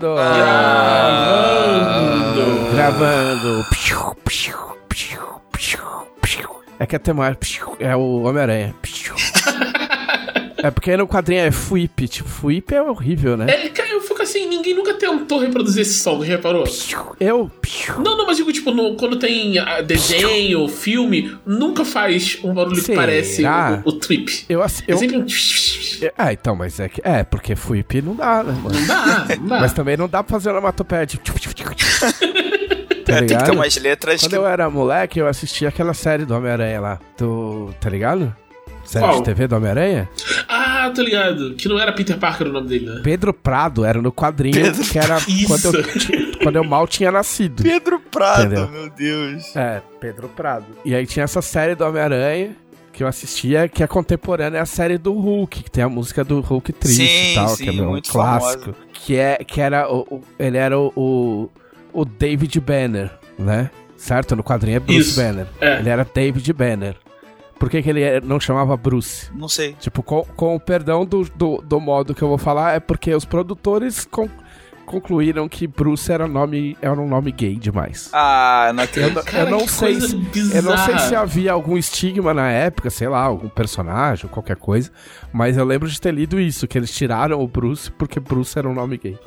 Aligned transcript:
Gravando! 0.00 0.16
Gravando! 2.72 2.72
Gravando! 2.74 3.66
É 6.78 6.86
que 6.86 6.96
até 6.96 7.12
mais. 7.12 7.36
É 7.78 7.94
o 7.94 8.22
Homem-Aranha. 8.22 8.74
É 10.62 10.70
porque 10.70 10.94
no 10.94 11.08
quadrinho 11.08 11.40
é 11.40 11.50
Fuip. 11.50 12.06
Tipo, 12.06 12.28
Fuip 12.28 12.74
é 12.74 12.82
horrível, 12.82 13.34
né? 13.34 13.46
É, 13.48 13.56
fico 13.62 13.80
assim, 14.30 14.46
ninguém 14.46 14.74
nunca 14.74 14.94
tentou 14.94 15.38
reproduzir 15.38 15.82
esse 15.82 15.94
som, 15.98 16.18
já 16.24 16.32
reparou? 16.36 16.64
Eu. 17.18 17.50
Não, 17.98 18.16
não, 18.16 18.26
mas 18.26 18.36
digo, 18.36 18.52
tipo, 18.52 18.70
no- 18.70 18.94
quando 18.96 19.18
tem 19.18 19.58
ah, 19.58 19.80
desenho, 19.82 20.66
filme, 20.68 21.36
nunca 21.44 21.84
faz 21.84 22.38
um 22.42 22.54
barulho 22.54 22.76
que 22.76 22.82
Será? 22.82 23.00
parece 23.00 23.44
o, 23.44 23.88
o 23.88 23.92
trip. 23.92 24.44
Eu, 24.48 24.62
ass- 24.62 24.82
É 24.86 24.92
eu, 24.92 24.98
sempre 24.98 25.16
um. 25.18 25.26
Ah, 26.16 26.32
então, 26.32 26.56
mas 26.56 26.78
é 26.80 26.88
que. 26.88 27.00
É, 27.04 27.22
porque 27.24 27.54
Fuip 27.54 28.00
não 28.02 28.14
dá, 28.14 28.42
né, 28.42 28.52
mano? 28.62 28.78
Não 28.78 28.86
dá, 28.86 29.26
não 29.40 29.46
dá. 29.48 29.60
Mas 29.60 29.72
também 29.72 29.96
não 29.96 30.08
dá 30.08 30.22
pra 30.22 30.32
fazer 30.38 30.50
onomatopeia 30.50 31.04
de. 31.06 31.20
Tá 33.04 33.16
É, 33.16 33.18
tem 33.18 33.26
que 33.26 33.32
ligado? 33.34 33.44
ter 33.46 33.56
umas 33.56 33.76
letras 33.76 34.20
Quando 34.20 34.30
que... 34.30 34.36
eu 34.36 34.46
era 34.46 34.70
moleque, 34.70 35.18
eu 35.18 35.26
assistia 35.26 35.68
aquela 35.68 35.94
série 35.94 36.24
do 36.24 36.34
Homem-Aranha 36.34 36.80
lá. 36.80 37.00
Do. 37.18 37.74
Tá 37.80 37.88
ligado? 37.90 38.34
Série 38.84 39.04
Qual? 39.04 39.18
de 39.18 39.24
TV 39.24 39.46
do 39.46 39.56
Homem-Aranha? 39.56 40.08
Ah, 40.48 40.90
tô 40.94 41.02
ligado. 41.02 41.54
Que 41.54 41.68
não 41.68 41.78
era 41.78 41.92
Peter 41.92 42.16
Parker 42.18 42.48
o 42.48 42.52
nome 42.52 42.68
dele, 42.68 42.86
né? 42.86 43.00
Pedro 43.04 43.32
Prado 43.32 43.84
era 43.84 44.00
no 44.02 44.10
quadrinho 44.12 44.54
Pedro 44.54 44.82
que 44.84 44.98
era 44.98 45.18
quando 45.46 45.64
eu, 45.66 45.84
quando 46.42 46.56
eu 46.56 46.64
mal 46.64 46.86
tinha 46.88 47.12
nascido. 47.12 47.62
Pedro 47.62 48.00
Prado, 48.00 48.42
Entendeu? 48.46 48.68
meu 48.68 48.90
Deus. 48.90 49.54
É, 49.54 49.80
Pedro 50.00 50.28
Prado. 50.28 50.66
E 50.84 50.94
aí 50.94 51.06
tinha 51.06 51.24
essa 51.24 51.40
série 51.42 51.74
do 51.74 51.84
Homem-Aranha 51.84 52.56
que 52.92 53.04
eu 53.04 53.06
assistia, 53.06 53.68
que 53.68 53.82
é 53.82 53.86
contemporânea 53.86 54.58
é 54.58 54.60
a 54.60 54.66
série 54.66 54.98
do 54.98 55.12
Hulk, 55.12 55.62
que 55.62 55.70
tem 55.70 55.84
a 55.84 55.88
música 55.88 56.24
do 56.24 56.40
Hulk 56.40 56.72
triste 56.72 57.06
Sim, 57.06 57.32
e 57.32 57.34
tal, 57.36 57.48
sim, 57.50 57.64
que 57.64 57.78
é 57.78 57.82
um 57.82 57.88
muito 57.90 58.10
clássico. 58.10 58.74
Que, 58.92 59.16
é, 59.16 59.36
que 59.36 59.60
era 59.60 59.88
o, 59.88 60.00
o- 60.10 60.22
ele 60.38 60.56
era 60.58 60.76
o, 60.78 60.92
o, 60.96 61.50
o 61.92 62.04
David 62.04 62.58
Banner, 62.60 63.10
né? 63.38 63.70
Certo? 63.96 64.34
No 64.34 64.42
quadrinho 64.42 64.76
é 64.76 64.80
Bruce 64.80 64.98
Isso. 65.00 65.20
Banner. 65.20 65.46
É. 65.60 65.78
Ele 65.78 65.88
era 65.88 66.04
David 66.12 66.52
Banner. 66.52 66.96
Por 67.60 67.68
que, 67.70 67.80
que 67.82 67.90
ele 67.90 68.02
é- 68.02 68.20
não 68.22 68.40
chamava 68.40 68.76
Bruce? 68.76 69.30
Não 69.34 69.46
sei. 69.46 69.74
Tipo, 69.78 70.02
com, 70.02 70.22
com 70.34 70.56
o 70.56 70.60
perdão 70.60 71.04
do, 71.04 71.24
do, 71.36 71.58
do 71.62 71.78
modo 71.78 72.14
que 72.14 72.22
eu 72.22 72.28
vou 72.28 72.38
falar, 72.38 72.74
é 72.74 72.80
porque 72.80 73.14
os 73.14 73.24
produtores 73.26 74.04
con- 74.06 74.30
concluíram 74.86 75.48
que 75.48 75.66
Bruce 75.66 76.10
era, 76.10 76.26
nome, 76.26 76.76
era 76.82 76.98
um 76.98 77.06
nome 77.06 77.30
gay 77.30 77.54
demais. 77.56 78.08
Ah, 78.12 78.72
não 78.74 78.82
Eu, 78.82 78.88
acredito. 78.88 79.14
não- 79.14 79.22
Cara, 79.22 79.44
eu 79.44 79.50
não 79.50 79.68
sei 79.68 80.00
se, 80.00 80.14
eu 80.54 80.62
não 80.62 80.76
sei 80.78 80.98
se 81.00 81.14
havia 81.14 81.52
algum 81.52 81.76
estigma 81.76 82.32
na 82.34 82.50
época, 82.50 82.88
sei 82.90 83.08
lá, 83.08 83.20
algum 83.22 83.48
personagem, 83.48 84.24
ou 84.24 84.30
qualquer 84.30 84.56
coisa, 84.56 84.90
mas 85.32 85.56
eu 85.58 85.64
lembro 85.64 85.86
de 85.88 86.00
ter 86.00 86.12
lido 86.14 86.40
isso, 86.40 86.66
que 86.66 86.76
eles 86.78 86.90
tiraram 86.90 87.40
o 87.40 87.46
Bruce 87.46 87.90
porque 87.92 88.18
Bruce 88.18 88.58
era 88.58 88.68
um 88.68 88.74
nome 88.74 88.96
gay. 88.98 89.18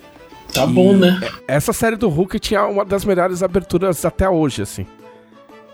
Tá 0.54 0.66
bom, 0.68 0.94
né? 0.94 1.20
Essa 1.48 1.72
série 1.72 1.96
do 1.96 2.10
Hulk 2.10 2.40
tinha 2.40 2.66
uma 2.66 2.84
das 2.84 3.06
melhores 3.06 3.42
aberturas 3.42 4.04
até 4.06 4.30
hoje, 4.30 4.64
assim. 4.64 4.86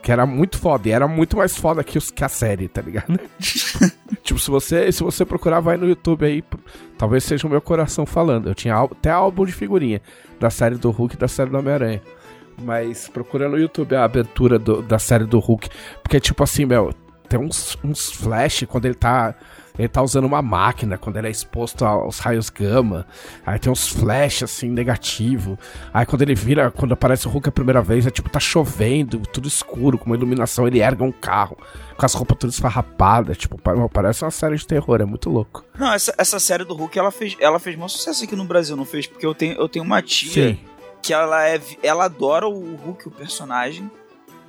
Que 0.01 0.11
era 0.11 0.25
muito 0.25 0.57
foda, 0.57 0.87
e 0.87 0.91
era 0.91 1.07
muito 1.07 1.35
mais 1.35 1.57
foda 1.57 1.83
que, 1.83 1.97
os, 1.97 2.09
que 2.09 2.23
a 2.23 2.29
série, 2.29 2.67
tá 2.69 2.81
ligado? 2.81 3.19
tipo, 4.23 4.39
se 4.39 4.49
você, 4.49 4.91
se 4.91 5.03
você 5.03 5.25
procurar, 5.25 5.59
vai 5.59 5.75
no 5.77 5.87
YouTube 5.87 6.25
aí, 6.25 6.43
talvez 6.97 7.23
seja 7.23 7.45
o 7.45 7.49
meu 7.49 7.61
coração 7.61 8.05
falando. 8.05 8.47
Eu 8.47 8.55
tinha 8.55 8.75
até 8.75 9.09
álbum 9.09 9.45
de 9.45 9.51
figurinha 9.51 10.01
da 10.39 10.49
série 10.49 10.75
do 10.75 10.89
Hulk 10.89 11.15
e 11.15 11.17
da 11.19 11.27
série 11.27 11.49
do 11.49 11.57
Homem-Aranha. 11.57 12.01
Mas 12.61 13.07
procura 13.09 13.47
no 13.49 13.57
YouTube 13.57 13.95
a 13.95 14.03
abertura 14.03 14.57
do- 14.57 14.81
da 14.81 14.99
série 14.99 15.25
do 15.25 15.39
Hulk. 15.39 15.69
Porque, 16.01 16.19
tipo 16.19 16.43
assim, 16.43 16.65
meu, 16.65 16.93
tem 17.27 17.39
uns, 17.39 17.77
uns 17.83 18.11
flash 18.11 18.63
quando 18.67 18.85
ele 18.85 18.95
tá. 18.95 19.35
Ele 19.79 19.87
tá 19.87 20.01
usando 20.03 20.25
uma 20.25 20.41
máquina, 20.41 20.97
quando 20.97 21.15
ele 21.15 21.27
é 21.27 21.31
exposto 21.31 21.85
aos 21.85 22.19
raios 22.19 22.49
gama. 22.49 23.07
Aí 23.45 23.57
tem 23.57 23.71
uns 23.71 23.87
flash, 23.87 24.43
assim, 24.43 24.69
negativo. 24.69 25.57
Aí 25.93 26.05
quando 26.05 26.21
ele 26.21 26.35
vira, 26.35 26.69
quando 26.69 26.91
aparece 26.91 27.25
o 27.27 27.29
Hulk 27.31 27.47
a 27.47 27.51
primeira 27.51 27.81
vez, 27.81 28.05
é 28.05 28.11
tipo, 28.11 28.29
tá 28.29 28.41
chovendo, 28.41 29.19
tudo 29.31 29.47
escuro, 29.47 29.97
com 29.97 30.07
uma 30.07 30.17
iluminação, 30.17 30.67
ele 30.67 30.79
erga 30.79 31.03
um 31.05 31.11
carro, 31.13 31.57
com 31.95 32.05
as 32.05 32.13
roupas 32.13 32.37
todas 32.37 32.55
esfarrapadas. 32.55 33.37
Tipo, 33.37 33.57
pa- 33.57 33.73
parece 33.87 34.23
uma 34.25 34.31
série 34.31 34.57
de 34.57 34.67
terror, 34.67 34.99
é 34.99 35.05
muito 35.05 35.29
louco. 35.29 35.63
Não, 35.79 35.93
essa, 35.93 36.13
essa 36.17 36.39
série 36.39 36.65
do 36.65 36.73
Hulk, 36.75 36.99
ela 36.99 37.09
fez, 37.11 37.37
ela 37.39 37.57
fez 37.57 37.77
maior 37.77 37.87
sucesso 37.87 38.25
aqui 38.25 38.35
no 38.35 38.43
Brasil, 38.43 38.75
não 38.75 38.83
fez? 38.85 39.07
Porque 39.07 39.25
eu 39.25 39.33
tenho, 39.33 39.53
eu 39.53 39.69
tenho 39.69 39.85
uma 39.85 40.01
tia 40.01 40.31
que 41.01 41.13
ela 41.13 41.47
é 41.47 41.61
ela 41.81 42.03
adora 42.03 42.45
o 42.49 42.75
Hulk, 42.75 43.07
o 43.07 43.11
personagem, 43.11 43.89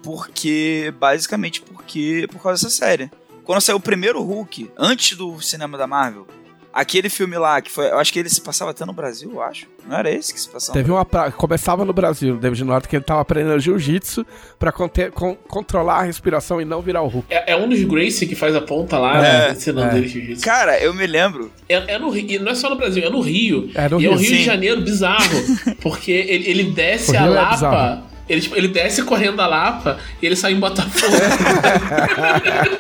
porque 0.02 0.92
basicamente 0.98 1.60
porque 1.60 2.26
por 2.32 2.42
causa 2.42 2.64
dessa 2.64 2.76
série. 2.76 3.10
Quando 3.50 3.62
saiu 3.62 3.78
o 3.78 3.80
primeiro 3.80 4.22
Hulk, 4.22 4.70
antes 4.78 5.16
do 5.16 5.40
cinema 5.40 5.76
da 5.76 5.84
Marvel, 5.84 6.24
aquele 6.72 7.08
filme 7.08 7.36
lá 7.36 7.60
que 7.60 7.68
foi, 7.68 7.86
eu 7.90 7.98
acho 7.98 8.12
que 8.12 8.20
ele 8.20 8.28
se 8.28 8.40
passava 8.40 8.70
até 8.70 8.84
no 8.84 8.92
Brasil, 8.92 9.28
eu 9.32 9.42
acho. 9.42 9.66
Não 9.88 9.96
era 9.98 10.08
esse 10.08 10.32
que 10.32 10.40
se 10.40 10.48
passava? 10.48 10.78
Teve 10.78 10.88
uma. 10.92 11.04
pra- 11.04 11.32
Começava 11.32 11.84
no 11.84 11.92
Brasil, 11.92 12.36
o 12.36 12.38
David 12.38 12.62
Norton, 12.62 12.88
que 12.88 12.94
ele 12.94 13.04
tava 13.04 13.20
aprendendo 13.22 13.58
jiu-jitsu 13.58 14.24
pra 14.56 14.70
conter- 14.70 15.10
con- 15.10 15.34
controlar 15.48 15.96
a 15.98 16.02
respiração 16.02 16.60
e 16.60 16.64
não 16.64 16.80
virar 16.80 17.02
o 17.02 17.08
Hulk. 17.08 17.26
É, 17.28 17.50
é 17.52 17.56
um 17.56 17.68
dos 17.68 17.82
Gracie 17.82 18.28
que 18.28 18.36
faz 18.36 18.54
a 18.54 18.60
ponta 18.60 18.96
lá, 19.00 19.16
É, 19.18 19.20
né, 19.48 19.50
ensinando 19.50 19.96
é. 19.96 19.98
ele 19.98 20.06
jiu-jitsu. 20.06 20.44
Cara, 20.44 20.78
eu 20.78 20.94
me 20.94 21.04
lembro. 21.08 21.50
É, 21.68 21.94
é 21.94 21.98
no 21.98 22.08
Rio, 22.08 22.30
e 22.30 22.38
não 22.38 22.52
é 22.52 22.54
só 22.54 22.70
no 22.70 22.76
Brasil, 22.76 23.02
é 23.04 23.10
no 23.10 23.20
Rio. 23.20 23.68
É 23.74 23.88
no 23.88 24.00
e 24.00 24.06
é 24.06 24.08
o 24.08 24.12
Rio, 24.12 24.20
Rio 24.20 24.30
de 24.30 24.36
sim. 24.36 24.44
Janeiro 24.44 24.80
bizarro. 24.82 25.24
Porque 25.82 26.12
ele, 26.12 26.48
ele 26.48 26.64
desce 26.70 27.10
O 27.10 27.16
a 27.18 27.22
Rio 27.22 27.32
é 27.32 27.34
Lapa. 27.34 28.09
Ele, 28.30 28.40
tipo, 28.40 28.56
ele 28.56 28.68
desce 28.68 29.02
correndo 29.02 29.40
a 29.40 29.46
Lapa 29.46 29.98
e 30.22 30.26
ele 30.26 30.36
sai 30.36 30.52
em 30.52 30.60
Botafogo. 30.60 31.12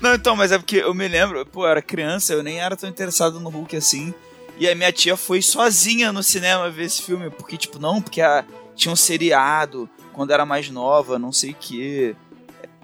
Não, 0.00 0.14
então, 0.14 0.36
mas 0.36 0.52
é 0.52 0.58
porque 0.58 0.76
eu 0.76 0.94
me 0.94 1.08
lembro, 1.08 1.44
pô, 1.46 1.64
eu 1.64 1.70
era 1.70 1.82
criança, 1.82 2.32
eu 2.32 2.42
nem 2.42 2.60
era 2.60 2.76
tão 2.76 2.88
interessado 2.88 3.40
no 3.40 3.48
Hulk 3.48 3.76
assim. 3.76 4.12
E 4.58 4.68
a 4.68 4.74
minha 4.74 4.92
tia 4.92 5.16
foi 5.16 5.42
sozinha 5.42 6.12
no 6.12 6.22
cinema 6.22 6.70
ver 6.70 6.84
esse 6.84 7.02
filme, 7.02 7.30
porque, 7.30 7.56
tipo, 7.56 7.78
não, 7.78 8.00
porque 8.00 8.20
a- 8.20 8.44
tinha 8.76 8.92
um 8.92 8.96
seriado 8.96 9.88
quando 10.12 10.32
era 10.32 10.44
mais 10.46 10.70
nova, 10.70 11.18
não 11.18 11.32
sei 11.32 11.50
o 11.50 11.56
que, 11.58 12.14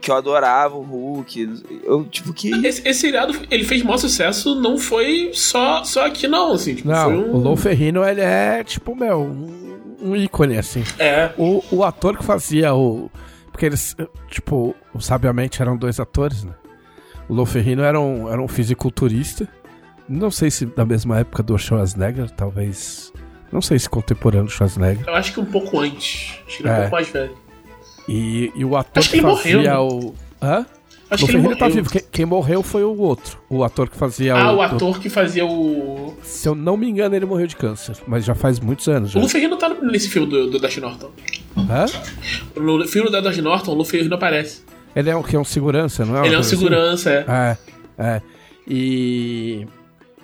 que 0.01 0.11
eu 0.11 0.17
adorava 0.17 0.77
o 0.77 0.83
Hulk. 0.83 1.63
Eu, 1.85 2.05
tipo, 2.05 2.33
que. 2.33 2.51
esse, 2.67 2.87
esse 2.89 3.01
seriado, 3.01 3.39
ele 3.51 3.65
fez 3.65 3.83
maior 3.83 3.99
sucesso, 3.99 4.55
não 4.61 4.79
foi 4.79 5.31
só, 5.35 5.85
só 5.85 6.07
aqui, 6.07 6.27
não. 6.27 6.53
Assim, 6.53 6.75
tipo, 6.75 6.89
Não, 6.89 7.05
foi 7.05 7.17
um... 7.19 7.35
o 7.35 7.39
Lou 7.39 7.57
Ferrino, 7.57 8.05
ele 8.05 8.21
é, 8.23 8.65
tipo, 8.65 8.97
meu, 8.97 9.21
um, 9.23 9.70
um 10.01 10.17
ícone, 10.17 10.57
assim. 10.59 10.83
É. 10.99 11.31
O, 11.37 11.63
o 11.71 11.85
ator 11.85 12.17
que 12.17 12.25
fazia 12.25 12.75
o. 12.75 13.11
Porque 13.53 13.67
eles, 13.67 13.95
tipo, 14.29 14.75
sabiamente 14.99 15.61
eram 15.61 15.77
dois 15.77 15.99
atores, 16.01 16.45
né? 16.45 16.53
O 17.29 17.35
Lou 17.35 17.47
Ferrino 17.47 17.83
era 17.83 18.01
um, 18.01 18.29
era 18.31 18.41
um 18.41 18.49
fisiculturista. 18.49 19.47
Não 20.09 20.31
sei 20.31 20.51
se 20.51 20.67
da 20.67 20.85
mesma 20.85 21.21
época 21.21 21.43
do 21.43 21.57
Schwarzenegger, 21.59 22.31
talvez. 22.31 23.13
Não 23.53 23.61
sei 23.61 23.79
se 23.79 23.89
contemporâneo 23.89 24.47
do 24.47 24.51
Schwarzenegger. 24.51 25.05
Eu 25.07 25.15
acho 25.15 25.33
que 25.33 25.41
um 25.41 25.45
pouco 25.45 25.79
antes. 25.81 26.39
Acho 26.47 26.57
que 26.59 26.63
ele 26.63 26.69
é 26.69 26.73
um 26.73 26.75
É. 26.75 26.81
pouco 26.81 26.95
mais 26.97 27.09
velho. 27.11 27.37
E, 28.09 28.53
e 28.57 28.65
o 28.65 28.77
ator 28.77 29.01
Acho 29.01 29.11
que 29.11 29.17
ele 29.19 29.23
fazia 29.23 29.57
morreu, 29.57 29.89
o. 29.89 30.15
Hã? 30.43 30.67
Acho 31.11 31.25
Lou 31.25 31.41
que 31.43 31.47
ele 31.49 31.57
tá 31.57 31.69
vivo. 31.69 31.91
Quem, 31.91 32.03
quem 32.13 32.25
morreu 32.25 32.63
foi 32.63 32.85
o 32.85 32.97
outro. 32.99 33.39
O 33.49 33.65
ator 33.65 33.89
que 33.91 33.97
fazia 33.97 34.35
Ah, 34.35 34.53
o 34.53 34.57
o. 34.59 34.63
ator 34.63 35.01
que 35.01 35.09
fazia 35.11 35.45
o. 35.45 36.17
Se 36.23 36.49
eu 36.49 36.55
não 36.55 36.77
me 36.77 36.89
engano, 36.89 37.15
ele 37.17 37.27
morreu 37.27 37.47
de 37.49 37.57
câncer. 37.57 37.97
Mas 38.07 38.25
já 38.25 38.35
faz 38.35 38.61
muitos 38.61 38.87
anos. 38.89 39.11
O 39.11 39.15
Já. 39.15 39.21
Lu 39.21 39.29
Ferrino 39.29 39.57
tá 39.57 39.69
nesse 39.83 40.09
filme 40.09 40.29
do, 40.29 40.49
do 40.51 40.59
Dash 40.61 40.77
Norton. 40.77 41.11
Hã? 41.57 41.87
No 42.61 42.87
filme 42.87 43.11
da 43.11 43.21
Dash 43.21 43.39
Norton, 43.39 43.73
o 43.73 43.75
Lu 43.75 43.85
Ferrino 43.85 44.15
aparece. 44.15 44.63
Ele 44.95 45.11
é 45.11 45.17
um, 45.17 45.23
que 45.23 45.35
é 45.35 45.39
um 45.39 45.45
segurança, 45.45 46.05
não 46.05 46.17
é? 46.23 46.27
ele 46.27 46.35
é 46.35 46.39
um 46.39 46.41
assim? 46.41 46.51
segurança, 46.57 47.11
é. 47.11 47.25
É, 47.29 47.57
é. 47.99 48.23
E. 48.67 49.67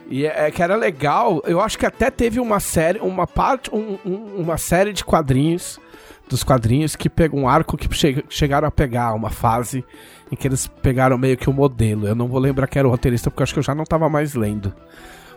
E 0.08 0.24
é, 0.24 0.47
é 0.47 0.50
que 0.53 0.62
era 0.62 0.76
legal. 0.76 1.42
Eu 1.47 1.60
acho 1.60 1.76
que 1.76 1.84
até 1.84 2.10
teve 2.12 2.38
uma 2.38 2.60
série, 2.60 3.00
uma 3.00 3.26
parte, 3.26 3.74
um- 3.74 3.98
um- 4.06 4.36
uma 4.41 4.56
série 4.56 4.92
de 4.92 5.04
quadrinhos 5.04 5.80
dos 6.28 6.42
quadrinhos 6.42 6.97
que 6.97 7.09
pegou 7.09 7.41
um 7.41 7.48
arco 7.48 7.76
que 7.76 7.88
che- 7.94 8.25
chegaram 8.28 8.66
a 8.66 8.70
pegar 8.70 9.14
uma 9.14 9.31
fase 9.31 9.84
em 10.31 10.37
que 10.37 10.48
eles 10.48 10.66
pegaram 10.66 11.16
meio 11.16 11.37
que 11.37 11.48
o 11.48 11.53
modelo. 11.53 12.06
Eu 12.06 12.14
não 12.14 12.26
vou 12.26 12.41
lembrar 12.41 12.66
quem 12.66 12.80
era 12.80 12.89
o 12.89 12.91
roteirista 12.91 13.30
porque 13.30 13.42
eu 13.42 13.45
acho 13.45 13.53
que 13.53 13.59
eu 13.60 13.65
já 13.65 13.74
não 13.74 13.84
tava 13.84 14.09
mais 14.09 14.34
lendo. 14.34 14.72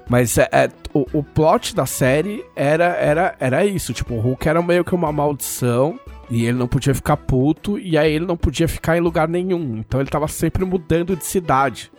Mas 0.09 0.37
é, 0.39 0.49
é, 0.51 0.69
o, 0.91 1.05
o 1.13 1.23
plot 1.23 1.75
da 1.75 1.85
série 1.85 2.43
era, 2.55 2.85
era, 2.95 3.35
era 3.39 3.63
isso. 3.65 3.93
Tipo, 3.93 4.15
o 4.15 4.19
Hulk 4.19 4.49
era 4.49 4.61
meio 4.61 4.83
que 4.83 4.95
uma 4.95 5.11
maldição. 5.11 5.99
E 6.31 6.45
ele 6.45 6.57
não 6.57 6.67
podia 6.67 6.95
ficar 6.95 7.17
puto. 7.17 7.77
E 7.77 7.95
aí 7.95 8.11
ele 8.13 8.25
não 8.25 8.35
podia 8.35 8.67
ficar 8.67 8.97
em 8.97 9.01
lugar 9.01 9.27
nenhum. 9.27 9.77
Então 9.77 9.99
ele 9.99 10.09
tava 10.09 10.27
sempre 10.27 10.65
mudando 10.65 11.15
de 11.15 11.23
cidade. 11.25 11.91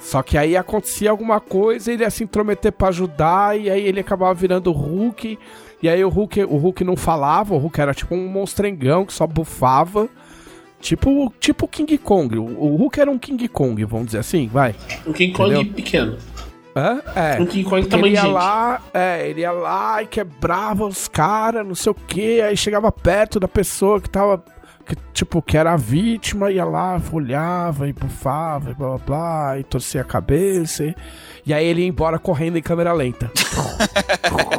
Só 0.00 0.22
que 0.22 0.36
aí 0.36 0.56
acontecia 0.56 1.10
alguma 1.10 1.40
coisa, 1.40 1.90
ele 1.92 2.02
ia 2.02 2.10
se 2.10 2.22
intrometer 2.22 2.70
pra 2.70 2.88
ajudar, 2.88 3.58
e 3.58 3.70
aí 3.70 3.82
ele 3.86 4.00
acabava 4.00 4.34
virando 4.34 4.70
Hulk. 4.70 5.38
E 5.82 5.88
aí 5.88 6.04
o 6.04 6.08
Hulk, 6.08 6.44
o 6.44 6.56
Hulk 6.56 6.84
não 6.84 6.96
falava, 6.96 7.54
o 7.54 7.58
Hulk 7.58 7.80
era 7.80 7.94
tipo 7.94 8.14
um 8.14 8.28
monstrengão 8.28 9.04
que 9.04 9.12
só 9.12 9.26
bufava. 9.26 10.08
Tipo, 10.80 11.32
tipo 11.40 11.66
King 11.66 11.98
Kong. 11.98 12.36
O, 12.38 12.44
o 12.44 12.76
Hulk 12.76 13.00
era 13.00 13.10
um 13.10 13.18
King 13.18 13.48
Kong, 13.48 13.82
vamos 13.84 14.06
dizer 14.06 14.18
assim, 14.18 14.46
vai. 14.46 14.74
Um 15.06 15.12
King 15.12 15.32
Kong 15.32 15.54
Entendeu? 15.54 15.74
pequeno. 15.74 16.16
Hã? 16.76 17.00
É. 17.14 17.40
Um 17.40 17.46
King 17.46 17.64
Kong 17.68 17.86
tamanho 17.86 18.08
ele 18.08 18.16
ia 18.16 18.22
gente. 18.22 18.32
lá, 18.32 18.82
é, 18.92 19.28
ele 19.28 19.40
ia 19.40 19.50
lá 19.50 20.02
e 20.02 20.06
quebrava 20.06 20.84
os 20.84 21.08
caras, 21.08 21.66
não 21.66 21.74
sei 21.74 21.90
o 21.90 21.94
que, 21.94 22.40
aí 22.42 22.54
chegava 22.54 22.92
perto 22.92 23.40
da 23.40 23.48
pessoa 23.48 23.98
que 23.98 24.10
tava, 24.10 24.44
que, 24.84 24.94
tipo, 25.14 25.40
que 25.40 25.56
era 25.56 25.72
a 25.72 25.76
vítima, 25.76 26.50
ia 26.50 26.66
lá, 26.66 27.00
olhava 27.10 27.88
e 27.88 27.94
bufava 27.94 28.72
e 28.72 28.74
blá 28.74 28.88
blá 28.88 28.98
blá, 28.98 29.58
e 29.58 29.64
torcia 29.64 30.02
a 30.02 30.04
cabeça, 30.04 30.84
e, 30.84 30.94
e 31.46 31.54
aí 31.54 31.64
ele 31.64 31.80
ia 31.80 31.88
embora 31.88 32.18
correndo 32.18 32.58
em 32.58 32.62
câmera 32.62 32.92
lenta. 32.92 33.30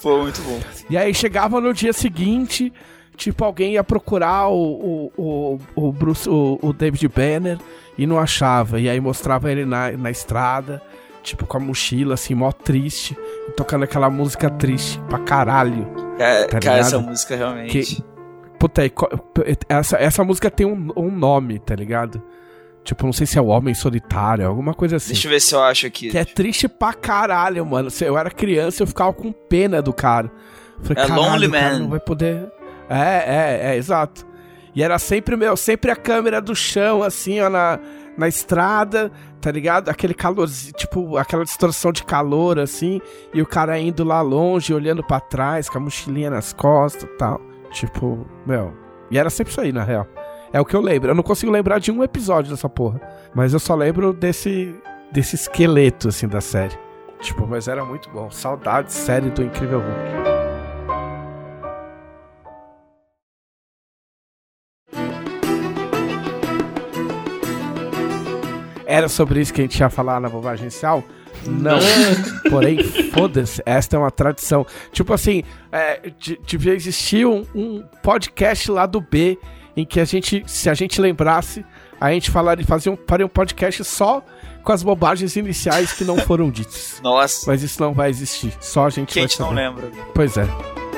Foi 0.00 0.20
muito 0.22 0.40
bom. 0.42 0.58
E 0.88 0.96
aí 0.96 1.12
chegava 1.14 1.60
no 1.60 1.72
dia 1.74 1.92
seguinte, 1.92 2.72
tipo, 3.16 3.44
alguém 3.44 3.74
ia 3.74 3.84
procurar 3.84 4.48
o, 4.48 4.56
o, 4.56 5.12
o, 5.16 5.58
o, 5.88 5.92
Bruce, 5.92 6.28
o, 6.28 6.58
o 6.62 6.72
David 6.72 7.06
Banner 7.08 7.58
e 7.98 8.06
não 8.06 8.18
achava. 8.18 8.80
E 8.80 8.88
aí 8.88 8.98
mostrava 9.00 9.50
ele 9.52 9.64
na, 9.64 9.92
na 9.92 10.10
estrada, 10.10 10.80
tipo, 11.22 11.44
com 11.46 11.56
a 11.58 11.60
mochila, 11.60 12.14
assim, 12.14 12.34
mó 12.34 12.50
triste, 12.50 13.16
tocando 13.56 13.84
aquela 13.84 14.08
música 14.08 14.48
triste 14.48 14.98
pra 15.08 15.18
caralho. 15.18 15.86
É, 16.18 16.44
Tá 16.44 16.58
cara, 16.58 16.76
ligado? 16.76 16.78
essa 16.80 16.98
música 16.98 17.36
realmente. 17.36 17.84
Que- 17.96 18.10
Puta, 18.58 18.82
essa, 19.70 19.96
essa 19.96 20.22
música 20.22 20.50
tem 20.50 20.66
um, 20.66 20.90
um 20.94 21.10
nome, 21.10 21.58
tá 21.58 21.74
ligado? 21.74 22.22
Tipo, 22.82 23.04
não 23.04 23.12
sei 23.12 23.26
se 23.26 23.38
é 23.38 23.40
o 23.40 23.46
Homem 23.46 23.74
Solitário, 23.74 24.46
alguma 24.46 24.72
coisa 24.74 24.96
assim. 24.96 25.12
Deixa 25.12 25.28
eu 25.28 25.32
ver 25.32 25.40
se 25.40 25.54
eu 25.54 25.62
acho 25.62 25.86
aqui. 25.86 26.10
Que 26.10 26.18
é 26.18 26.24
triste 26.24 26.66
pra 26.66 26.92
caralho, 26.94 27.64
mano. 27.66 27.88
Eu 28.00 28.16
era 28.16 28.30
criança 28.30 28.82
e 28.82 28.84
eu 28.84 28.86
ficava 28.86 29.12
com 29.12 29.30
pena 29.32 29.82
do 29.82 29.92
cara. 29.92 30.30
Falei, 30.82 31.04
É 31.04 31.06
Lonely 31.06 31.48
Man. 31.48 31.78
não 31.80 31.88
vai 31.90 32.00
poder. 32.00 32.50
É, 32.88 33.68
é, 33.68 33.72
é, 33.72 33.76
exato. 33.76 34.26
E 34.74 34.82
era 34.82 34.98
sempre, 34.98 35.36
meu, 35.36 35.56
sempre 35.56 35.90
a 35.90 35.96
câmera 35.96 36.40
do 36.40 36.54
chão, 36.56 37.02
assim, 37.02 37.40
ó, 37.40 37.50
na, 37.50 37.78
na 38.16 38.28
estrada, 38.28 39.10
tá 39.40 39.50
ligado? 39.50 39.88
Aquele 39.88 40.14
calor, 40.14 40.48
tipo, 40.76 41.16
aquela 41.16 41.44
distorção 41.44 41.92
de 41.92 42.02
calor, 42.04 42.58
assim, 42.58 43.00
e 43.34 43.42
o 43.42 43.46
cara 43.46 43.78
indo 43.78 44.04
lá 44.04 44.20
longe, 44.22 44.72
olhando 44.72 45.02
pra 45.04 45.20
trás, 45.20 45.68
com 45.68 45.78
a 45.78 45.80
mochilinha 45.80 46.30
nas 46.30 46.52
costas 46.52 47.02
e 47.02 47.16
tal. 47.18 47.40
Tipo, 47.72 48.26
meu. 48.46 48.72
E 49.10 49.18
era 49.18 49.28
sempre 49.28 49.50
isso 49.50 49.60
aí, 49.60 49.72
na 49.72 49.82
real. 49.84 50.06
É 50.52 50.60
o 50.60 50.64
que 50.64 50.74
eu 50.74 50.80
lembro. 50.80 51.10
Eu 51.10 51.14
não 51.14 51.22
consigo 51.22 51.52
lembrar 51.52 51.78
de 51.78 51.90
um 51.92 52.02
episódio 52.02 52.50
dessa 52.50 52.68
porra. 52.68 53.00
Mas 53.34 53.52
eu 53.52 53.60
só 53.60 53.74
lembro 53.74 54.12
desse, 54.12 54.74
desse 55.12 55.36
esqueleto, 55.36 56.08
assim, 56.08 56.26
da 56.26 56.40
série. 56.40 56.76
Tipo, 57.20 57.46
mas 57.46 57.68
era 57.68 57.84
muito 57.84 58.10
bom. 58.10 58.30
Saudades, 58.30 58.94
série 58.94 59.30
do 59.30 59.42
Incrível 59.42 59.80
Hulk. 59.80 60.30
Era 68.86 69.08
sobre 69.08 69.40
isso 69.40 69.54
que 69.54 69.60
a 69.60 69.64
gente 69.64 69.78
ia 69.78 69.88
falar 69.88 70.20
na 70.20 70.28
bobagem 70.28 70.64
inicial? 70.64 71.04
Não. 71.46 71.78
Porém, 72.50 72.82
foda-se, 73.12 73.62
esta 73.64 73.96
é 73.96 73.98
uma 73.98 74.10
tradição. 74.10 74.66
Tipo 74.92 75.12
assim, 75.14 75.44
é, 75.70 76.10
de- 76.18 76.38
devia 76.44 76.74
existir 76.74 77.24
um, 77.24 77.46
um 77.54 77.82
podcast 78.02 78.68
lá 78.70 78.86
do 78.86 79.00
B 79.00 79.38
em 79.76 79.84
que 79.84 80.00
a 80.00 80.04
gente, 80.04 80.42
se 80.46 80.68
a 80.68 80.74
gente 80.74 81.00
lembrasse, 81.00 81.64
a 82.00 82.10
gente 82.12 82.30
falaria, 82.30 82.64
fazia 82.66 82.92
um, 82.92 82.98
faria 83.06 83.26
um 83.26 83.28
podcast 83.28 83.84
só 83.84 84.22
com 84.62 84.72
as 84.72 84.82
bobagens 84.82 85.36
iniciais 85.36 85.92
que 85.92 86.04
não 86.04 86.16
foram 86.24 86.50
ditas. 86.50 87.00
Nossa, 87.02 87.44
Mas 87.50 87.62
isso 87.62 87.80
não 87.80 87.92
vai 87.92 88.10
existir. 88.10 88.52
Só 88.60 88.86
a 88.86 88.90
gente 88.90 89.12
que 89.12 89.18
a 89.18 89.22
vai 89.22 89.28
gente 89.28 89.40
não 89.40 89.48
saber. 89.48 89.60
lembra. 89.60 89.90
Pois 90.14 90.36
é. 90.36 90.46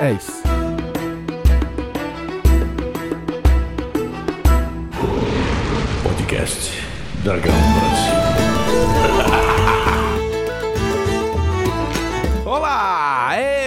É 0.01 0.13
isso. 0.13 0.43
Podcast 6.03 6.73
Dragão 7.23 7.53
Brasil. 7.53 8.12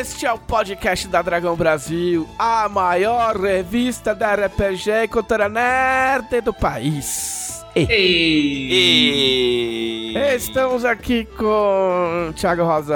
Este 0.05 0.27
é 0.27 0.31
o 0.31 0.37
podcast 0.37 1.07
da 1.07 1.19
Dragão 1.23 1.55
Brasil, 1.55 2.29
a 2.37 2.69
maior 2.69 3.35
revista 3.35 4.13
da 4.13 4.35
RPG 4.35 4.91
e 5.05 5.07
cultura 5.07 5.49
nerd 5.49 6.41
do 6.41 6.53
país. 6.53 7.65
E 7.75 7.87
Ei. 7.89 8.69
E... 10.13 10.35
estamos 10.35 10.85
aqui 10.85 11.25
com 11.35 12.31
Thiago 12.35 12.63
Rosa. 12.63 12.95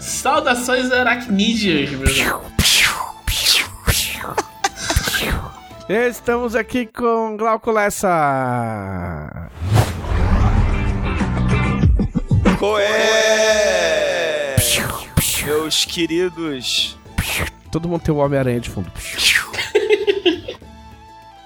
Saudações 0.00 0.90
aracnídeas, 0.90 1.90
meu. 1.90 2.40
Estamos 5.86 6.56
aqui 6.56 6.86
com 6.86 7.36
Glauco 7.36 7.70
Lessa. 7.70 9.50
Coé! 12.58 14.03
Meus 15.44 15.84
queridos. 15.84 16.96
Todo 17.70 17.88
mundo 17.88 18.02
tem 18.02 18.14
o 18.14 18.18
Homem-Aranha 18.18 18.60
de 18.60 18.70
fundo. 18.70 18.90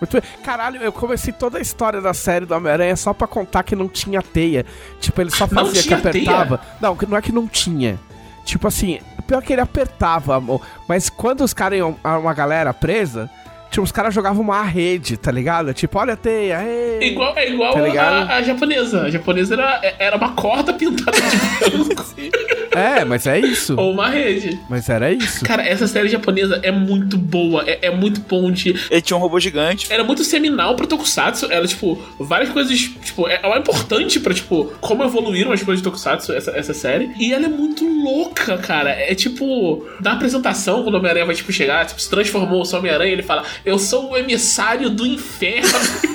Muito 0.00 0.12
bem. 0.12 0.22
Caralho, 0.44 0.80
eu 0.80 0.92
comecei 0.92 1.32
toda 1.32 1.58
a 1.58 1.60
história 1.60 2.00
da 2.00 2.14
série 2.14 2.46
do 2.46 2.54
Homem-Aranha 2.54 2.94
só 2.96 3.12
pra 3.12 3.26
contar 3.26 3.62
que 3.64 3.74
não 3.74 3.88
tinha 3.88 4.22
teia. 4.22 4.64
Tipo, 5.00 5.20
ele 5.20 5.30
só 5.30 5.46
Não 5.50 5.64
fazia 5.66 5.82
que 5.82 5.94
apertava. 5.94 6.60
Não, 6.80 6.96
que- 6.96 7.06
não 7.06 7.16
é 7.16 7.22
que 7.22 7.32
não 7.32 7.48
tinha. 7.48 7.98
Tipo 8.44 8.68
assim, 8.68 9.00
pior 9.26 9.42
que 9.42 9.52
ele 9.52 9.60
apertava, 9.62 10.36
amor. 10.36 10.62
Mas 10.88 11.10
quando 11.10 11.42
os 11.42 11.52
caras 11.52 11.78
iam, 11.78 11.96
uma 12.04 12.32
galera 12.32 12.72
presa, 12.72 13.28
tipo, 13.70 13.82
os 13.82 13.90
caras 13.92 14.14
jogavam 14.14 14.40
uma 14.42 14.62
rede, 14.62 15.16
tá 15.16 15.32
ligado? 15.32 15.74
Tipo, 15.74 15.98
olha 15.98 16.12
a 16.14 16.16
teia, 16.16 16.62
ei. 16.62 17.10
Igual, 17.10 17.36
é 17.36 17.50
igual 17.50 17.72
Tá 17.74 17.80
a, 18.02 18.36
a 18.36 18.42
japonesa. 18.42 19.02
A 19.02 19.10
japonesa 19.10 19.54
era, 19.54 19.80
era 19.98 20.16
uma 20.16 20.32
corda 20.34 20.72
pintada 20.72 21.10
de 21.20 21.36
branco. 21.84 22.04
É, 22.78 23.04
mas 23.04 23.26
é 23.26 23.38
isso. 23.38 23.74
ou 23.76 23.92
uma 23.92 24.08
rede. 24.08 24.58
Mas 24.68 24.88
era 24.88 25.12
isso. 25.12 25.44
Cara, 25.44 25.62
essa 25.66 25.86
série 25.86 26.08
japonesa 26.08 26.60
é 26.62 26.70
muito 26.70 27.16
boa. 27.18 27.64
É, 27.66 27.86
é 27.86 27.90
muito 27.90 28.20
de. 28.20 28.74
Ele 28.90 29.00
tinha 29.00 29.16
um 29.16 29.20
robô 29.20 29.38
gigante. 29.40 29.92
Era 29.92 30.04
muito 30.04 30.24
seminal 30.24 30.74
pro 30.76 30.86
Tokusatsu. 30.86 31.50
Era, 31.50 31.66
tipo, 31.66 32.00
várias 32.18 32.50
coisas. 32.50 32.78
Tipo, 32.78 33.28
é- 33.28 33.40
ela 33.42 33.56
é 33.56 33.58
importante 33.58 34.20
pra, 34.20 34.32
tipo, 34.34 34.72
como 34.80 35.04
evoluíram 35.04 35.52
as 35.52 35.62
coisas 35.62 35.80
de 35.80 35.84
Tokusatsu, 35.84 36.32
essa, 36.32 36.50
essa 36.52 36.74
série. 36.74 37.10
E 37.18 37.32
ela 37.32 37.46
é 37.46 37.48
muito 37.48 37.84
louca, 37.86 38.56
cara. 38.58 38.90
É 38.90 39.14
tipo, 39.14 39.86
na 40.02 40.12
apresentação, 40.12 40.82
quando 40.82 40.94
o 40.94 40.98
Homem-Aranha 40.98 41.26
vai, 41.26 41.34
tipo, 41.34 41.52
chegar, 41.52 41.86
tipo, 41.86 42.00
se 42.00 42.08
transformou 42.10 42.62
o 42.64 42.76
Homem-Aranha, 42.76 43.12
ele 43.12 43.22
fala: 43.22 43.44
Eu 43.64 43.78
sou 43.78 44.10
o 44.12 44.16
emissário 44.16 44.90
do 44.90 45.06
inferno. 45.06 45.68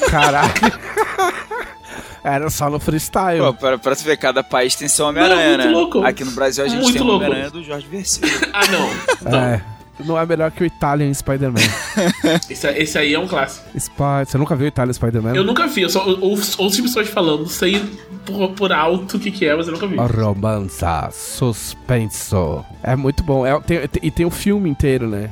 Caralho. 0.09 0.51
Era 2.23 2.49
só 2.49 2.69
no 2.69 2.79
freestyle. 2.79 3.39
Pô, 3.39 3.53
pra, 3.53 3.77
pra 3.77 3.95
tu 3.95 4.03
ver, 4.03 4.17
cada 4.17 4.41
país 4.43 4.75
tem 4.75 4.87
seu 4.87 5.05
Homem-Aranha, 5.07 5.57
né? 5.57 5.65
louco. 5.65 6.03
Aqui 6.03 6.23
no 6.23 6.31
Brasil 6.31 6.63
a 6.63 6.67
gente 6.67 6.81
Muito 6.81 6.93
tem 6.93 7.01
o 7.01 7.05
louco. 7.05 7.25
Homem-Aranha 7.25 7.51
do 7.51 7.63
Jorge 7.63 7.85
Versilo. 7.87 8.27
ah, 8.53 8.61
não. 8.67 9.31
Não. 9.31 9.39
É. 9.39 9.63
Não 10.03 10.19
é 10.19 10.25
melhor 10.25 10.49
que 10.49 10.63
o 10.63 10.65
Italian 10.65 11.13
Spider-Man. 11.13 11.59
Esse, 12.49 12.67
esse 12.67 12.97
aí 12.97 13.13
é 13.13 13.19
um 13.19 13.27
clássico. 13.27 13.65
Spy... 13.77 14.25
Você 14.25 14.37
nunca 14.39 14.55
viu 14.55 14.65
o 14.65 14.67
Italian 14.67 14.91
Spider-Man? 14.91 15.35
Eu 15.35 15.43
nunca 15.43 15.67
vi, 15.67 15.81
eu 15.83 15.89
só 15.89 16.03
ou- 16.03 16.19
ouço 16.57 16.81
pessoas 16.81 17.07
falando, 17.09 17.47
sei 17.47 17.79
por, 18.25 18.49
por 18.53 18.71
alto 18.73 19.17
o 19.17 19.19
que, 19.19 19.29
que 19.29 19.45
é, 19.45 19.55
mas 19.55 19.67
eu 19.67 19.73
nunca 19.73 19.85
vi. 19.85 19.95
Romança, 19.97 21.09
suspenso. 21.11 22.65
É 22.81 22.95
muito 22.95 23.23
bom. 23.23 23.45
É, 23.45 23.59
tem- 23.61 23.87
tem- 23.87 24.01
e 24.03 24.09
tem 24.11 24.25
o 24.25 24.31
filme 24.31 24.67
inteiro, 24.69 25.07
né? 25.07 25.29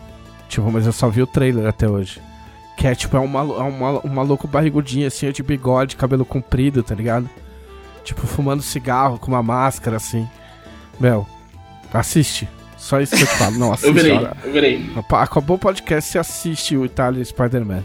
Tipo, 0.48 0.72
mas 0.72 0.86
eu 0.86 0.92
só 0.94 1.10
vi 1.10 1.22
o 1.24 1.28
trailer 1.28 1.66
até 1.68 1.90
hoje. 1.90 2.20
Que 2.82 2.88
é 2.88 2.96
tipo, 2.96 3.16
é 3.16 3.20
um, 3.20 3.28
malu- 3.28 3.60
é 3.60 3.64
um, 3.64 3.78
malu- 3.78 4.02
um 4.04 4.10
maluco 4.10 4.48
barrigudinho 4.48 5.06
assim, 5.06 5.32
de 5.32 5.44
bigode, 5.44 5.96
cabelo 5.96 6.26
comprido, 6.26 6.82
tá 6.82 6.96
ligado? 6.96 7.30
Tipo, 8.04 8.26
fumando 8.26 8.64
cigarro 8.64 9.20
com 9.20 9.28
uma 9.28 9.44
máscara 9.44 9.98
assim. 9.98 10.28
Meu, 11.00 11.28
assiste. 11.94 12.50
Só 12.78 13.00
isso 13.00 13.16
que 13.16 13.22
eu 13.22 13.28
te 13.28 13.36
falo. 13.36 13.60
Não, 13.60 13.72
assiste. 13.72 13.88
Eu 13.90 13.94
virei, 13.94 14.12
olha. 14.14 14.36
eu 14.44 14.52
virei. 14.52 14.90
Acabou 15.12 15.58
o 15.58 15.60
podcast, 15.60 16.10
você 16.12 16.18
assiste 16.18 16.76
o 16.76 16.84
Italian 16.84 17.24
Spider-Man. 17.24 17.84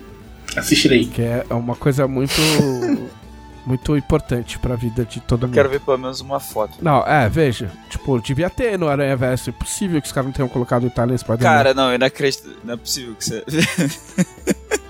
Assistirei. 0.56 1.04
Que 1.04 1.20
é 1.20 1.44
uma 1.50 1.76
coisa 1.76 2.08
muito. 2.08 2.32
muito 3.66 3.94
importante 3.96 4.58
pra 4.58 4.76
vida 4.76 5.04
de 5.04 5.20
todo 5.20 5.42
mundo. 5.46 5.52
Quero 5.54 5.68
ver 5.68 5.80
pelo 5.80 5.98
menos 5.98 6.22
uma 6.22 6.40
foto. 6.40 6.78
Não, 6.80 7.06
é, 7.06 7.28
veja. 7.28 7.70
Tipo, 7.90 8.18
devia 8.18 8.48
ter 8.48 8.78
no 8.78 8.88
Aranha 8.88 9.14
Verso. 9.16 9.50
Impossível 9.50 10.00
que 10.00 10.06
os 10.06 10.12
caras 10.12 10.26
não 10.28 10.32
tenham 10.32 10.48
colocado 10.48 10.84
o 10.84 10.86
Italian 10.86 11.18
Spider-Man. 11.18 11.42
Cara, 11.42 11.74
não, 11.74 11.92
eu 11.92 11.98
não 11.98 12.06
acredito. 12.06 12.48
Não 12.64 12.72
é 12.72 12.76
possível 12.78 13.14
que 13.14 13.24
você. 13.26 13.44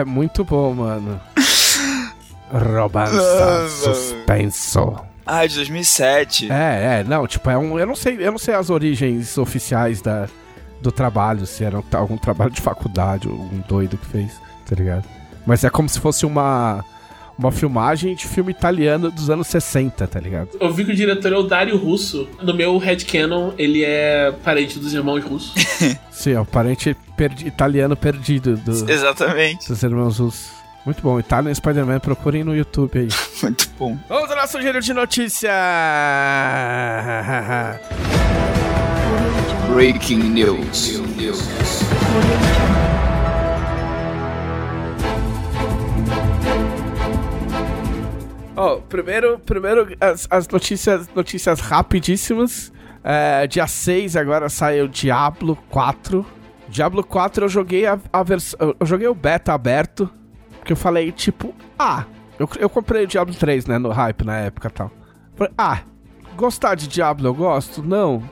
É 0.00 0.04
muito 0.04 0.44
bom, 0.44 0.74
mano. 0.74 1.20
Romança, 2.50 3.60
Não, 3.62 3.68
suspenso. 3.68 4.96
ah, 5.24 5.46
de 5.46 5.54
2007. 5.56 6.52
É, 6.52 7.00
é, 7.00 7.04
não, 7.04 7.26
tipo, 7.26 7.48
é 7.48 7.56
um. 7.56 7.78
Eu 7.78 7.86
não 7.86 7.94
sei, 7.96 8.16
eu 8.20 8.30
não 8.30 8.38
sei 8.38 8.54
as 8.54 8.68
origens 8.68 9.38
oficiais 9.38 10.02
da, 10.02 10.28
do 10.80 10.92
trabalho, 10.92 11.46
se 11.46 11.64
era 11.64 11.82
algum 11.94 12.18
trabalho 12.18 12.50
de 12.50 12.60
faculdade, 12.60 13.26
algum 13.28 13.60
doido 13.68 13.96
que 13.96 14.06
fez, 14.06 14.32
tá 14.68 14.74
ligado? 14.76 15.04
Mas 15.46 15.64
é 15.64 15.70
como 15.70 15.88
se 15.88 15.98
fosse 15.98 16.26
uma. 16.26 16.84
Uma 17.42 17.50
filmagem 17.50 18.14
de 18.14 18.24
filme 18.28 18.52
italiano 18.52 19.10
dos 19.10 19.28
anos 19.28 19.48
60, 19.48 20.06
tá 20.06 20.20
ligado? 20.20 20.50
Eu 20.60 20.72
vi 20.72 20.84
que 20.84 20.92
o 20.92 20.94
diretor 20.94 21.32
é 21.32 21.36
o 21.36 21.42
Dario 21.42 21.76
Russo. 21.76 22.28
No 22.40 22.54
meu 22.54 22.78
headcanon, 22.78 23.50
ele 23.58 23.82
é 23.84 24.32
parente 24.44 24.78
dos 24.78 24.94
irmãos 24.94 25.24
russos. 25.24 25.52
Sim, 26.08 26.34
é 26.34 26.40
o 26.40 26.44
parente 26.46 26.96
perdi- 27.16 27.48
italiano 27.48 27.96
perdido 27.96 28.56
do, 28.58 28.70
Exatamente. 28.88 29.66
dos 29.68 29.82
irmãos 29.82 30.20
russos. 30.20 30.50
Muito 30.86 31.02
bom, 31.02 31.18
Italian 31.18 31.52
Spider-Man, 31.52 31.98
procurem 31.98 32.44
no 32.44 32.54
YouTube 32.54 32.96
aí. 33.00 33.08
Muito 33.42 33.68
bom. 33.76 33.98
Vamos 34.08 34.30
ao 34.30 34.36
nosso 34.36 34.62
giro 34.62 34.80
de 34.80 34.94
notícia! 34.94 35.50
Breaking 39.74 40.18
News. 40.30 41.00
Ó, 48.56 48.76
primeiro, 48.80 49.38
primeiro 49.38 49.96
as, 50.00 50.28
as 50.30 50.48
notícias, 50.48 51.08
notícias 51.14 51.60
rapidíssimas. 51.60 52.72
É, 53.04 53.46
dia 53.46 53.66
6 53.66 54.16
agora 54.16 54.48
saiu 54.48 54.86
Diablo 54.86 55.56
4. 55.70 56.24
Diablo 56.68 57.02
4 57.02 57.44
eu 57.44 57.48
joguei 57.48 57.86
a, 57.86 57.98
a 58.12 58.22
versão. 58.22 58.74
Eu 58.78 58.86
joguei 58.86 59.08
o 59.08 59.14
beta 59.14 59.52
aberto. 59.52 60.08
Porque 60.58 60.72
eu 60.72 60.76
falei, 60.76 61.10
tipo, 61.10 61.52
ah, 61.76 62.04
eu, 62.38 62.48
eu 62.58 62.70
comprei 62.70 63.04
o 63.04 63.06
Diablo 63.06 63.34
3, 63.34 63.66
né, 63.66 63.78
no 63.78 63.88
hype 63.88 64.24
na 64.24 64.36
época 64.36 64.68
e 64.68 64.70
tal. 64.70 64.90
Falei, 65.34 65.52
ah, 65.58 65.80
gostar 66.36 66.76
de 66.76 66.86
Diablo 66.86 67.26
eu 67.26 67.34
gosto? 67.34 67.82
Não. 67.82 68.22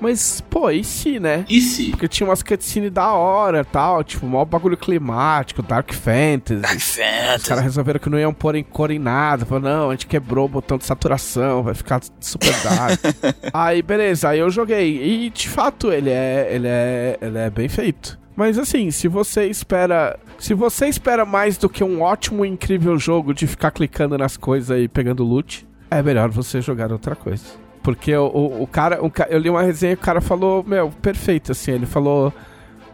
Mas, 0.00 0.40
pô, 0.40 0.70
e 0.70 0.84
se, 0.84 1.18
né? 1.18 1.44
E 1.48 1.60
se? 1.60 1.90
Porque 1.90 2.08
tinha 2.08 2.28
umas 2.28 2.42
cutscenes 2.42 2.90
da 2.90 3.12
hora 3.12 3.60
e 3.60 3.64
tal, 3.64 4.04
tipo, 4.04 4.26
maior 4.26 4.44
bagulho 4.44 4.76
climático, 4.76 5.62
Dark 5.62 5.92
Fantasy. 5.92 6.60
Dark 6.60 6.76
Os 6.76 6.96
Fantasy. 6.96 7.48
caras 7.48 7.64
resolveram 7.64 8.00
que 8.00 8.08
não 8.08 8.18
iam 8.18 8.32
pôr 8.32 8.54
em 8.54 8.62
cor 8.62 8.90
em 8.90 8.98
nada. 8.98 9.44
Falaram, 9.44 9.68
não, 9.68 9.90
a 9.90 9.92
gente 9.92 10.06
quebrou 10.06 10.46
o 10.46 10.48
botão 10.48 10.78
de 10.78 10.84
saturação, 10.84 11.62
vai 11.62 11.74
ficar 11.74 12.00
super 12.20 12.52
dark. 12.62 13.00
aí, 13.52 13.82
beleza, 13.82 14.28
aí 14.28 14.38
eu 14.38 14.50
joguei. 14.50 15.26
E, 15.26 15.30
de 15.30 15.48
fato, 15.48 15.92
ele 15.92 16.10
é, 16.10 16.48
ele 16.50 16.68
é, 16.68 17.18
ele 17.20 17.38
é 17.38 17.50
bem 17.50 17.68
feito. 17.68 18.18
Mas, 18.36 18.56
assim, 18.56 18.90
se 18.92 19.08
você 19.08 19.46
espera... 19.46 20.16
Se 20.38 20.54
você 20.54 20.86
espera 20.86 21.24
mais 21.24 21.58
do 21.58 21.68
que 21.68 21.82
um 21.82 22.02
ótimo 22.02 22.44
e 22.44 22.48
incrível 22.48 22.96
jogo 22.96 23.34
de 23.34 23.48
ficar 23.48 23.72
clicando 23.72 24.16
nas 24.16 24.36
coisas 24.36 24.80
e 24.80 24.86
pegando 24.86 25.24
loot, 25.24 25.66
é 25.90 26.00
melhor 26.00 26.28
você 26.28 26.60
jogar 26.60 26.92
outra 26.92 27.16
coisa. 27.16 27.44
Porque 27.88 28.14
o, 28.14 28.26
o, 28.60 28.66
cara, 28.66 29.02
o 29.02 29.10
eu 29.30 29.38
li 29.38 29.48
uma 29.48 29.62
resenha 29.62 29.92
e 29.92 29.94
o 29.94 29.98
cara 29.98 30.20
falou, 30.20 30.62
meu, 30.62 30.90
perfeito, 31.00 31.52
assim, 31.52 31.70
ele 31.70 31.86
falou, 31.86 32.30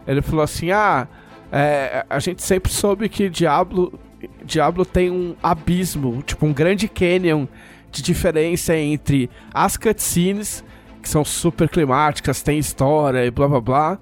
ele 0.07 0.21
falou 0.21 0.41
assim, 0.41 0.71
ah, 0.71 1.05
é, 1.51 2.05
a 2.09 2.17
gente 2.17 2.41
sempre 2.41 2.71
soube 2.71 3.09
que 3.09 3.27
Diablo, 3.27 3.99
Diablo 4.45 4.85
tem 4.85 5.11
um 5.11 5.35
abismo, 5.43 6.23
tipo 6.25 6.45
um 6.45 6.53
grande 6.53 6.87
canyon 6.87 7.45
de 7.91 8.01
diferença 8.01 8.73
entre 8.73 9.29
as 9.53 9.75
cutscenes, 9.75 10.63
que 11.01 11.09
são 11.09 11.25
super 11.25 11.67
climáticas, 11.67 12.41
tem 12.41 12.57
história 12.57 13.25
e 13.25 13.29
blá 13.29 13.49
blá 13.49 13.59
blá, 13.59 13.99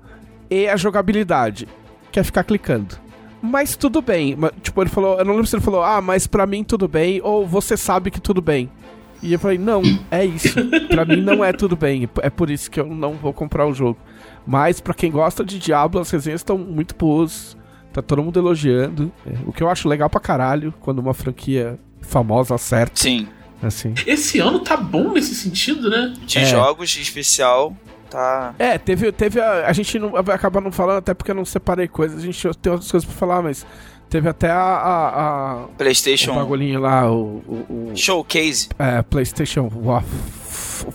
e 0.48 0.68
a 0.68 0.78
jogabilidade, 0.78 1.68
que 2.12 2.20
é 2.20 2.24
ficar 2.24 2.44
clicando. 2.44 2.98
Mas 3.42 3.76
tudo 3.76 4.00
bem, 4.00 4.38
tipo, 4.62 4.80
ele 4.80 4.92
falou, 4.92 5.18
eu 5.18 5.26
não 5.26 5.34
lembro 5.34 5.48
se 5.48 5.56
ele 5.56 5.64
falou, 5.64 5.82
ah, 5.82 6.00
mas 6.00 6.28
pra 6.28 6.46
mim 6.46 6.64
tudo 6.64 6.88
bem, 6.88 7.20
ou 7.24 7.48
você 7.48 7.76
sabe 7.76 8.12
que 8.12 8.22
tudo 8.22 8.44
bem. 8.44 8.70
E 9.24 9.34
eu 9.34 9.40
falei, 9.40 9.58
não, 9.58 9.82
é 10.12 10.26
isso. 10.26 10.54
Pra 10.90 11.06
mim 11.06 11.22
não 11.22 11.44
é 11.44 11.54
tudo 11.54 11.76
bem. 11.76 12.08
É 12.22 12.30
por 12.30 12.50
isso 12.50 12.70
que 12.70 12.80
eu 12.80 12.86
não 12.86 13.14
vou 13.14 13.32
comprar 13.34 13.66
o 13.66 13.74
jogo. 13.74 13.98
Mas 14.46 14.82
pra 14.82 14.94
quem 14.94 15.10
gosta 15.10 15.44
de 15.46 15.58
Diablo, 15.58 16.02
as 16.02 16.12
resenhas 16.12 16.42
estão 16.42 16.58
muito 16.58 16.94
boas. 16.96 17.56
Tá 17.94 18.02
todo 18.02 18.22
mundo 18.22 18.38
elogiando. 18.38 19.12
É, 19.26 19.32
o 19.46 19.54
que 19.54 19.64
eu 19.64 19.70
acho 19.70 19.88
legal 19.88 20.10
pra 20.10 20.20
caralho 20.20 20.74
quando 20.82 21.00
uma 21.00 21.14
franquia 21.14 21.80
famosa 22.02 22.56
acerta. 22.56 23.00
Sim. 23.02 23.28
Assim. 23.62 23.94
Esse 24.06 24.40
ano 24.40 24.60
tá 24.60 24.76
bom 24.76 25.14
nesse 25.14 25.34
sentido, 25.36 25.90
né? 25.90 26.14
De 26.26 26.40
É. 26.40 26.46
jogos 26.46 26.98
em 26.98 27.02
especial, 27.02 27.74
tá. 28.10 28.54
É, 28.60 28.78
teve, 28.78 29.10
teve 29.14 29.40
a, 29.40 29.68
a 29.68 29.72
gente 29.72 29.98
não 29.98 30.10
vai 30.22 30.36
acabar 30.36 30.60
não 30.60 30.72
falando 30.72 30.98
até 30.98 31.14
porque 31.14 31.32
eu 31.32 31.36
não 31.36 31.46
separei 31.46 31.88
coisas. 31.88 32.18
A 32.18 32.26
gente 32.26 32.42
tem 32.58 32.72
outras 32.74 32.92
coisas 32.92 33.08
pra 33.10 33.18
falar, 33.18 33.42
mas 33.42 33.66
teve 34.14 34.30
até 34.30 34.52
a, 34.52 34.62
a, 34.62 35.52
a 35.54 35.66
o 35.66 35.68
PlayStation 35.70 36.36
bagulhinho 36.36 36.80
lá, 36.80 37.12
o, 37.12 37.42
o, 37.48 37.92
o 37.92 37.96
Showcase. 37.96 38.70
é, 38.78 39.02
PlayStation. 39.02 39.72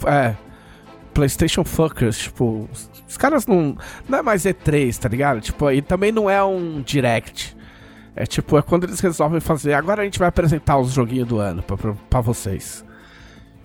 É. 0.06 0.36
PlayStation 1.12 1.64
Fuckers, 1.64 2.16
tipo. 2.16 2.68
Os 3.08 3.16
caras 3.16 3.44
não. 3.44 3.76
Não 4.08 4.18
é 4.18 4.22
mais 4.22 4.44
E3, 4.44 4.96
tá 4.96 5.08
ligado? 5.08 5.40
Tipo, 5.40 5.68
e 5.72 5.82
também 5.82 6.12
não 6.12 6.30
é 6.30 6.44
um 6.44 6.80
Direct. 6.80 7.56
É 8.14 8.24
tipo, 8.24 8.56
é 8.56 8.62
quando 8.62 8.84
eles 8.84 9.00
resolvem 9.00 9.40
fazer. 9.40 9.72
Agora 9.72 10.02
a 10.02 10.04
gente 10.04 10.18
vai 10.18 10.28
apresentar 10.28 10.78
os 10.78 10.92
joguinhos 10.92 11.26
do 11.26 11.38
ano 11.38 11.60
pra, 11.60 11.76
pra, 11.76 11.94
pra 12.08 12.20
vocês. 12.20 12.84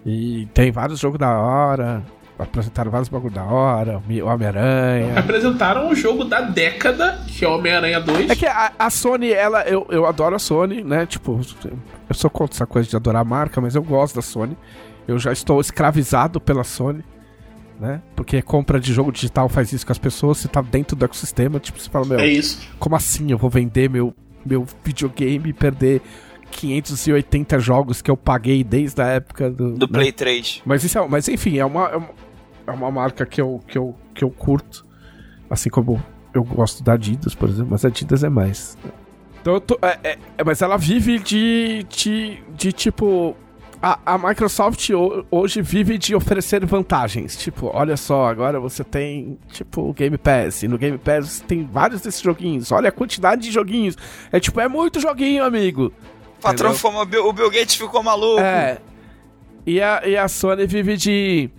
E 0.03 0.47
tem 0.51 0.71
vários 0.71 0.99
jogos 0.99 1.19
da 1.19 1.37
hora. 1.37 2.03
Apresentaram 2.43 2.91
vários 2.91 3.09
bagulho 3.09 3.33
da 3.33 3.43
hora. 3.43 3.97
o 3.97 4.25
Homem-Aranha. 4.25 5.17
Apresentaram 5.19 5.89
o 5.89 5.95
jogo 5.95 6.23
da 6.25 6.41
década, 6.41 7.19
que 7.27 7.43
é 7.43 7.47
Homem-Aranha 7.47 7.99
2. 7.99 8.29
É 8.29 8.35
que 8.35 8.45
a, 8.45 8.71
a 8.77 8.89
Sony, 8.89 9.31
ela, 9.31 9.63
eu, 9.63 9.87
eu 9.89 10.05
adoro 10.05 10.35
a 10.35 10.39
Sony, 10.39 10.83
né? 10.83 11.05
Tipo, 11.05 11.39
eu 12.09 12.15
sou 12.15 12.29
contra 12.29 12.55
essa 12.55 12.65
coisa 12.65 12.89
de 12.89 12.95
adorar 12.95 13.21
a 13.21 13.25
marca, 13.25 13.59
mas 13.59 13.75
eu 13.75 13.83
gosto 13.83 14.15
da 14.15 14.21
Sony. 14.21 14.57
Eu 15.07 15.17
já 15.19 15.31
estou 15.31 15.59
escravizado 15.59 16.39
pela 16.39 16.63
Sony, 16.63 17.03
né? 17.79 18.01
Porque 18.15 18.41
compra 18.41 18.79
de 18.79 18.93
jogo 18.93 19.11
digital 19.11 19.49
faz 19.49 19.73
isso 19.73 19.85
com 19.85 19.91
as 19.91 19.97
pessoas, 19.97 20.37
você 20.37 20.47
tá 20.47 20.61
dentro 20.61 20.95
do 20.95 21.03
ecossistema, 21.03 21.59
tipo, 21.59 21.79
você 21.79 21.89
fala, 21.89 22.05
meu, 22.05 22.19
É 22.19 22.27
isso. 22.27 22.59
como 22.79 22.95
assim 22.95 23.31
eu 23.31 23.37
vou 23.37 23.49
vender 23.49 23.89
meu, 23.89 24.13
meu 24.45 24.65
videogame 24.83 25.49
e 25.49 25.53
perder 25.53 26.01
580 26.51 27.59
jogos 27.59 28.01
que 28.01 28.09
eu 28.09 28.15
paguei 28.15 28.63
desde 28.63 29.01
a 29.01 29.07
época 29.07 29.49
do. 29.49 29.73
Do 29.73 29.87
né? 29.87 29.91
Play 29.93 30.11
3. 30.11 30.61
Mas, 30.65 30.83
isso 30.83 30.97
é, 30.97 31.07
mas 31.07 31.27
enfim, 31.27 31.57
é 31.57 31.65
uma, 31.65 31.89
é 32.67 32.71
uma, 32.71 32.89
marca 32.91 33.25
que 33.25 33.41
eu, 33.41 33.59
que, 33.67 33.77
eu, 33.77 33.95
que 34.13 34.23
eu 34.23 34.29
curto. 34.29 34.85
Assim 35.49 35.69
como 35.69 36.01
eu 36.33 36.43
gosto 36.43 36.83
da 36.83 36.93
Adidas, 36.93 37.35
por 37.35 37.47
exemplo, 37.49 37.69
mas 37.71 37.85
a 37.85 37.87
Adidas 37.89 38.23
é 38.23 38.29
mais. 38.29 38.77
Então 39.41 39.53
eu 39.55 39.61
tô. 39.61 39.77
é- 39.81 39.99
é- 40.03 40.17
é, 40.37 40.43
mas 40.43 40.61
ela 40.61 40.77
vive 40.77 41.19
de. 41.19 41.85
de, 41.89 42.41
de 42.55 42.71
tipo. 42.71 43.35
A, 43.85 43.99
a 44.13 44.17
Microsoft 44.17 44.89
ho- 44.91 45.25
hoje 45.29 45.61
vive 45.61 45.97
de 45.97 46.15
oferecer 46.15 46.65
vantagens. 46.65 47.35
Tipo, 47.35 47.69
olha 47.73 47.97
só, 47.97 48.27
agora 48.27 48.57
você 48.57 48.81
tem, 48.81 49.37
tipo, 49.51 49.89
o 49.89 49.93
Game 49.93 50.17
Pass. 50.17 50.63
E 50.63 50.69
no 50.69 50.77
Game 50.77 50.97
Pass 50.97 51.27
você 51.29 51.43
tem 51.43 51.65
vários 51.69 51.99
desses 51.99 52.21
joguinhos. 52.21 52.71
Olha 52.71 52.87
a 52.87 52.91
quantidade 52.93 53.41
de 53.41 53.51
joguinhos. 53.51 53.97
É 54.31 54.39
tipo, 54.39 54.61
é 54.61 54.69
muito 54.69 55.01
joguinho, 55.01 55.43
amigo. 55.43 55.91
Patrão 56.41 56.71
o 56.73 57.05
Bill- 57.05 57.27
o 57.27 57.33
Bill 57.33 57.51
Gates 57.51 57.75
ficou 57.75 58.01
maluco. 58.01 58.39
É. 58.39 58.77
E 59.65 59.81
a, 59.81 60.01
e 60.07 60.15
a 60.15 60.29
Sony 60.29 60.65
vive 60.65 60.95
de. 60.95 61.49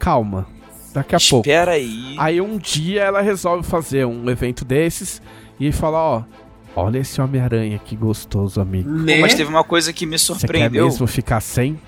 Calma. 0.00 0.46
Daqui 0.92 1.14
a 1.14 1.18
pouco. 1.20 1.46
Espera 1.48 1.72
aí. 1.72 2.16
Aí 2.18 2.40
um 2.40 2.58
dia 2.58 3.02
ela 3.02 3.20
resolve 3.20 3.62
fazer 3.62 4.04
um 4.06 4.28
evento 4.28 4.64
desses 4.64 5.22
e 5.60 5.70
fala, 5.70 5.98
ó. 5.98 6.22
Olha 6.74 6.98
esse 6.98 7.20
Homem-Aranha 7.20 7.78
que 7.78 7.94
gostoso, 7.94 8.60
amigo. 8.60 8.88
Né? 8.90 9.20
Mas 9.20 9.34
teve 9.34 9.50
uma 9.50 9.62
coisa 9.64 9.92
que 9.92 10.06
me 10.06 10.18
Você 10.18 10.32
quer 10.32 10.38
surpreendeu. 10.40 10.84
mesmo 10.86 11.06
ficar 11.06 11.40
sem? 11.40 11.78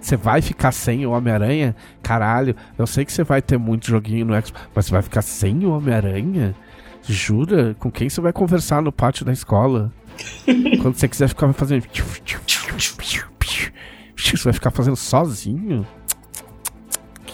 Você 0.00 0.16
vai 0.16 0.40
ficar 0.40 0.72
sem 0.72 1.04
o 1.04 1.10
Homem-Aranha? 1.10 1.74
Caralho, 2.02 2.54
eu 2.78 2.86
sei 2.86 3.04
que 3.04 3.12
você 3.12 3.24
vai 3.24 3.42
ter 3.42 3.58
muito 3.58 3.88
joguinho 3.88 4.24
no 4.24 4.32
Xbox, 4.34 4.52
mas 4.74 4.86
você 4.86 4.92
vai 4.92 5.02
ficar 5.02 5.22
sem 5.22 5.64
o 5.64 5.70
Homem-Aranha? 5.76 6.54
Jura? 7.02 7.74
Com 7.78 7.90
quem 7.90 8.08
você 8.08 8.20
vai 8.20 8.32
conversar 8.32 8.80
no 8.80 8.92
pátio 8.92 9.24
da 9.24 9.32
escola? 9.32 9.92
Quando 10.80 10.94
você 10.96 11.08
quiser 11.08 11.28
ficar 11.28 11.52
fazendo. 11.52 11.84
Você 14.16 14.44
vai 14.44 14.52
ficar 14.52 14.70
fazendo 14.70 14.96
sozinho? 14.96 15.86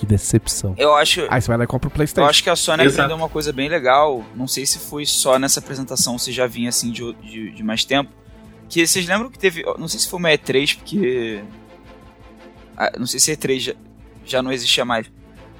Que 0.04 0.10
decepção. 0.10 0.74
Eu 0.76 0.94
acho, 0.94 1.26
Aí 1.30 1.40
você 1.40 1.48
vai 1.48 1.56
lá 1.56 1.64
e 1.64 1.66
compra 1.66 1.88
o 1.88 1.90
eu 1.90 1.94
PlayStation. 1.94 2.28
acho 2.28 2.42
que 2.42 2.50
a 2.50 2.56
Sony 2.56 2.84
Exato. 2.84 3.00
aprendeu 3.00 3.16
uma 3.16 3.28
coisa 3.28 3.52
bem 3.52 3.68
legal. 3.68 4.22
Não 4.36 4.46
sei 4.46 4.66
se 4.66 4.78
foi 4.78 5.06
só 5.06 5.38
nessa 5.38 5.60
apresentação, 5.60 6.18
se 6.18 6.30
já 6.30 6.46
vinha 6.46 6.68
assim 6.68 6.90
de, 6.90 7.12
de, 7.14 7.50
de 7.52 7.62
mais 7.62 7.84
tempo. 7.84 8.12
Que 8.68 8.86
vocês 8.86 9.06
lembram 9.06 9.30
que 9.30 9.38
teve. 9.38 9.64
Não 9.78 9.88
sei 9.88 10.00
se 10.00 10.08
foi 10.08 10.18
uma 10.18 10.28
E3, 10.28 10.76
porque. 10.76 11.42
ah, 12.76 12.92
não 12.98 13.06
sei 13.06 13.18
se 13.18 13.30
a 13.32 13.36
E3 13.36 13.58
já, 13.60 13.74
já 14.24 14.42
não 14.42 14.52
existia 14.52 14.84
mais. 14.84 15.10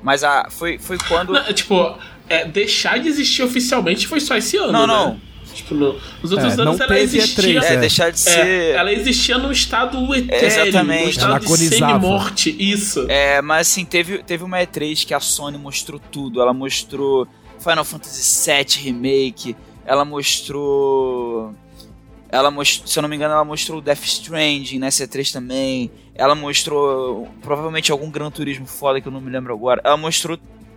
Mas 0.03 0.23
a, 0.23 0.49
foi, 0.51 0.79
foi 0.79 0.99
quando. 1.09 1.33
Não, 1.33 1.45
tipo, 1.55 1.97
é, 2.29 2.45
deixar 2.45 2.99
de 2.99 3.09
existir 3.09 3.43
oficialmente 3.43 4.07
foi 4.07 4.21
só 4.21 4.37
esse 4.37 4.57
ano. 4.59 4.73
Não, 4.73 4.87
né? 4.87 4.93
não. 4.93 5.21
Tipo, 5.55 5.75
no- 5.75 5.93
nos 6.23 6.33
outros 6.33 6.59
É, 6.59 6.63
anos 6.63 6.81
ela 6.81 6.99
existia. 6.99 7.61
E3, 7.61 7.65
É, 7.65 7.75
é. 7.75 7.77
deixar 7.79 8.11
de 8.11 8.17
É, 8.19 8.21
ser. 8.21 8.75
ela 8.75 8.93
existia 8.93 9.39
num 9.39 9.53
estado 9.53 10.15
etéreo, 10.15 10.47
Exatamente. 10.47 11.03
num 11.05 11.09
estado 11.11 11.31
Ela 11.31 11.57
de 11.57 11.69
semi-morte. 11.69 12.57
Isso. 12.59 13.07
É, 13.09 13.41
mas 13.41 13.69
assim, 13.69 13.85
teve, 13.85 14.19
teve 14.25 14.43
uma 14.45 14.59
E3 14.59 15.05
que 15.07 15.15
a 15.15 15.21
Sony 15.21 15.57
mostrou 15.57 16.01
tudo. 16.11 16.41
Ela 16.41 16.53
mostrou 16.53 17.27
Final 17.59 17.85
Fantasy 17.85 18.51
VII 18.51 18.85
Remake, 18.85 19.57
ela 19.87 20.05
mostrou. 20.05 21.55
Ela 22.31 22.51
mostrou, 22.51 22.89
se 22.89 22.99
eu 22.99 23.03
não 23.03 23.09
me 23.09 23.15
engano, 23.15 23.33
ela 23.35 23.45
mostrou 23.45 23.81
Death 23.81 24.03
Stranding 24.05 24.79
nessa 24.81 25.05
E3 25.07 25.31
também. 25.33 25.91
Ela 26.17 26.35
mostrou 26.35 27.29
provavelmente 27.41 27.93
algum 27.93 28.11
Gran 28.11 28.31
Turismo 28.31 28.67
foda 28.67 29.01
que 29.01 29.07
eu 29.07 29.13
não 29.13 29.21
me 29.21 29.31
lembro 29.31 29.53
agora. 29.53 29.81
Ela 29.85 29.97
mostrou 29.97 30.37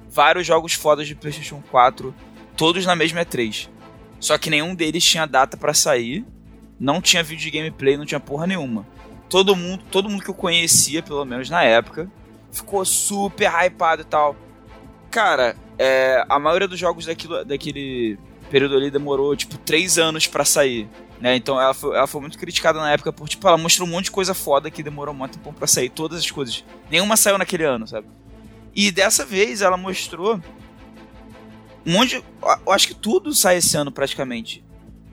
vários 0.09 0.45
jogos 0.45 0.73
fodas 0.73 1.07
de 1.07 1.15
PlayStation 1.15 1.61
4, 1.71 2.13
todos 2.55 2.85
na 2.85 2.95
mesma 2.95 3.21
E3. 3.25 3.69
Só 4.19 4.37
que 4.37 4.49
nenhum 4.49 4.73
deles 4.73 5.03
tinha 5.03 5.25
data 5.25 5.55
pra 5.57 5.73
sair, 5.73 6.25
não 6.79 7.01
tinha 7.01 7.23
vídeo 7.23 7.43
de 7.43 7.51
gameplay, 7.51 7.97
não 7.97 8.05
tinha 8.05 8.19
porra 8.19 8.47
nenhuma. 8.47 8.85
Todo 9.29 9.55
mundo, 9.55 9.83
todo 9.91 10.09
mundo 10.09 10.23
que 10.23 10.29
eu 10.29 10.33
conhecia, 10.33 11.03
pelo 11.03 11.25
menos 11.25 11.49
na 11.49 11.63
época, 11.63 12.09
ficou 12.51 12.83
super 12.85 13.51
hypado 13.51 14.01
e 14.01 14.05
tal. 14.05 14.35
Cara, 15.11 15.55
é, 15.77 16.23
a 16.27 16.39
maioria 16.39 16.67
dos 16.67 16.79
jogos 16.79 17.05
daquilo, 17.05 17.43
daquele 17.43 18.17
período 18.49 18.75
ali 18.75 18.89
demorou, 18.89 19.35
tipo, 19.35 19.57
três 19.57 19.97
anos 19.97 20.27
pra 20.27 20.45
sair. 20.45 20.87
Né? 21.19 21.35
Então 21.35 21.59
ela 21.59 21.73
foi, 21.73 21.95
ela 21.95 22.07
foi 22.07 22.21
muito 22.21 22.37
criticada 22.37 22.79
na 22.79 22.91
época 22.91 23.11
por, 23.11 23.27
tipo, 23.27 23.47
ela 23.47 23.57
mostrou 23.57 23.87
um 23.87 23.91
monte 23.91 24.05
de 24.05 24.11
coisa 24.11 24.33
foda 24.33 24.69
que 24.69 24.83
demorou 24.83 25.13
muito 25.13 25.39
tempo 25.39 25.53
pra 25.53 25.67
sair, 25.67 25.89
todas 25.89 26.19
as 26.19 26.29
coisas. 26.29 26.63
Nenhuma 26.89 27.17
saiu 27.17 27.37
naquele 27.37 27.63
ano, 27.63 27.87
sabe? 27.87 28.07
E 28.75 28.91
dessa 28.91 29.25
vez 29.25 29.61
ela 29.61 29.75
mostrou 29.75 30.39
um 31.87 31.93
monte 31.93 32.09
de, 32.17 32.23
Eu 32.65 32.71
acho 32.73 32.87
que 32.87 32.93
tudo 32.93 33.33
sai 33.33 33.57
esse 33.57 33.75
ano 33.77 33.91
praticamente. 33.91 34.63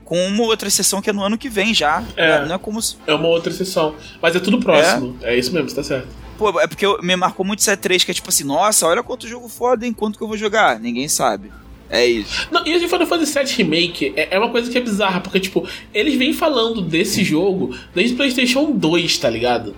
Com 0.03 0.27
uma 0.27 0.43
outra 0.43 0.67
exceção 0.67 1.01
que 1.01 1.09
é 1.09 1.13
no 1.13 1.23
ano 1.23 1.37
que 1.37 1.49
vem 1.49 1.73
já. 1.73 2.03
É. 2.15 2.45
Não 2.45 2.55
é 2.55 2.57
como 2.59 2.79
se. 2.81 2.95
É 3.07 3.13
uma 3.13 3.27
outra 3.27 3.51
sessão. 3.51 3.95
Mas 4.21 4.35
é 4.35 4.39
tudo 4.39 4.59
próximo. 4.59 5.17
É, 5.23 5.35
isso 5.35 5.51
mesmo, 5.51 5.67
você 5.69 5.75
tá 5.75 5.83
certo. 5.83 6.07
Pô, 6.37 6.59
é 6.59 6.67
porque 6.67 6.85
eu- 6.85 7.01
me 7.01 7.15
marcou 7.15 7.43
muito 7.45 7.59
esse 7.59 7.75
3 7.77 8.03
que 8.03 8.11
é 8.11 8.13
tipo 8.13 8.29
assim, 8.29 8.43
nossa, 8.43 8.85
olha 8.85 9.01
quanto 9.01 9.27
jogo 9.27 9.47
foda, 9.47 9.87
enquanto 9.87 10.17
que 10.17 10.23
eu 10.23 10.27
vou 10.27 10.37
jogar. 10.37 10.79
Ninguém 10.79 11.07
sabe. 11.07 11.51
É 11.89 12.05
isso. 12.05 12.47
Não, 12.51 12.65
e 12.67 12.75
o 12.75 12.89
Final 12.89 13.07
Fantasy 13.07 13.33
VII 13.39 13.53
Remake 13.63 14.13
é, 14.15 14.35
é 14.35 14.39
uma 14.39 14.49
coisa 14.49 14.69
que 14.71 14.77
é 14.77 14.81
bizarra, 14.81 15.21
porque, 15.21 15.39
tipo, 15.39 15.67
eles 15.93 16.15
vêm 16.15 16.33
falando 16.33 16.81
desse 16.81 17.23
jogo 17.23 17.75
desde 17.93 18.15
PlayStation 18.15 18.71
2, 18.71 19.17
tá 19.19 19.29
ligado? 19.29 19.75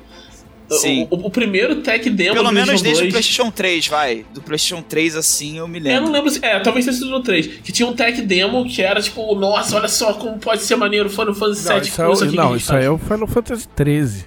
O- 0.70 0.74
Sim. 0.76 1.08
O, 1.10 1.28
o 1.28 1.32
primeiro 1.32 1.78
tech 1.78 2.10
demo 2.10 2.34
Pelo 2.34 2.50
do 2.50 2.54
menos 2.54 2.82
desde 2.82 3.04
o 3.04 3.06
2, 3.06 3.14
PlayStation 3.14 3.50
3, 3.52 3.88
vai. 3.88 4.26
Do 4.34 4.42
PlayStation 4.42 4.82
3 4.84 5.16
assim, 5.16 5.58
eu 5.60 5.68
me 5.68 5.80
Eu 5.80 5.84
lembro. 5.84 6.06
não 6.06 6.12
lembro 6.12 6.30
se. 6.30 6.44
É, 6.44 6.60
talvez 6.60 6.84
tenha 6.86 6.98
sido 6.98 7.10
no 7.10 7.22
3. 7.24 7.48
Que 7.48 7.72
tinha 7.72 7.88
um 7.88 7.94
tech 7.94 8.22
demo 8.22 8.68
que 8.68 8.82
era 8.82 9.02
tipo, 9.02 9.34
nossa, 9.36 9.76
olha 9.78 9.88
só 9.88 10.14
como 10.14 10.38
pode 10.38 10.62
ser 10.64 10.76
maneiro 10.76 11.08
o 11.08 11.10
Final 11.10 11.34
Fantasy 11.34 11.66
Não, 11.68 11.76
VII 11.80 11.88
isso, 11.88 12.02
é, 12.02 12.08
o- 12.08 12.32
não, 12.34 12.56
isso 12.56 12.76
aí 12.76 12.86
é 12.86 12.90
o 12.90 12.98
Final 12.98 13.28
Fantasy 13.28 13.68
13. 13.70 14.26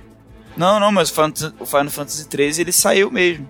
Não, 0.56 0.80
não, 0.80 0.90
mas 0.90 1.10
o 1.10 1.12
Final, 1.14 1.32
o 1.60 1.66
Final 1.66 1.90
Fantasy 1.90 2.28
13 2.28 2.62
ele 2.62 2.72
saiu 2.72 3.10
mesmo. 3.10 3.46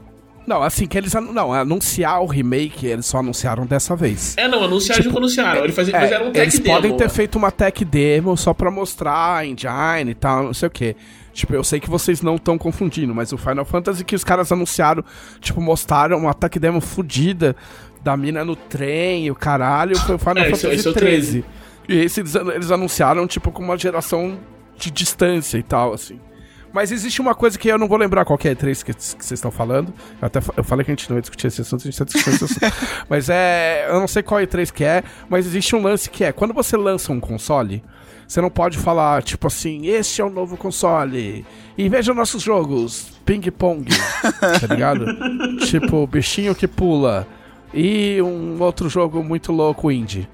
Não, 0.46 0.62
assim 0.62 0.86
que 0.86 0.96
eles 0.98 1.12
não, 1.14 1.52
anunciar 1.52 2.20
o 2.22 2.26
remake, 2.26 2.86
eles 2.86 3.06
só 3.06 3.18
anunciaram 3.18 3.64
dessa 3.66 3.94
vez. 3.94 4.34
É, 4.36 4.48
não, 4.48 4.64
anunciaram 4.64 5.02
Tipo, 5.02 5.18
anunciaram. 5.18 5.62
Eles, 5.64 5.76
faziam, 5.76 5.96
É, 5.98 6.20
um 6.22 6.32
eles 6.34 6.58
demo. 6.58 6.74
podem 6.74 6.96
ter 6.96 7.08
feito 7.08 7.36
uma 7.36 7.50
tech 7.52 7.84
demo 7.84 8.36
só 8.36 8.52
pra 8.52 8.70
mostrar 8.70 9.36
a 9.36 9.46
engine 9.46 10.10
e 10.10 10.14
tal, 10.14 10.44
não 10.44 10.54
sei 10.54 10.66
o 10.66 10.70
que. 10.70 10.96
Tipo, 11.32 11.54
eu 11.54 11.62
sei 11.62 11.78
que 11.78 11.88
vocês 11.88 12.20
não 12.22 12.34
estão 12.34 12.58
confundindo, 12.58 13.14
mas 13.14 13.32
o 13.32 13.38
Final 13.38 13.64
Fantasy 13.64 14.02
que 14.04 14.16
os 14.16 14.24
caras 14.24 14.50
anunciaram, 14.50 15.04
tipo, 15.40 15.60
mostraram 15.60 16.18
uma 16.18 16.34
tech 16.34 16.58
demo 16.58 16.80
fodida 16.80 17.54
da 18.02 18.16
mina 18.16 18.44
no 18.44 18.56
trem 18.56 19.26
e 19.26 19.30
o 19.30 19.34
caralho, 19.34 19.96
foi 19.98 20.16
o 20.16 20.18
Final 20.18 20.38
É, 20.38 20.50
esse- 20.50 20.62
Fantasy 20.62 20.80
esse 20.80 20.88
é 20.88 20.90
o 20.90 20.94
13. 20.94 21.44
E 21.88 21.96
esse 21.98 22.20
eles, 22.20 22.34
eles 22.34 22.70
anunciaram, 22.72 23.26
tipo, 23.26 23.52
com 23.52 23.62
uma 23.62 23.76
geração 23.78 24.38
de 24.76 24.90
distância 24.90 25.58
e 25.58 25.62
tal, 25.62 25.92
assim. 25.92 26.18
Mas 26.72 26.92
existe 26.92 27.20
uma 27.20 27.34
coisa 27.34 27.58
que 27.58 27.68
eu 27.68 27.78
não 27.78 27.88
vou 27.88 27.98
lembrar 27.98 28.24
qual 28.24 28.38
que 28.38 28.48
é 28.48 28.52
a 28.52 28.56
E3 28.56 28.84
que 28.84 28.94
que 28.94 29.02
vocês 29.02 29.32
estão 29.32 29.50
falando. 29.50 29.92
Eu 30.20 30.26
até 30.26 30.40
eu 30.56 30.64
falei 30.64 30.84
que 30.84 30.90
a 30.90 30.94
gente 30.94 31.08
não 31.10 31.16
ia 31.16 31.20
discutir 31.20 31.48
esse 31.48 31.60
assunto, 31.60 31.80
a 31.80 31.84
gente 31.84 31.98
tá 31.98 32.04
discutindo 32.04 32.34
esse 32.34 32.44
assunto. 32.44 32.86
mas 33.08 33.28
é. 33.28 33.86
Eu 33.88 33.98
não 34.00 34.06
sei 34.06 34.22
qual 34.22 34.40
E3 34.40 34.72
que 34.72 34.84
é, 34.84 35.02
mas 35.28 35.46
existe 35.46 35.74
um 35.74 35.82
lance 35.82 36.08
que 36.08 36.24
é: 36.24 36.32
quando 36.32 36.54
você 36.54 36.76
lança 36.76 37.12
um 37.12 37.18
console, 37.18 37.82
você 38.26 38.40
não 38.40 38.50
pode 38.50 38.78
falar, 38.78 39.22
tipo 39.24 39.48
assim, 39.48 39.88
este 39.88 40.20
é 40.20 40.24
o 40.24 40.30
novo 40.30 40.56
console. 40.56 41.44
E 41.76 41.88
veja 41.88 42.14
nossos 42.14 42.42
jogos. 42.42 43.12
Ping 43.24 43.40
pong. 43.50 43.86
tá 44.60 44.66
ligado? 44.68 45.04
tipo, 45.66 46.06
bichinho 46.06 46.54
que 46.54 46.68
pula. 46.68 47.26
E 47.74 48.22
um 48.22 48.60
outro 48.60 48.88
jogo 48.88 49.22
muito 49.22 49.50
louco 49.50 49.90
indie. 49.90 50.28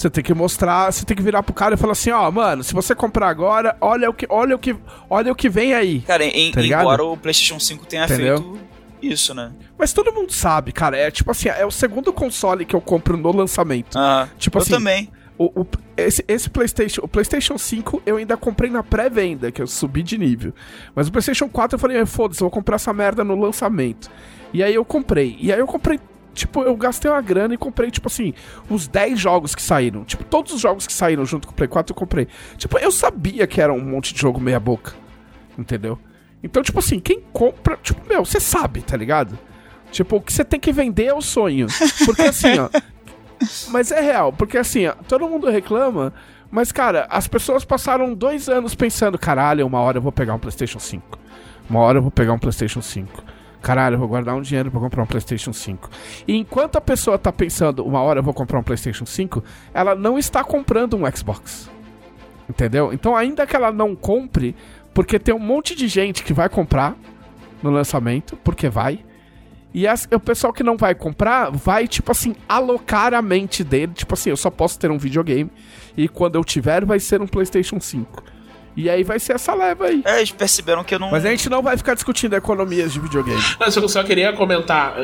Você 0.00 0.08
tem 0.08 0.24
que 0.24 0.32
mostrar, 0.32 0.90
você 0.90 1.04
tem 1.04 1.14
que 1.14 1.22
virar 1.22 1.42
pro 1.42 1.52
cara 1.52 1.74
e 1.74 1.76
falar 1.76 1.92
assim, 1.92 2.10
ó, 2.10 2.30
mano, 2.30 2.64
se 2.64 2.72
você 2.72 2.94
comprar 2.94 3.28
agora, 3.28 3.76
olha 3.82 4.08
o 4.08 4.14
que, 4.14 4.26
olha 4.30 4.56
o 4.56 4.58
que, 4.58 4.74
olha 5.10 5.30
o 5.30 5.34
que 5.34 5.46
vem 5.50 5.74
aí. 5.74 6.00
Cara, 6.00 6.24
em, 6.24 6.50
Tá 6.52 6.62
embora 6.62 7.04
o 7.04 7.18
PlayStation 7.18 7.60
5 7.60 7.84
tenha 7.84 8.04
Entendeu? 8.06 8.38
feito 8.38 8.58
isso, 9.02 9.34
né? 9.34 9.52
Mas 9.78 9.92
todo 9.92 10.10
mundo 10.10 10.32
sabe, 10.32 10.72
cara, 10.72 10.96
é 10.96 11.10
tipo 11.10 11.30
assim, 11.30 11.50
é 11.50 11.66
o 11.66 11.70
segundo 11.70 12.14
console 12.14 12.64
que 12.64 12.74
eu 12.74 12.80
compro 12.80 13.14
no 13.18 13.30
lançamento. 13.30 13.98
Aham. 13.98 14.26
Tipo 14.38 14.56
eu 14.56 14.62
assim, 14.62 14.72
também. 14.72 15.10
O, 15.36 15.60
o- 15.60 15.66
esse, 15.98 16.24
esse 16.26 16.48
PlayStation, 16.48 17.02
o 17.04 17.08
PlayStation 17.08 17.58
5 17.58 18.02
eu 18.06 18.16
ainda 18.16 18.38
comprei 18.38 18.70
na 18.70 18.82
pré-venda, 18.82 19.52
que 19.52 19.60
eu 19.60 19.66
subi 19.66 20.02
de 20.02 20.16
nível. 20.16 20.54
Mas 20.94 21.08
o 21.08 21.12
PlayStation 21.12 21.46
4 21.46 21.74
eu 21.76 21.78
falei, 21.78 21.98
"Ah, 22.00 22.06
foda-se, 22.06 22.40
eu 22.40 22.46
vou 22.46 22.50
comprar 22.50 22.76
essa 22.76 22.92
merda 22.94 23.22
no 23.22 23.38
lançamento. 23.38 24.10
E 24.52 24.62
aí 24.62 24.74
eu 24.74 24.84
comprei. 24.84 25.36
E 25.38 25.52
aí 25.52 25.58
eu 25.60 25.66
comprei, 25.66 26.00
tipo, 26.34 26.62
eu 26.62 26.76
gastei 26.76 27.10
uma 27.10 27.20
grana 27.20 27.54
e 27.54 27.58
comprei, 27.58 27.90
tipo 27.90 28.08
assim, 28.08 28.34
os 28.68 28.86
10 28.86 29.18
jogos 29.18 29.54
que 29.54 29.62
saíram. 29.62 30.04
Tipo, 30.04 30.24
todos 30.24 30.52
os 30.52 30.60
jogos 30.60 30.86
que 30.86 30.92
saíram 30.92 31.24
junto 31.24 31.46
com 31.46 31.52
o 31.52 31.56
Play 31.56 31.68
4 31.68 31.92
eu 31.92 31.96
comprei. 31.96 32.28
Tipo, 32.56 32.78
eu 32.78 32.90
sabia 32.90 33.46
que 33.46 33.60
era 33.60 33.72
um 33.72 33.80
monte 33.84 34.14
de 34.14 34.20
jogo 34.20 34.40
meia-boca. 34.40 34.92
Entendeu? 35.58 35.98
Então, 36.42 36.62
tipo 36.62 36.78
assim, 36.78 36.98
quem 36.98 37.20
compra, 37.32 37.76
tipo, 37.82 38.00
meu, 38.08 38.24
você 38.24 38.40
sabe, 38.40 38.80
tá 38.80 38.96
ligado? 38.96 39.38
Tipo, 39.90 40.16
o 40.16 40.20
que 40.20 40.32
você 40.32 40.44
tem 40.44 40.58
que 40.58 40.72
vender 40.72 41.06
é 41.06 41.14
o 41.14 41.20
sonho. 41.20 41.66
Porque 42.04 42.22
assim, 42.22 42.58
ó. 42.58 42.68
Mas 43.68 43.90
é 43.90 44.00
real, 44.00 44.32
porque 44.32 44.58
assim, 44.58 44.86
ó, 44.86 44.92
todo 45.08 45.26
mundo 45.26 45.48
reclama, 45.48 46.12
mas 46.50 46.70
cara, 46.70 47.06
as 47.08 47.26
pessoas 47.26 47.64
passaram 47.64 48.12
dois 48.12 48.50
anos 48.50 48.74
pensando, 48.74 49.18
caralho, 49.18 49.66
uma 49.66 49.80
hora 49.80 49.96
eu 49.96 50.02
vou 50.02 50.12
pegar 50.12 50.34
um 50.34 50.38
PlayStation 50.38 50.78
5. 50.78 51.18
Uma 51.68 51.80
hora 51.80 51.96
eu 51.96 52.02
vou 52.02 52.10
pegar 52.10 52.34
um 52.34 52.38
PlayStation 52.38 52.82
5. 52.82 53.24
Caralho, 53.62 53.94
eu 53.94 53.98
vou 53.98 54.08
guardar 54.08 54.34
um 54.34 54.40
dinheiro 54.40 54.70
pra 54.70 54.80
comprar 54.80 55.02
um 55.02 55.06
PlayStation 55.06 55.52
5. 55.52 55.90
E 56.26 56.34
enquanto 56.36 56.76
a 56.76 56.80
pessoa 56.80 57.18
tá 57.18 57.30
pensando, 57.30 57.84
uma 57.84 58.00
hora 58.00 58.20
eu 58.20 58.22
vou 58.22 58.32
comprar 58.32 58.58
um 58.58 58.62
PlayStation 58.62 59.04
5, 59.04 59.42
ela 59.74 59.94
não 59.94 60.18
está 60.18 60.42
comprando 60.42 60.96
um 60.96 61.10
Xbox. 61.14 61.70
Entendeu? 62.48 62.92
Então, 62.92 63.14
ainda 63.14 63.46
que 63.46 63.54
ela 63.54 63.70
não 63.70 63.94
compre, 63.94 64.56
porque 64.94 65.18
tem 65.18 65.34
um 65.34 65.38
monte 65.38 65.74
de 65.74 65.86
gente 65.88 66.24
que 66.24 66.32
vai 66.32 66.48
comprar 66.48 66.96
no 67.62 67.70
lançamento, 67.70 68.36
porque 68.42 68.68
vai. 68.68 69.04
E 69.72 69.86
as- 69.86 70.08
o 70.12 70.18
pessoal 70.18 70.52
que 70.52 70.64
não 70.64 70.76
vai 70.76 70.94
comprar 70.94 71.50
vai, 71.50 71.86
tipo 71.86 72.10
assim, 72.10 72.34
alocar 72.48 73.14
a 73.14 73.22
mente 73.22 73.62
dele. 73.62 73.92
Tipo 73.94 74.14
assim, 74.14 74.30
eu 74.30 74.36
só 74.36 74.50
posso 74.50 74.78
ter 74.78 74.90
um 74.90 74.98
videogame. 74.98 75.50
E 75.96 76.08
quando 76.08 76.34
eu 76.36 76.42
tiver, 76.42 76.84
vai 76.84 76.98
ser 76.98 77.20
um 77.22 77.26
PlayStation 77.26 77.78
5. 77.78 78.24
E 78.80 78.88
aí 78.90 79.04
vai 79.04 79.18
ser 79.18 79.34
essa 79.34 79.54
leva 79.54 79.86
aí. 79.86 80.02
É, 80.04 80.18
eles 80.18 80.30
perceberam 80.30 80.82
que 80.82 80.94
eu 80.94 80.98
não. 80.98 81.10
Mas 81.10 81.24
a 81.24 81.30
gente 81.30 81.48
não 81.48 81.62
vai 81.62 81.76
ficar 81.76 81.94
discutindo 81.94 82.34
economias 82.34 82.92
de 82.92 83.00
videogame. 83.00 83.40
Não, 83.60 83.70
só, 83.70 83.86
só 83.86 84.02
queria 84.02 84.32
comentar, 84.32 84.94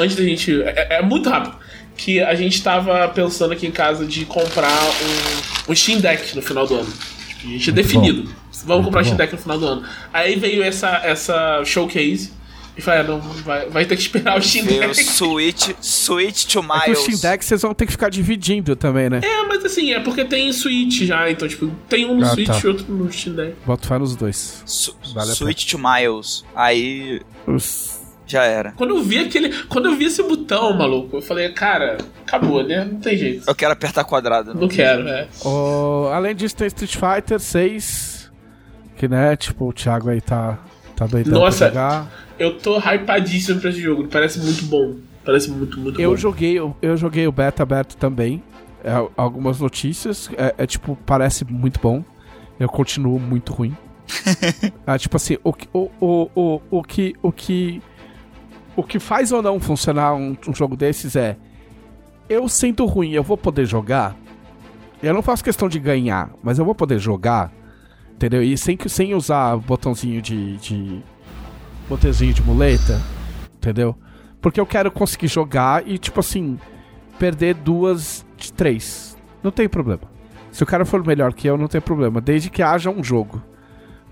antes 0.00 0.16
da 0.16 0.22
gente. 0.22 0.62
É, 0.62 0.98
é 0.98 1.02
muito 1.02 1.28
rápido. 1.28 1.56
Que 1.96 2.20
a 2.20 2.34
gente 2.34 2.62
tava 2.62 3.08
pensando 3.08 3.52
aqui 3.52 3.66
em 3.66 3.70
casa 3.70 4.04
de 4.04 4.26
comprar 4.26 4.70
um, 5.68 5.72
um 5.72 5.74
Steam 5.74 5.98
Deck 5.98 6.36
no 6.36 6.42
final 6.42 6.66
do 6.66 6.74
ano. 6.74 6.92
Tipo, 7.28 7.48
a 7.48 7.50
gente 7.50 7.64
tinha 7.64 7.74
definido. 7.74 8.30
Vamos 8.64 8.84
comprar 8.84 9.00
um 9.00 9.04
Steam 9.04 9.16
Deck 9.16 9.32
no 9.32 9.38
final 9.38 9.58
do 9.58 9.66
ano. 9.66 9.82
Aí 10.12 10.36
veio 10.36 10.62
essa, 10.62 11.00
essa 11.02 11.64
showcase. 11.64 12.35
E 12.76 12.82
falei, 12.82 13.00
ah, 13.00 13.04
não, 13.04 13.20
vai, 13.20 13.68
vai 13.70 13.84
ter 13.86 13.96
que 13.96 14.02
esperar 14.02 14.38
o 14.38 14.42
Steam 14.42 14.66
Deck. 14.66 14.94
Switch, 15.02 15.70
Switch 15.80 16.44
to 16.44 16.58
É 16.58 16.62
que 16.62 16.68
o 16.68 16.86
Miles. 16.92 16.98
Steam 16.98 17.18
Deck 17.32 17.44
vocês 17.44 17.62
vão 17.62 17.72
ter 17.72 17.86
que 17.86 17.92
ficar 17.92 18.10
dividindo 18.10 18.76
também, 18.76 19.08
né? 19.08 19.20
É, 19.24 19.42
mas 19.46 19.64
assim, 19.64 19.92
é 19.94 20.00
porque 20.00 20.24
tem 20.26 20.52
Switch 20.52 21.02
já, 21.04 21.30
então, 21.30 21.48
tipo, 21.48 21.68
tem 21.88 22.04
um 22.04 22.16
no 22.18 22.24
Ah, 22.26 22.30
Switch 22.30 22.46
tá. 22.48 22.60
e 22.62 22.66
outro 22.66 22.84
no 22.92 23.10
Steam 23.10 23.34
Deck. 23.34 23.54
Boto 23.64 23.86
fé 23.86 23.98
nos 23.98 24.14
dois. 24.14 24.62
Su- 24.66 24.94
Vale 25.14 25.32
Switch 25.32 25.70
to 25.70 25.78
Miles. 25.78 26.44
Aí 26.54 27.22
Os- 27.46 27.98
já 28.26 28.44
era. 28.44 28.72
Quando 28.72 28.94
eu 28.94 29.02
vi 29.02 29.20
aquele. 29.20 29.48
Quando 29.68 29.86
eu 29.86 29.96
vi 29.96 30.04
esse 30.04 30.22
botão, 30.22 30.76
maluco, 30.76 31.16
eu 31.16 31.22
falei, 31.22 31.48
cara, 31.52 31.96
acabou, 32.26 32.62
né? 32.62 32.84
Não 32.84 33.00
tem 33.00 33.16
jeito. 33.16 33.48
Eu 33.48 33.54
quero 33.54 33.72
apertar 33.72 34.04
quadrado. 34.04 34.52
né? 34.52 34.60
Não 34.60 34.68
quero, 34.68 35.08
é. 35.08 35.28
O- 35.44 36.08
além 36.12 36.34
disso, 36.34 36.54
tem 36.56 36.66
Street 36.66 36.94
Fighter 36.96 37.40
6. 37.40 38.30
Que, 38.98 39.08
né, 39.08 39.34
tipo, 39.36 39.68
o 39.68 39.72
Thiago 39.72 40.08
aí 40.10 40.20
tá, 40.20 40.58
tá 40.96 41.06
doidão 41.06 41.40
Nossa. 41.40 41.58
pra 41.58 41.68
jogar. 41.68 42.10
Eu 42.38 42.58
tô 42.58 42.78
hypadíssimo 42.78 43.60
pra 43.60 43.70
esse 43.70 43.80
jogo. 43.80 44.08
Parece 44.08 44.38
muito 44.40 44.64
bom. 44.66 44.96
Parece 45.24 45.50
muito, 45.50 45.78
muito 45.80 46.00
Eu 46.00 46.10
bom. 46.10 46.16
joguei, 46.16 46.58
eu, 46.58 46.76
eu 46.82 46.96
joguei 46.96 47.26
o 47.26 47.32
beta 47.32 47.62
aberto 47.62 47.96
também. 47.96 48.42
É, 48.84 48.90
algumas 49.16 49.60
notícias. 49.60 50.30
É, 50.36 50.54
é, 50.58 50.66
tipo, 50.66 50.96
parece 51.06 51.44
muito 51.44 51.80
bom. 51.80 52.04
Eu 52.58 52.68
continuo 52.68 53.18
muito 53.18 53.52
ruim. 53.52 53.76
ah, 54.86 54.96
tipo 54.98 55.16
assim, 55.16 55.36
o, 55.42 55.52
que- 55.52 55.68
o, 55.72 55.90
o, 56.00 56.30
o, 56.34 56.60
o 56.70 56.82
que. 56.82 57.14
O 57.22 57.32
que. 57.32 57.82
O 58.76 58.82
que 58.82 58.98
faz 58.98 59.32
ou 59.32 59.40
não 59.42 59.58
funcionar 59.58 60.14
um, 60.14 60.36
um 60.46 60.54
jogo 60.54 60.76
desses 60.76 61.16
é. 61.16 61.36
Eu 62.28 62.48
sendo 62.48 62.84
ruim, 62.86 63.12
eu 63.12 63.22
vou 63.22 63.36
poder 63.36 63.64
jogar. 63.66 64.14
Eu 65.02 65.14
não 65.14 65.22
faço 65.22 65.42
questão 65.44 65.68
de 65.68 65.78
ganhar, 65.78 66.30
mas 66.42 66.58
eu 66.58 66.64
vou 66.64 66.74
poder 66.74 66.98
jogar. 66.98 67.52
Entendeu? 68.16 68.42
E 68.42 68.56
sem, 68.56 68.78
sem 68.88 69.14
usar 69.14 69.56
botãozinho 69.58 70.22
de. 70.22 70.56
de 70.56 71.02
botãozinho 71.86 72.32
de 72.32 72.42
muleta. 72.42 73.00
Entendeu? 73.56 73.94
Porque 74.40 74.58
eu 74.58 74.66
quero 74.66 74.90
conseguir 74.90 75.28
jogar 75.28 75.86
e, 75.86 75.98
tipo 75.98 76.20
assim, 76.20 76.58
perder 77.18 77.54
duas 77.54 78.24
de 78.38 78.52
três. 78.52 79.16
Não 79.42 79.50
tem 79.50 79.68
problema. 79.68 80.02
Se 80.50 80.62
o 80.62 80.66
cara 80.66 80.86
for 80.86 81.04
melhor 81.06 81.34
que 81.34 81.46
eu, 81.46 81.58
não 81.58 81.68
tem 81.68 81.80
problema. 81.80 82.20
Desde 82.20 82.48
que 82.48 82.62
haja 82.62 82.88
um 82.88 83.04
jogo. 83.04 83.42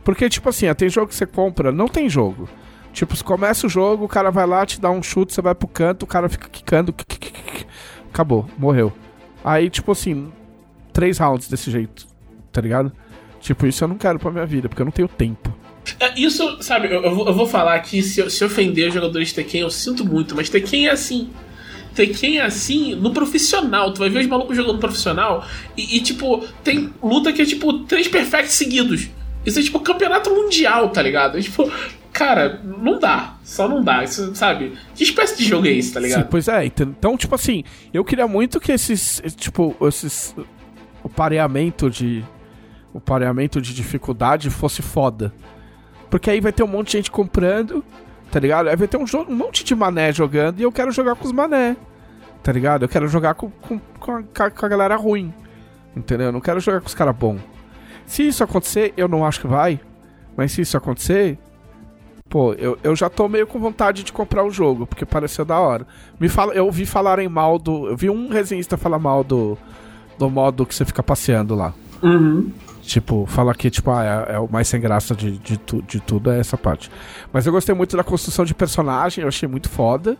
Porque, 0.04 0.28
tipo 0.28 0.50
assim, 0.50 0.72
tem 0.74 0.90
jogo 0.90 1.08
que 1.08 1.14
você 1.14 1.24
compra, 1.24 1.72
não 1.72 1.88
tem 1.88 2.08
jogo. 2.08 2.46
Tipo, 2.92 3.16
você 3.16 3.24
começa 3.24 3.66
o 3.66 3.70
jogo, 3.70 4.04
o 4.04 4.08
cara 4.08 4.30
vai 4.30 4.46
lá, 4.46 4.66
te 4.66 4.78
dá 4.78 4.90
um 4.90 5.02
chute, 5.02 5.32
você 5.32 5.40
vai 5.40 5.54
pro 5.54 5.66
canto, 5.66 6.02
o 6.02 6.06
cara 6.06 6.28
fica 6.28 6.48
quicando. 6.48 6.92
quic, 6.92 7.18
quic, 7.18 7.32
quic, 7.32 7.66
Acabou, 8.12 8.46
morreu. 8.58 8.92
Aí, 9.42 9.70
tipo 9.70 9.90
assim, 9.90 10.30
três 10.92 11.18
rounds 11.18 11.48
desse 11.48 11.70
jeito, 11.70 12.06
tá 12.52 12.60
ligado? 12.60 12.92
Tipo, 13.44 13.66
isso 13.66 13.84
eu 13.84 13.88
não 13.88 13.98
quero 13.98 14.18
pra 14.18 14.30
minha 14.30 14.46
vida, 14.46 14.70
porque 14.70 14.80
eu 14.80 14.86
não 14.86 14.90
tenho 14.90 15.06
tempo. 15.06 15.54
É, 16.00 16.18
Isso, 16.18 16.62
sabe, 16.62 16.86
eu, 16.86 17.02
eu 17.04 17.34
vou, 17.34 17.46
falar 17.46 17.74
aqui, 17.74 18.02
se, 18.02 18.30
se 18.30 18.42
ofender 18.42 18.88
os 18.88 18.94
jogadores 18.94 19.28
de 19.28 19.34
Tekken, 19.34 19.60
eu 19.60 19.70
sinto 19.70 20.02
muito, 20.02 20.34
mas 20.34 20.48
Tekken 20.48 20.86
é 20.86 20.90
assim. 20.92 21.28
Tekken 21.94 22.38
é 22.38 22.42
assim 22.46 22.94
no 22.94 23.12
profissional. 23.12 23.92
Tu 23.92 23.98
vai 23.98 24.08
ver 24.08 24.20
os 24.20 24.26
malucos 24.26 24.56
jogando 24.56 24.78
profissional 24.78 25.46
e, 25.76 25.98
e, 25.98 26.00
tipo, 26.00 26.42
tem 26.64 26.90
luta 27.02 27.34
que 27.34 27.42
é 27.42 27.44
tipo 27.44 27.80
três 27.80 28.08
perfects 28.08 28.54
seguidos. 28.54 29.08
Isso 29.44 29.58
é 29.58 29.62
tipo 29.62 29.78
campeonato 29.80 30.30
mundial, 30.30 30.88
tá 30.88 31.02
ligado? 31.02 31.36
É, 31.36 31.42
tipo, 31.42 31.70
cara, 32.14 32.62
não 32.64 32.98
dá. 32.98 33.36
Só 33.44 33.68
não 33.68 33.84
dá. 33.84 34.02
Isso, 34.02 34.34
sabe? 34.34 34.72
Que 34.94 35.04
espécie 35.04 35.36
de 35.36 35.44
jogo 35.44 35.66
é 35.66 35.72
esse, 35.72 35.92
tá 35.92 36.00
Sim, 36.00 36.06
ligado? 36.06 36.28
pois 36.30 36.48
é. 36.48 36.64
ent- 36.64 36.80
Então, 36.80 37.14
tipo 37.14 37.34
assim, 37.34 37.62
eu 37.92 38.02
queria 38.02 38.26
muito 38.26 38.58
que 38.58 38.72
esses, 38.72 39.20
eh, 39.22 39.28
tipo, 39.28 39.76
esses 39.82 40.34
o 41.02 41.10
pareamento 41.10 41.90
de 41.90 42.24
o 42.94 43.00
pareamento 43.00 43.60
de 43.60 43.74
dificuldade 43.74 44.48
fosse 44.48 44.80
foda. 44.80 45.34
Porque 46.08 46.30
aí 46.30 46.40
vai 46.40 46.52
ter 46.52 46.62
um 46.62 46.68
monte 46.68 46.92
de 46.92 46.98
gente 46.98 47.10
comprando, 47.10 47.84
tá 48.30 48.38
ligado? 48.38 48.68
Aí 48.68 48.76
vai 48.76 48.86
ter 48.86 48.96
um, 48.96 49.04
um 49.28 49.34
monte 49.34 49.64
de 49.64 49.74
mané 49.74 50.12
jogando 50.12 50.60
e 50.60 50.62
eu 50.62 50.70
quero 50.70 50.92
jogar 50.92 51.16
com 51.16 51.24
os 51.24 51.32
mané, 51.32 51.76
tá 52.40 52.52
ligado? 52.52 52.84
Eu 52.84 52.88
quero 52.88 53.08
jogar 53.08 53.34
com, 53.34 53.50
com, 53.50 53.80
com, 53.98 54.12
a, 54.12 54.50
com 54.50 54.64
a 54.64 54.68
galera 54.68 54.94
ruim, 54.94 55.34
entendeu? 55.96 56.26
Eu 56.26 56.32
não 56.32 56.40
quero 56.40 56.60
jogar 56.60 56.80
com 56.80 56.86
os 56.86 56.94
caras 56.94 57.16
bons. 57.16 57.40
Se 58.06 58.26
isso 58.26 58.44
acontecer, 58.44 58.94
eu 58.96 59.08
não 59.08 59.26
acho 59.26 59.40
que 59.40 59.48
vai, 59.48 59.80
mas 60.36 60.52
se 60.52 60.60
isso 60.60 60.76
acontecer, 60.76 61.36
pô, 62.28 62.52
eu, 62.54 62.78
eu 62.84 62.94
já 62.94 63.10
tô 63.10 63.28
meio 63.28 63.46
com 63.46 63.58
vontade 63.58 64.04
de 64.04 64.12
comprar 64.12 64.44
o 64.44 64.50
jogo, 64.50 64.86
porque 64.86 65.04
pareceu 65.04 65.44
da 65.44 65.58
hora. 65.58 65.84
Me 66.20 66.28
fala, 66.28 66.52
eu 66.52 66.66
ouvi 66.66 66.86
falarem 66.86 67.28
mal 67.28 67.58
do. 67.58 67.88
Eu 67.88 67.96
vi 67.96 68.08
um 68.08 68.28
resenhista 68.28 68.76
falar 68.76 69.00
mal 69.00 69.24
do, 69.24 69.58
do 70.16 70.30
modo 70.30 70.64
que 70.64 70.74
você 70.74 70.84
fica 70.84 71.02
passeando 71.02 71.56
lá. 71.56 71.74
Uhum. 72.02 72.52
Tipo, 72.84 73.24
fala 73.26 73.54
que 73.54 73.70
tipo, 73.70 73.90
ah, 73.90 74.26
é, 74.28 74.34
é 74.34 74.38
o 74.38 74.46
mais 74.50 74.68
sem 74.68 74.78
graça 74.80 75.14
de, 75.14 75.38
de, 75.38 75.56
tu- 75.56 75.82
de 75.82 76.00
tudo 76.00 76.30
é 76.30 76.38
essa 76.38 76.56
parte. 76.58 76.90
Mas 77.32 77.46
eu 77.46 77.52
gostei 77.52 77.74
muito 77.74 77.96
da 77.96 78.04
construção 78.04 78.44
de 78.44 78.54
personagem, 78.54 79.22
eu 79.22 79.28
achei 79.28 79.48
muito 79.48 79.68
foda. 79.70 80.16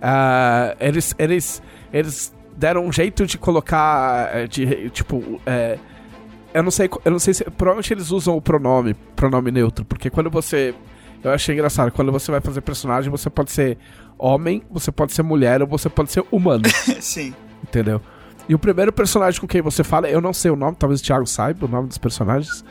Ah, 0.00 0.74
eles, 0.80 1.14
eles, 1.18 1.62
eles 1.92 2.32
deram 2.56 2.84
um 2.86 2.92
jeito 2.92 3.26
de 3.26 3.36
colocar, 3.36 4.30
eh, 4.34 4.46
de, 4.46 4.88
tipo, 4.90 5.40
é, 5.46 5.78
eu 6.54 6.62
não 6.62 6.70
sei, 6.70 6.88
eu 7.04 7.10
não 7.12 7.18
sei 7.18 7.34
se, 7.34 7.44
provavelmente 7.44 7.92
eles 7.92 8.10
usam 8.10 8.36
o 8.36 8.40
pronome, 8.42 8.94
pronome 9.14 9.50
neutro, 9.50 9.84
porque 9.84 10.08
quando 10.08 10.30
você, 10.30 10.74
eu 11.22 11.30
achei 11.30 11.54
engraçado, 11.54 11.92
quando 11.92 12.10
você 12.10 12.30
vai 12.30 12.40
fazer 12.40 12.60
personagem, 12.62 13.10
você 13.10 13.28
pode 13.28 13.52
ser 13.52 13.76
homem, 14.18 14.62
você 14.70 14.90
pode 14.90 15.12
ser 15.12 15.22
mulher 15.22 15.60
ou 15.60 15.68
você 15.68 15.88
pode 15.88 16.10
ser 16.10 16.24
humano. 16.32 16.62
Sim. 17.00 17.34
Entendeu? 17.62 18.00
E 18.48 18.54
o 18.54 18.58
primeiro 18.58 18.92
personagem 18.92 19.40
com 19.40 19.46
quem 19.46 19.60
você 19.60 19.84
fala, 19.84 20.08
eu 20.08 20.20
não 20.20 20.32
sei 20.32 20.50
o 20.50 20.56
nome, 20.56 20.76
talvez 20.78 21.00
o 21.00 21.04
Thiago 21.04 21.26
saiba 21.26 21.66
o 21.66 21.68
nome 21.68 21.88
dos 21.88 21.98
personagens. 21.98 22.64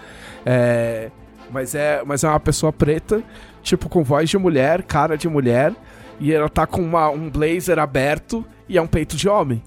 É, 0.45 1.11
mas, 1.51 1.75
é, 1.75 2.01
mas 2.05 2.23
é 2.23 2.29
uma 2.29 2.39
pessoa 2.39 2.73
preta, 2.73 3.23
tipo, 3.61 3.87
com 3.87 4.03
voz 4.03 4.29
de 4.29 4.37
mulher, 4.37 4.81
cara 4.83 5.17
de 5.17 5.29
mulher, 5.29 5.73
e 6.19 6.33
ela 6.33 6.49
tá 6.49 6.65
com 6.65 6.81
uma, 6.81 7.09
um 7.09 7.29
blazer 7.29 7.77
aberto 7.77 8.43
e 8.67 8.77
é 8.77 8.81
um 8.81 8.87
peito 8.87 9.15
de 9.15 9.29
homem. 9.29 9.61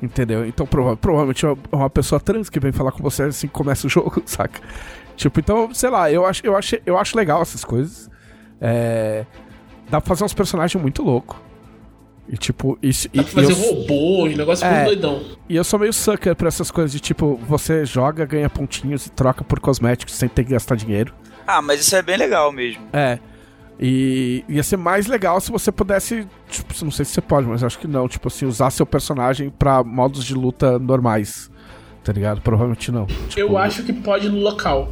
Entendeu? 0.00 0.46
Então 0.46 0.64
prova 0.64 0.96
provavelmente 0.96 1.44
é 1.44 1.56
uma 1.72 1.90
pessoa 1.90 2.20
trans 2.20 2.48
que 2.48 2.60
vem 2.60 2.70
falar 2.70 2.92
com 2.92 3.02
você 3.02 3.24
assim 3.24 3.48
que 3.48 3.52
começa 3.52 3.84
o 3.86 3.90
jogo, 3.90 4.22
saca? 4.26 4.60
Tipo, 5.16 5.40
então, 5.40 5.74
sei 5.74 5.90
lá, 5.90 6.10
eu 6.12 6.24
acho, 6.24 6.46
eu 6.46 6.56
acho, 6.56 6.78
eu 6.86 6.96
acho 6.96 7.16
legal 7.16 7.42
essas 7.42 7.64
coisas. 7.64 8.08
É, 8.60 9.26
dá 9.90 10.00
pra 10.00 10.08
fazer 10.08 10.22
uns 10.22 10.34
personagens 10.34 10.80
muito 10.80 11.02
loucos. 11.02 11.36
E 12.28 12.36
tipo, 12.36 12.78
isso. 12.82 13.08
Dá 13.14 13.22
e- 13.22 13.24
fazer 13.26 13.52
e 13.52 13.56
eu- 13.56 13.74
robôs, 13.74 14.36
negócio 14.36 14.66
É. 14.66 14.70
muito 14.70 14.86
doidão. 14.86 15.22
e 15.48 15.56
eu 15.56 15.64
sou 15.64 15.78
meio 15.78 15.92
sucker 15.92 16.34
pra 16.36 16.48
essas 16.48 16.70
coisas 16.70 16.92
de 16.92 17.00
tipo, 17.00 17.40
você 17.48 17.84
joga, 17.86 18.26
ganha 18.26 18.50
pontinhos 18.50 19.06
e 19.06 19.10
troca 19.10 19.42
por 19.42 19.58
cosméticos 19.60 20.14
sem 20.14 20.28
ter 20.28 20.44
que 20.44 20.50
gastar 20.52 20.74
dinheiro. 20.76 21.14
Ah, 21.46 21.62
mas 21.62 21.80
isso 21.80 21.96
é 21.96 22.02
bem 22.02 22.16
legal 22.18 22.52
mesmo. 22.52 22.82
É. 22.92 23.18
E 23.80 24.44
ia 24.48 24.62
ser 24.62 24.76
mais 24.76 25.06
legal 25.06 25.40
se 25.40 25.50
você 25.52 25.70
pudesse, 25.70 26.26
tipo, 26.50 26.74
não 26.84 26.90
sei 26.90 27.04
se 27.04 27.12
você 27.12 27.20
pode, 27.20 27.46
mas 27.46 27.62
acho 27.62 27.78
que 27.78 27.86
não, 27.86 28.08
tipo 28.08 28.26
assim, 28.28 28.44
usar 28.44 28.70
seu 28.70 28.84
personagem 28.84 29.50
pra 29.50 29.82
modos 29.84 30.24
de 30.24 30.34
luta 30.34 30.78
normais. 30.78 31.50
Tá 32.04 32.12
ligado? 32.12 32.40
Provavelmente 32.40 32.90
não. 32.90 33.06
Tipo, 33.06 33.40
Eu 33.40 33.56
acho 33.58 33.82
que 33.84 33.92
pode 33.92 34.28
no 34.28 34.38
local. 34.40 34.90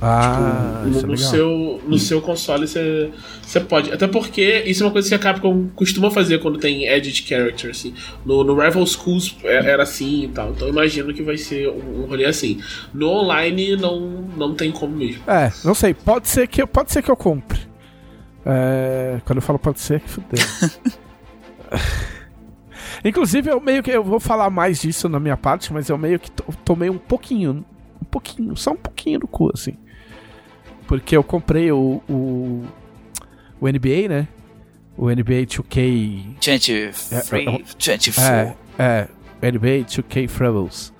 Ah, 0.00 0.82
no, 0.84 0.98
é 0.98 1.02
no 1.02 1.08
legal. 1.12 1.16
seu, 1.30 1.82
no 1.86 1.98
seu 1.98 2.20
console 2.20 2.66
você 2.68 3.10
você 3.42 3.60
pode. 3.60 3.90
Até 3.92 4.06
porque 4.06 4.62
isso 4.66 4.82
é 4.82 4.86
uma 4.86 4.92
coisa 4.92 5.08
que 5.08 5.14
a 5.14 5.18
Capcom 5.18 5.68
costuma 5.74 6.10
fazer 6.10 6.38
quando 6.40 6.58
tem 6.58 6.86
edit 6.86 7.26
character, 7.26 7.70
assim. 7.70 7.94
No, 8.24 8.44
no 8.44 8.54
Rival 8.60 8.84
Schools 8.86 9.34
é- 9.42 9.56
era 9.70 9.82
assim 9.84 10.24
e 10.24 10.28
tal. 10.28 10.50
Então 10.50 10.68
eu 10.68 10.72
imagino 10.72 11.14
que 11.14 11.22
vai 11.22 11.38
ser 11.38 11.68
um, 11.70 12.02
um 12.02 12.06
rolê 12.06 12.26
assim. 12.26 12.60
No 12.92 13.08
online 13.08 13.74
não, 13.76 14.00
não 14.36 14.54
tem 14.54 14.70
como 14.70 14.94
mesmo. 14.94 15.22
É, 15.26 15.50
não 15.64 15.74
sei, 15.74 15.94
pode 15.94 16.28
ser 16.28 16.46
que, 16.46 16.60
eu- 16.60 16.66
pode 16.68 16.92
ser 16.92 17.02
que 17.02 17.10
eu 17.10 17.16
compre. 17.16 17.58
É, 18.44 19.20
quando 19.24 19.38
eu 19.38 19.42
falo 19.42 19.58
pode 19.58 19.80
ser, 19.80 20.00
que 20.00 20.10
fudeu. 20.10 20.38
Inclusive, 23.04 23.50
eu 23.50 23.60
meio 23.60 23.82
que. 23.82 23.90
Eu 23.90 24.02
vou 24.04 24.18
falar 24.20 24.50
mais 24.50 24.80
disso 24.80 25.08
na 25.08 25.20
minha 25.20 25.36
parte, 25.36 25.72
mas 25.72 25.88
eu 25.88 25.96
meio 25.98 26.18
que 26.18 26.30
to- 26.30 26.44
tomei 26.64 26.90
um 26.90 26.98
pouquinho. 26.98 27.64
Um 28.00 28.04
pouquinho, 28.04 28.56
só 28.56 28.72
um 28.72 28.76
pouquinho 28.76 29.20
no 29.20 29.26
cu, 29.28 29.50
assim. 29.54 29.74
Porque 30.86 31.16
eu 31.16 31.22
comprei 31.22 31.70
o. 31.72 32.02
O, 32.08 32.64
o 33.60 33.68
NBA, 33.68 34.08
né? 34.08 34.28
O 34.96 35.08
NBA 35.10 35.46
2K. 35.46 36.36
23, 36.40 37.12
É, 37.12 37.16
é, 37.16 37.20
24. 37.20 38.56
É, 38.78 39.08
é. 39.42 39.50
NBA 39.50 39.84
2K 39.86 40.28
Frevels. 40.28 40.92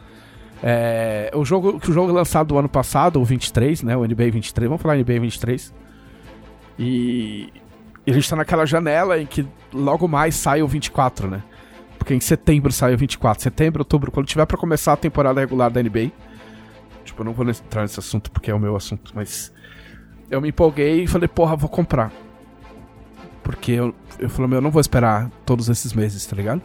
É, 0.62 1.30
o 1.34 1.44
jogo, 1.44 1.80
o 1.86 1.92
jogo 1.92 2.12
lançado 2.12 2.48
do 2.48 2.58
ano 2.58 2.68
passado, 2.68 3.20
o 3.20 3.24
23, 3.24 3.82
né? 3.82 3.96
O 3.96 4.04
NBA 4.04 4.30
23, 4.30 4.68
vamos 4.68 4.82
falar 4.82 4.96
NBA 4.96 5.20
23. 5.20 5.72
E, 6.78 7.52
e 8.06 8.10
a 8.10 8.14
gente 8.14 8.28
tá 8.28 8.36
naquela 8.36 8.66
janela 8.66 9.20
em 9.20 9.26
que 9.26 9.46
logo 9.72 10.08
mais 10.08 10.34
sai 10.34 10.62
o 10.62 10.68
24, 10.68 11.28
né? 11.28 11.42
Porque 11.98 12.14
em 12.14 12.20
setembro 12.20 12.72
sai 12.72 12.94
o 12.94 12.98
24. 12.98 13.42
Setembro, 13.42 13.80
outubro, 13.80 14.10
quando 14.10 14.26
tiver 14.26 14.46
pra 14.46 14.56
começar 14.56 14.92
a 14.92 14.96
temporada 14.96 15.40
regular 15.40 15.70
da 15.70 15.82
NBA. 15.82 16.10
Tipo, 17.04 17.22
eu 17.22 17.24
não 17.24 17.32
vou 17.32 17.48
entrar 17.48 17.82
nesse 17.82 17.98
assunto 17.98 18.30
porque 18.30 18.50
é 18.50 18.54
o 18.54 18.58
meu 18.58 18.76
assunto, 18.76 19.12
mas. 19.14 19.52
Eu 20.30 20.40
me 20.40 20.48
empolguei 20.48 21.04
e 21.04 21.06
falei, 21.06 21.28
porra, 21.28 21.54
vou 21.56 21.68
comprar. 21.68 22.12
Porque 23.42 23.72
eu, 23.72 23.94
eu 24.18 24.28
falei, 24.28 24.48
meu, 24.48 24.58
eu 24.58 24.62
não 24.62 24.70
vou 24.70 24.80
esperar 24.80 25.30
todos 25.44 25.68
esses 25.68 25.92
meses, 25.92 26.26
tá 26.26 26.34
ligado? 26.34 26.60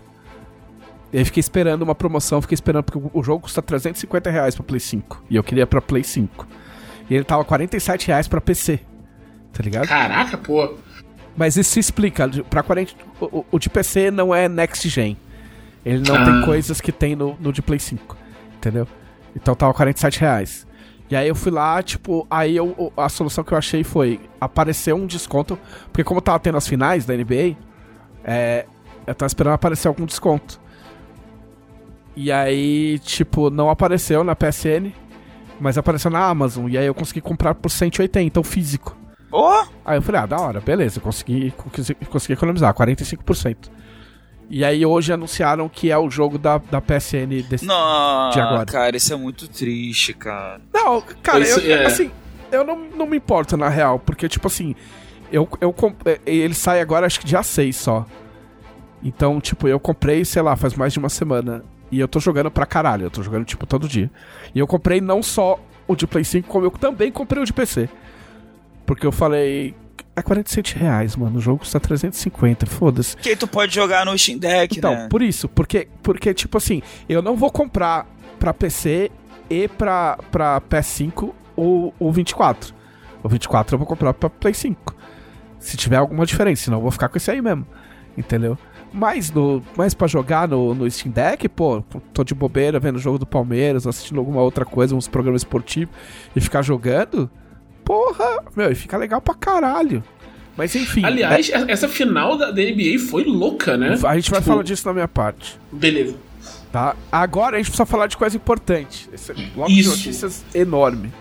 E 1.13 1.17
aí 1.19 1.25
fiquei 1.25 1.39
esperando 1.41 1.81
uma 1.83 1.93
promoção, 1.93 2.41
fiquei 2.41 2.55
esperando, 2.55 2.83
porque 2.85 3.09
o- 3.13 3.21
jogo 3.23 3.41
custa 3.43 3.61
350 3.61 4.29
reais 4.31 4.55
pra 4.55 4.63
Play 4.63 4.79
5. 4.79 5.23
E 5.29 5.35
eu 5.35 5.43
queria 5.43 5.67
pra 5.67 5.81
Play 5.81 6.03
5. 6.03 6.47
E 7.09 7.13
ele 7.15 7.23
tava 7.23 7.43
47 7.43 8.07
reais 8.07 8.27
pra 8.27 8.39
PC. 8.41 8.79
Tá 9.53 9.61
ligado? 9.61 9.87
Caraca, 9.87 10.37
pô. 10.37 10.73
Mas 11.35 11.57
isso 11.57 11.71
se 11.71 11.79
explica. 11.79 12.29
Pra 12.49 12.63
40, 12.63 12.93
o, 13.19 13.25
o- 13.39 13.45
o 13.51 13.59
de 13.59 13.69
PC 13.69 14.09
não 14.09 14.33
é 14.33 14.47
next 14.47 14.87
gen. 14.89 15.17
Ele 15.85 16.01
não 16.07 16.15
Ah. 16.15 16.23
tem 16.25 16.41
coisas 16.45 16.79
que 16.79 16.91
tem 16.91 17.15
no, 17.15 17.35
no 17.39 17.51
de 17.51 17.61
Play 17.61 17.79
5. 17.79 18.15
Entendeu? 18.57 18.87
Então 19.35 19.53
tava 19.53 19.73
47 19.73 20.19
reais. 20.21 20.65
E 21.11 21.15
aí 21.15 21.27
eu 21.27 21.35
fui 21.35 21.51
lá, 21.51 21.83
tipo, 21.83 22.25
aí 22.29 22.55
eu, 22.55 22.93
a 22.95 23.09
solução 23.09 23.43
que 23.43 23.53
eu 23.53 23.57
achei 23.57 23.83
foi 23.83 24.17
aparecer 24.39 24.93
um 24.95 25.05
desconto. 25.05 25.59
Porque 25.87 26.05
como 26.05 26.21
tava 26.21 26.39
tendo 26.39 26.57
as 26.57 26.65
finais 26.65 27.05
da 27.05 27.13
NBA, 27.13 27.57
é, 28.23 28.65
eu 29.05 29.13
tava 29.13 29.27
esperando 29.27 29.53
aparecer 29.53 29.89
algum 29.89 30.05
desconto. 30.05 30.57
E 32.15 32.31
aí, 32.31 32.97
tipo, 32.99 33.49
não 33.49 33.69
apareceu 33.69 34.23
na 34.23 34.35
PSN, 34.37 34.93
mas 35.59 35.77
apareceu 35.77 36.09
na 36.09 36.25
Amazon. 36.25 36.69
E 36.69 36.77
aí 36.77 36.85
eu 36.85 36.95
consegui 36.95 37.19
comprar 37.19 37.55
por 37.55 37.69
180, 37.69 38.39
o 38.39 38.43
físico. 38.43 38.97
Ó, 39.33 39.65
Aí 39.83 39.97
eu 39.97 40.01
falei, 40.01 40.21
ah, 40.21 40.25
da 40.25 40.39
hora, 40.39 40.61
beleza, 40.61 41.01
consegui, 41.01 41.51
consegui, 41.51 42.05
consegui 42.05 42.33
economizar, 42.33 42.73
45%. 42.73 43.69
E 44.53 44.65
aí 44.65 44.85
hoje 44.85 45.13
anunciaram 45.13 45.69
que 45.69 45.89
é 45.89 45.97
o 45.97 46.09
jogo 46.09 46.37
da, 46.37 46.57
da 46.57 46.81
PSN 46.81 47.41
desse. 47.47 47.65
não, 47.65 48.29
De 48.31 48.39
agora. 48.41 48.65
cara, 48.65 48.97
isso 48.97 49.13
é 49.13 49.15
muito 49.15 49.47
triste, 49.47 50.13
cara. 50.13 50.59
Não, 50.73 51.01
cara, 51.23 51.39
Isso 51.39 51.61
eu, 51.61 51.73
é- 51.77 51.85
assim, 51.85 52.11
eu 52.51 52.61
não, 52.65 52.77
não 52.93 53.07
me 53.07 53.15
importo 53.15 53.55
na 53.55 53.69
real, 53.69 53.97
porque, 53.97 54.27
tipo 54.27 54.47
assim, 54.47 54.75
eu, 55.31 55.47
eu 55.61 55.73
eh, 56.05 56.19
ele 56.25 56.53
sai 56.53 56.81
agora 56.81 57.05
acho 57.05 57.17
que 57.21 57.25
dia 57.25 57.41
6 57.41 57.73
só. 57.77 58.05
Então, 59.01 59.39
tipo, 59.39 59.69
eu 59.69 59.79
comprei, 59.79 60.25
sei 60.25 60.41
lá, 60.41 60.57
faz 60.57 60.73
mais 60.75 60.91
de 60.91 60.99
uma 60.99 61.07
semana. 61.09 61.63
E 61.89 61.99
eu 62.01 62.07
tô 62.07 62.19
jogando 62.19 62.51
pra 62.51 62.65
caralho, 62.65 63.05
eu 63.05 63.09
tô 63.09 63.23
jogando, 63.23 63.45
tipo, 63.45 63.65
todo 63.65 63.87
dia. 63.87 64.11
E 64.53 64.59
eu 64.59 64.67
comprei 64.67 64.99
não 64.99 65.23
só 65.23 65.57
o 65.87 65.95
de 65.95 66.05
Play 66.05 66.25
5, 66.25 66.47
como 66.49 66.65
eu 66.65 66.71
também 66.71 67.09
comprei 67.09 67.41
o 67.41 67.45
de 67.45 67.53
PC. 67.53 67.89
Porque 68.85 69.05
eu 69.07 69.11
falei, 69.13 69.73
é 70.15 70.21
47 70.21 70.75
reais, 70.75 71.15
mano, 71.15 71.37
o 71.37 71.41
jogo 71.41 71.59
custa 71.59 71.79
350, 71.79 72.65
foda-se. 72.65 73.15
Que 73.17 73.35
tu 73.35 73.47
pode 73.47 73.73
jogar 73.73 74.05
no 74.05 74.17
Steam 74.17 74.37
Deck, 74.37 74.77
Então, 74.77 74.93
né? 74.93 75.07
por 75.09 75.21
isso, 75.21 75.47
porque, 75.47 75.87
porque, 76.03 76.33
tipo 76.33 76.57
assim, 76.57 76.81
eu 77.07 77.21
não 77.21 77.35
vou 77.35 77.49
comprar 77.51 78.05
pra 78.39 78.53
PC 78.53 79.09
e 79.49 79.67
pra, 79.67 80.17
pra 80.31 80.61
PS5 80.61 81.31
o, 81.55 81.93
o 81.99 82.11
24. 82.11 82.73
O 83.23 83.29
24 83.29 83.75
eu 83.75 83.77
vou 83.77 83.87
comprar 83.87 84.13
pra 84.13 84.29
Play 84.29 84.53
5. 84.53 84.95
Se 85.59 85.77
tiver 85.77 85.97
alguma 85.97 86.25
diferença, 86.25 86.63
senão 86.63 86.77
eu 86.79 86.81
vou 86.81 86.91
ficar 86.91 87.07
com 87.07 87.17
esse 87.17 87.29
aí 87.29 87.41
mesmo. 87.41 87.65
Entendeu? 88.17 88.57
Mas, 88.93 89.31
no, 89.31 89.63
mas 89.77 89.93
pra 89.93 90.05
jogar 90.07 90.47
no, 90.47 90.73
no 90.75 90.89
Steam 90.89 91.13
Deck, 91.13 91.47
pô, 91.47 91.81
tô 92.13 92.23
de 92.25 92.33
bobeira 92.35 92.77
vendo 92.79 92.97
o 92.97 92.99
jogo 92.99 93.17
do 93.17 93.25
Palmeiras, 93.25 93.87
assistindo 93.87 94.19
alguma 94.19 94.41
outra 94.41 94.65
coisa, 94.65 94.93
uns 94.95 95.07
programas 95.07 95.41
esportivos, 95.41 95.95
e 96.35 96.41
ficar 96.41 96.61
jogando, 96.61 97.29
porra, 97.83 98.43
meu, 98.55 98.71
e 98.71 98.75
fica 98.75 98.97
legal 98.97 99.21
pra 99.21 99.33
caralho. 99.33 100.03
Mas 100.57 100.75
enfim. 100.75 101.03
Aliás, 101.05 101.49
essa 101.67 101.87
final 101.87 102.37
da, 102.37 102.51
da 102.51 102.61
NBA 102.61 102.99
foi 103.09 103.23
louca, 103.23 103.77
né? 103.77 103.89
é- 103.89 104.07
a 104.07 104.15
gente 104.15 104.29
vai 104.29 104.39
Tipo, 104.39 104.41
falar 104.41 104.63
disso 104.63 104.85
na 104.87 104.93
minha 104.93 105.07
parte. 105.07 105.57
Beleza. 105.71 106.15
Tá? 106.71 106.95
Agora 107.11 107.55
a 107.55 107.59
gente 107.59 107.67
precisa 107.67 107.85
falar 107.85 108.07
de 108.07 108.15
coisa 108.17 108.35
importante. 108.35 109.09
Esse 109.13 109.33
bloco 109.33 109.71
Isso. 109.71 109.89
de 109.91 109.97
notícias 109.97 110.45
enorme. 110.53 111.11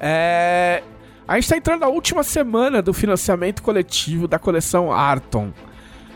É... 0.00 0.82
A 1.26 1.36
gente 1.38 1.48
tá 1.48 1.56
entrando 1.56 1.80
na 1.80 1.88
última 1.88 2.22
semana 2.22 2.82
do 2.82 2.92
financiamento 2.92 3.62
coletivo 3.62 4.26
da 4.26 4.38
coleção 4.38 4.92
Arton. 4.92 5.52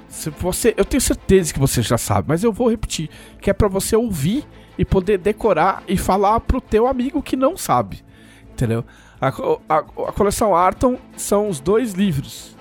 Se 0.09 0.31
você, 0.31 0.75
eu 0.77 0.85
tenho 0.85 1.01
certeza 1.01 1.53
que 1.55 1.59
você 1.61 1.81
já 1.83 1.97
sabe, 1.97 2.29
mas 2.29 2.43
eu 2.43 2.53
vou 2.53 2.69
repetir, 2.69 3.09
que 3.41 3.49
é 3.49 3.53
pra 3.53 3.69
você 3.69 3.95
ouvir 3.97 4.45
e 4.79 4.85
poder 4.85 5.19
decorar 5.19 5.83
e 5.87 5.97
falar 5.97 6.41
pro 6.41 6.61
teu 6.61 6.87
amigo 6.87 7.23
que 7.23 7.37
não 7.37 7.57
sabe. 7.57 8.05
Entendeu? 8.53 8.85
A, 9.21 9.29
a, 9.29 9.79
a 9.79 10.13
coleção 10.13 10.55
Arton 10.55 10.99
são 11.17 11.49
os 11.49 11.61
dois 11.61 11.93
livros. 11.93 12.57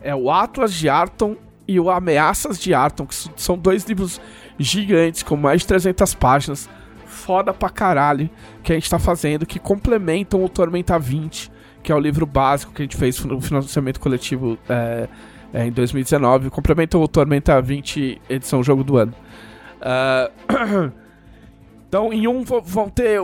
É 0.00 0.14
o 0.14 0.30
Atlas 0.30 0.72
de 0.72 0.88
Arton 0.88 1.36
e 1.66 1.78
o 1.78 1.90
Ameaças 1.90 2.58
de 2.58 2.72
Arton, 2.72 3.06
que 3.06 3.14
são 3.36 3.58
dois 3.58 3.84
livros 3.84 4.20
gigantes 4.58 5.22
com 5.22 5.36
mais 5.36 5.60
de 5.60 5.66
300 5.66 6.14
páginas. 6.14 6.68
Foda 7.04 7.52
pra 7.52 7.68
caralho 7.68 8.30
que 8.62 8.72
a 8.72 8.74
gente 8.74 8.88
tá 8.88 8.98
fazendo, 8.98 9.44
que 9.44 9.58
complementam 9.58 10.42
o 10.42 10.48
Tormenta 10.48 10.98
20, 10.98 11.50
que 11.82 11.92
é 11.92 11.94
o 11.94 11.98
livro 11.98 12.24
básico 12.24 12.72
que 12.72 12.82
a 12.82 12.84
gente 12.84 12.96
fez 12.96 13.22
no 13.24 13.40
financiamento 13.40 14.00
coletivo 14.00 14.58
é, 14.68 15.08
é, 15.52 15.66
em 15.66 15.72
2019. 15.72 16.48
Complementam 16.48 17.02
o 17.02 17.08
Tormenta 17.08 17.60
20 17.60 18.22
edição 18.30 18.62
Jogo 18.62 18.82
do 18.82 18.96
Ano. 18.96 19.14
Uh, 19.78 20.92
então, 21.86 22.12
em 22.12 22.26
um 22.26 22.42
vão 22.42 22.88
ter 22.88 23.20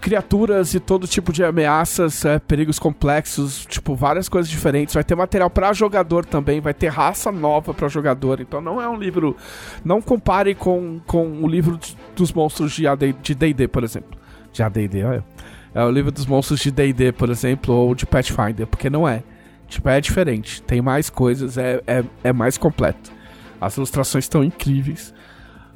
criaturas 0.00 0.74
e 0.74 0.80
todo 0.80 1.06
tipo 1.06 1.32
de 1.32 1.44
ameaças, 1.44 2.24
é, 2.24 2.38
perigos 2.38 2.78
complexos, 2.78 3.66
tipo, 3.66 3.94
várias 3.94 4.28
coisas 4.28 4.50
diferentes. 4.50 4.94
Vai 4.94 5.04
ter 5.04 5.14
material 5.14 5.50
para 5.50 5.72
jogador 5.72 6.24
também, 6.24 6.60
vai 6.60 6.74
ter 6.74 6.88
raça 6.88 7.30
nova 7.30 7.74
para 7.74 7.86
jogador. 7.88 8.40
Então 8.40 8.60
não 8.60 8.80
é 8.80 8.88
um 8.88 8.96
livro. 8.96 9.36
Não 9.84 10.00
compare 10.00 10.54
com, 10.54 11.00
com 11.06 11.42
o 11.42 11.46
livro 11.46 11.78
dos 12.16 12.32
monstros 12.32 12.72
de 12.72 13.34
DD, 13.34 13.68
por 13.68 13.84
exemplo. 13.84 14.18
De 14.52 14.62
ADD, 14.62 15.04
olha. 15.04 15.24
É 15.72 15.84
o 15.84 15.90
livro 15.90 16.10
dos 16.10 16.26
monstros 16.26 16.60
de 16.60 16.70
DD, 16.70 17.12
por 17.12 17.30
exemplo, 17.30 17.72
ou 17.72 17.94
de 17.94 18.04
Pathfinder, 18.04 18.66
porque 18.66 18.90
não 18.90 19.06
é. 19.06 19.22
Tipo, 19.68 19.88
é 19.88 20.00
diferente. 20.00 20.60
Tem 20.62 20.82
mais 20.82 21.08
coisas, 21.08 21.56
é, 21.56 21.80
é, 21.86 22.04
é 22.24 22.32
mais 22.32 22.58
completo. 22.58 23.12
As 23.60 23.76
ilustrações 23.76 24.24
estão 24.24 24.42
incríveis. 24.42 25.14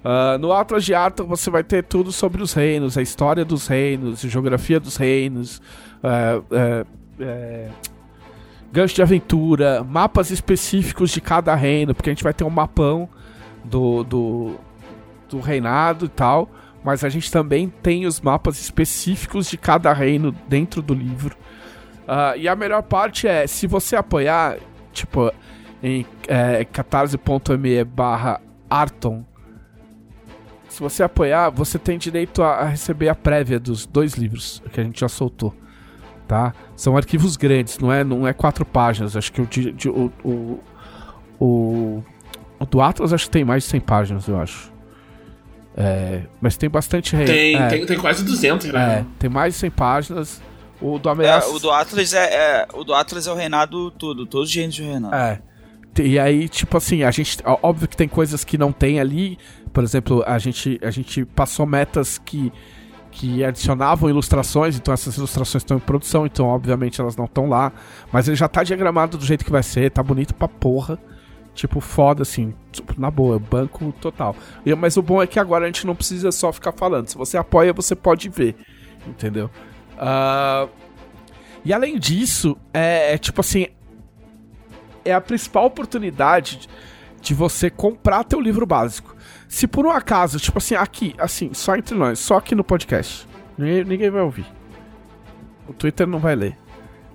Uh, 0.04 0.36
no 0.38 0.52
Atlas 0.52 0.84
de 0.84 0.94
Arthur 0.94 1.24
você 1.24 1.48
vai 1.48 1.64
ter 1.64 1.82
tudo 1.82 2.12
sobre 2.12 2.42
os 2.42 2.52
reinos, 2.52 2.98
a 2.98 3.02
história 3.02 3.42
dos 3.42 3.66
reinos, 3.66 4.22
a 4.22 4.28
geografia 4.28 4.78
dos 4.78 4.96
reinos, 4.96 5.62
uh, 6.02 6.44
uh, 6.52 7.74
gancho 8.70 8.94
de 8.94 9.00
aventura, 9.00 9.82
mapas 9.82 10.30
específicos 10.30 11.10
de 11.10 11.22
cada 11.22 11.54
reino, 11.54 11.94
porque 11.94 12.10
a 12.10 12.12
gente 12.12 12.22
vai 12.22 12.34
ter 12.34 12.44
um 12.44 12.50
mapão 12.50 13.08
do, 13.64 14.04
do, 14.04 14.56
do 15.30 15.40
reinado 15.40 16.04
e 16.04 16.08
tal, 16.08 16.50
mas 16.84 17.02
a 17.02 17.08
gente 17.08 17.32
também 17.32 17.72
tem 17.82 18.04
os 18.04 18.20
mapas 18.20 18.60
específicos 18.60 19.48
de 19.48 19.56
cada 19.56 19.90
reino 19.94 20.32
dentro 20.46 20.82
do 20.82 20.92
livro. 20.92 21.34
Uh, 22.02 22.36
e 22.36 22.46
a 22.46 22.54
melhor 22.54 22.82
parte 22.82 23.26
é, 23.26 23.46
se 23.46 23.66
você 23.66 23.96
apoiar, 23.96 24.58
tipo, 24.92 25.32
em 25.82 26.04
é, 26.28 26.62
catarse.me 26.66 27.84
barra 27.84 28.38
Arton, 28.68 29.24
se 30.74 30.80
você 30.80 31.04
apoiar, 31.04 31.50
você 31.50 31.78
tem 31.78 31.96
direito 31.96 32.42
a, 32.42 32.64
receber 32.64 33.08
a 33.08 33.14
prévia 33.14 33.60
dos 33.60 33.86
dois 33.86 34.14
livros 34.14 34.60
que 34.72 34.80
a 34.80 34.82
gente 34.82 34.98
já 34.98 35.08
soltou. 35.08 35.54
Tá? 36.26 36.52
São 36.74 36.96
arquivos 36.96 37.36
grandes, 37.36 37.78
não 37.78 37.92
é, 37.92 38.02
não 38.02 38.26
é 38.26 38.32
quatro 38.32 38.64
páginas. 38.64 39.16
Acho 39.16 39.30
que 39.30 39.40
o, 39.40 39.46
de, 39.46 39.88
o, 39.88 40.12
o, 40.24 40.60
o, 41.38 42.04
o, 42.58 42.66
do 42.66 42.80
Atlas 42.80 43.12
acho 43.12 43.26
que 43.26 43.30
tem 43.30 43.44
mais 43.44 43.62
de 43.62 43.70
100 43.70 43.80
páginas, 43.82 44.26
eu 44.26 44.36
acho. 44.36 44.72
É, 45.76 46.22
mas 46.40 46.56
tem 46.56 46.68
bastante. 46.68 47.16
Tem, 47.16 47.54
é, 47.54 47.68
tem, 47.68 47.86
tem 47.86 47.98
quase 47.98 48.24
200, 48.24 48.72
né? 48.72 48.98
É, 48.98 49.04
tem 49.18 49.30
mais 49.30 49.54
de 49.54 49.60
100 49.60 49.70
páginas. 49.70 50.42
O 50.80 50.98
do 50.98 51.08
Ameaça. 51.08 51.46
É, 51.46 51.50
o 51.52 51.58
do 51.60 51.70
Atlas 51.70 52.12
é, 52.12 52.34
é, 52.34 52.68
o 52.74 52.82
do 52.82 52.94
Atlas 52.94 53.28
é 53.28 53.30
o 53.30 53.34
reinado 53.36 53.92
tudo, 53.92 54.26
todos 54.26 54.48
os 54.48 54.54
reinos 54.54 54.76
do 54.76 54.82
reinado. 54.82 55.14
É. 55.14 55.40
E 56.00 56.18
aí, 56.18 56.48
tipo 56.48 56.76
assim, 56.76 57.04
a 57.04 57.12
gente. 57.12 57.38
Óbvio 57.44 57.86
que 57.86 57.96
tem 57.96 58.08
coisas 58.08 58.42
que 58.42 58.58
não 58.58 58.72
tem 58.72 58.98
ali. 58.98 59.38
Por 59.74 59.82
exemplo, 59.82 60.22
a 60.24 60.38
gente, 60.38 60.78
a 60.82 60.90
gente 60.92 61.24
passou 61.24 61.66
metas 61.66 62.16
que, 62.16 62.52
que 63.10 63.44
adicionavam 63.44 64.08
ilustrações, 64.08 64.76
então 64.76 64.94
essas 64.94 65.16
ilustrações 65.16 65.62
estão 65.62 65.76
em 65.76 65.80
produção, 65.80 66.24
então 66.24 66.46
obviamente 66.46 67.00
elas 67.00 67.16
não 67.16 67.24
estão 67.24 67.48
lá. 67.48 67.72
Mas 68.12 68.28
ele 68.28 68.36
já 68.36 68.46
tá 68.46 68.62
diagramado 68.62 69.18
do 69.18 69.26
jeito 69.26 69.44
que 69.44 69.50
vai 69.50 69.64
ser, 69.64 69.90
tá 69.90 70.00
bonito 70.00 70.32
pra 70.32 70.46
porra. 70.46 70.96
Tipo, 71.54 71.80
foda 71.80 72.22
assim, 72.22 72.54
tipo, 72.70 73.00
na 73.00 73.10
boa, 73.10 73.38
banco 73.38 73.92
total. 74.00 74.36
E, 74.64 74.72
mas 74.76 74.96
o 74.96 75.02
bom 75.02 75.20
é 75.20 75.26
que 75.26 75.40
agora 75.40 75.64
a 75.64 75.66
gente 75.66 75.86
não 75.86 75.94
precisa 75.94 76.30
só 76.30 76.52
ficar 76.52 76.72
falando. 76.72 77.08
Se 77.08 77.16
você 77.16 77.36
apoia, 77.36 77.72
você 77.72 77.96
pode 77.96 78.28
ver. 78.28 78.54
Entendeu? 79.06 79.50
Uh, 79.94 80.68
e 81.64 81.72
além 81.72 81.98
disso, 81.98 82.56
é, 82.72 83.14
é 83.14 83.18
tipo 83.18 83.40
assim, 83.40 83.66
é 85.04 85.12
a 85.12 85.20
principal 85.20 85.66
oportunidade 85.66 86.68
de 87.20 87.34
você 87.34 87.70
comprar 87.70 88.22
teu 88.22 88.40
livro 88.40 88.66
básico. 88.66 89.14
Se 89.48 89.66
por 89.66 89.86
um 89.86 89.90
acaso, 89.90 90.38
tipo 90.38 90.58
assim, 90.58 90.74
aqui, 90.74 91.14
assim, 91.18 91.52
só 91.52 91.76
entre 91.76 91.94
nós, 91.96 92.18
só 92.18 92.38
aqui 92.38 92.54
no 92.54 92.64
podcast, 92.64 93.28
ninguém, 93.56 93.84
ninguém 93.84 94.10
vai 94.10 94.22
ouvir. 94.22 94.46
O 95.68 95.72
Twitter 95.72 96.06
não 96.06 96.18
vai 96.18 96.34
ler, 96.34 96.58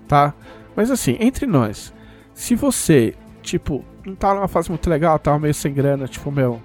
tá? 0.08 0.34
Mas 0.74 0.90
assim, 0.90 1.16
entre 1.20 1.46
nós, 1.46 1.92
se 2.32 2.54
você, 2.54 3.14
tipo, 3.42 3.84
não 4.04 4.14
tá 4.14 4.34
numa 4.34 4.48
fase 4.48 4.70
muito 4.70 4.88
legal, 4.88 5.18
tava 5.18 5.38
meio 5.38 5.54
sem 5.54 5.72
grana, 5.72 6.08
tipo, 6.08 6.30
meu, 6.30 6.62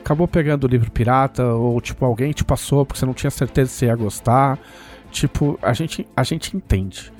acabou 0.00 0.26
pegando 0.26 0.64
o 0.64 0.68
livro 0.68 0.90
pirata, 0.90 1.44
ou 1.46 1.80
tipo, 1.80 2.04
alguém 2.04 2.32
te 2.32 2.44
passou 2.44 2.84
porque 2.84 2.98
você 2.98 3.06
não 3.06 3.14
tinha 3.14 3.30
certeza 3.30 3.70
se 3.70 3.84
ia 3.84 3.94
gostar, 3.94 4.58
tipo, 5.10 5.58
a 5.62 5.72
gente, 5.72 6.06
a 6.16 6.22
gente 6.22 6.56
entende. 6.56 7.12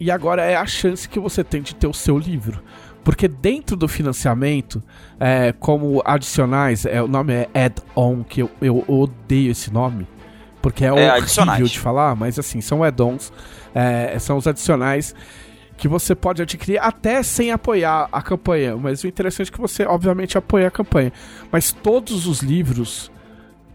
E 0.00 0.10
agora 0.10 0.42
é 0.42 0.54
a 0.54 0.66
chance 0.66 1.08
que 1.08 1.18
você 1.18 1.42
tem 1.42 1.60
de 1.60 1.74
ter 1.74 1.88
o 1.88 1.92
seu 1.92 2.16
livro. 2.16 2.62
Porque 3.04 3.26
dentro 3.26 3.76
do 3.76 3.88
financiamento, 3.88 4.82
é, 5.18 5.52
como 5.52 6.02
adicionais, 6.04 6.84
é, 6.84 7.02
o 7.02 7.08
nome 7.08 7.32
é 7.32 7.48
add-on, 7.54 8.22
que 8.22 8.42
eu, 8.42 8.50
eu 8.60 8.84
odeio 8.86 9.50
esse 9.52 9.72
nome. 9.72 10.06
Porque 10.60 10.84
é, 10.84 10.88
é 10.88 11.14
horrível 11.14 11.66
de 11.66 11.78
falar, 11.78 12.14
mas 12.14 12.38
assim, 12.38 12.60
são 12.60 12.82
add-ons. 12.82 13.32
É, 13.74 14.18
são 14.18 14.36
os 14.36 14.46
adicionais 14.46 15.14
que 15.76 15.86
você 15.86 16.14
pode 16.14 16.42
adquirir 16.42 16.78
até 16.82 17.22
sem 17.22 17.52
apoiar 17.52 18.08
a 18.10 18.20
campanha. 18.20 18.76
Mas 18.76 19.04
o 19.04 19.06
interessante 19.06 19.48
é 19.48 19.52
que 19.52 19.60
você, 19.60 19.84
obviamente, 19.84 20.36
apoia 20.36 20.66
a 20.66 20.70
campanha. 20.70 21.12
Mas 21.50 21.72
todos 21.72 22.26
os 22.26 22.40
livros 22.40 23.10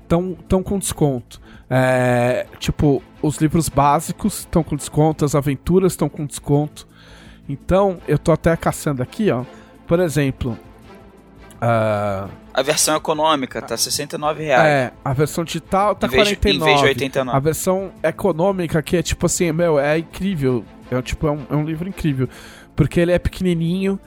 estão 0.03 0.61
com 0.61 0.77
desconto. 0.77 1.41
É, 1.69 2.45
tipo, 2.59 3.01
os 3.21 3.37
livros 3.37 3.69
básicos 3.69 4.39
estão 4.39 4.63
com 4.63 4.75
desconto, 4.75 5.25
as 5.25 5.33
aventuras 5.33 5.93
estão 5.93 6.09
com 6.09 6.25
desconto. 6.25 6.87
Então, 7.47 7.99
eu 8.07 8.17
tô 8.17 8.31
até 8.31 8.55
caçando 8.55 9.03
aqui, 9.03 9.29
ó. 9.29 9.43
Por 9.87 9.99
exemplo. 9.99 10.57
Uh... 11.55 12.29
A 12.53 12.61
versão 12.61 12.95
econômica 12.95 13.61
tá 13.61 13.75
69 13.75 14.43
reais. 14.43 14.67
É, 14.67 14.93
a 15.03 15.11
versão 15.11 15.43
digital 15.43 15.95
tá 15.95 16.07
em 16.07 16.09
vez, 16.11 16.27
49. 16.29 16.55
Em 16.55 16.65
vez 16.65 16.79
de 16.79 16.87
89. 16.87 17.37
A 17.37 17.39
versão 17.39 17.91
econômica 18.03 18.81
que 18.81 18.95
é 18.95 19.01
tipo 19.01 19.25
assim, 19.25 19.51
meu, 19.51 19.79
é 19.79 19.97
incrível. 19.97 20.63
É, 20.91 21.01
tipo, 21.01 21.27
é 21.27 21.31
um, 21.31 21.45
é 21.49 21.55
um 21.55 21.65
livro 21.65 21.89
incrível. 21.89 22.29
Porque 22.75 22.99
ele 22.99 23.11
é 23.11 23.17
pequenininho 23.17 23.99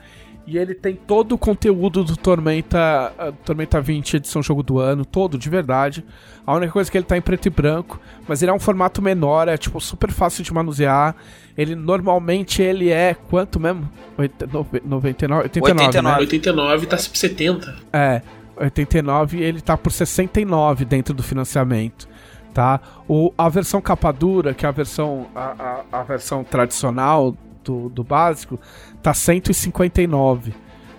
e 0.47 0.57
ele 0.57 0.73
tem 0.73 0.95
todo 0.95 1.33
o 1.33 1.37
conteúdo 1.37 2.05
do 2.05 2.15
Tormenta, 2.15 3.13
uh, 3.19 3.33
Tormenta 3.43 3.81
20 3.81 4.15
edição 4.15 4.41
jogo 4.41 4.63
do 4.63 4.79
ano, 4.79 5.03
todo 5.03 5.37
de 5.37 5.49
verdade. 5.49 6.05
A 6.45 6.55
única 6.55 6.71
coisa 6.71 6.89
é 6.89 6.91
que 6.91 6.97
ele 6.97 7.05
tá 7.05 7.17
em 7.17 7.21
preto 7.21 7.47
e 7.47 7.49
branco, 7.49 7.99
mas 8.25 8.41
ele 8.41 8.49
é 8.49 8.53
um 8.53 8.59
formato 8.59 9.01
menor, 9.01 9.49
é 9.49 9.57
tipo 9.57 9.81
super 9.81 10.09
fácil 10.09 10.45
de 10.45 10.53
manusear. 10.53 11.13
Ele 11.57 11.75
normalmente 11.75 12.61
ele 12.61 12.89
é 12.89 13.13
quanto 13.13 13.59
mesmo? 13.59 13.89
99, 14.17 14.69
89, 14.83 15.43
89, 15.43 16.01
né? 16.01 16.17
89 16.17 16.85
tá 16.85 16.97
70. 16.97 17.75
É, 17.91 18.21
89 18.55 19.41
ele 19.41 19.59
tá 19.59 19.75
por 19.75 19.91
69 19.91 20.85
dentro 20.85 21.13
do 21.13 21.21
financiamento. 21.21 22.07
Tá? 22.53 22.79
O, 23.05 23.33
a 23.37 23.49
versão 23.49 23.81
capa 23.81 24.11
dura, 24.13 24.53
que 24.53 24.65
é 24.65 24.69
a 24.69 24.71
versão, 24.71 25.27
a, 25.35 25.83
a, 25.91 25.99
a 25.99 26.03
versão 26.03 26.43
tradicional 26.43 27.35
do, 27.67 27.89
do 27.89 28.03
básico, 28.03 28.59
tá 29.01 29.13
159, 29.13 30.53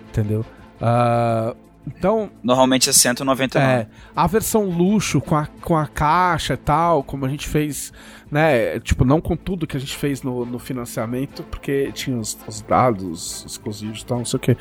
entendeu? 0.09 0.45
Uh, 0.81 1.55
então. 1.85 2.29
Normalmente 2.43 2.89
é 2.89 2.93
199. 2.93 3.65
É, 3.65 3.87
a 4.15 4.27
versão 4.27 4.65
luxo 4.65 5.19
com 5.19 5.35
a, 5.35 5.47
com 5.61 5.75
a 5.75 5.87
caixa 5.87 6.53
e 6.53 6.57
tal, 6.57 7.03
como 7.03 7.25
a 7.25 7.29
gente 7.29 7.47
fez, 7.47 7.91
né? 8.29 8.79
Tipo, 8.79 9.03
não 9.03 9.19
com 9.19 9.35
tudo 9.35 9.65
que 9.65 9.75
a 9.75 9.79
gente 9.79 9.95
fez 9.97 10.21
no, 10.21 10.45
no 10.45 10.59
financiamento, 10.59 11.43
porque 11.43 11.91
tinha 11.93 12.17
os, 12.17 12.37
os 12.47 12.61
dados 12.61 13.43
exclusivos 13.45 14.01
e 14.01 14.05
tal, 14.05 14.19
não 14.19 14.25
sei 14.25 14.37
o 14.37 14.39
que. 14.39 14.57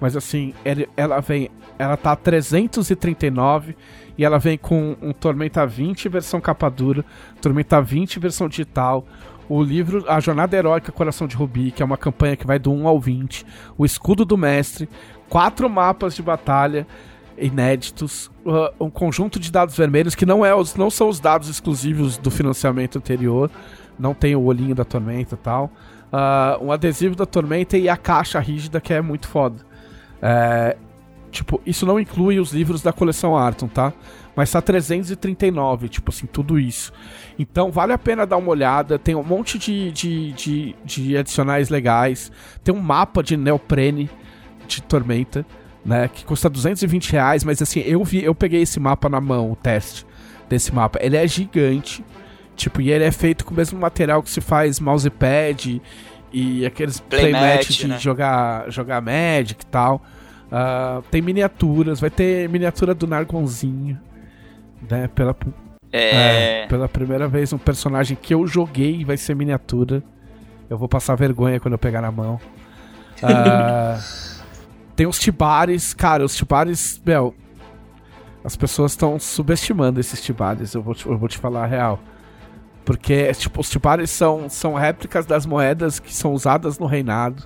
Mas 0.00 0.16
assim, 0.16 0.52
ele, 0.64 0.88
ela 0.96 1.20
vem. 1.20 1.50
Ela 1.78 1.96
tá 1.96 2.14
339 2.14 3.74
e 4.16 4.24
ela 4.24 4.38
vem 4.38 4.58
com 4.58 4.96
um 5.00 5.12
Tormenta 5.12 5.66
20 5.66 6.08
versão 6.08 6.40
capa 6.40 6.68
dura, 6.68 7.04
Tormenta 7.40 7.80
20 7.80 8.18
versão 8.18 8.48
digital, 8.48 9.06
o 9.54 9.62
livro 9.62 10.04
A 10.08 10.18
Jornada 10.18 10.56
Heróica 10.56 10.90
Coração 10.90 11.26
de 11.26 11.36
Rubi, 11.36 11.70
que 11.70 11.82
é 11.82 11.84
uma 11.84 11.98
campanha 11.98 12.36
que 12.36 12.46
vai 12.46 12.58
do 12.58 12.72
1 12.72 12.88
ao 12.88 12.98
20, 12.98 13.44
O 13.76 13.84
Escudo 13.84 14.24
do 14.24 14.38
Mestre, 14.38 14.88
quatro 15.28 15.68
mapas 15.68 16.14
de 16.14 16.22
batalha 16.22 16.86
inéditos, 17.36 18.30
uh, 18.46 18.72
um 18.82 18.88
conjunto 18.88 19.38
de 19.38 19.52
dados 19.52 19.76
vermelhos 19.76 20.14
que 20.14 20.24
não, 20.24 20.44
é 20.44 20.54
os, 20.54 20.74
não 20.74 20.90
são 20.90 21.08
os 21.08 21.20
dados 21.20 21.48
exclusivos 21.48 22.16
do 22.16 22.30
financiamento 22.30 22.96
anterior, 22.96 23.50
não 23.98 24.14
tem 24.14 24.34
o 24.34 24.42
olhinho 24.42 24.74
da 24.74 24.84
tormenta 24.84 25.34
e 25.34 25.38
tal, 25.38 25.70
uh, 26.10 26.64
um 26.64 26.72
adesivo 26.72 27.14
da 27.14 27.26
tormenta 27.26 27.76
e 27.76 27.90
a 27.90 27.96
caixa 27.96 28.40
rígida 28.40 28.80
que 28.80 28.94
é 28.94 29.02
muito 29.02 29.28
foda. 29.28 29.56
É, 30.22 30.76
Tipo, 31.32 31.62
isso 31.64 31.86
não 31.86 31.98
inclui 31.98 32.38
os 32.38 32.52
livros 32.52 32.82
da 32.82 32.92
coleção 32.92 33.34
Arton, 33.34 33.66
tá? 33.66 33.94
Mas 34.34 34.50
tá 34.50 34.62
339, 34.62 35.88
tipo 35.88 36.10
assim, 36.10 36.26
tudo 36.26 36.58
isso. 36.58 36.92
Então 37.38 37.70
vale 37.70 37.92
a 37.92 37.98
pena 37.98 38.26
dar 38.26 38.38
uma 38.38 38.50
olhada. 38.50 38.98
Tem 38.98 39.14
um 39.14 39.22
monte 39.22 39.58
de, 39.58 39.92
de, 39.92 40.32
de, 40.32 40.76
de 40.84 41.16
adicionais 41.16 41.68
legais. 41.68 42.32
Tem 42.64 42.74
um 42.74 42.80
mapa 42.80 43.22
de 43.22 43.36
neoprene 43.36 44.08
de 44.66 44.82
Tormenta, 44.82 45.44
né? 45.84 46.08
Que 46.08 46.24
custa 46.24 46.48
220 46.48 47.12
reais. 47.12 47.44
Mas 47.44 47.60
assim, 47.60 47.80
eu 47.80 48.02
vi, 48.04 48.24
eu 48.24 48.34
peguei 48.34 48.62
esse 48.62 48.80
mapa 48.80 49.08
na 49.08 49.20
mão, 49.20 49.52
o 49.52 49.56
teste 49.56 50.06
desse 50.48 50.74
mapa. 50.74 50.98
Ele 51.02 51.16
é 51.16 51.26
gigante. 51.26 52.04
Tipo, 52.56 52.80
e 52.80 52.90
ele 52.90 53.04
é 53.04 53.10
feito 53.10 53.44
com 53.44 53.52
o 53.52 53.56
mesmo 53.56 53.78
material 53.78 54.22
que 54.22 54.30
se 54.30 54.40
faz 54.40 54.78
mousepad 54.78 55.80
e 56.32 56.64
aqueles 56.64 57.00
playmat 57.00 57.66
play 57.66 57.76
de 57.76 57.88
né? 57.88 57.98
jogar, 57.98 58.70
jogar 58.70 59.00
Magic 59.00 59.62
e 59.62 59.66
tal. 59.66 60.02
Uh, 60.46 61.02
tem 61.10 61.22
miniaturas, 61.22 61.98
vai 61.98 62.10
ter 62.10 62.48
miniatura 62.48 62.94
do 62.94 63.06
Nargonzinho, 63.06 63.98
né? 64.90 65.08
Pela, 65.08 65.36
é... 65.92 66.62
é... 66.62 66.66
pela 66.66 66.88
primeira 66.88 67.28
vez 67.28 67.52
um 67.52 67.58
personagem 67.58 68.16
que 68.20 68.34
eu 68.34 68.46
joguei 68.46 69.04
vai 69.04 69.16
ser 69.16 69.34
miniatura. 69.34 70.02
Eu 70.68 70.78
vou 70.78 70.88
passar 70.88 71.14
vergonha 71.14 71.60
quando 71.60 71.72
eu 71.72 71.78
pegar 71.78 72.00
na 72.00 72.10
mão. 72.10 72.40
Uh, 73.22 74.42
tem 74.96 75.06
os 75.06 75.18
Tibares, 75.18 75.92
cara, 75.92 76.24
os 76.24 76.34
Tibares, 76.34 77.00
meu, 77.04 77.34
as 78.44 78.56
pessoas 78.56 78.92
estão 78.92 79.18
subestimando 79.18 80.00
esses 80.00 80.20
Tibares, 80.20 80.74
eu 80.74 80.82
vou, 80.82 80.94
te, 80.94 81.06
eu 81.06 81.16
vou 81.16 81.28
te 81.28 81.38
falar 81.38 81.64
a 81.64 81.66
real. 81.66 82.00
Porque, 82.84 83.32
tipo, 83.34 83.60
os 83.60 83.70
Tibares 83.70 84.10
são, 84.10 84.48
são 84.48 84.74
réplicas 84.74 85.24
das 85.24 85.46
moedas 85.46 86.00
que 86.00 86.12
são 86.12 86.32
usadas 86.32 86.78
no 86.78 86.86
reinado, 86.86 87.44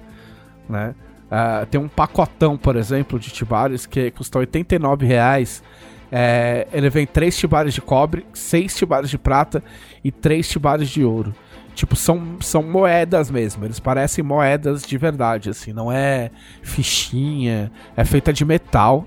né? 0.68 0.94
Uh, 1.26 1.66
tem 1.66 1.80
um 1.80 1.88
pacotão, 1.88 2.56
por 2.56 2.76
exemplo, 2.76 3.18
de 3.18 3.30
Tibares 3.30 3.84
que 3.84 4.10
custa 4.12 4.38
89 4.38 5.04
reais. 5.04 5.62
É, 6.10 6.66
ele 6.72 6.88
vem 6.88 7.06
3 7.06 7.36
Tibares 7.36 7.74
de 7.74 7.80
cobre, 7.80 8.26
6 8.32 8.76
Tibares 8.76 9.10
de 9.10 9.18
prata 9.18 9.62
e 10.04 10.10
3 10.10 10.48
Tibares 10.48 10.88
de 10.88 11.04
ouro. 11.04 11.34
Tipo, 11.74 11.94
são, 11.94 12.38
são 12.40 12.62
moedas 12.62 13.30
mesmo. 13.30 13.64
Eles 13.64 13.78
parecem 13.78 14.24
moedas 14.24 14.82
de 14.82 14.96
verdade, 14.96 15.50
assim. 15.50 15.74
Não 15.74 15.92
é 15.92 16.30
fichinha. 16.62 17.70
É 17.94 18.04
feita 18.04 18.32
de 18.32 18.44
metal. 18.44 19.06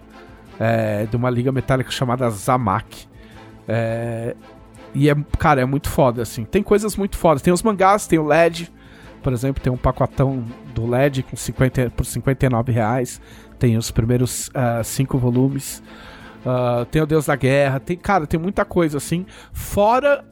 É, 0.60 1.06
de 1.06 1.16
uma 1.16 1.30
liga 1.30 1.52
metálica 1.52 1.90
chamada 1.90 2.30
Zamak. 2.30 3.08
É, 3.68 4.36
e 4.94 5.10
é, 5.10 5.16
cara, 5.38 5.62
é 5.62 5.66
muito 5.66 5.90
foda, 5.90 6.22
assim. 6.22 6.44
Tem 6.44 6.62
coisas 6.62 6.96
muito 6.96 7.18
fodas. 7.18 7.42
Tem 7.42 7.54
os 7.54 7.64
mangás, 7.64 8.06
tem 8.06 8.20
o 8.20 8.26
LED, 8.26 8.72
por 9.24 9.34
exemplo, 9.34 9.62
tem 9.62 9.72
um 9.72 9.78
pacotão 9.78 10.44
do 10.74 10.86
LED 10.86 11.24
com 11.24 11.36
50, 11.36 11.92
por 11.92 12.06
59 12.06 12.72
reais. 12.72 13.22
Tem 13.58 13.78
os 13.78 13.92
primeiros 13.92 14.50
uh, 14.50 14.84
cinco 14.84 15.18
volumes. 15.18 15.84
Uh, 16.46 16.86
tem 16.86 17.02
o 17.02 17.06
Deus 17.06 17.26
da 17.26 17.36
Guerra. 17.36 17.80
Tem, 17.80 17.98
cara, 17.98 18.26
tem 18.26 18.40
muita 18.40 18.64
coisa 18.66 18.98
assim. 18.98 19.26
Fora 19.52 20.26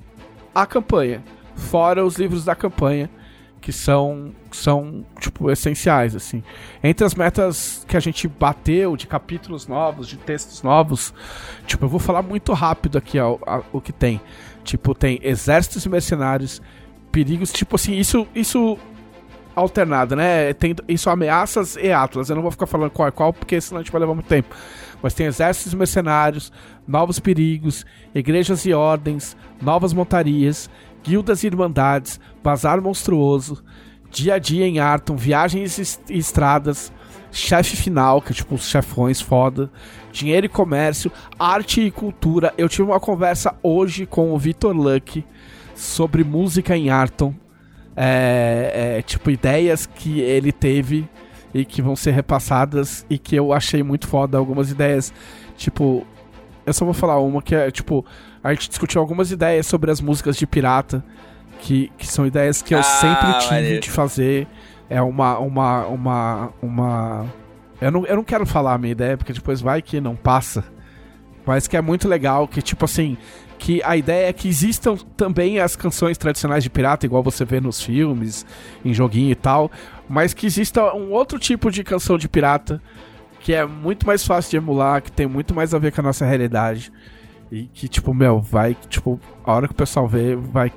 a 0.53 0.65
campanha. 0.65 1.23
Fora 1.55 2.05
os 2.05 2.17
livros 2.17 2.45
da 2.45 2.55
campanha. 2.55 3.09
Que 3.59 3.73
são, 3.73 4.31
são, 4.51 5.03
tipo, 5.19 5.51
essenciais, 5.51 6.15
assim. 6.15 6.41
Entre 6.81 7.05
as 7.05 7.15
metas 7.15 7.85
que 7.87 7.97
a 7.97 7.99
gente 7.99 8.27
bateu 8.27 8.95
de 8.95 9.07
capítulos 9.07 9.67
novos, 9.67 10.07
de 10.07 10.15
textos 10.15 10.63
novos, 10.63 11.13
tipo, 11.65 11.83
eu 11.83 11.89
vou 11.89 11.99
falar 11.99 12.21
muito 12.21 12.53
rápido 12.53 12.97
aqui 12.97 13.19
ó, 13.19 13.37
o 13.73 13.81
que 13.81 13.91
tem. 13.91 14.21
Tipo, 14.63 14.93
tem 14.93 15.19
exércitos 15.21 15.85
e 15.85 15.89
mercenários, 15.89 16.61
perigos, 17.11 17.51
tipo 17.51 17.75
assim, 17.75 17.95
isso, 17.95 18.27
isso 18.33 18.77
alternado, 19.55 20.15
né? 20.15 20.53
Tem 20.53 20.75
isso 20.87 21.09
ameaças 21.09 21.75
e 21.77 21.91
atlas. 21.91 22.29
Eu 22.29 22.35
não 22.35 22.43
vou 22.43 22.51
ficar 22.51 22.67
falando 22.67 22.91
qual 22.91 23.07
é 23.07 23.11
qual, 23.11 23.33
porque 23.33 23.59
senão 23.59 23.79
a 23.79 23.83
gente 23.83 23.91
vai 23.91 23.99
levar 23.99 24.13
muito 24.13 24.27
tempo. 24.27 24.55
Mas 25.01 25.13
tem 25.13 25.27
exércitos 25.27 25.73
mercenários, 25.73 26.51
novos 26.88 27.19
perigos, 27.19 27.86
igrejas 28.13 28.65
e 28.65 28.73
ordens, 28.73 29.38
novas 29.62 29.93
montarias, 29.93 30.69
guildas 31.03 31.43
e 31.43 31.47
irmandades, 31.47 32.19
bazar 32.43 32.81
monstruoso, 32.81 33.63
dia 34.10 34.36
a 34.36 34.39
dia 34.39 34.65
em 34.65 34.79
Arton, 34.79 35.15
viagens 35.15 36.01
e 36.10 36.17
estradas, 36.17 36.91
chefe 37.31 37.75
final, 37.75 38.21
que 38.21 38.31
é 38.31 38.36
tipo 38.36 38.55
os 38.55 38.67
chefões 38.67 39.21
foda, 39.21 39.69
dinheiro 40.12 40.45
e 40.45 40.49
comércio, 40.49 41.12
arte 41.38 41.81
e 41.81 41.91
cultura. 41.91 42.53
Eu 42.57 42.67
tive 42.67 42.83
uma 42.83 42.99
conversa 42.99 43.55
hoje 43.62 44.05
com 44.05 44.31
o 44.33 44.38
Vitor 44.38 44.75
Luck 44.75 45.23
sobre 45.75 46.23
música 46.23 46.75
em 46.75 46.89
Arton. 46.89 47.33
É, 47.95 48.97
é, 48.97 49.01
tipo, 49.01 49.31
ideias 49.31 49.88
que 49.88 50.19
ele 50.19 50.51
teve 50.51 51.10
e 51.57 51.65
que 51.65 51.81
vão 51.81 51.95
ser 51.95 52.11
repassadas 52.11 53.05
e 53.09 53.17
que 53.17 53.35
eu 53.35 53.51
achei 53.51 53.81
muito 53.81 54.07
foda. 54.07 54.37
Algumas 54.37 54.69
ideias, 54.69 55.11
tipo, 55.57 56.05
eu 56.65 56.73
só 56.73 56.85
vou 56.85 56.93
falar 56.93 57.19
uma 57.19 57.41
que 57.41 57.55
é, 57.55 57.71
tipo, 57.71 58.05
a 58.43 58.53
gente 58.53 58.69
discutiu 58.69 59.01
algumas 59.01 59.31
ideias 59.31 59.65
sobre 59.65 59.89
as 59.89 59.99
músicas 59.99 60.37
de 60.37 60.45
pirata, 60.45 61.03
que, 61.59 61.91
que 61.97 62.05
são 62.05 62.27
ideias 62.27 62.61
que 62.61 62.75
eu 62.75 62.79
ah, 62.79 62.83
sempre 62.83 63.39
tive 63.47 63.79
de 63.79 63.89
fazer. 63.89 64.47
É 64.89 65.01
uma, 65.01 65.39
uma, 65.39 65.85
uma, 65.87 66.53
uma 66.61 67.25
eu 67.81 67.91
não, 67.91 68.05
eu 68.05 68.15
não 68.17 68.23
quero 68.23 68.45
falar 68.45 68.75
a 68.75 68.77
minha 68.77 68.91
ideia, 68.91 69.17
porque 69.17 69.33
depois 69.33 69.59
vai 69.59 69.81
que 69.81 69.99
não 69.99 70.15
passa. 70.15 70.63
Mas 71.45 71.67
que 71.67 71.75
é 71.75 71.81
muito 71.81 72.07
legal, 72.07 72.47
que 72.47 72.61
tipo 72.61 72.85
assim, 72.85 73.17
que 73.57 73.81
a 73.83 73.97
ideia 73.97 74.29
é 74.29 74.33
que 74.33 74.47
existam 74.47 74.97
também 75.15 75.59
as 75.59 75.75
canções 75.75 76.17
tradicionais 76.17 76.63
de 76.63 76.69
pirata, 76.69 77.05
igual 77.05 77.23
você 77.23 77.43
vê 77.45 77.59
nos 77.59 77.81
filmes, 77.81 78.45
em 78.83 78.93
joguinho 78.93 79.31
e 79.31 79.35
tal, 79.35 79.71
mas 80.09 80.33
que 80.33 80.45
exista 80.45 80.93
um 80.93 81.11
outro 81.11 81.37
tipo 81.39 81.71
de 81.71 81.83
canção 81.83 82.17
de 82.17 82.27
pirata 82.27 82.81
que 83.39 83.53
é 83.53 83.65
muito 83.65 84.05
mais 84.05 84.25
fácil 84.25 84.51
de 84.51 84.57
emular, 84.57 85.01
que 85.01 85.11
tem 85.11 85.27
muito 85.27 85.53
mais 85.53 85.73
a 85.73 85.79
ver 85.79 85.91
com 85.91 86.01
a 86.01 86.03
nossa 86.03 86.25
realidade. 86.25 86.91
E 87.51 87.63
que, 87.63 87.87
tipo, 87.87 88.13
meu, 88.13 88.41
vai, 88.41 88.75
tipo, 88.89 89.19
a 89.45 89.53
hora 89.53 89.67
que 89.67 89.73
o 89.73 89.77
pessoal 89.77 90.07
vê, 90.07 90.35
vai. 90.35 90.71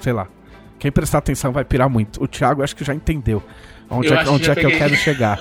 Sei 0.00 0.12
lá. 0.12 0.28
Quem 0.78 0.92
prestar 0.92 1.18
atenção 1.18 1.50
vai 1.50 1.64
pirar 1.64 1.88
muito. 1.88 2.22
O 2.22 2.28
Thiago 2.28 2.62
acho 2.62 2.76
que 2.76 2.84
já 2.84 2.94
entendeu 2.94 3.42
onde 3.90 4.08
eu 4.08 4.16
é, 4.16 4.28
onde 4.28 4.50
é 4.50 4.54
que 4.54 4.66
eu 4.66 4.70
quero 4.70 4.94
chegar. 4.96 5.40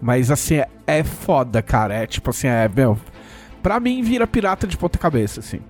Mas 0.00 0.30
assim, 0.30 0.56
é, 0.56 0.68
é 0.86 1.02
foda, 1.02 1.62
cara. 1.62 1.94
É 1.94 2.06
tipo 2.06 2.30
assim, 2.30 2.46
é, 2.46 2.68
meu. 2.68 2.98
Pra 3.62 3.80
mim 3.80 4.02
vira 4.02 4.26
pirata 4.26 4.66
de 4.66 4.76
ponta 4.76 4.98
cabeça, 4.98 5.40
assim. 5.40 5.60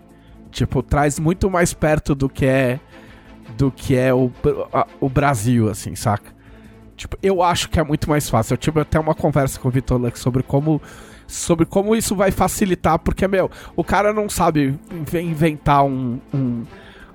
Tipo, 0.51 0.83
traz 0.83 1.19
muito 1.19 1.49
mais 1.49 1.73
perto 1.73 2.15
do 2.15 2.29
que 2.29 2.45
é. 2.45 2.81
Do 3.57 3.71
que 3.71 3.95
é 3.95 4.13
o, 4.13 4.31
a, 4.73 4.87
o 5.01 5.09
Brasil, 5.09 5.71
assim, 5.71 5.95
saca? 5.95 6.36
Tipo, 6.97 7.19
eu 7.23 7.43
acho 7.43 7.69
que 7.69 7.79
é 7.79 7.85
muito 7.85 8.09
mais 8.09 8.29
fácil. 8.29 8.55
Eu 8.55 8.59
tive 8.59 8.81
até 8.81 8.99
uma 8.99 9.15
conversa 9.15 9.61
com 9.61 9.69
o 9.69 9.71
Vitor 9.71 10.01
Lux 10.01 10.19
sobre 10.19 10.43
como. 10.43 10.81
Sobre 11.29 11.67
como 11.67 11.97
isso 11.97 12.15
vai 12.15 12.31
facilitar, 12.31 13.01
porque, 13.01 13.27
meu, 13.27 13.51
o 13.75 13.83
cara 13.83 14.13
não 14.13 14.29
sabe 14.29 14.79
inventar 15.13 15.85
um, 15.85 16.21
um 16.33 16.65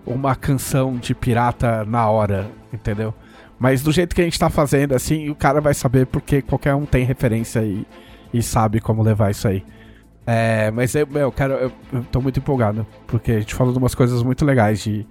uma 0.05 0.35
canção 0.35 0.97
de 0.97 1.13
pirata 1.13 1.85
na 1.85 2.09
hora, 2.09 2.51
entendeu? 2.73 3.13
Mas 3.59 3.81
do 3.81 3.91
jeito 3.91 4.15
que 4.15 4.21
a 4.21 4.23
gente 4.23 4.39
tá 4.39 4.49
fazendo, 4.49 4.95
assim, 4.95 5.29
o 5.29 5.35
cara 5.35 5.61
vai 5.61 5.73
saber 5.73 6.07
porque 6.07 6.41
qualquer 6.41 6.73
um 6.73 6.85
tem 6.85 7.05
referência 7.05 7.61
e, 7.61 7.85
e 8.33 8.41
sabe 8.41 8.81
como 8.81 9.03
levar 9.03 9.31
isso 9.31 9.47
aí. 9.47 9.63
É, 10.25 10.71
mas 10.71 10.93
eu, 10.95 11.07
eu 11.13 11.31
quero. 11.31 11.53
Eu, 11.53 11.71
eu 11.93 12.03
tô 12.11 12.21
muito 12.21 12.39
empolgado, 12.39 12.85
porque 13.07 13.31
a 13.31 13.39
gente 13.39 13.53
falou 13.55 13.71
de 13.71 13.79
umas 13.79 13.95
coisas 13.95 14.23
muito 14.23 14.45
legais 14.45 14.83
de, 14.83 15.05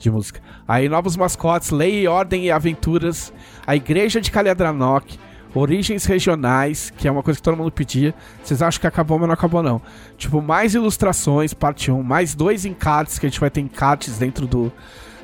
de 0.00 0.10
música. 0.10 0.40
Aí, 0.66 0.88
novos 0.88 1.16
mascotes, 1.16 1.70
Lei, 1.70 2.08
Ordem 2.08 2.46
e 2.46 2.50
Aventuras, 2.50 3.32
a 3.66 3.76
Igreja 3.76 4.20
de 4.20 4.30
Calhadranok, 4.30 5.18
Origens 5.54 6.04
Regionais, 6.04 6.90
que 6.96 7.06
é 7.06 7.10
uma 7.10 7.22
coisa 7.22 7.38
que 7.38 7.42
todo 7.42 7.56
mundo 7.56 7.70
pedia. 7.70 8.14
Vocês 8.42 8.62
acham 8.62 8.80
que 8.80 8.86
acabou, 8.86 9.18
mas 9.18 9.28
não 9.28 9.34
acabou, 9.34 9.62
não. 9.62 9.82
Tipo, 10.16 10.40
mais 10.40 10.74
ilustrações, 10.74 11.52
parte 11.52 11.90
1, 11.90 12.02
mais 12.02 12.34
dois 12.34 12.64
encartes, 12.64 13.18
que 13.18 13.26
a 13.26 13.28
gente 13.28 13.40
vai 13.40 13.50
ter 13.50 13.60
encartes 13.60 14.18
dentro 14.18 14.46
do, 14.46 14.72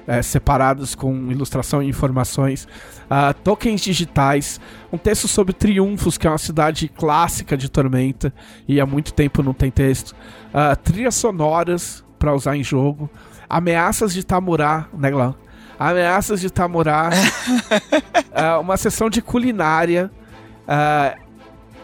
é, 0.06 0.22
separados 0.22 0.94
com 0.94 1.30
ilustração 1.30 1.82
e 1.82 1.88
informações, 1.88 2.66
uh, 3.04 3.34
tokens 3.42 3.80
digitais, 3.80 4.60
um 4.92 4.98
texto 4.98 5.26
sobre 5.26 5.52
Triunfos, 5.52 6.16
que 6.16 6.26
é 6.26 6.30
uma 6.30 6.38
cidade 6.38 6.88
clássica 6.88 7.56
de 7.56 7.68
Tormenta 7.68 8.32
e 8.68 8.80
há 8.80 8.86
muito 8.86 9.12
tempo 9.12 9.42
não 9.42 9.52
tem 9.52 9.70
texto, 9.70 10.10
uh, 10.10 10.76
trilhas 10.82 11.14
sonoras 11.14 12.04
para 12.18 12.34
usar 12.34 12.56
em 12.56 12.62
jogo, 12.62 13.10
ameaças 13.48 14.12
de 14.12 14.24
Tamurá, 14.24 14.86
né, 14.92 15.10
Glau? 15.10 15.34
Ameaças 15.78 16.40
de 16.40 16.50
Tamurá, 16.50 17.10
uh, 17.10 18.60
uma 18.60 18.76
sessão 18.76 19.10
de 19.10 19.20
culinária, 19.20 20.10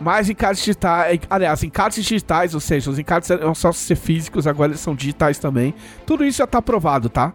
mais 0.00 0.28
encartes 0.28 0.64
digitais, 0.64 1.20
aliás, 1.28 1.62
encartes 1.62 2.02
digitais, 2.02 2.54
ou 2.54 2.60
seja, 2.60 2.90
os 2.90 2.98
encartes 2.98 3.30
não 3.40 3.54
só 3.54 3.70
ser 3.70 3.96
físicos, 3.96 4.46
agora 4.46 4.72
eles 4.72 4.80
são 4.80 4.94
digitais 4.94 5.38
também. 5.38 5.74
Tudo 6.06 6.24
isso 6.24 6.38
já 6.38 6.44
está 6.44 6.58
aprovado, 6.58 7.08
tá? 7.08 7.32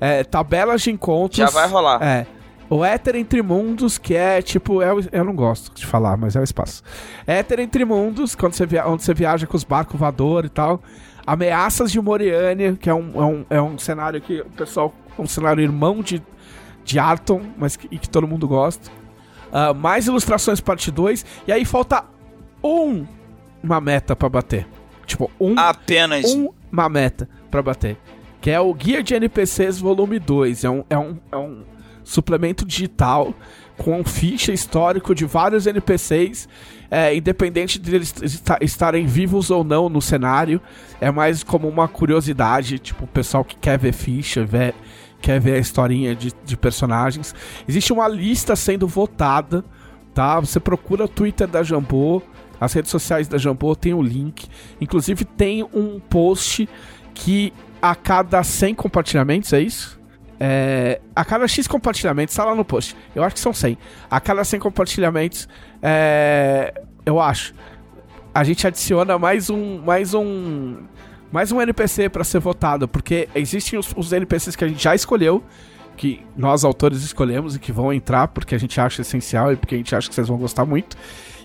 É, 0.00 0.22
tabelas 0.22 0.82
de 0.82 0.90
encontros. 0.90 1.38
Já 1.38 1.48
vai 1.48 1.68
rolar. 1.68 2.02
É. 2.02 2.26
O 2.68 2.84
Éter 2.84 3.16
Entre 3.16 3.42
Mundos, 3.42 3.96
que 3.96 4.14
é 4.14 4.42
tipo. 4.42 4.82
É 4.82 4.90
eu 5.12 5.24
não 5.24 5.34
gosto 5.34 5.72
de 5.74 5.86
falar, 5.86 6.16
mas 6.16 6.34
é 6.34 6.40
o 6.40 6.44
espaço. 6.44 6.82
Éter 7.26 7.60
Entre 7.60 7.84
Mundos, 7.84 8.34
quando 8.34 8.54
você 8.54 8.66
via, 8.66 8.86
onde 8.86 9.04
você 9.04 9.14
viaja 9.14 9.46
com 9.46 9.56
os 9.56 9.64
barcos 9.64 9.98
voadores 9.98 10.50
e 10.50 10.52
tal. 10.52 10.82
Ameaças 11.26 11.90
de 11.90 12.00
Moriane, 12.00 12.76
que 12.76 12.88
é 12.88 12.94
um, 12.94 13.12
é 13.14 13.24
um, 13.24 13.46
é 13.50 13.62
um 13.62 13.78
cenário 13.78 14.20
que 14.20 14.40
o 14.40 14.50
pessoal. 14.50 14.94
Um 15.18 15.26
cenário 15.26 15.62
irmão 15.62 16.02
de, 16.02 16.22
de 16.84 16.98
Arton, 16.98 17.40
mas 17.56 17.74
que, 17.74 17.88
e 17.90 17.98
que 17.98 18.08
todo 18.08 18.28
mundo 18.28 18.46
gosta. 18.46 18.90
Uh, 19.46 19.74
mais 19.74 20.06
ilustrações 20.06 20.60
parte 20.60 20.90
2. 20.90 21.24
E 21.48 21.52
aí 21.52 21.64
falta 21.64 22.04
um 22.62 23.06
uma 23.62 23.80
meta 23.80 24.14
pra 24.14 24.28
bater. 24.28 24.66
Tipo, 25.06 25.30
um, 25.40 25.58
Apenas. 25.58 26.24
uma 26.70 26.88
meta 26.88 27.28
pra 27.50 27.62
bater. 27.62 27.96
Que 28.40 28.50
é 28.50 28.60
o 28.60 28.72
Guia 28.72 29.02
de 29.02 29.14
NPCs 29.14 29.78
Volume 29.80 30.18
2. 30.18 30.64
É 30.64 30.70
um, 30.70 30.84
é 30.88 30.98
um, 30.98 31.18
é 31.32 31.36
um 31.36 31.64
suplemento 32.04 32.64
digital 32.64 33.34
com 33.76 34.02
ficha 34.04 34.52
histórico 34.52 35.14
de 35.14 35.24
vários 35.24 35.66
NPCs, 35.66 36.48
é, 36.90 37.14
independente 37.14 37.78
de 37.78 37.94
eles 37.94 38.14
esta- 38.22 38.58
estarem 38.62 39.06
vivos 39.06 39.50
ou 39.50 39.62
não 39.62 39.88
no 39.88 40.00
cenário. 40.00 40.60
É 41.00 41.10
mais 41.10 41.42
como 41.42 41.68
uma 41.68 41.86
curiosidade, 41.86 42.78
tipo, 42.78 43.04
o 43.04 43.08
pessoal 43.08 43.44
que 43.44 43.56
quer 43.56 43.78
ver 43.78 43.92
ficha, 43.92 44.44
ver, 44.44 44.74
quer 45.20 45.38
ver 45.40 45.54
a 45.54 45.58
historinha 45.58 46.14
de, 46.14 46.32
de 46.44 46.56
personagens. 46.56 47.34
Existe 47.68 47.92
uma 47.92 48.08
lista 48.08 48.56
sendo 48.56 48.86
votada, 48.88 49.64
tá? 50.14 50.40
Você 50.40 50.58
procura 50.58 51.04
o 51.04 51.08
Twitter 51.08 51.46
da 51.46 51.62
Jambô, 51.62 52.22
as 52.58 52.72
redes 52.72 52.90
sociais 52.90 53.28
da 53.28 53.36
Jambô, 53.36 53.76
tem 53.76 53.92
o 53.92 54.00
link. 54.02 54.46
Inclusive 54.80 55.24
tem 55.24 55.62
um 55.74 56.00
post 56.00 56.66
que 57.12 57.52
a 57.82 57.94
cada 57.94 58.42
100 58.42 58.74
compartilhamentos, 58.74 59.52
é 59.52 59.60
isso? 59.60 59.95
É, 60.38 61.00
a 61.14 61.24
cada 61.24 61.48
X 61.48 61.66
compartilhamentos, 61.66 62.34
tá 62.34 62.44
lá 62.44 62.54
no 62.54 62.64
post. 62.64 62.96
Eu 63.14 63.24
acho 63.24 63.34
que 63.34 63.40
são 63.40 63.52
100. 63.52 63.78
A 64.10 64.20
cada 64.20 64.44
100 64.44 64.60
compartilhamentos, 64.60 65.48
é, 65.82 66.82
eu 67.04 67.20
acho, 67.20 67.54
a 68.34 68.44
gente 68.44 68.66
adiciona 68.66 69.18
mais 69.18 69.48
um, 69.48 69.80
mais 69.80 70.12
um, 70.12 70.76
mais 71.32 71.50
um 71.52 71.60
NPC 71.60 72.08
pra 72.08 72.22
ser 72.22 72.38
votado, 72.38 72.86
porque 72.86 73.28
existem 73.34 73.78
os, 73.78 73.92
os 73.96 74.12
NPCs 74.12 74.54
que 74.54 74.64
a 74.64 74.68
gente 74.68 74.82
já 74.82 74.94
escolheu, 74.94 75.42
que 75.96 76.24
nós 76.36 76.64
autores 76.64 77.02
escolhemos 77.02 77.56
e 77.56 77.58
que 77.58 77.72
vão 77.72 77.92
entrar 77.92 78.28
porque 78.28 78.54
a 78.54 78.58
gente 78.58 78.78
acha 78.78 79.00
essencial 79.00 79.52
e 79.52 79.56
porque 79.56 79.74
a 79.74 79.78
gente 79.78 79.94
acha 79.94 80.08
que 80.08 80.14
vocês 80.14 80.28
vão 80.28 80.36
gostar 80.36 80.66
muito. 80.66 80.96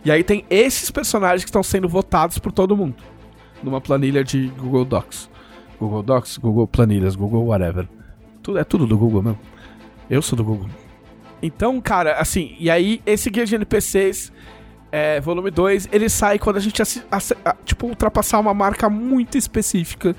E 0.04 0.12
aí 0.12 0.24
tem 0.24 0.44
esses 0.50 0.92
personagens 0.92 1.44
que 1.44 1.50
estão 1.50 1.64
sendo 1.64 1.88
votados 1.88 2.38
por 2.39 2.52
todo 2.52 2.76
mundo 2.76 2.96
numa 3.64 3.80
planilha 3.80 4.24
de 4.24 4.48
Google 4.58 4.86
Docs. 4.86 5.30
Google 5.80 6.04
Docs, 6.04 6.38
Google 6.38 6.68
Planilhas, 6.68 7.16
Google 7.16 7.46
whatever. 7.46 7.88
Tudo, 8.42 8.60
é 8.60 8.64
tudo 8.64 8.88
do 8.88 8.98
Google 8.98 9.22
mesmo. 9.22 9.39
Eu 10.10 10.22
sou 10.22 10.36
do 10.36 10.44
Google. 10.44 10.70
Então, 11.42 11.80
cara, 11.82 12.14
assim, 12.14 12.56
e 12.60 12.70
aí 12.70 13.02
esse 13.06 13.30
guia 13.30 13.46
de 13.46 13.56
NPCs, 13.56 14.32
é, 14.92 15.20
volume 15.22 15.50
2, 15.50 15.89
ele 15.92 16.10
sai 16.10 16.38
quando 16.38 16.58
a 16.58 16.60
gente, 16.60 16.82
tipo, 17.66 17.88
ultrapassar 17.88 18.39
uma 18.39 18.54
marca 18.54 18.89
muito 18.89 19.38
específica, 19.38 20.16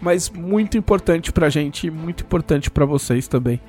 mas 0.00 0.30
muito 0.30 0.78
importante 0.78 1.32
pra 1.32 1.50
gente 1.50 1.86
e 1.86 1.90
muito 1.90 2.22
importante 2.22 2.70
pra 2.70 2.86
vocês 2.86 3.28
também. 3.28 3.60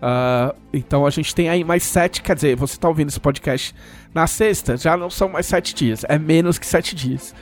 Ah, 0.00 0.54
então 0.72 1.04
a 1.04 1.10
gente 1.10 1.34
tem 1.34 1.48
aí 1.48 1.64
mais 1.64 1.82
sete, 1.82 2.22
quer 2.22 2.34
dizer, 2.34 2.56
você 2.56 2.78
tá 2.78 2.88
ouvindo 2.88 3.08
esse 3.08 3.20
podcast 3.20 3.74
na 4.14 4.26
sexta, 4.26 4.76
já 4.76 4.96
não 4.96 5.10
são 5.10 5.28
mais 5.28 5.46
sete 5.46 5.74
dias, 5.74 6.04
é 6.08 6.18
menos 6.18 6.58
que 6.58 6.66
sete 6.66 6.94
dias. 6.94 7.34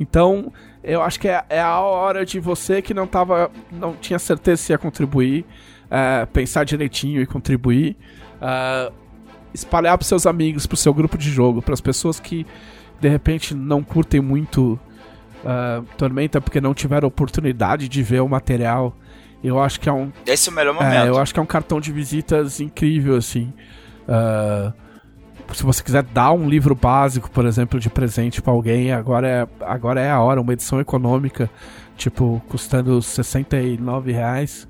Então, 0.00 0.52
eu 0.82 1.02
acho 1.02 1.18
que 1.18 1.28
é, 1.28 1.44
é 1.48 1.60
a 1.60 1.80
hora 1.80 2.24
de 2.24 2.38
você 2.40 2.80
que 2.80 2.94
não 2.94 3.06
tava. 3.06 3.50
não 3.70 3.94
tinha 3.94 4.18
certeza 4.18 4.62
se 4.62 4.72
ia 4.72 4.78
contribuir, 4.78 5.44
é, 5.90 6.26
pensar 6.26 6.64
direitinho 6.64 7.20
e 7.20 7.26
contribuir. 7.26 7.96
é, 8.40 8.92
espalhar 9.52 9.96
pros 9.96 10.06
seus 10.08 10.26
amigos, 10.26 10.66
pro 10.66 10.76
seu 10.76 10.92
grupo 10.92 11.16
de 11.16 11.30
jogo, 11.30 11.62
pras 11.62 11.80
pessoas 11.80 12.20
que 12.20 12.46
de 13.00 13.08
repente 13.08 13.54
não 13.54 13.82
curtem 13.82 14.20
muito 14.20 14.78
é, 15.44 15.82
Tormenta 15.96 16.40
porque 16.40 16.60
não 16.60 16.74
tiveram 16.74 17.08
oportunidade 17.08 17.88
de 17.88 18.02
ver 18.02 18.20
o 18.20 18.28
material. 18.28 18.94
Eu 19.42 19.60
acho 19.60 19.78
que 19.78 19.88
é 19.88 19.92
um 19.92 20.12
Esse 20.26 20.48
é 20.48 20.52
o 20.52 20.54
melhor 20.54 20.72
é, 20.72 20.84
momento. 20.84 21.06
eu 21.06 21.18
acho 21.18 21.32
que 21.32 21.38
é 21.38 21.42
um 21.42 21.46
cartão 21.46 21.80
de 21.80 21.92
visitas 21.92 22.60
incrível, 22.60 23.16
assim. 23.16 23.52
Ah, 24.08 24.72
se 25.54 25.62
você 25.62 25.82
quiser 25.82 26.02
dar 26.02 26.32
um 26.32 26.48
livro 26.48 26.74
básico, 26.74 27.30
por 27.30 27.46
exemplo, 27.46 27.80
de 27.80 27.88
presente 27.88 28.42
pra 28.42 28.52
alguém, 28.52 28.92
agora 28.92 29.28
é, 29.28 29.48
agora 29.64 30.00
é 30.00 30.10
a 30.10 30.20
hora. 30.20 30.40
Uma 30.40 30.52
edição 30.52 30.80
econômica, 30.80 31.50
tipo, 31.96 32.42
custando 32.48 33.00
69 33.00 34.12
reais. 34.12 34.68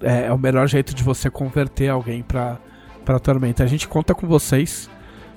É, 0.00 0.26
é 0.26 0.32
o 0.32 0.38
melhor 0.38 0.66
jeito 0.66 0.94
de 0.94 1.02
você 1.02 1.28
converter 1.28 1.88
alguém 1.88 2.22
pra, 2.22 2.58
pra 3.04 3.18
Tormenta. 3.18 3.62
A 3.62 3.66
gente 3.66 3.86
conta 3.86 4.14
com 4.14 4.26
vocês, 4.26 4.90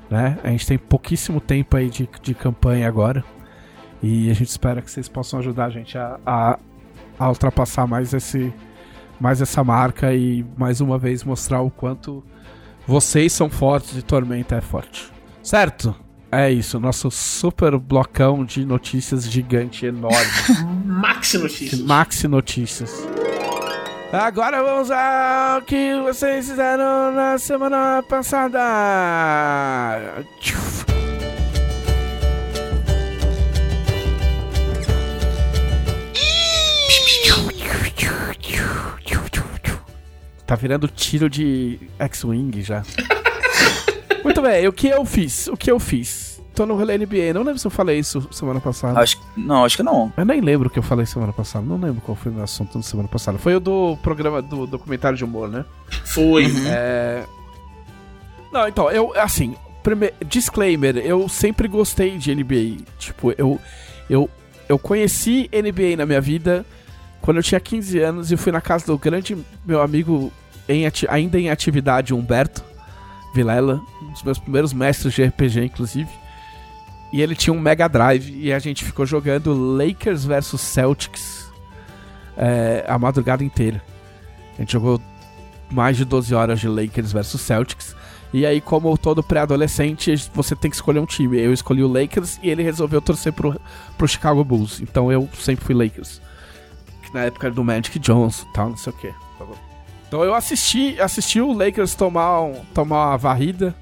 né? 0.10 0.38
A 0.44 0.50
gente 0.50 0.66
tem 0.66 0.78
pouquíssimo 0.78 1.42
tempo 1.42 1.76
aí 1.76 1.90
de, 1.90 2.10
de 2.22 2.34
campanha 2.34 2.88
agora. 2.88 3.24
E 4.02 4.30
a 4.30 4.34
gente 4.34 4.50
espera 4.50 4.82
que 4.82 4.90
vocês 4.90 5.08
possam 5.08 5.40
ajudar 5.40 5.66
a 5.66 5.70
gente 5.70 5.98
a, 5.98 6.20
a, 6.26 6.60
a 7.20 7.30
ultrapassar 7.30 7.88
mais 7.88 8.14
esse, 8.14 8.54
mais 9.20 9.42
essa 9.42 9.64
marca 9.64 10.14
e 10.14 10.46
mais 10.58 10.82
uma 10.82 10.98
vez 10.98 11.24
mostrar 11.24 11.62
o 11.62 11.70
quanto 11.70 12.24
vocês 12.88 13.34
são 13.34 13.50
fortes 13.50 13.98
e 13.98 14.02
Tormenta 14.02 14.56
é 14.56 14.62
forte. 14.62 15.12
Certo? 15.42 15.96
É 16.32 16.52
isso, 16.52 16.80
nosso 16.80 17.12
super 17.12 17.78
blocão 17.78 18.44
de 18.44 18.66
notícias 18.66 19.24
gigante, 19.30 19.86
enorme. 19.86 20.18
Maxi 20.86 21.38
notícias. 21.38 21.80
Maxi 21.82 22.28
Notícias. 22.28 23.08
Agora 24.12 24.64
vamos 24.64 24.92
ao 24.92 25.62
que 25.62 25.96
vocês 26.02 26.50
fizeram 26.50 27.12
na 27.12 27.38
semana 27.38 28.04
passada. 28.08 28.60
Tá 40.46 40.56
virando 40.56 40.88
tiro 40.88 41.30
de 41.30 41.80
X-Wing 42.00 42.62
já. 42.62 42.84
Muito 44.24 44.42
bem, 44.42 44.68
o 44.68 44.74
que 44.74 44.88
eu 44.88 45.04
fiz? 45.06 45.48
O 45.48 45.58
que 45.58 45.72
eu 45.72 45.80
fiz? 45.80 46.42
Tô 46.56 46.66
no 46.66 46.76
rolê 46.76 46.98
NBA, 46.98 47.34
não 47.34 47.42
lembro 47.42 47.58
se 47.58 47.66
eu 47.66 47.72
falei 47.72 47.98
isso 47.98 48.28
semana 48.32 48.60
passada. 48.60 49.00
Acho, 49.00 49.20
não, 49.36 49.66
acho 49.66 49.76
que 49.76 49.84
não. 49.84 50.14
Eu 50.16 50.24
nem 50.24 50.40
lembro 50.40 50.68
o 50.68 50.72
que 50.72 50.78
eu 50.78 50.84
falei 50.84 51.06
semana 51.06 51.34
passada. 51.34 51.66
Não 51.66 51.80
lembro 51.80 52.00
qual 52.02 52.16
foi 52.16 52.32
o 52.32 52.36
meu 52.36 52.44
assunto 52.44 52.78
da 52.78 52.84
semana 52.84 53.10
passada. 53.10 53.40
Foi 53.40 53.56
o 53.56 53.60
do 53.60 53.98
programa 54.04 54.42
do 54.42 54.68
documentário 54.68 55.18
de 55.18 55.24
humor, 55.24 55.50
né? 55.50 55.66
Foi. 56.06 56.46
É. 56.68 57.24
Não, 58.52 58.68
então, 58.68 58.92
eu, 58.92 59.12
assim, 59.20 59.56
prime... 59.82 60.14
disclaimer, 60.28 60.98
eu 60.98 61.28
sempre 61.28 61.68
gostei 61.68 62.18
de 62.18 62.34
NBA. 62.36 62.84
Tipo, 63.00 63.34
eu, 63.36 63.60
eu, 64.08 64.30
eu 64.70 64.78
conheci 64.78 65.50
NBA 65.52 65.98
na 65.98 66.06
minha 66.06 66.22
vida 66.22 66.64
quando 67.24 67.38
eu 67.38 67.44
tinha 67.44 67.60
15 67.60 68.00
anos 68.00 68.32
e 68.34 68.38
fui 68.38 68.52
na 68.52 68.60
casa 68.60 68.86
do 68.86 68.98
grande 68.98 69.38
meu 69.66 69.82
amigo, 69.82 70.30
em 70.68 70.84
ainda 71.08 71.40
em 71.40 71.50
atividade, 71.50 72.14
Humberto 72.14 72.62
Vilela, 73.34 73.82
um 74.02 74.12
dos 74.12 74.24
meus 74.24 74.38
primeiros 74.38 74.74
mestres 74.74 75.14
de 75.14 75.24
RPG, 75.24 75.64
inclusive. 75.64 76.10
E 77.14 77.22
ele 77.22 77.34
tinha 77.34 77.54
um 77.54 77.60
Mega 77.62 77.88
Drive 77.88 78.30
e 78.30 78.52
a 78.52 78.60
gente 78.60 78.84
ficou 78.84 79.06
jogando 79.06 79.54
Lakers 79.54 80.26
versus 80.26 80.60
Celtics 80.60 81.50
é, 82.36 82.84
a 82.90 83.00
madrugada 83.00 83.42
inteira. 83.42 83.82
A 84.58 84.62
gente 84.62 84.74
jogou 84.74 85.02
mais 85.72 85.96
de 85.96 86.04
12 86.04 86.36
horas 86.36 86.60
de 86.60 86.68
Lakers 86.68 87.14
versus 87.14 87.40
Celtics. 87.40 87.96
E 88.34 88.46
aí, 88.46 88.60
como 88.60 88.98
todo 88.98 89.24
pré-adolescente, 89.24 90.14
você 90.34 90.58
tem 90.58 90.70
que 90.70 90.76
escolher 90.76 91.00
um 91.00 91.06
time. 91.06 91.40
Eu 91.40 91.54
escolhi 91.54 91.84
o 91.84 91.88
Lakers 91.88 92.38
e 92.44 92.50
ele 92.50 92.64
resolveu 92.64 93.02
torcer 93.02 93.32
pro, 93.32 93.58
pro 93.98 94.08
Chicago 94.10 94.44
Bulls. 94.44 94.82
Então 94.82 95.10
eu 95.10 95.30
sempre 95.40 95.64
fui 95.64 95.74
Lakers. 95.74 96.20
Na 97.14 97.22
época 97.22 97.52
do 97.52 97.64
Magic 97.64 98.00
Johnson 98.00 98.46
e 98.50 98.54
tal, 98.54 98.70
não 98.70 98.78
sei 98.78 98.92
o 98.92 98.96
que. 98.96 99.14
Então 100.08 100.24
eu 100.24 100.36
assisti, 100.36 101.00
assisti 101.02 101.42
o 101.42 101.54
Lakers 101.54 101.96
tomar, 101.96 102.42
um, 102.42 102.54
tomar 102.74 103.10
uma 103.10 103.18
varrida, 103.18 103.74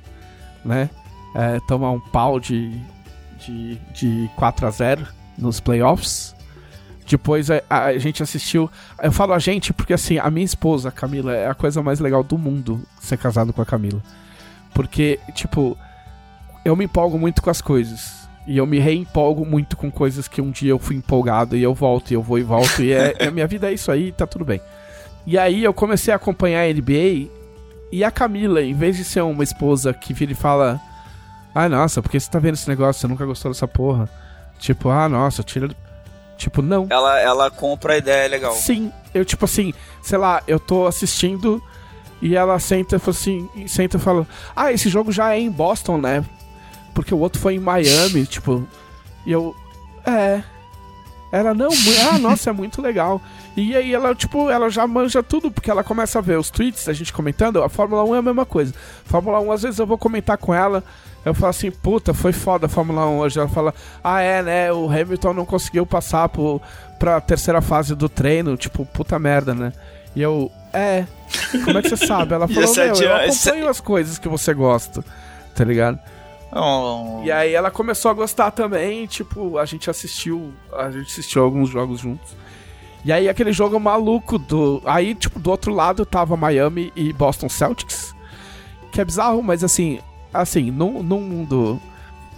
né? 0.64 0.90
É, 1.36 1.60
tomar 1.68 1.92
um 1.92 2.00
pau 2.00 2.40
de, 2.40 2.72
de, 3.38 3.76
de 3.94 4.30
4 4.36 4.68
a 4.68 4.70
0 4.70 5.08
nos 5.38 5.60
playoffs. 5.60 6.36
Depois 7.06 7.52
a, 7.52 7.62
a 7.70 7.98
gente 7.98 8.24
assistiu. 8.24 8.72
Eu 9.02 9.12
falo 9.12 9.34
a 9.34 9.40
gente 9.40 9.74
porque, 9.74 9.94
assim, 9.94 10.18
a 10.18 10.30
minha 10.30 10.46
esposa, 10.46 10.88
a 10.88 10.92
Camila, 10.92 11.34
é 11.34 11.48
a 11.50 11.54
coisa 11.54 11.84
mais 11.84 12.00
legal 12.00 12.24
do 12.24 12.38
mundo 12.38 12.82
ser 13.02 13.18
casado 13.18 13.52
com 13.52 13.62
a 13.62 13.66
Camila. 13.66 14.02
Porque, 14.74 15.20
tipo, 15.34 15.78
eu 16.64 16.76
me 16.78 16.86
empolgo 16.86 17.20
muito 17.20 17.42
com 17.42 17.50
as 17.50 17.62
coisas. 17.62 18.21
E 18.48 18.58
eu 18.58 18.66
me 18.66 18.80
reempolgo 18.80 19.46
muito 19.46 19.78
com 19.78 19.92
coisas 19.92 20.28
que 20.28 20.42
um 20.42 20.50
dia 20.50 20.72
eu 20.72 20.80
fui 20.80 20.96
empolgado 20.96 21.56
e 21.56 21.62
eu 21.62 21.74
volto 21.74 22.12
e 22.12 22.16
eu 22.16 22.24
vou 22.24 22.40
e 22.40 22.44
volto. 22.44 22.82
E 22.82 22.92
é, 22.92 23.16
a 23.28 23.32
minha 23.32 23.46
vida 23.48 23.70
é 23.70 23.74
isso 23.74 23.92
aí, 23.92 24.12
tá 24.12 24.26
tudo 24.26 24.44
bem. 24.44 24.60
E 25.26 25.38
aí 25.38 25.64
eu 25.64 25.74
comecei 25.74 26.12
a 26.12 26.18
acompanhar 26.18 26.64
a 26.64 26.74
NBA 26.74 27.30
e 27.92 28.04
a 28.04 28.10
Camila, 28.10 28.62
em 28.62 28.74
vez 28.74 28.98
de 28.98 29.04
ser 29.04 29.22
uma 29.22 29.44
esposa 29.44 29.94
que 29.94 30.14
vira 30.14 30.32
e 30.32 30.36
fala: 30.36 30.80
Ah, 31.54 31.70
nossa, 31.70 32.02
por 32.02 32.10
que 32.10 32.20
você 32.20 32.30
tá 32.30 32.40
vendo 32.40 32.56
esse 32.56 32.68
negócio? 32.68 33.02
Você 33.02 33.08
nunca 33.08 33.26
gostou 33.26 33.52
dessa 33.52 33.68
porra? 33.68 34.10
Tipo, 34.58 34.90
ah, 34.90 35.08
nossa, 35.08 35.44
tira. 35.44 35.70
Tipo, 36.38 36.62
não. 36.64 36.88
Ela, 36.90 37.20
ela 37.20 37.52
compra 37.52 37.94
a 37.94 37.98
ideia 37.98 38.28
legal. 38.28 38.54
Sim, 38.54 38.92
eu 39.14 39.24
tipo 39.24 39.46
assim, 39.46 39.74
sei 40.02 40.18
lá, 40.18 40.42
eu 40.48 40.60
tô 40.60 40.88
assistindo 40.88 41.62
e 42.22 42.36
ela 42.36 42.58
senta 42.60 42.96
e 42.96 43.10
assim, 43.10 43.50
senta 43.68 43.98
e 43.98 44.00
fala: 44.00 44.26
"Ah, 44.56 44.72
esse 44.72 44.90
jogo 44.90 45.12
já 45.12 45.36
é 45.36 45.40
em 45.40 45.52
Boston, 45.52 45.98
né? 45.98 46.24
Porque 46.94 47.14
o 47.14 47.20
outro 47.20 47.40
foi 47.40 47.56
em 47.56 47.60
Miami, 47.60 48.26
tipo". 48.26 48.68
E 49.26 49.32
eu 49.32 49.56
é. 50.06 50.44
Ela, 51.32 51.54
não, 51.54 51.70
ah, 52.12 52.18
nossa, 52.20 52.50
é 52.50 52.54
muito 52.54 52.82
legal. 52.82 53.22
E 53.56 53.76
aí 53.76 53.94
ela, 53.94 54.14
tipo, 54.14 54.50
ela 54.50 54.70
já 54.70 54.86
manja 54.86 55.24
tudo, 55.24 55.50
porque 55.50 55.72
ela 55.72 55.84
começa 55.84 56.20
a 56.20 56.22
ver 56.22 56.38
os 56.38 56.50
tweets 56.50 56.86
da 56.86 56.94
gente 56.94 57.14
comentando, 57.14 57.64
a 57.64 57.70
Fórmula 57.70 58.04
1 58.04 58.16
é 58.16 58.18
a 58.18 58.22
mesma 58.22 58.46
coisa. 58.46 58.74
Fórmula 59.06 59.40
1, 59.40 59.52
às 59.52 59.62
vezes 59.62 59.80
eu 59.80 59.88
vou 59.88 59.98
comentar 59.98 60.38
com 60.38 60.54
ela, 60.54 60.84
eu 61.24 61.34
falo 61.34 61.50
assim, 61.50 61.72
puta, 61.72 62.14
foi 62.14 62.34
foda 62.34 62.66
a 62.66 62.70
Fórmula 62.70 63.08
1 63.08 63.18
hoje. 63.20 63.40
Ela 63.40 63.48
fala, 63.48 63.74
ah, 64.04 64.20
é, 64.22 64.42
né, 64.42 64.74
o 64.74 64.90
Hamilton 64.90 65.34
não 65.34 65.46
conseguiu 65.46 65.86
passar 65.86 66.28
pro, 66.28 66.62
pra 67.00 67.22
terceira 67.22 67.62
fase 67.62 67.96
do 67.96 68.10
treino, 68.10 68.58
tipo, 68.58 68.86
puta 68.86 69.18
merda, 69.18 69.54
né? 69.54 69.72
E 70.14 70.22
eu, 70.22 70.52
é, 70.74 71.06
como 71.64 71.78
é 71.78 71.82
que 71.82 71.90
você 71.90 72.06
sabe? 72.06 72.34
Ela 72.34 72.48
falou, 72.50 72.76
meu, 72.76 72.96
eu 72.96 73.16
acompanho 73.16 73.70
as 73.70 73.80
coisas 73.80 74.18
que 74.18 74.28
você 74.28 74.54
gosta, 74.54 75.02
tá 75.56 75.64
ligado? 75.64 75.98
Oh. 76.54 77.22
E 77.24 77.32
aí 77.32 77.54
ela 77.54 77.72
começou 77.72 78.12
a 78.12 78.14
gostar 78.14 78.52
também, 78.52 79.06
tipo, 79.06 79.58
a 79.58 79.66
gente 79.66 79.90
assistiu, 79.90 80.54
a 80.74 80.92
gente 80.92 81.08
assistiu 81.08 81.44
alguns 81.44 81.70
jogos 81.70 82.02
juntos. 82.02 82.36
E 83.06 83.12
aí 83.12 83.30
aquele 83.30 83.52
jogo 83.52 83.80
maluco 83.80 84.38
do, 84.38 84.82
aí 84.86 85.16
tipo 85.16 85.40
do 85.40 85.50
outro 85.50 85.74
lado 85.74 86.06
tava 86.06 86.38
Miami 86.38 86.92
e 86.96 87.12
Boston 87.14 87.50
Celtics, 87.50 88.14
que 88.92 89.02
é 89.02 89.06
bizarro, 89.06 89.42
mas 89.42 89.64
assim, 89.64 90.00
assim, 90.34 90.70
no, 90.70 91.02
no 91.02 91.20
mundo 91.20 91.82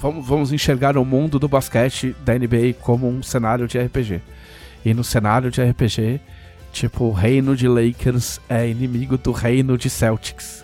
vamos, 0.04 0.26
vamos 0.26 0.52
enxergar 0.52 0.98
o 0.98 1.06
mundo 1.06 1.40
do 1.40 1.48
basquete 1.48 2.16
da 2.26 2.38
NBA 2.38 2.76
como 2.82 3.08
um 3.08 3.24
cenário 3.24 3.68
de 3.68 3.80
RPG. 3.80 4.22
E 4.86 4.94
no 4.94 5.04
cenário 5.04 5.50
de 5.50 5.64
RPG, 5.64 6.20
tipo, 6.74 7.06
o 7.06 7.12
reino 7.14 7.56
de 7.56 7.70
Lakers 7.70 8.42
é 8.50 8.68
inimigo 8.68 9.18
do 9.18 9.32
reino 9.32 9.78
de 9.78 9.90
Celtics. 9.90 10.64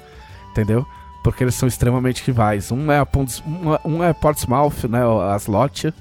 Entendeu? 0.51 0.85
Porque 1.31 1.43
eles 1.43 1.55
são 1.55 1.67
extremamente 1.67 2.23
rivais. 2.23 2.71
Um 2.71 2.91
é, 2.91 3.03
Ponts, 3.05 3.43
um, 3.45 3.97
um 3.97 4.03
é 4.03 4.13
Portsmouth, 4.13 4.87
né, 4.89 4.99
a 5.01 5.35
Slot, 5.37 5.93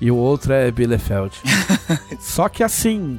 e 0.00 0.10
o 0.10 0.16
outro 0.16 0.52
é 0.52 0.70
Bielefeld. 0.70 1.40
Só 2.20 2.48
que 2.48 2.62
assim, 2.62 3.18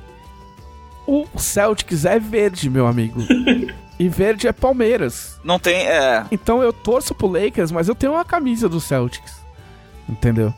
o 1.06 1.26
Celtics 1.36 2.06
é 2.06 2.20
verde, 2.20 2.70
meu 2.70 2.86
amigo. 2.86 3.22
e 4.00 4.08
verde 4.08 4.48
é 4.48 4.52
Palmeiras. 4.52 5.40
Não 5.44 5.58
tem, 5.58 5.88
é. 5.88 6.26
Então 6.32 6.62
eu 6.62 6.72
torço 6.72 7.16
pro 7.16 7.28
Lakers, 7.28 7.72
mas 7.72 7.88
eu 7.88 7.96
tenho 7.96 8.14
uma 8.14 8.26
camisa 8.26 8.70
do 8.70 8.80
Celtics. 8.80 9.42
Entendeu? 10.08 10.54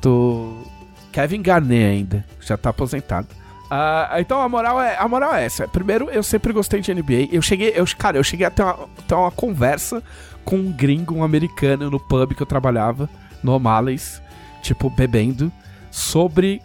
Do 0.00 0.64
Kevin 1.12 1.42
Garnett 1.42 1.84
ainda, 1.84 2.24
já 2.40 2.56
tá 2.56 2.70
aposentado. 2.70 3.28
Uh, 3.70 4.18
então 4.18 4.40
a 4.40 4.48
moral 4.48 4.80
é 4.82 4.96
a 4.98 5.06
moral 5.06 5.32
é 5.32 5.44
essa. 5.44 5.68
Primeiro, 5.68 6.10
eu 6.10 6.22
sempre 6.24 6.52
gostei 6.52 6.80
de 6.80 6.92
NBA. 6.92 7.28
Eu 7.30 7.40
cheguei, 7.40 7.72
eu, 7.76 7.84
cara, 7.96 8.16
eu 8.16 8.24
cheguei 8.24 8.44
a 8.44 8.50
ter 8.50 8.62
uma, 8.62 8.88
ter 9.06 9.14
uma 9.14 9.30
conversa 9.30 10.02
com 10.44 10.56
um 10.56 10.72
gringo, 10.72 11.14
um 11.14 11.22
americano 11.22 11.88
no 11.88 12.00
pub 12.00 12.34
que 12.34 12.42
eu 12.42 12.46
trabalhava, 12.46 13.08
no 13.42 13.52
O'Malley's, 13.52 14.20
tipo 14.60 14.90
bebendo, 14.90 15.52
sobre 15.90 16.60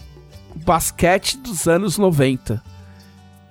basquete 0.56 1.38
dos 1.38 1.68
anos 1.68 1.98
90 1.98 2.62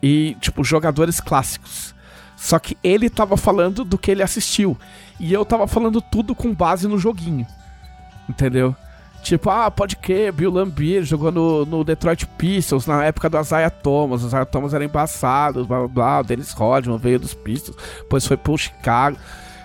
e 0.03 0.37
tipo 0.41 0.65
jogadores 0.65 1.21
clássicos. 1.21 1.95
Só 2.37 2.59
que 2.59 2.77
ele 2.83 3.09
tava 3.09 3.37
falando 3.37 3.85
do 3.85 3.97
que 3.97 4.11
ele 4.11 4.23
assistiu 4.23 4.77
e 5.21 5.33
eu 5.33 5.45
tava 5.45 5.69
falando 5.69 6.03
tudo 6.03 6.35
com 6.35 6.53
base 6.53 6.89
no 6.89 6.99
joguinho. 6.99 7.47
Entendeu? 8.29 8.75
Tipo, 9.25 9.49
ah, 9.49 9.71
pode 9.71 9.97
que, 9.97 10.31
Bill 10.31 10.51
Lambier 10.51 11.03
jogou 11.03 11.33
no, 11.33 11.65
no 11.65 11.83
Detroit 11.83 12.27
Pistons 12.37 12.87
na 12.87 13.03
época 13.07 13.31
do 13.31 13.41
Isaiah 13.41 13.71
Thomas. 13.71 14.23
O 14.23 14.27
Isaiah 14.27 14.45
Thomas 14.45 14.75
era 14.75 14.85
embaçado, 14.85 15.65
blá 15.65 15.79
blá 15.79 15.89
blá. 15.89 16.21
O 16.21 16.25
Dennis 16.25 16.53
Rodman 16.53 16.99
veio 16.99 17.19
dos 17.19 17.33
Pistons, 17.33 17.75
depois 18.01 18.27
foi 18.27 18.37
pro 18.37 18.59
Chicago. 18.59 19.17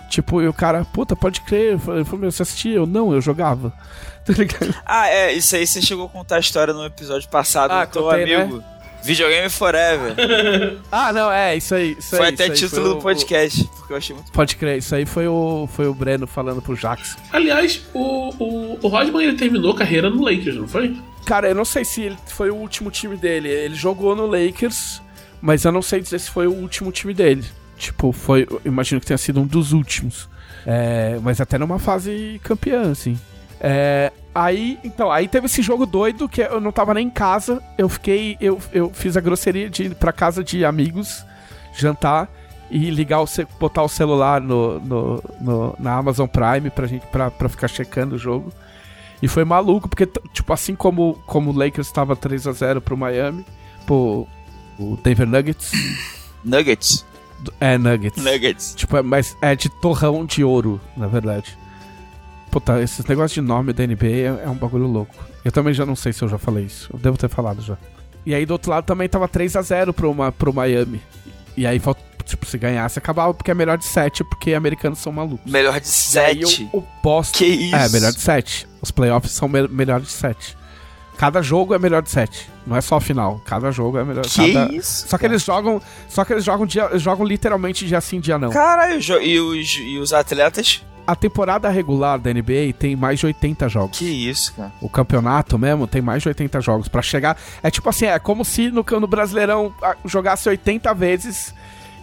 Tipo, 0.09 0.41
e 0.41 0.47
o 0.47 0.53
cara, 0.53 0.85
puta, 0.85 1.13
pode 1.13 1.41
crer. 1.41 1.73
Eu 1.73 1.79
falei, 2.05 2.31
você 2.31 2.41
assistia? 2.41 2.77
Eu 2.77 2.87
não, 2.87 3.13
eu 3.13 3.21
jogava. 3.21 3.73
Tá 4.25 4.33
ligado? 4.33 4.75
Ah, 4.85 5.09
é, 5.09 5.33
isso 5.33 5.55
aí 5.55 5.65
você 5.65 5.81
chegou 5.81 6.05
a 6.05 6.09
contar 6.09 6.35
a 6.35 6.39
história 6.39 6.71
no 6.71 6.85
episódio 6.85 7.27
passado 7.29 7.71
ah, 7.71 7.85
do 7.85 7.91
teu 7.91 8.03
contei, 8.03 8.35
amigo. 8.35 8.57
Né? 8.57 8.63
Videogame 9.03 9.49
Forever. 9.49 10.15
ah, 10.91 11.13
não, 11.13 11.31
é, 11.31 11.55
isso 11.55 11.73
aí. 11.75 11.95
Isso 11.97 12.15
foi 12.15 12.27
aí, 12.27 12.33
até 12.33 12.47
isso 12.47 12.67
título 12.67 12.95
do 12.95 13.01
podcast, 13.01 13.61
o... 13.61 13.67
porque 13.67 13.93
eu 13.93 13.97
achei 13.97 14.15
muito 14.15 14.31
Pode 14.31 14.55
crer, 14.55 14.77
isso 14.77 14.93
aí 14.93 15.05
foi 15.05 15.27
o, 15.27 15.67
foi 15.73 15.87
o 15.87 15.93
Breno 15.93 16.27
falando 16.27 16.61
pro 16.61 16.75
Jax. 16.75 17.17
Aliás, 17.31 17.81
o, 17.93 18.29
o, 18.39 18.79
o 18.81 18.87
Rodman 18.87 19.23
ele 19.23 19.37
terminou 19.37 19.71
a 19.71 19.75
carreira 19.75 20.09
no 20.09 20.23
Lakers, 20.23 20.55
não 20.55 20.67
foi? 20.67 20.95
Cara, 21.25 21.47
eu 21.49 21.55
não 21.55 21.65
sei 21.65 21.85
se 21.85 22.01
ele 22.01 22.17
foi 22.27 22.49
o 22.49 22.55
último 22.55 22.89
time 22.89 23.15
dele. 23.15 23.49
Ele 23.49 23.75
jogou 23.75 24.15
no 24.15 24.25
Lakers, 24.25 25.01
mas 25.41 25.63
eu 25.63 25.71
não 25.71 25.81
sei 25.81 25.99
dizer 26.01 26.19
se 26.19 26.29
foi 26.29 26.47
o 26.47 26.53
último 26.53 26.91
time 26.91 27.13
dele. 27.13 27.45
Tipo, 27.77 28.11
foi. 28.11 28.47
Imagino 28.65 28.99
que 28.99 29.07
tenha 29.07 29.17
sido 29.17 29.39
um 29.39 29.47
dos 29.47 29.71
últimos. 29.71 30.27
É, 30.65 31.17
mas 31.21 31.39
até 31.39 31.57
numa 31.57 31.79
fase 31.79 32.39
campeã, 32.43 32.91
assim. 32.91 33.17
É, 33.59 34.11
aí, 34.33 34.79
então, 34.83 35.11
aí 35.11 35.27
teve 35.27 35.45
esse 35.45 35.61
jogo 35.61 35.85
doido 35.85 36.29
que 36.29 36.41
eu 36.41 36.59
não 36.59 36.71
tava 36.71 36.93
nem 36.93 37.07
em 37.07 37.09
casa. 37.09 37.61
Eu 37.77 37.89
fiquei. 37.89 38.37
Eu, 38.39 38.59
eu 38.71 38.89
fiz 38.93 39.17
a 39.17 39.21
grosseria 39.21 39.69
de 39.69 39.83
ir 39.83 39.95
pra 39.95 40.11
casa 40.11 40.43
de 40.43 40.63
amigos 40.63 41.25
jantar 41.73 42.29
e 42.69 42.89
ligar 42.89 43.21
o 43.21 43.25
botar 43.59 43.83
o 43.83 43.89
celular 43.89 44.39
no, 44.39 44.79
no, 44.79 45.23
no, 45.39 45.75
na 45.79 45.95
Amazon 45.95 46.27
Prime 46.27 46.69
pra 46.69 46.87
gente 46.87 47.05
pra, 47.07 47.31
pra 47.31 47.49
ficar 47.49 47.67
checando 47.67 48.15
o 48.15 48.19
jogo. 48.19 48.53
E 49.21 49.27
foi 49.27 49.43
maluco, 49.43 49.89
porque, 49.89 50.05
tipo, 50.31 50.53
assim 50.53 50.75
como, 50.75 51.15
como 51.25 51.51
o 51.51 51.53
Lakers 51.57 51.87
estava 51.87 52.15
3 52.15 52.47
a 52.47 52.51
0 52.53 52.81
pro 52.81 52.95
Miami, 52.95 53.45
pro 53.85 54.25
o 54.79 54.97
Denver 55.03 55.27
Nuggets. 55.27 55.71
Nuggets? 56.43 57.05
É, 57.59 57.77
Nuggets. 57.77 58.23
Nuggets. 58.23 58.73
Tipo, 58.75 58.97
é, 58.97 59.01
mas 59.01 59.35
é 59.41 59.55
de 59.55 59.69
torrão 59.69 60.25
de 60.25 60.43
ouro, 60.43 60.79
na 60.95 61.07
verdade. 61.07 61.57
Puta, 62.49 62.81
esses 62.81 63.05
negócios 63.05 63.33
de 63.33 63.41
nome 63.41 63.73
da 63.73 63.85
NBA 63.85 64.07
é, 64.07 64.41
é, 64.45 64.49
um 64.49 64.55
bagulho 64.55 64.87
louco. 64.87 65.13
Eu 65.45 65.51
também 65.51 65.73
já 65.73 65.85
não 65.85 65.95
sei 65.95 66.11
se 66.11 66.23
eu 66.23 66.27
já 66.27 66.37
falei 66.37 66.65
isso. 66.65 66.89
Eu 66.91 66.99
devo 66.99 67.17
ter 67.17 67.29
falado 67.29 67.61
já. 67.61 67.77
E 68.25 68.33
aí 68.33 68.45
do 68.45 68.51
outro 68.51 68.71
lado 68.71 68.85
também 68.85 69.07
tava 69.07 69.27
3 69.27 69.55
a 69.55 69.61
0 69.61 69.93
pro, 69.93 70.11
uma, 70.11 70.31
pro 70.31 70.53
Miami. 70.53 71.01
E 71.55 71.65
aí, 71.67 71.79
tipo, 72.25 72.45
se 72.45 72.57
ganhasse, 72.57 72.97
acabava 72.99 73.33
porque 73.33 73.51
é 73.51 73.53
melhor 73.53 73.77
de 73.77 73.85
7, 73.85 74.23
porque 74.23 74.53
americanos 74.53 74.99
são 74.99 75.11
malucos. 75.11 75.51
Melhor 75.51 75.79
de 75.79 75.87
7? 75.87 76.69
O, 76.71 76.79
o 76.79 76.87
Boston. 77.03 77.37
Que 77.37 77.45
isso? 77.45 77.75
É, 77.75 77.89
melhor 77.89 78.11
de 78.11 78.21
7. 78.21 78.67
Os 78.81 78.91
playoffs 78.91 79.31
são 79.31 79.47
me 79.47 79.67
melhor 79.67 79.99
de 80.01 80.09
7. 80.09 80.57
Cada 81.19 81.41
jogo 81.41 81.73
é 81.73 81.77
melhor 81.77 82.01
de 82.01 82.09
7. 82.09 82.49
Não 82.65 82.77
é 82.77 82.79
só 82.79 82.95
a 82.95 83.01
final. 83.01 83.41
Cada 83.43 83.71
jogo 83.71 83.97
é 83.97 84.05
melhor. 84.05 84.23
Que 84.25 84.53
cada... 84.53 84.73
isso? 84.73 85.05
Só 85.05 85.17
que 85.17 85.25
eles 85.25 85.43
jogam. 85.43 85.81
Só 86.07 86.23
que 86.23 86.31
eles 86.31 86.45
jogam 86.45 86.65
dia, 86.65 86.97
jogam 86.97 87.25
literalmente 87.25 87.85
dia 87.85 87.99
sim, 87.99 88.21
dia 88.21 88.37
não. 88.37 88.51
Caralho, 88.51 89.01
e 89.21 89.37
os, 89.37 89.75
e 89.81 89.97
os 89.97 90.13
atletas? 90.13 90.81
a 91.05 91.15
temporada 91.15 91.67
regular 91.69 92.19
da 92.19 92.31
NBA 92.31 92.71
tem 92.77 92.95
mais 92.95 93.19
de 93.19 93.25
80 93.25 93.67
jogos. 93.67 93.97
Que 93.97 94.05
isso, 94.05 94.53
cara. 94.53 94.71
O 94.79 94.87
campeonato 94.87 95.59
mesmo 95.59 95.87
tem 95.87 96.01
mais 96.01 96.21
de 96.21 96.29
80 96.29 96.61
jogos. 96.61 96.87
para 96.87 97.01
chegar. 97.01 97.35
É 97.61 97.69
tipo 97.69 97.89
assim, 97.89 98.05
é 98.05 98.17
como 98.17 98.45
se 98.45 98.71
no, 98.71 98.85
no 98.89 99.07
Brasileirão 99.07 99.73
jogasse 100.05 100.47
80 100.47 100.93
vezes 100.93 101.53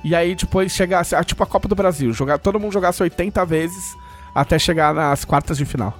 e 0.05 0.15
aí 0.15 0.35
depois 0.35 0.73
chegasse. 0.73 1.17
Tipo 1.25 1.43
a 1.43 1.47
Copa 1.47 1.69
do 1.69 1.75
Brasil. 1.75 2.13
Jogar, 2.13 2.37
todo 2.37 2.61
mundo 2.61 2.73
jogasse 2.73 3.03
80 3.03 3.47
vezes 3.47 3.97
até 4.35 4.59
chegar 4.59 4.93
nas 4.93 5.25
quartas 5.25 5.57
de 5.57 5.65
final. 5.65 5.99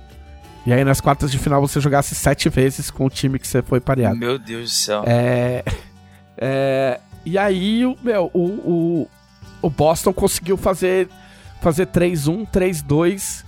E 0.67 0.73
aí 0.73 0.85
nas 0.85 1.01
quartas 1.01 1.31
de 1.31 1.39
final 1.39 1.61
você 1.61 1.81
jogasse 1.81 2.15
7 2.15 2.49
vezes 2.49 2.91
com 2.91 3.07
o 3.07 3.11
time 3.11 3.39
que 3.39 3.47
você 3.47 3.63
foi 3.63 3.81
pareado. 3.81 4.17
Meu 4.17 4.39
Deus 4.39 4.65
do 4.65 4.75
céu. 4.75 5.05
É. 5.07 5.65
é 6.37 7.01
e 7.25 7.39
aí, 7.39 7.83
meu, 8.03 8.31
o, 8.33 8.45
o, 8.45 9.09
o 9.63 9.71
Boston 9.71 10.13
conseguiu 10.13 10.57
fazer 10.57 11.09
fazer 11.61 11.87
3-1, 11.87 12.47
3-2 12.49 13.45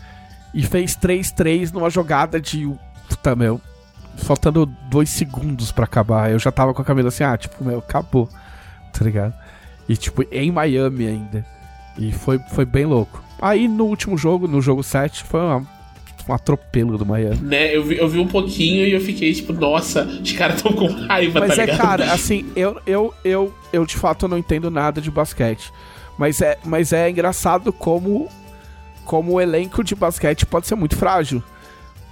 e 0.55 0.63
fez 0.63 0.97
3-3 0.97 1.73
numa 1.73 1.91
jogada 1.91 2.41
de. 2.41 2.69
Puta, 3.09 3.37
meu. 3.37 3.61
Faltando 4.17 4.67
dois 4.67 5.09
segundos 5.11 5.71
para 5.71 5.85
acabar. 5.85 6.31
Eu 6.31 6.39
já 6.39 6.51
tava 6.51 6.75
com 6.75 6.83
a 6.83 6.85
camisa 6.85 7.09
assim, 7.09 7.23
ah, 7.23 7.37
tipo, 7.37 7.63
meu, 7.65 7.79
acabou. 7.79 8.29
Tá 8.93 9.05
ligado? 9.05 9.35
E, 9.89 9.97
tipo, 9.97 10.25
em 10.33 10.51
Miami 10.51 11.07
ainda. 11.07 11.47
E 11.97 12.13
foi, 12.13 12.39
foi 12.51 12.65
bem 12.65 12.85
louco. 12.85 13.23
Aí 13.41 13.69
no 13.69 13.85
último 13.85 14.19
jogo, 14.19 14.49
no 14.49 14.61
jogo 14.61 14.83
7, 14.83 15.23
foi 15.23 15.41
uma, 15.41 15.67
um 16.29 16.35
atropelo 16.35 16.99
do 16.99 17.07
Miami. 17.07 17.39
Né, 17.41 17.75
eu 17.75 17.85
vi, 17.85 17.97
eu 17.97 18.09
vi 18.09 18.19
um 18.19 18.27
pouquinho 18.27 18.85
e 18.85 18.93
eu 18.93 19.01
fiquei 19.01 19.33
tipo, 19.33 19.53
nossa, 19.53 20.05
os 20.05 20.33
caras 20.33 20.57
estão 20.57 20.73
com 20.73 20.87
raiva, 20.87 21.41
Mas 21.41 21.57
tá 21.57 21.63
é, 21.63 21.67
ligado? 21.67 21.79
cara, 21.79 22.13
assim, 22.13 22.47
eu, 22.55 22.81
eu, 22.87 23.15
eu, 23.25 23.55
eu 23.73 23.87
de 23.87 23.97
fato 23.97 24.29
não 24.29 24.37
entendo 24.37 24.71
nada 24.71 25.01
de 25.01 25.11
basquete. 25.11 25.73
Mas 26.19 26.41
é, 26.41 26.59
mas 26.65 26.93
é 26.93 27.09
engraçado 27.09 27.73
como, 27.73 28.29
como 29.05 29.35
o 29.35 29.41
elenco 29.41 29.85
de 29.85 29.95
basquete 29.95 30.45
pode 30.45 30.67
ser 30.67 30.75
muito 30.75 30.97
frágil. 30.97 31.43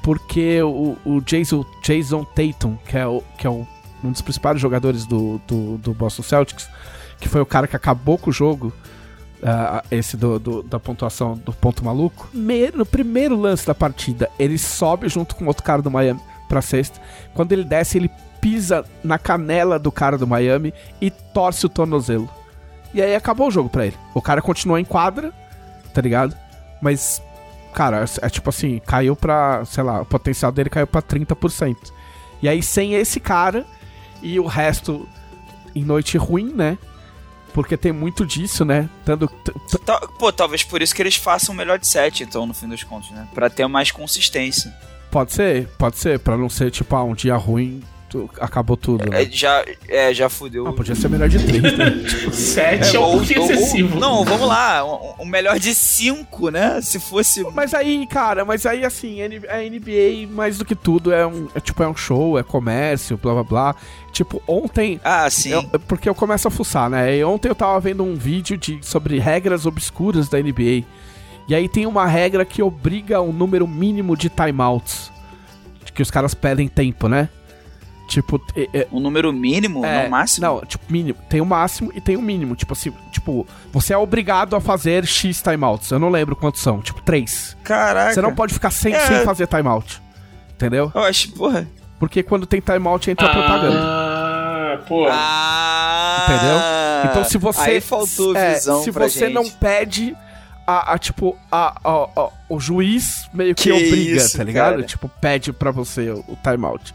Porque 0.02 0.62
o, 0.62 0.96
o 1.04 1.20
Jason, 1.20 1.64
Jason 1.82 2.22
Tatum, 2.24 2.76
que 2.86 2.96
é, 2.96 3.06
o, 3.06 3.22
que 3.36 3.46
é 3.46 3.50
o, 3.50 3.66
um 4.04 4.12
dos 4.12 4.20
principais 4.20 4.60
jogadores 4.60 5.04
do, 5.04 5.40
do, 5.48 5.78
do, 5.78 5.92
Boston 5.92 6.22
Celtics, 6.22 6.68
que 7.18 7.28
foi 7.28 7.40
o 7.40 7.46
cara 7.46 7.66
que 7.66 7.74
acabou 7.74 8.16
com 8.16 8.30
o 8.30 8.32
jogo, 8.32 8.72
uh, 9.42 9.86
esse 9.90 10.16
do, 10.16 10.38
do, 10.38 10.62
da 10.62 10.78
pontuação 10.78 11.34
do 11.36 11.52
ponto 11.52 11.84
maluco, 11.84 12.28
no 12.32 12.86
primeiro 12.86 13.36
lance 13.36 13.66
da 13.66 13.74
partida, 13.74 14.30
ele 14.38 14.58
sobe 14.58 15.08
junto 15.08 15.34
com 15.34 15.46
outro 15.46 15.62
cara 15.62 15.82
do 15.82 15.90
Miami 15.90 16.20
pra 16.48 16.62
sexta. 16.62 17.00
Quando 17.34 17.52
ele 17.52 17.64
desce, 17.64 17.98
ele 17.98 18.10
pisa 18.40 18.84
na 19.02 19.18
canela 19.18 19.78
do 19.78 19.90
cara 19.90 20.16
do 20.16 20.26
Miami 20.26 20.72
e 21.00 21.10
torce 21.10 21.66
o 21.66 21.68
tornozelo. 21.68 22.28
E 22.94 23.02
aí 23.02 23.14
acabou 23.14 23.48
o 23.48 23.50
jogo 23.50 23.68
pra 23.68 23.86
ele. 23.86 23.96
O 24.14 24.22
cara 24.22 24.40
continuou 24.40 24.78
em 24.78 24.84
quadra, 24.84 25.32
tá 25.92 26.00
ligado? 26.00 26.36
Mas, 26.80 27.22
cara, 27.74 28.04
é, 28.04 28.26
é 28.26 28.30
tipo 28.30 28.48
assim, 28.48 28.80
caiu 28.86 29.16
pra, 29.16 29.64
sei 29.64 29.82
lá, 29.82 30.02
o 30.02 30.06
potencial 30.06 30.52
dele 30.52 30.70
caiu 30.70 30.86
pra 30.86 31.02
30%. 31.02 31.76
E 32.42 32.48
aí, 32.48 32.62
sem 32.62 32.94
esse 32.94 33.18
cara, 33.18 33.66
e 34.22 34.38
o 34.38 34.46
resto 34.46 35.08
em 35.74 35.84
noite 35.84 36.16
ruim, 36.16 36.52
né? 36.54 36.78
Porque 37.56 37.74
tem 37.76 37.90
muito 37.90 38.26
disso, 38.26 38.66
né? 38.66 38.86
Tanto, 39.02 39.26
t- 39.28 39.50
t- 39.50 39.78
Tal- 39.78 40.06
Pô, 40.18 40.30
talvez 40.30 40.62
por 40.62 40.82
isso 40.82 40.94
que 40.94 41.00
eles 41.00 41.16
façam 41.16 41.54
o 41.54 41.56
melhor 41.56 41.78
de 41.78 41.86
7, 41.86 42.22
então, 42.22 42.44
no 42.46 42.52
fim 42.52 42.68
dos 42.68 42.84
contos, 42.84 43.10
né? 43.12 43.26
Pra 43.34 43.48
ter 43.48 43.66
mais 43.66 43.90
consistência. 43.90 44.72
pode 45.10 45.32
ser, 45.32 45.66
pode 45.78 45.96
ser, 45.96 46.18
pra 46.18 46.36
não 46.36 46.50
ser 46.50 46.70
tipo, 46.70 46.94
ah, 46.94 47.02
um 47.02 47.14
dia 47.14 47.34
ruim, 47.34 47.82
tu- 48.08 48.30
acabou 48.40 48.76
tudo. 48.76 49.10
Né? 49.10 49.22
É, 49.22 49.26
já, 49.30 49.64
é, 49.88 50.12
já 50.14 50.28
fudeu. 50.28 50.66
Ah, 50.66 50.72
podia 50.72 50.94
ser 50.94 51.08
melhor 51.08 51.28
de 51.28 51.38
três, 51.44 51.76
né? 51.76 51.92
Sete 52.32 52.96
é, 52.96 53.00
um 53.00 53.02
ou- 53.02 53.12
pouquinho 53.18 53.40
ou- 53.42 53.46
ou- 53.46 53.52
excessivo. 53.52 53.98
não, 54.00 54.24
vamos 54.24 54.48
lá. 54.48 54.84
O, 54.84 55.22
o 55.22 55.26
melhor 55.26 55.58
de 55.58 55.74
5, 55.74 56.50
né? 56.50 56.80
Se 56.80 56.98
fosse. 57.00 57.42
Mas 57.54 57.74
aí, 57.74 58.06
cara, 58.06 58.44
mas 58.44 58.64
aí 58.66 58.84
assim, 58.84 59.20
N- 59.20 59.46
a 59.48 59.58
NBA, 59.62 60.26
mais 60.30 60.58
do 60.58 60.64
que 60.64 60.74
tudo, 60.74 61.12
é 61.12 61.26
um. 61.26 61.48
É, 61.54 61.60
tipo, 61.60 61.82
é 61.82 61.88
um 61.88 61.96
show, 61.96 62.38
é 62.38 62.42
comércio, 62.42 63.16
blá 63.16 63.32
blá 63.34 63.42
blá. 63.44 63.76
Tipo, 64.12 64.42
ontem. 64.46 65.00
Ah, 65.04 65.28
sim. 65.28 65.50
eu- 65.50 65.62
porque 65.80 66.08
eu 66.08 66.14
começo 66.14 66.48
a 66.48 66.50
fuçar, 66.50 66.88
né? 66.88 67.16
E 67.16 67.24
ontem 67.24 67.48
eu 67.48 67.54
tava 67.54 67.78
vendo 67.80 68.02
um 68.04 68.14
vídeo 68.14 68.56
de, 68.56 68.78
sobre 68.82 69.18
regras 69.18 69.66
obscuras 69.66 70.28
da 70.28 70.38
NBA. 70.40 70.84
E 71.48 71.54
aí 71.54 71.68
tem 71.68 71.86
uma 71.86 72.06
regra 72.06 72.44
que 72.44 72.60
obriga 72.62 73.20
um 73.20 73.32
número 73.32 73.68
mínimo 73.68 74.16
de 74.16 74.28
timeouts. 74.28 75.12
Que 75.94 76.02
os 76.02 76.10
caras 76.10 76.34
pedem 76.34 76.68
tempo, 76.68 77.08
né? 77.08 77.28
Tipo, 78.06 78.40
é- 78.54 78.68
é- 78.72 78.86
Um 78.92 79.00
número 79.00 79.32
mínimo, 79.32 79.84
é, 79.84 80.04
não 80.04 80.10
máximo? 80.10 80.46
Não, 80.46 80.60
tipo, 80.64 80.84
mínimo. 80.90 81.18
Tem 81.28 81.40
o 81.40 81.44
máximo 81.46 81.90
e 81.94 82.00
tem 82.00 82.16
o 82.16 82.22
mínimo. 82.22 82.54
Tipo 82.54 82.72
assim, 82.72 82.92
tipo, 83.10 83.46
você 83.72 83.92
é 83.92 83.98
obrigado 83.98 84.54
a 84.54 84.60
fazer 84.60 85.04
X 85.06 85.42
timeouts. 85.42 85.90
Eu 85.90 85.98
não 85.98 86.08
lembro 86.08 86.36
quantos 86.36 86.60
são. 86.62 86.80
Tipo, 86.80 87.02
três. 87.02 87.56
Caraca. 87.64 88.14
Você 88.14 88.22
não 88.22 88.34
pode 88.34 88.54
ficar 88.54 88.70
sem, 88.70 88.94
É. 88.94 89.00
sem 89.00 89.24
fazer 89.24 89.46
timeout. 89.48 90.00
Entendeu? 90.54 90.90
Eu 90.94 91.02
acho, 91.02 91.32
porra. 91.32 91.66
Porque 91.98 92.22
quando 92.22 92.46
tem 92.46 92.60
timeout 92.60 93.10
entra 93.10 93.28
propaganda. 93.28 93.78
Ah, 93.80 94.78
pô. 94.86 95.06
Ah. 95.10 96.26
Entendeu? 96.28 97.10
Então 97.10 97.24
se 97.24 97.38
você. 97.38 97.60
Aí 97.70 97.80
faltou 97.80 98.36
é, 98.36 98.54
visão 98.54 98.82
Se 98.82 98.92
pra 98.92 99.08
você 99.08 99.26
gente. 99.26 99.34
não 99.34 99.48
pede. 99.48 100.16
A, 100.68 100.94
a, 100.94 100.98
tipo, 100.98 101.36
a, 101.50 101.78
a- 101.84 102.08
a- 102.16 102.28
o 102.48 102.58
juiz 102.58 103.28
meio 103.32 103.54
que, 103.54 103.64
Que 103.64 103.72
obriga, 103.72 104.16
isso, 104.16 104.36
tá 104.36 104.42
ligado? 104.42 104.70
cara. 104.72 104.82
Tipo, 104.82 105.08
pede 105.20 105.52
pra 105.52 105.70
você 105.70 106.10
o, 106.10 106.24
o 106.26 106.36
timeout. 106.42 106.92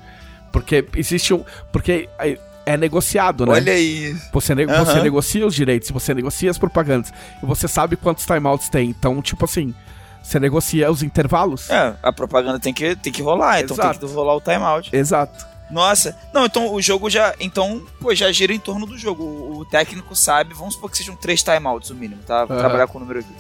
Porque 0.51 0.85
existe 0.95 1.33
um. 1.33 1.43
Porque 1.71 2.09
é, 2.19 2.37
é 2.65 2.77
negociado, 2.77 3.45
né? 3.45 3.53
Olha 3.53 3.73
aí. 3.73 4.15
Você, 4.33 4.53
ne- 4.55 4.65
Aham. 4.65 4.85
você 4.85 5.01
negocia 5.01 5.45
os 5.45 5.55
direitos, 5.55 5.89
você 5.91 6.13
negocia 6.13 6.51
as 6.51 6.57
propagandas. 6.57 7.11
E 7.41 7.45
você 7.45 7.67
sabe 7.67 7.95
quantos 7.95 8.25
timeouts 8.25 8.69
tem. 8.69 8.89
Então, 8.89 9.21
tipo 9.21 9.45
assim, 9.45 9.73
você 10.21 10.39
negocia 10.39 10.91
os 10.91 11.01
intervalos. 11.03 11.69
É, 11.69 11.95
a 12.03 12.11
propaganda 12.13 12.59
tem 12.59 12.73
que, 12.73 12.95
tem 12.95 13.11
que 13.13 13.21
rolar, 13.21 13.61
então 13.61 13.75
Exato. 13.75 13.99
tem 13.99 14.09
que 14.09 14.15
rolar 14.15 14.35
o 14.35 14.41
timeout. 14.41 14.89
Exato. 14.95 15.51
Nossa, 15.71 16.17
não, 16.33 16.45
então 16.45 16.73
o 16.73 16.81
jogo 16.81 17.09
já. 17.09 17.33
Então, 17.39 17.81
pô, 18.01 18.13
já 18.13 18.29
gira 18.31 18.53
em 18.53 18.59
torno 18.59 18.85
do 18.85 18.97
jogo. 18.97 19.23
O, 19.23 19.59
o 19.59 19.65
técnico 19.65 20.13
sabe, 20.15 20.53
vamos 20.53 20.73
supor 20.73 20.91
que 20.91 20.97
sejam 20.97 21.15
três 21.15 21.41
timeouts 21.41 21.89
o 21.91 21.95
mínimo, 21.95 22.21
tá? 22.23 22.43
Vou 22.43 22.55
Aham. 22.57 22.59
trabalhar 22.59 22.87
com 22.87 22.97
o 22.97 23.01
número 23.01 23.19
aqui. 23.19 23.33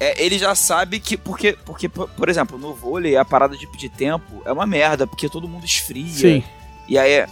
É, 0.00 0.22
ele 0.22 0.38
já 0.38 0.54
sabe 0.54 1.00
que. 1.00 1.16
Porque, 1.16 1.56
porque, 1.64 1.88
por 1.88 2.08
por 2.08 2.28
exemplo, 2.28 2.58
no 2.58 2.74
vôlei, 2.74 3.16
a 3.16 3.24
parada 3.24 3.56
de 3.56 3.66
pedir 3.66 3.88
tempo 3.88 4.42
é 4.44 4.52
uma 4.52 4.66
merda, 4.66 5.06
porque 5.06 5.28
todo 5.28 5.48
mundo 5.48 5.64
esfria. 5.64 6.06
Sim. 6.06 6.44
E 6.88 6.98
aí 6.98 7.12
é. 7.12 7.26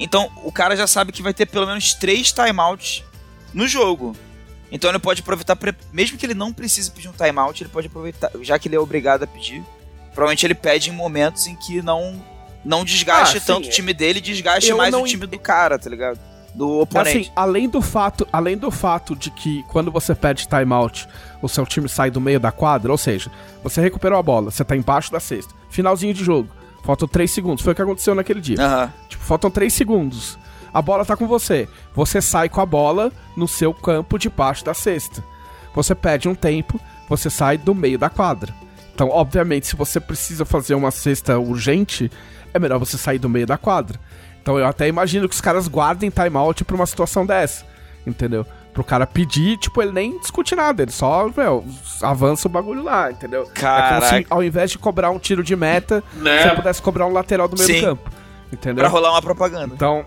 Então, 0.00 0.30
o 0.44 0.52
cara 0.52 0.76
já 0.76 0.86
sabe 0.86 1.12
que 1.12 1.22
vai 1.22 1.34
ter 1.34 1.46
pelo 1.46 1.66
menos 1.66 1.94
três 1.94 2.32
timeouts 2.32 3.02
no 3.52 3.66
jogo. 3.66 4.16
Então 4.70 4.90
ele 4.90 4.98
pode 4.98 5.22
aproveitar, 5.22 5.56
mesmo 5.92 6.18
que 6.18 6.26
ele 6.26 6.34
não 6.34 6.52
precise 6.52 6.90
pedir 6.90 7.08
um 7.08 7.12
timeout, 7.12 7.62
ele 7.62 7.70
pode 7.70 7.86
aproveitar, 7.86 8.30
já 8.42 8.58
que 8.58 8.68
ele 8.68 8.76
é 8.76 8.80
obrigado 8.80 9.22
a 9.22 9.26
pedir. 9.26 9.62
Provavelmente 10.12 10.44
ele 10.46 10.54
pede 10.54 10.90
em 10.90 10.92
momentos 10.92 11.46
em 11.46 11.56
que 11.56 11.80
não 11.80 12.22
não 12.64 12.84
desgaste 12.84 13.36
Ah, 13.36 13.40
sim, 13.40 13.46
tanto 13.46 13.68
o 13.68 13.70
time 13.70 13.94
dele, 13.94 14.20
desgaste 14.20 14.68
eu 14.68 14.76
mais 14.76 14.92
não 14.92 15.02
o 15.02 15.06
time 15.06 15.26
do 15.26 15.38
cara, 15.38 15.78
tá 15.78 15.88
ligado? 15.88 16.18
Do 16.54 16.80
oponente. 16.80 17.18
Assim, 17.18 17.32
além 17.34 17.68
do 17.68 17.80
fato, 17.80 18.26
além 18.32 18.58
do 18.58 18.70
fato 18.70 19.14
de 19.14 19.30
que 19.30 19.62
quando 19.68 19.90
você 19.90 20.14
pede 20.14 20.46
timeout, 20.46 21.08
o 21.42 21.48
seu 21.48 21.64
time 21.66 21.88
sai 21.88 22.10
do 22.10 22.20
meio 22.20 22.40
da 22.40 22.50
quadra, 22.50 22.90
ou 22.90 22.98
seja, 22.98 23.30
você 23.62 23.80
recuperou 23.80 24.18
a 24.18 24.22
bola, 24.22 24.50
você 24.50 24.64
tá 24.64 24.76
embaixo 24.76 25.12
da 25.12 25.20
cesta. 25.20 25.54
Finalzinho 25.70 26.14
de 26.14 26.24
jogo. 26.24 26.48
Faltam 26.84 27.08
3 27.08 27.30
segundos. 27.30 27.62
Foi 27.62 27.72
o 27.72 27.76
que 27.76 27.82
aconteceu 27.82 28.14
naquele 28.14 28.40
dia. 28.40 28.56
Aham. 28.58 28.92
Tipo, 29.08 29.22
faltam 29.24 29.50
3 29.50 29.72
segundos. 29.72 30.38
A 30.72 30.80
bola 30.80 31.04
tá 31.04 31.16
com 31.16 31.26
você. 31.26 31.68
Você 31.94 32.20
sai 32.20 32.48
com 32.48 32.60
a 32.60 32.66
bola 32.66 33.12
no 33.36 33.48
seu 33.48 33.74
campo 33.74 34.18
debaixo 34.18 34.64
da 34.64 34.74
cesta. 34.74 35.22
Você 35.74 35.94
pede 35.94 36.28
um 36.28 36.34
tempo, 36.34 36.80
você 37.08 37.28
sai 37.28 37.58
do 37.58 37.74
meio 37.74 37.98
da 37.98 38.08
quadra. 38.08 38.54
Então, 38.94 39.10
obviamente, 39.10 39.66
se 39.66 39.76
você 39.76 40.00
precisa 40.00 40.44
fazer 40.44 40.74
uma 40.74 40.90
cesta 40.90 41.38
urgente, 41.38 42.10
é 42.52 42.58
melhor 42.58 42.78
você 42.78 42.98
sair 42.98 43.18
do 43.18 43.28
meio 43.28 43.46
da 43.46 43.56
quadra. 43.56 43.98
Então 44.42 44.58
eu 44.58 44.66
até 44.66 44.88
imagino 44.88 45.28
que 45.28 45.34
os 45.34 45.40
caras 45.40 45.68
guardem 45.68 46.10
timeout 46.10 46.64
pra 46.64 46.74
uma 46.74 46.86
situação 46.86 47.26
dessa. 47.26 47.66
Entendeu? 48.06 48.46
Pro 48.78 48.84
cara 48.84 49.08
pedir, 49.08 49.56
tipo, 49.56 49.82
ele 49.82 49.90
nem 49.90 50.20
discute 50.20 50.54
nada, 50.54 50.84
ele 50.84 50.92
só, 50.92 51.28
meu, 51.36 51.64
avança 52.00 52.46
o 52.46 52.48
bagulho 52.48 52.84
lá, 52.84 53.10
entendeu? 53.10 53.40
É 53.40 53.44
como 53.46 53.54
Caraca. 53.56 54.06
se, 54.06 54.26
ao 54.30 54.40
invés 54.40 54.70
de 54.70 54.78
cobrar 54.78 55.10
um 55.10 55.18
tiro 55.18 55.42
de 55.42 55.56
meta, 55.56 56.00
Né? 56.14 56.44
você 56.44 56.54
pudesse 56.54 56.80
cobrar 56.80 57.04
um 57.04 57.12
lateral 57.12 57.48
do 57.48 57.56
meio 57.56 57.66
Sim. 57.66 57.80
do 57.80 57.86
campo. 57.86 58.10
Entendeu? 58.52 58.84
Pra 58.84 58.88
rolar 58.88 59.10
uma 59.10 59.20
propaganda. 59.20 59.74
Então. 59.74 60.06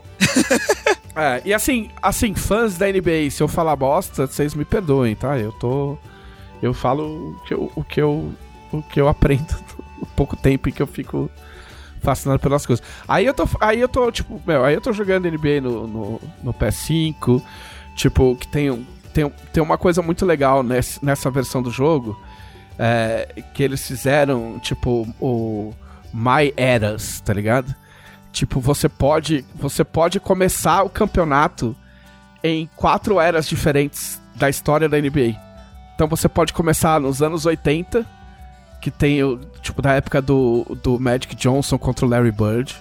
é, 1.14 1.42
e 1.44 1.54
assim, 1.54 1.90
assim, 2.02 2.34
fãs 2.34 2.78
da 2.78 2.88
NBA, 2.88 3.30
se 3.30 3.44
eu 3.44 3.48
falar 3.50 3.76
bosta, 3.76 4.26
vocês 4.26 4.56
me 4.56 4.64
perdoem, 4.64 5.16
tá? 5.18 5.38
Eu 5.38 5.52
tô. 5.52 5.98
Eu 6.62 6.74
falo 6.74 7.04
o 7.04 7.44
que 7.46 7.54
eu, 7.54 7.72
o 7.76 7.84
que 7.84 8.02
eu, 8.02 8.32
o 8.72 8.82
que 8.82 9.02
eu 9.02 9.10
aprendo 9.10 9.54
no 10.00 10.06
pouco 10.16 10.38
tempo 10.38 10.70
em 10.70 10.72
que 10.72 10.82
eu 10.82 10.88
fico 10.88 11.30
fascinado 12.02 12.40
pelas 12.40 12.66
coisas. 12.66 12.82
Aí 13.06 13.26
eu 13.26 13.34
tô, 13.34 13.46
aí 13.60 13.82
eu 13.82 13.90
tô 13.90 14.10
tipo, 14.14 14.42
meu, 14.48 14.64
aí 14.64 14.76
eu 14.76 14.80
tô 14.82 14.94
jogando 14.94 15.30
NBA 15.30 15.60
no, 15.62 15.86
no, 15.86 16.22
no 16.42 16.54
PS5, 16.54 17.42
tipo, 17.96 18.36
que 18.36 18.48
tem, 18.48 18.88
tem, 19.14 19.30
tem 19.54 19.64
uma 19.64 19.78
coisa 19.78 20.02
muito 20.02 20.26
legal 20.26 20.64
nesse, 20.64 21.04
nessa 21.04 21.30
versão 21.30 21.62
do 21.62 21.72
jogo, 21.72 22.20
é, 22.78 23.44
que 23.54 23.62
eles 23.62 23.86
fizeram, 23.86 24.60
tipo, 24.60 25.08
o 25.20 25.74
My 26.14 26.54
Eras, 26.58 27.22
tá 27.22 27.34
ligado? 27.34 27.74
Tipo, 28.32 28.60
você 28.60 28.88
pode, 28.88 29.46
você 29.54 29.84
pode 29.84 30.20
começar 30.20 30.84
o 30.84 30.90
campeonato 30.90 31.76
em 32.44 32.70
quatro 32.76 33.20
eras 33.20 33.48
diferentes 33.48 34.20
da 34.36 34.50
história 34.50 34.88
da 34.88 34.98
NBA. 35.00 35.36
Então 35.96 36.08
você 36.08 36.28
pode 36.28 36.54
começar 36.54 37.00
nos 37.00 37.22
anos 37.22 37.46
80, 37.46 38.06
que 38.82 38.90
tem 38.90 39.24
o, 39.24 39.38
tipo, 39.62 39.82
da 39.82 39.94
época 39.94 40.22
do, 40.22 40.66
do 40.82 41.00
Magic 41.00 41.36
Johnson 41.36 41.78
contra 41.78 42.06
o 42.06 42.10
Larry 42.10 42.32
Bird. 42.32 42.76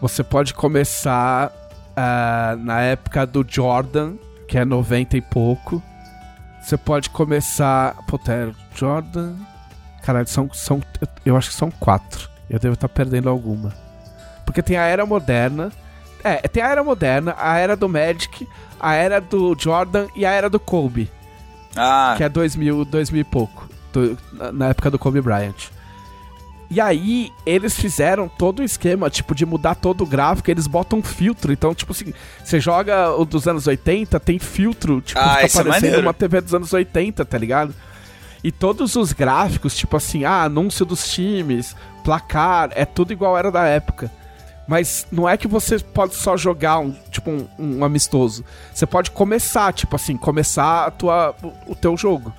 Você 0.00 0.22
pode 0.22 0.52
começar 0.52 1.50
ah, 1.96 2.56
na 2.58 2.80
época 2.82 3.26
do 3.26 3.44
Jordan, 3.48 4.14
que 4.48 4.58
é 4.58 4.64
90 4.64 5.16
e 5.16 5.20
pouco. 5.20 5.82
Você 6.60 6.76
pode 6.76 7.10
começar. 7.10 7.94
Puta, 8.06 8.32
é 8.32 8.50
Jordan. 8.74 9.34
Caralho, 10.02 10.26
são, 10.26 10.50
são. 10.52 10.82
Eu 11.24 11.36
acho 11.36 11.50
que 11.50 11.54
são 11.56 11.70
quatro. 11.70 12.28
Eu 12.50 12.58
devo 12.58 12.74
estar 12.74 12.88
perdendo 12.88 13.28
alguma. 13.28 13.72
Porque 14.44 14.62
tem 14.62 14.76
a 14.76 14.82
era 14.84 15.04
moderna. 15.06 15.70
É, 16.24 16.36
tem 16.48 16.62
a 16.62 16.68
era 16.68 16.82
moderna, 16.82 17.34
a 17.38 17.58
era 17.58 17.76
do 17.76 17.88
Magic, 17.88 18.48
a 18.80 18.94
era 18.94 19.20
do 19.20 19.54
Jordan 19.56 20.08
e 20.16 20.26
a 20.26 20.32
era 20.32 20.50
do 20.50 20.58
Kobe, 20.58 21.08
Ah, 21.76 22.14
que 22.16 22.24
é 22.24 22.28
2000, 22.28 22.84
2000 22.86 23.20
e 23.20 23.24
pouco, 23.24 23.68
do- 23.92 24.18
na- 24.32 24.50
na 24.50 24.66
época 24.70 24.90
do 24.90 24.98
Kobe 24.98 25.20
Bryant. 25.20 25.54
E 26.70 26.80
aí, 26.82 27.32
eles 27.46 27.74
fizeram 27.74 28.28
todo 28.28 28.58
o 28.60 28.62
esquema, 28.62 29.08
tipo, 29.08 29.34
de 29.34 29.46
mudar 29.46 29.74
todo 29.74 30.02
o 30.04 30.06
gráfico, 30.06 30.50
eles 30.50 30.66
botam 30.66 31.02
filtro. 31.02 31.50
Então, 31.50 31.74
tipo 31.74 31.92
assim, 31.92 32.12
você 32.44 32.60
joga 32.60 33.10
o 33.14 33.24
dos 33.24 33.48
anos 33.48 33.66
80, 33.66 34.20
tem 34.20 34.38
filtro, 34.38 35.00
tipo, 35.00 35.18
Ah, 35.18 35.36
fica 35.36 35.46
é 35.46 35.48
parecendo 35.48 35.70
maneiro. 35.70 36.00
uma 36.02 36.12
TV 36.12 36.40
dos 36.42 36.54
anos 36.54 36.72
80, 36.72 37.24
tá 37.24 37.38
ligado? 37.38 37.74
E 38.44 38.52
todos 38.52 38.96
os 38.96 39.12
gráficos, 39.14 39.74
tipo 39.74 39.96
assim, 39.96 40.24
ah, 40.24 40.42
anúncio 40.44 40.84
dos 40.84 41.10
times, 41.10 41.74
placar, 42.04 42.70
é 42.74 42.84
tudo 42.84 43.12
igual 43.14 43.36
era 43.36 43.50
da 43.50 43.64
época. 43.64 44.10
Mas 44.68 45.06
não 45.10 45.26
é 45.26 45.38
que 45.38 45.48
você 45.48 45.78
pode 45.78 46.14
só 46.14 46.36
jogar 46.36 46.78
um, 46.80 46.92
tipo, 47.10 47.30
um, 47.30 47.48
um 47.58 47.82
amistoso. 47.84 48.44
Você 48.74 48.84
pode 48.84 49.10
começar, 49.10 49.72
tipo 49.72 49.96
assim, 49.96 50.18
começar 50.18 50.84
a 50.84 50.90
tua, 50.90 51.34
o, 51.42 51.72
o 51.72 51.74
teu 51.74 51.96
jogo. 51.96 52.30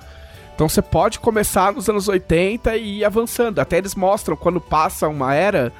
Então 0.60 0.68
você 0.68 0.82
pode 0.82 1.18
começar 1.20 1.72
nos 1.72 1.88
anos 1.88 2.06
80 2.06 2.76
e 2.76 2.98
ir 2.98 3.04
avançando. 3.06 3.60
Até 3.60 3.78
eles 3.78 3.94
mostram 3.94 4.36
quando 4.36 4.60
passa 4.60 5.08
uma 5.08 5.34
era, 5.34 5.72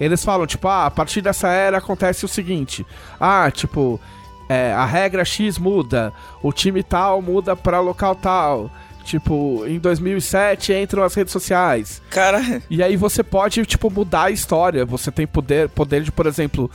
eles 0.00 0.24
falam, 0.24 0.44
tipo, 0.44 0.66
ah, 0.66 0.86
a 0.86 0.90
partir 0.90 1.20
dessa 1.20 1.46
era 1.46 1.78
acontece 1.78 2.24
o 2.24 2.28
seguinte. 2.28 2.84
Ah, 3.20 3.48
tipo, 3.52 4.00
é, 4.48 4.72
a 4.72 4.84
regra 4.84 5.24
X 5.24 5.56
muda, 5.56 6.12
o 6.42 6.52
time 6.52 6.82
tal 6.82 7.22
muda 7.22 7.54
pra 7.54 7.78
local 7.78 8.16
tal. 8.16 8.72
Tipo, 9.04 9.64
em 9.68 9.78
2007 9.78 10.72
entram 10.72 11.04
as 11.04 11.14
redes 11.14 11.32
sociais. 11.32 12.02
cara. 12.10 12.60
E 12.68 12.82
aí 12.82 12.96
você 12.96 13.22
pode, 13.22 13.64
tipo, 13.64 13.88
mudar 13.88 14.24
a 14.24 14.30
história. 14.32 14.84
Você 14.84 15.12
tem 15.12 15.28
poder, 15.28 15.68
poder 15.68 16.02
de, 16.02 16.10
por 16.10 16.26
exemplo, 16.26 16.68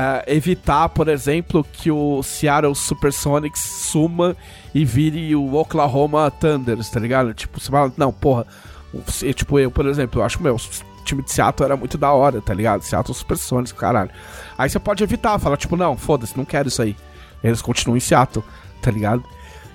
ah, 0.00 0.22
evitar, 0.28 0.88
por 0.90 1.08
exemplo, 1.08 1.66
que 1.72 1.90
o 1.90 2.22
Seattle 2.22 2.72
Supersonics 2.72 3.60
suma 3.60 4.36
e 4.72 4.84
vire 4.84 5.34
o 5.34 5.54
Oklahoma 5.56 6.30
Thunders, 6.30 6.88
tá 6.88 7.00
ligado? 7.00 7.34
Tipo, 7.34 7.58
você 7.58 7.68
fala, 7.68 7.92
não, 7.96 8.12
porra. 8.12 8.46
o- 8.94 9.02
se- 9.10 9.34
Tipo, 9.34 9.58
eu, 9.58 9.72
por 9.72 9.86
exemplo, 9.86 10.20
eu 10.20 10.24
acho, 10.24 10.40
meu, 10.40 10.56
time 11.04 11.20
de 11.22 11.32
Seattle 11.32 11.64
era 11.64 11.76
muito 11.76 11.98
da 11.98 12.12
hora, 12.12 12.40
tá 12.40 12.54
ligado? 12.54 12.82
Seattle 12.82 13.12
Supersonics, 13.12 13.72
caralho. 13.72 14.10
Aí 14.56 14.70
você 14.70 14.78
pode 14.78 15.02
evitar, 15.02 15.36
falar, 15.40 15.56
tipo, 15.56 15.76
não, 15.76 15.96
foda-se, 15.96 16.36
não 16.36 16.44
quero 16.44 16.68
isso 16.68 16.80
aí. 16.80 16.94
Eles 17.42 17.60
continuam 17.60 17.96
em 17.96 18.00
Seattle, 18.00 18.44
tá 18.80 18.92
ligado? 18.92 19.24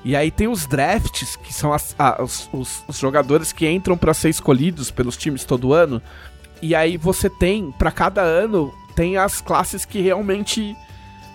E 0.06 0.16
aí 0.16 0.32
tem 0.32 0.48
os 0.48 0.66
drafts, 0.66 1.36
que 1.36 1.54
são 1.54 1.74
as, 1.74 1.94
os, 2.20 2.50
os, 2.54 2.84
os, 2.88 2.98
jogadores 2.98 3.52
que 3.52 3.70
entram 3.70 3.98
para 3.98 4.14
ser 4.14 4.30
escolhidos 4.30 4.90
pelos 4.90 5.18
times 5.18 5.44
todo 5.44 5.74
ano. 5.74 6.02
E 6.62 6.74
aí 6.74 6.96
você 6.96 7.30
tem, 7.30 7.72
para 7.72 7.92
cada 7.92 8.22
ano, 8.22 8.74
tem 8.96 9.18
as 9.18 9.42
classes 9.42 9.86
que 9.86 10.02
realmente 10.02 10.76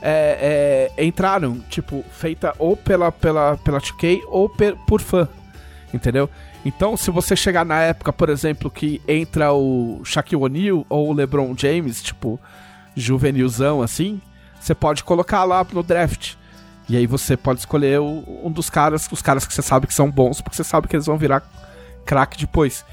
é, 0.00 0.90
é, 0.96 1.04
entraram, 1.04 1.60
tipo, 1.68 2.04
feita 2.10 2.54
ou 2.58 2.76
pela, 2.76 3.10
pela, 3.10 3.56
pela 3.56 3.80
2K 3.80 4.20
ou 4.28 4.48
per, 4.48 4.76
por 4.86 5.00
fã, 5.00 5.28
entendeu? 5.92 6.28
Então, 6.64 6.96
se 6.96 7.10
você 7.10 7.36
chegar 7.36 7.64
na 7.64 7.80
época, 7.80 8.12
por 8.12 8.28
exemplo, 8.28 8.70
que 8.70 9.00
entra 9.06 9.52
o 9.52 10.00
Shaquille 10.04 10.42
O'Neal 10.42 10.86
ou 10.88 11.08
o 11.08 11.12
LeBron 11.12 11.54
James, 11.56 12.02
tipo, 12.02 12.38
juvenilzão 12.94 13.80
assim, 13.80 14.20
você 14.60 14.74
pode 14.74 15.04
colocar 15.04 15.44
lá 15.44 15.64
no 15.72 15.82
draft. 15.82 16.34
E 16.88 16.96
aí 16.96 17.06
você 17.06 17.36
pode 17.36 17.60
escolher 17.60 18.00
o, 18.00 18.24
um 18.42 18.50
dos 18.50 18.70
caras, 18.70 19.08
os 19.10 19.22
caras 19.22 19.46
que 19.46 19.52
você 19.52 19.62
sabe 19.62 19.86
que 19.86 19.94
são 19.94 20.10
bons, 20.10 20.40
porque 20.40 20.56
você 20.56 20.64
sabe 20.64 20.88
que 20.88 20.96
eles 20.96 21.06
vão 21.06 21.18
virar 21.18 21.42
craque 22.04 22.38
depois. 22.38 22.84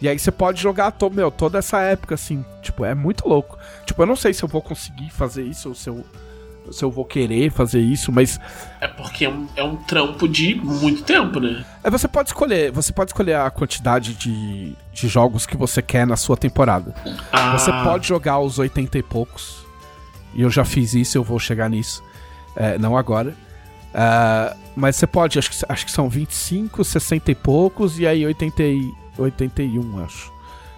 E 0.00 0.08
aí 0.08 0.18
você 0.18 0.30
pode 0.30 0.60
jogar 0.60 0.92
to, 0.92 1.10
meu, 1.10 1.30
toda 1.30 1.58
essa 1.58 1.80
época, 1.80 2.14
assim. 2.14 2.44
Tipo, 2.62 2.84
é 2.84 2.94
muito 2.94 3.28
louco. 3.28 3.58
Tipo, 3.84 4.02
eu 4.02 4.06
não 4.06 4.16
sei 4.16 4.32
se 4.32 4.42
eu 4.42 4.48
vou 4.48 4.62
conseguir 4.62 5.10
fazer 5.10 5.42
isso 5.42 5.70
ou 5.70 5.74
se 5.74 5.88
eu, 5.88 6.04
se 6.70 6.84
eu 6.84 6.90
vou 6.90 7.04
querer 7.04 7.50
fazer 7.50 7.80
isso, 7.80 8.12
mas. 8.12 8.38
É 8.80 8.86
porque 8.86 9.24
é 9.24 9.28
um, 9.28 9.48
é 9.56 9.62
um 9.62 9.76
trampo 9.76 10.28
de 10.28 10.54
muito 10.54 11.02
tempo, 11.02 11.40
né? 11.40 11.64
É, 11.82 11.90
você 11.90 12.06
pode 12.06 12.28
escolher. 12.28 12.70
Você 12.70 12.92
pode 12.92 13.10
escolher 13.10 13.34
a 13.34 13.50
quantidade 13.50 14.14
de, 14.14 14.72
de 14.92 15.08
jogos 15.08 15.46
que 15.46 15.56
você 15.56 15.82
quer 15.82 16.06
na 16.06 16.16
sua 16.16 16.36
temporada. 16.36 16.94
Ah. 17.32 17.58
Você 17.58 17.72
pode 17.72 18.06
jogar 18.06 18.38
os 18.38 18.58
80 18.58 18.98
e 18.98 19.02
poucos. 19.02 19.66
E 20.34 20.42
eu 20.42 20.50
já 20.50 20.64
fiz 20.64 20.94
isso, 20.94 21.18
eu 21.18 21.24
vou 21.24 21.38
chegar 21.38 21.68
nisso. 21.68 22.02
É, 22.54 22.78
não 22.78 22.96
agora. 22.96 23.34
Uh, 23.88 24.56
mas 24.76 24.96
você 24.96 25.06
pode, 25.06 25.38
acho 25.38 25.50
que, 25.50 25.56
acho 25.68 25.86
que 25.86 25.90
são 25.90 26.08
25, 26.08 26.84
60 26.84 27.32
e 27.32 27.34
poucos, 27.34 27.98
e 27.98 28.06
aí 28.06 28.24
80 28.24 28.62
e, 28.62 28.92
81, 29.18 30.04
acho. 30.04 30.32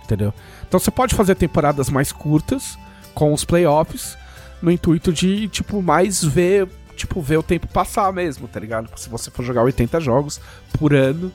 Entendeu? 0.05 0.33
Então 0.67 0.81
você 0.81 0.91
pode 0.91 1.15
fazer 1.15 1.35
temporadas 1.35 1.89
mais 1.89 2.11
curtas, 2.11 2.79
com 3.15 3.33
os 3.33 3.45
playoffs, 3.45 4.17
no 4.63 4.71
intuito 4.71 5.13
de, 5.13 5.49
tipo, 5.49 5.83
mais 5.83 6.23
ver, 6.23 6.69
tipo, 6.97 7.21
ver 7.21 7.39
o 7.39 7.43
tempo 7.43 7.69
passar 7.69 8.13
mesmo, 8.13 8.49
tá 8.49 8.59
ligado? 8.59 8.89
Porque 8.89 9.01
se 9.01 9.09
você 9.09 9.31
for 9.31 9.45
jogar 9.45 9.63
80 9.63 10.01
jogos 10.01 10.41
por 10.79 10.95
ano, 10.95 11.33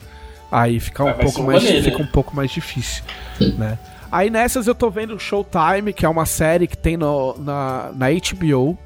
aí 0.51 0.79
fica 0.79 1.03
um, 1.03 1.13
pouco, 1.13 1.43
mais, 1.43 1.63
rolê, 1.63 1.81
fica 1.81 1.97
né? 1.99 2.03
um 2.03 2.11
pouco 2.11 2.35
mais 2.35 2.51
difícil, 2.51 3.03
né? 3.57 3.79
Aí 4.11 4.29
nessas 4.29 4.67
eu 4.67 4.75
tô 4.75 4.89
vendo 4.89 5.19
Showtime, 5.19 5.91
que 5.91 6.05
é 6.05 6.09
uma 6.09 6.25
série 6.25 6.67
que 6.67 6.77
tem 6.77 6.95
no, 6.95 7.35
na, 7.37 7.91
na 7.93 8.07
HBO, 8.09 8.77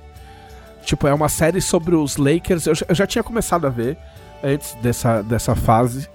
Tipo, 0.89 1.07
é 1.07 1.13
uma 1.13 1.29
série 1.29 1.61
sobre 1.61 1.95
os 1.95 2.17
Lakers. 2.17 2.65
Eu, 2.65 2.73
eu 2.87 2.95
já 2.95 3.05
tinha 3.05 3.23
começado 3.23 3.67
a 3.67 3.69
ver 3.69 3.95
antes 4.43 4.73
dessa, 4.81 5.21
dessa 5.21 5.55
fase. 5.55 6.09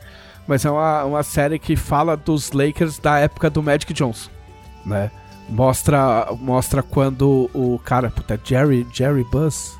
Mas 0.46 0.64
é 0.64 0.70
uma, 0.70 1.04
uma 1.04 1.22
série 1.22 1.58
que 1.58 1.76
fala 1.76 2.16
dos 2.16 2.52
Lakers 2.52 2.98
da 2.98 3.18
época 3.18 3.48
do 3.48 3.62
Magic 3.62 3.92
Johnson, 3.92 4.30
né? 4.84 5.10
Mostra, 5.48 6.28
mostra 6.40 6.82
quando 6.82 7.50
o 7.52 7.78
cara, 7.84 8.10
puta, 8.10 8.38
Jerry, 8.42 8.86
Jerry 8.92 9.24
Buzz? 9.24 9.78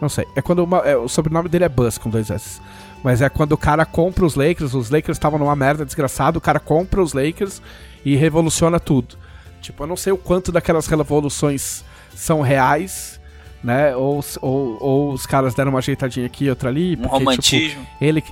Não 0.00 0.08
sei. 0.08 0.26
É 0.36 0.42
quando 0.42 0.64
uma, 0.64 0.78
é, 0.78 0.96
o 0.96 1.08
sobrenome 1.08 1.48
dele 1.48 1.64
é 1.64 1.68
Buzz 1.68 1.98
com 1.98 2.10
dois 2.10 2.30
S. 2.30 2.60
Mas 3.02 3.20
é 3.20 3.28
quando 3.28 3.52
o 3.52 3.58
cara 3.58 3.84
compra 3.84 4.24
os 4.24 4.34
Lakers, 4.34 4.74
os 4.74 4.90
Lakers 4.90 5.16
estavam 5.16 5.38
numa 5.38 5.56
merda 5.56 5.84
desgraçada, 5.84 6.38
o 6.38 6.40
cara 6.40 6.60
compra 6.60 7.02
os 7.02 7.12
Lakers 7.12 7.60
e 8.04 8.16
revoluciona 8.16 8.78
tudo. 8.78 9.16
Tipo, 9.60 9.84
eu 9.84 9.86
não 9.86 9.96
sei 9.96 10.12
o 10.12 10.18
quanto 10.18 10.52
daquelas 10.52 10.86
revoluções 10.86 11.84
são 12.14 12.40
reais 12.40 13.20
né? 13.62 13.94
Ou, 13.94 14.24
ou, 14.40 14.78
ou 14.80 15.12
os 15.12 15.24
caras 15.26 15.54
deram 15.54 15.70
uma 15.70 15.78
ajeitadinha 15.78 16.26
aqui, 16.26 16.48
outra 16.50 16.68
ali. 16.68 16.96
Porque, 16.96 17.08
um 17.08 17.18
tipo, 17.18 17.30
romantismo. 17.30 17.80
Tipo, 17.84 18.04
ele, 18.04 18.24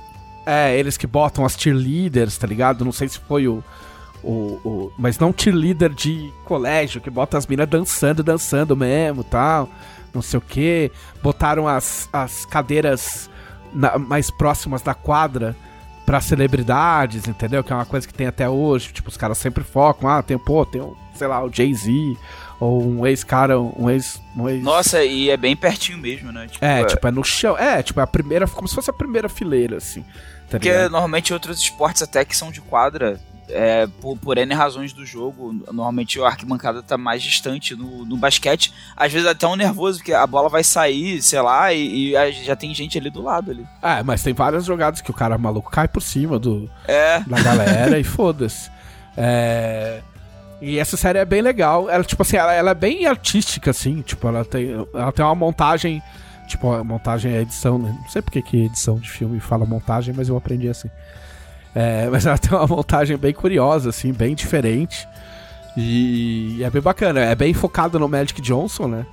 é, 0.45 0.77
eles 0.77 0.97
que 0.97 1.07
botam 1.07 1.45
as 1.45 1.53
cheerleaders, 1.53 2.37
tá 2.37 2.47
ligado? 2.47 2.85
Não 2.85 2.91
sei 2.91 3.07
se 3.07 3.19
foi 3.19 3.47
o. 3.47 3.63
O, 4.23 4.59
o, 4.63 4.93
mas 4.99 5.17
não 5.17 5.33
cheerleader 5.35 5.89
de 5.89 6.31
colégio, 6.45 7.01
que 7.01 7.09
bota 7.09 7.39
as 7.39 7.47
minas 7.47 7.67
dançando, 7.67 8.21
dançando 8.21 8.77
mesmo 8.77 9.23
tal. 9.23 9.67
Não 10.13 10.21
sei 10.21 10.37
o 10.37 10.41
que. 10.41 10.91
Botaram 11.23 11.67
as, 11.67 12.07
as 12.13 12.45
cadeiras 12.45 13.29
na, 13.73 13.97
mais 13.97 14.29
próximas 14.29 14.81
da 14.83 14.93
quadra 14.93 15.55
para 16.05 16.21
celebridades, 16.21 17.27
entendeu? 17.27 17.63
Que 17.63 17.73
é 17.73 17.75
uma 17.75 17.85
coisa 17.85 18.07
que 18.07 18.13
tem 18.13 18.27
até 18.27 18.47
hoje. 18.47 18.93
Tipo, 18.93 19.09
os 19.09 19.17
caras 19.17 19.37
sempre 19.37 19.63
focam. 19.63 20.09
Ah, 20.09 20.21
tem, 20.21 20.37
pô, 20.37 20.65
tem, 20.65 20.81
sei 21.15 21.27
lá, 21.27 21.43
o 21.43 21.51
Jay-Z 21.51 21.91
ou 22.61 22.87
um 22.87 23.07
ex-cara, 23.07 23.59
um 23.59 23.89
ex, 23.89 24.21
um 24.37 24.47
ex. 24.47 24.63
Nossa, 24.63 25.03
e 25.03 25.31
é 25.31 25.35
bem 25.35 25.55
pertinho 25.55 25.97
mesmo, 25.97 26.31
né? 26.31 26.45
Tipo, 26.45 26.63
é, 26.63 26.81
é, 26.81 26.85
tipo, 26.85 27.07
é 27.07 27.11
no 27.11 27.23
chão. 27.23 27.57
É, 27.57 27.81
tipo, 27.81 27.99
é 27.99 28.03
a 28.03 28.07
primeira. 28.07 28.47
Como 28.47 28.67
se 28.67 28.75
fosse 28.75 28.91
a 28.91 28.93
primeira 28.93 29.27
fileira, 29.27 29.77
assim. 29.77 30.03
Tá 30.03 30.59
Porque 30.59 30.69
ligado? 30.69 30.91
normalmente 30.91 31.33
outros 31.33 31.59
esportes 31.59 32.03
até 32.03 32.23
que 32.23 32.37
são 32.37 32.51
de 32.51 32.61
quadra. 32.61 33.19
É, 33.49 33.85
por, 33.99 34.15
por 34.15 34.37
N 34.37 34.53
razões 34.53 34.93
do 34.93 35.05
jogo, 35.05 35.51
normalmente 35.73 36.21
a 36.21 36.27
arquibancada 36.27 36.83
tá 36.83 36.97
mais 36.99 37.23
distante. 37.23 37.75
No, 37.75 38.05
no 38.05 38.15
basquete, 38.15 38.71
às 38.95 39.11
vezes 39.11 39.27
até 39.27 39.47
um 39.47 39.55
nervoso, 39.55 39.97
porque 39.97 40.13
a 40.13 40.27
bola 40.27 40.47
vai 40.47 40.63
sair, 40.63 41.19
sei 41.21 41.41
lá, 41.41 41.73
e, 41.73 42.15
e 42.15 42.31
já 42.43 42.55
tem 42.55 42.73
gente 42.75 42.95
ali 42.95 43.09
do 43.09 43.23
lado 43.23 43.49
ali. 43.49 43.65
É, 43.81 44.03
mas 44.03 44.21
tem 44.21 44.33
várias 44.33 44.65
jogadas 44.65 45.01
que 45.01 45.09
o 45.09 45.15
cara 45.15 45.35
maluco 45.35 45.71
cai 45.71 45.87
por 45.87 46.01
cima 46.01 46.37
do, 46.37 46.69
é. 46.87 47.21
da 47.21 47.41
galera 47.41 47.97
e 47.99 48.03
foda-se. 48.03 48.69
É. 49.17 50.01
E 50.61 50.77
essa 50.77 50.95
série 50.95 51.17
é 51.17 51.25
bem 51.25 51.41
legal. 51.41 51.89
Ela, 51.89 52.03
tipo 52.03 52.21
assim, 52.21 52.37
ela, 52.37 52.53
ela, 52.53 52.71
é 52.71 52.75
bem 52.75 53.07
artística, 53.07 53.71
assim. 53.71 54.01
Tipo, 54.01 54.27
ela 54.27 54.45
tem, 54.45 54.71
ela 54.93 55.11
tem 55.11 55.25
uma 55.25 55.33
montagem. 55.33 56.01
Tipo, 56.47 56.71
a 56.71 56.83
montagem 56.83 57.33
é 57.33 57.41
edição, 57.41 57.79
né? 57.79 57.97
Não 57.99 58.09
sei 58.09 58.21
porque 58.21 58.41
que 58.41 58.65
edição 58.65 58.97
de 58.97 59.09
filme 59.09 59.39
fala 59.39 59.65
montagem, 59.65 60.13
mas 60.15 60.29
eu 60.29 60.37
aprendi 60.37 60.69
assim. 60.69 60.89
É, 61.73 62.07
mas 62.11 62.25
ela 62.27 62.37
tem 62.37 62.51
uma 62.51 62.67
montagem 62.67 63.17
bem 63.17 63.33
curiosa, 63.33 63.89
assim, 63.89 64.13
bem 64.13 64.35
diferente. 64.35 65.07
E, 65.75 66.57
e 66.59 66.63
é 66.63 66.69
bem 66.69 66.81
bacana. 66.81 67.21
É 67.21 67.33
bem 67.33 67.53
focado 67.53 67.97
no 67.97 68.07
Magic 68.07 68.39
Johnson, 68.39 68.87
né? 68.87 69.05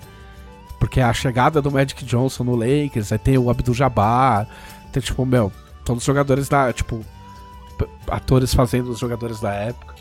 Porque 0.79 1.01
é 1.01 1.05
a 1.05 1.15
chegada 1.15 1.63
do 1.63 1.71
Magic 1.71 2.05
Johnson 2.05 2.45
no 2.45 2.55
Lakers, 2.55 3.11
aí 3.11 3.19
tem 3.19 3.37
o 3.37 3.51
Abdul 3.51 3.75
Jabbar, 3.75 4.47
tem, 4.93 5.03
tipo, 5.03 5.27
meu, 5.27 5.51
todos 5.85 6.03
os 6.03 6.07
jogadores 6.07 6.49
da. 6.49 6.73
Tipo, 6.73 7.05
atores 8.07 8.53
fazendo 8.53 8.91
os 8.91 8.99
jogadores 8.99 9.41
da 9.41 9.53
época. 9.53 9.98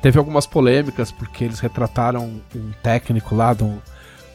Teve 0.00 0.18
algumas 0.18 0.46
polêmicas, 0.46 1.10
porque 1.10 1.44
eles 1.44 1.60
retrataram 1.60 2.40
um 2.54 2.72
técnico 2.82 3.34
lá 3.34 3.56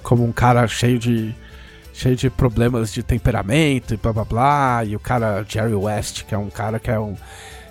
como 0.01 0.23
um 0.23 0.31
cara 0.31 0.67
cheio 0.67 0.99
de 0.99 1.33
cheio 1.93 2.15
de 2.15 2.29
problemas 2.29 2.91
de 2.91 3.03
temperamento 3.03 3.93
e 3.93 3.97
blá 3.97 4.11
blá 4.11 4.25
blá. 4.25 4.83
E 4.85 4.95
o 4.95 4.99
cara 4.99 5.45
Jerry 5.47 5.75
West, 5.75 6.23
que 6.23 6.33
é 6.33 6.37
um 6.37 6.49
cara 6.49 6.79
que 6.79 6.89
é 6.89 6.99
um, 6.99 7.15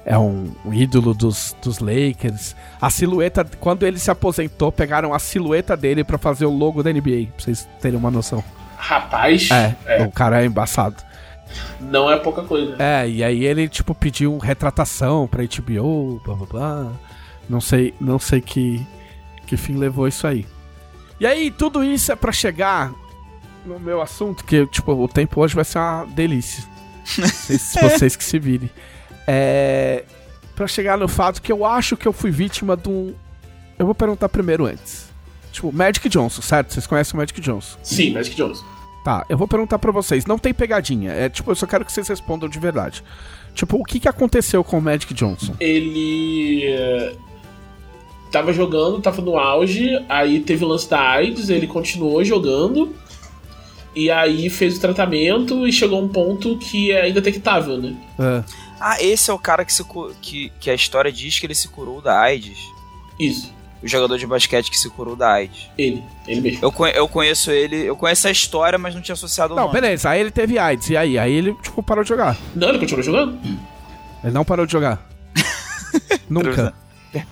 é 0.07 0.17
um, 0.17 0.55
um, 0.65 0.73
ídolo 0.73 1.13
dos, 1.13 1.55
dos 1.63 1.79
Lakers. 1.79 2.55
A 2.81 2.89
silhueta, 2.89 3.45
quando 3.61 3.85
ele 3.85 3.99
se 3.99 4.11
aposentou, 4.11 4.73
pegaram 4.73 5.13
a 5.13 5.19
silhueta 5.19 5.77
dele 5.77 6.05
para 6.05 6.19
fazer 6.19 6.47
o 6.47 6.51
logo 6.51 6.83
da 6.83 6.93
NBA, 6.93 7.29
pra 7.37 7.45
vocês 7.45 7.69
terem 7.81 7.99
uma 7.99 8.11
noção. 8.11 8.43
Rapaz, 8.77 9.49
é, 9.51 9.75
é. 9.87 10.03
o 10.03 10.11
cara 10.11 10.43
é 10.43 10.47
embaçado. 10.47 10.97
Não 11.81 12.11
é 12.11 12.19
pouca 12.19 12.43
coisa. 12.43 12.77
É, 12.79 13.09
e 13.09 13.23
aí 13.23 13.45
ele, 13.45 13.69
tipo, 13.69 13.95
pediu 13.95 14.39
retratação 14.39 15.29
pra 15.29 15.45
HBO, 15.45 16.21
blá 16.25 16.35
blá 16.35 16.47
blá. 16.47 16.93
Não 17.49 17.61
sei, 17.61 17.95
não 18.01 18.19
sei 18.19 18.41
que, 18.41 18.85
que 19.47 19.57
fim 19.57 19.77
levou 19.77 20.09
isso 20.09 20.27
aí. 20.27 20.47
E 21.21 21.27
aí, 21.27 21.51
tudo 21.51 21.85
isso 21.85 22.11
é 22.11 22.17
para 22.17 22.33
chegar 22.33 22.93
no 23.65 23.79
meu 23.79 24.01
assunto, 24.01 24.45
que 24.45 24.67
tipo, 24.67 24.93
o 24.93 25.09
tempo 25.09 25.41
hoje 25.41 25.55
vai 25.55 25.65
ser 25.65 25.79
uma 25.79 26.05
delícia. 26.07 26.65
se 27.05 27.81
vocês 27.81 28.17
que 28.17 28.25
se 28.25 28.39
virem. 28.39 28.71
É. 29.27 30.05
Pra 30.55 30.67
chegar 30.67 30.99
no 30.99 31.09
fato 31.09 31.41
que 31.41 31.51
eu 31.51 31.65
acho 31.65 31.97
que 31.97 32.07
eu 32.07 32.13
fui 32.13 32.31
vítima 32.31 32.77
de 32.77 32.89
um. 32.89 33.15
Eu 33.79 33.87
vou 33.87 33.95
perguntar 33.95 34.29
primeiro 34.29 34.67
antes. 34.67 35.11
Tipo, 35.51 35.73
Magic 35.73 36.09
Johnson, 36.09 36.43
certo? 36.43 36.73
Vocês 36.73 36.87
conhecem 36.87 37.15
o 37.15 37.17
Magic 37.19 37.41
Johnson? 37.41 37.79
Sim, 37.83 38.13
Magic 38.13 38.35
Johnson. 38.37 38.65
Tá, 39.05 39.27
eu 39.29 39.37
vou 39.37 39.49
perguntar 39.49 39.79
para 39.79 39.91
vocês. 39.91 40.27
Não 40.27 40.39
tem 40.39 40.55
pegadinha. 40.55 41.11
É 41.13 41.29
tipo, 41.29 41.51
eu 41.51 41.55
só 41.55 41.67
quero 41.67 41.85
que 41.85 41.93
vocês 41.93 42.07
respondam 42.07 42.49
de 42.49 42.59
verdade. 42.59 43.03
Tipo, 43.55 43.77
o 43.77 43.85
que, 43.85 44.01
que 44.01 44.09
aconteceu 44.09 44.63
com 44.63 44.79
o 44.79 44.83
Magic 44.83 45.13
Johnson? 45.13 45.55
Ele 45.59 47.17
tava 48.33 48.53
jogando, 48.53 49.01
tava 49.01 49.21
no 49.23 49.39
auge, 49.39 49.89
aí 50.09 50.41
teve 50.41 50.65
o 50.65 50.69
lance 50.69 50.89
da 50.89 50.99
AIDS, 51.01 51.51
ele 51.51 51.67
continuou 51.67 52.25
jogando, 52.25 52.95
e 53.95 54.11
aí 54.11 54.49
fez 54.49 54.79
o 54.79 54.81
tratamento 54.81 55.69
e 55.69 55.73
chegou 55.73 56.01
a 56.01 56.03
um 56.03 56.09
ponto 56.09 56.57
que 56.57 56.91
é 56.91 57.03
ainda 57.03 57.21
detectável, 57.21 57.77
né? 57.77 57.95
É. 58.19 58.43
Ah, 58.81 58.97
esse 59.01 59.31
é 59.31 59.35
o 59.35 59.39
cara 59.39 59.65
que, 59.65 59.73
se, 59.73 59.85
que, 60.21 60.51
que 60.59 60.71
a 60.71 60.75
história 60.75 61.13
diz 61.13 61.39
que 61.39 61.47
ele 61.47 61.55
se 61.55 61.69
curou 61.69 62.01
da 62.01 62.19
AIDS? 62.19 62.59
Isso. 63.21 63.53
O 63.83 63.87
jogador 63.87 64.17
de 64.17 64.27
basquete 64.27 64.71
que 64.71 64.79
se 64.79 64.89
curou 64.89 65.15
da 65.15 65.31
AIDS. 65.35 65.69
Ele, 65.77 66.03
ele 66.27 66.41
mesmo. 66.41 66.61
Eu, 66.63 66.87
eu 66.95 67.07
conheço 67.09 67.51
ele, 67.51 67.77
eu 67.77 67.95
conheço 67.97 68.27
a 68.27 68.31
história, 68.31 68.79
mas 68.79 68.95
não 68.95 69.03
tinha 69.03 69.13
associado 69.13 69.53
o 69.53 69.57
Não, 69.57 69.65
nome. 69.67 69.81
beleza, 69.81 70.09
aí 70.09 70.21
ele 70.21 70.31
teve 70.31 70.59
AIDS, 70.59 70.89
e 70.89 70.97
aí? 70.97 71.19
Aí 71.19 71.33
ele, 71.33 71.55
tipo, 71.63 71.83
parou 71.83 72.03
de 72.03 72.09
jogar. 72.09 72.37
Não, 72.55 72.71
ele 72.71 72.79
continuou 72.79 73.03
jogando. 73.05 73.39
Ele 74.25 74.33
não 74.33 74.45
parou 74.45 74.65
de 74.65 74.73
jogar. 74.73 75.07
Nunca. 76.31 76.73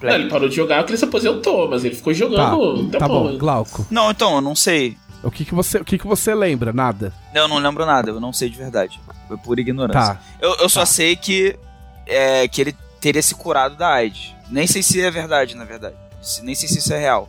Não, 0.03 0.11
ele 0.11 0.29
parou 0.29 0.49
de 0.49 0.55
jogar 0.57 0.79
porque 0.79 0.93
ele 0.93 0.99
se 0.99 1.05
aposentou, 1.05 1.69
mas 1.71 1.85
ele 1.85 1.95
ficou 1.95 2.13
Tá, 2.13 2.19
jogando 2.19 2.61
um 2.81 2.91
tá 2.91 2.99
tempão, 2.99 3.25
bom? 3.25 3.39
Glauco. 3.39 3.87
Não, 3.91 4.11
então, 4.11 4.35
eu 4.35 4.41
não 4.41 4.55
sei. 4.55 4.97
O 5.23 5.31
que 5.31 5.45
que 5.45 5.55
você, 5.55 5.79
o 5.79 5.85
que 5.85 5.99
que 5.99 6.07
você 6.07 6.35
lembra? 6.35 6.73
Nada. 6.73 7.13
Eu 7.35 7.47
não 7.49 7.59
lembro 7.59 7.85
nada, 7.87 8.11
eu 8.11 8.21
não 8.21 8.33
sei 8.33 8.49
de 8.51 8.57
verdade. 8.57 9.01
Foi 9.29 9.37
por 9.39 9.59
ignorância. 9.59 10.15
Tá. 10.15 10.21
Eu, 10.41 10.55
eu 10.57 10.69
só 10.69 10.81
Tá. 10.81 10.87
sei 10.87 11.15
que, 11.17 11.59
é, 12.07 12.47
que 12.49 12.61
ele 12.61 12.75
teria 13.01 13.23
se 13.23 13.35
curado 13.35 13.77
da 13.77 13.89
AIDS. 13.89 14.35
Nem 14.51 14.67
sei 14.67 14.83
se 14.83 15.01
é 15.01 15.11
verdade, 15.11 15.55
na 15.55 15.65
verdade. 15.65 15.95
Se- 16.23 16.43
Nem 16.43 16.55
sei 16.55 16.69
se 16.69 16.79
isso 16.79 16.93
é 16.93 16.99
real. 16.99 17.29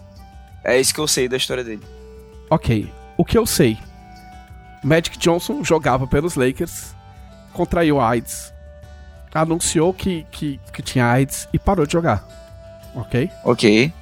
É 0.64 0.80
isso 0.80 0.93
que 0.93 0.99
eu 0.99 1.08
sei 1.08 1.28
da 1.30 1.38
história 1.38 1.64
dele. 1.64 1.84
Ok. 2.49 2.91
O 3.18 3.24
que 3.26 3.38
eu 3.38 3.45
sei? 3.45 3.78
Magic 4.84 5.18
Johnson 5.18 5.64
jogava 5.64 6.08
pelos 6.08 6.36
Lakers, 6.36 6.95
contraiu 7.54 7.99
AIDS, 8.02 8.52
anunciou 9.34 9.93
que, 9.93 10.26
que, 10.32 10.60
que 10.74 10.82
tinha 10.82 11.06
AIDS 11.06 11.47
e 11.54 11.60
parou 11.60 11.86
de 11.86 11.93
jogar. 11.93 12.26
Ok? 12.96 13.30
Ok. 13.46 13.94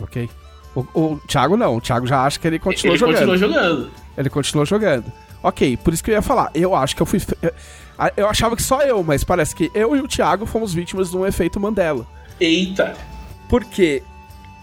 Ok. 0.00 0.30
O, 0.74 0.80
o 0.94 1.20
Thiago 1.26 1.56
não, 1.56 1.76
o 1.76 1.80
Thiago 1.80 2.06
já 2.06 2.22
acha 2.24 2.38
que 2.38 2.46
ele 2.46 2.58
continuou 2.58 2.94
ele 2.94 2.98
jogando. 2.98 3.14
continuou 3.16 3.36
jogando. 3.36 3.90
Ele 4.16 4.30
continuou 4.30 4.66
jogando. 4.66 5.12
Ok, 5.42 5.76
por 5.78 5.92
isso 5.94 6.02
que 6.04 6.10
eu 6.10 6.14
ia 6.14 6.22
falar. 6.22 6.50
Eu 6.54 6.74
acho 6.74 6.94
que 6.96 7.02
eu 7.02 7.06
fui. 7.06 7.20
eu- 7.42 7.52
Eu 8.16 8.28
achava 8.28 8.54
que 8.54 8.62
só 8.62 8.82
eu, 8.82 9.02
mas 9.02 9.24
parece 9.24 9.54
que 9.56 9.70
eu 9.74 9.96
e 9.96 10.00
o 10.00 10.06
Thiago 10.06 10.46
fomos 10.46 10.72
vítimas 10.72 11.10
de 11.10 11.16
um 11.16 11.26
efeito 11.26 11.58
Mandela. 11.58 12.06
Eita. 12.40 12.94
Porque 13.48 14.02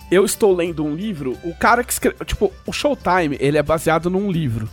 eu 0.10 0.24
estou 0.24 0.54
lendo 0.56 0.86
um 0.86 0.96
livro, 0.96 1.38
o 1.44 1.54
cara 1.56 1.84
que 1.84 1.92
escreveu. 1.92 2.26
Tipo, 2.26 2.52
o 2.66 2.72
Showtime, 2.72 3.36
ele 3.42 3.58
é 3.58 3.64
baseado 3.64 4.10
num 4.10 4.32
livro. 4.32 4.70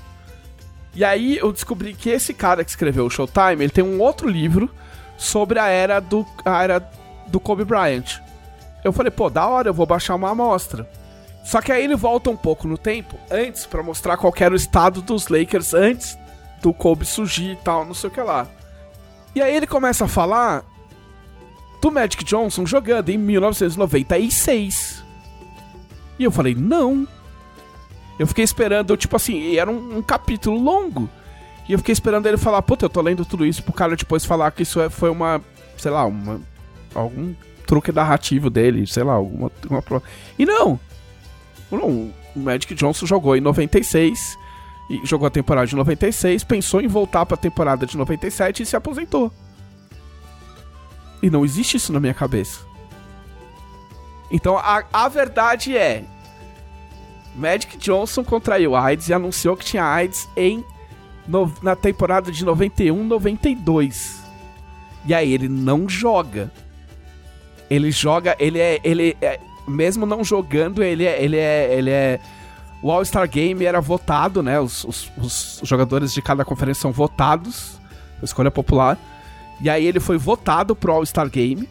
E 0.94 1.05
aí 1.05 1.38
eu 1.38 1.50
descobri 1.53 1.94
que 1.94 2.11
esse 2.11 2.32
cara 2.34 2.62
que 2.62 2.70
escreveu 2.70 3.07
o 3.07 3.11
Showtime, 3.11 3.62
ele 3.64 3.70
tem 3.70 3.82
um 3.82 4.00
outro 4.00 4.28
livro 4.28 4.70
sobre 5.16 5.59
a 5.59 5.66
era 5.66 5.98
do, 6.00 6.24
a 6.44 6.62
era 6.62 6.90
do 7.28 7.40
Kobe 7.40 7.64
Bryant. 7.64 8.20
Eu 8.85 8.93
falei, 8.93 9.11
pô, 9.11 9.30
da 9.30 9.47
hora, 9.47 9.68
eu 9.68 9.74
vou 9.74 9.87
baixar 9.87 10.14
uma 10.14 10.30
amostra. 10.30 10.89
Só 11.45 11.61
que 11.61 11.72
aí 11.72 11.85
ele 11.85 11.97
volta 11.97 12.30
um 12.30 12.37
pouco 12.37 12.68
no 12.68 12.78
tempo, 12.78 13.16
antes, 13.30 13.66
pra 13.66 13.83
mostrar 13.83 14.16
qual 14.16 14.33
era 14.39 14.53
o 14.55 14.57
estado 14.57 15.03
dos 15.03 15.28
Lakers 15.28 15.74
antes 15.74 16.16
do 16.61 16.72
Kobe 16.72 17.05
surgir 17.05 17.53
e 17.53 17.57
tal, 17.57 17.85
não 17.85 17.95
sei 17.95 18.09
o 18.09 18.12
que 18.12 18.20
lá. 18.20 18.47
E 19.35 19.43
aí 19.43 19.55
ele 19.57 19.66
começa 19.66 20.05
a 20.05 20.09
falar 20.09 20.64
do 21.80 21.91
Magic 21.91 22.22
Johnson 22.24 22.64
jogando 22.64 23.09
em 23.09 23.18
1996. 23.18 25.03
E 26.18 26.24
eu 26.24 26.30
falei, 26.30 26.55
não. 26.55 27.07
Eu 28.18 28.26
fiquei 28.26 28.45
esperando, 28.45 28.97
tipo 28.97 29.16
assim, 29.16 29.57
era 29.57 29.70
um, 29.70 29.99
um 29.99 30.03
capítulo 30.03 30.61
longo. 30.61 31.09
E 31.68 31.72
eu 31.72 31.78
fiquei 31.78 31.93
esperando 31.93 32.26
ele 32.26 32.37
falar, 32.37 32.62
puta, 32.62 32.85
eu 32.85 32.91
tô 32.91 33.01
lendo 33.01 33.24
tudo 33.24 33.45
isso 33.47 33.62
pro 33.62 33.72
cara 33.72 33.97
depois 33.97 34.24
falar 34.24 34.51
que 34.53 34.62
isso 34.62 34.80
é- 34.80 34.91
foi 34.91 35.11
uma, 35.11 35.41
sei 35.76 35.91
lá, 35.91 36.05
uma. 36.05 36.41
algum 36.95 37.35
truque 37.72 37.90
narrativo 37.90 38.50
dele, 38.50 38.86
sei 38.86 39.02
lá, 39.02 39.14
alguma. 39.14 39.50
Uma, 39.70 39.80
pro- 39.80 40.02
e 40.38 40.44
não! 40.44 40.78
Não, 41.70 41.88
o 42.36 42.38
Magic 42.38 42.74
Johnson 42.74 43.06
jogou 43.06 43.34
em 43.34 43.40
96. 43.40 44.36
E 44.90 45.00
jogou 45.06 45.26
a 45.26 45.30
temporada 45.30 45.66
de 45.66 45.74
96, 45.74 46.44
pensou 46.44 46.82
em 46.82 46.86
voltar 46.86 47.24
pra 47.24 47.34
temporada 47.34 47.86
de 47.86 47.96
97 47.96 48.62
e 48.62 48.66
se 48.66 48.76
aposentou. 48.76 49.32
E 51.22 51.30
não 51.30 51.46
existe 51.46 51.78
isso 51.78 51.94
na 51.94 52.00
minha 52.00 52.12
cabeça. 52.12 52.60
Então 54.30 54.58
a, 54.58 54.84
a 54.92 55.08
verdade 55.08 55.74
é: 55.74 56.04
Magic 57.34 57.78
Johnson 57.78 58.22
contraiu 58.22 58.76
AIDS 58.76 59.08
e 59.08 59.14
anunciou 59.14 59.56
que 59.56 59.64
tinha 59.64 59.84
AIDS 59.84 60.28
em 60.36 60.62
no- 61.26 61.50
na 61.62 61.74
temporada 61.74 62.30
de 62.30 62.44
91-92. 62.44 64.20
E 65.06 65.14
aí 65.14 65.32
ele 65.32 65.48
não 65.48 65.88
joga. 65.88 66.52
Ele 67.72 67.90
joga, 67.90 68.36
ele 68.38 68.58
é, 68.58 68.80
ele 68.84 69.16
é, 69.20 69.38
mesmo 69.66 70.04
não 70.04 70.22
jogando, 70.24 70.82
ele 70.82 71.04
é, 71.06 71.22
ele 71.22 71.36
é, 71.38 71.74
ele 71.74 71.90
é 71.90 72.20
o 72.82 72.90
All-Star 72.90 73.28
Game 73.28 73.64
era 73.64 73.80
votado, 73.80 74.42
né? 74.42 74.58
Os, 74.60 74.84
os- 74.84 75.10
os 75.16 75.60
jogadores 75.62 76.12
de 76.12 76.20
cada 76.20 76.44
conferência 76.44 76.82
são 76.82 76.92
votados, 76.92 77.78
escolha 78.22 78.50
popular. 78.50 78.98
E 79.60 79.70
aí 79.70 79.86
ele 79.86 80.00
foi 80.00 80.18
votado 80.18 80.74
pro 80.74 80.92
All-Star 80.92 81.30
Game. 81.30 81.68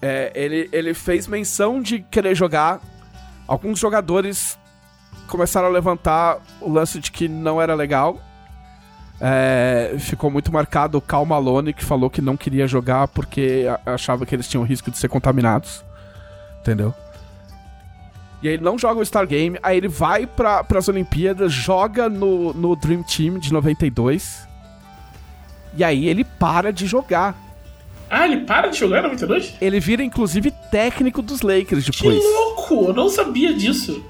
É, 0.00 0.30
ele, 0.34 0.68
ele 0.72 0.94
fez 0.94 1.26
menção 1.26 1.82
de 1.82 1.98
querer 2.00 2.34
jogar. 2.36 2.80
Alguns 3.48 3.78
jogadores 3.80 4.56
começaram 5.26 5.66
a 5.66 5.70
levantar 5.70 6.38
o 6.60 6.70
lance 6.70 7.00
de 7.00 7.10
que 7.10 7.26
não 7.28 7.60
era 7.60 7.74
legal. 7.74 8.20
É, 9.20 9.96
ficou 9.98 10.30
muito 10.30 10.52
marcado 10.52 10.98
o 10.98 11.00
Cal 11.00 11.24
Malone, 11.24 11.72
que 11.72 11.84
falou 11.84 12.10
que 12.10 12.20
não 12.20 12.36
queria 12.36 12.66
jogar 12.66 13.08
porque 13.08 13.64
achava 13.84 14.26
que 14.26 14.34
eles 14.34 14.46
tinham 14.48 14.64
risco 14.64 14.90
de 14.90 14.98
ser 14.98 15.08
contaminados. 15.08 15.84
Entendeu? 16.60 16.92
E 18.42 18.48
aí 18.48 18.54
ele 18.54 18.62
não 18.62 18.78
joga 18.78 19.00
o 19.00 19.04
Star 19.04 19.26
Game, 19.26 19.58
aí 19.62 19.76
ele 19.78 19.88
vai 19.88 20.26
para 20.26 20.64
as 20.74 20.88
Olimpíadas, 20.88 21.52
joga 21.52 22.08
no, 22.08 22.52
no 22.52 22.76
Dream 22.76 23.02
Team 23.02 23.38
de 23.38 23.52
92. 23.52 24.46
E 25.76 25.82
aí 25.82 26.06
ele 26.06 26.22
para 26.22 26.72
de 26.72 26.86
jogar. 26.86 27.34
Ah, 28.08 28.26
ele 28.26 28.44
para 28.44 28.68
de 28.68 28.78
jogar 28.78 29.00
em 29.00 29.02
92? 29.04 29.54
Ele 29.60 29.80
vira, 29.80 30.02
inclusive, 30.02 30.52
técnico 30.70 31.22
dos 31.22 31.40
Lakers 31.40 31.84
Que 31.86 31.90
depois. 31.90 32.22
louco! 32.22 32.86
Eu 32.88 32.92
não 32.94 33.08
sabia 33.08 33.52
disso. 33.52 34.04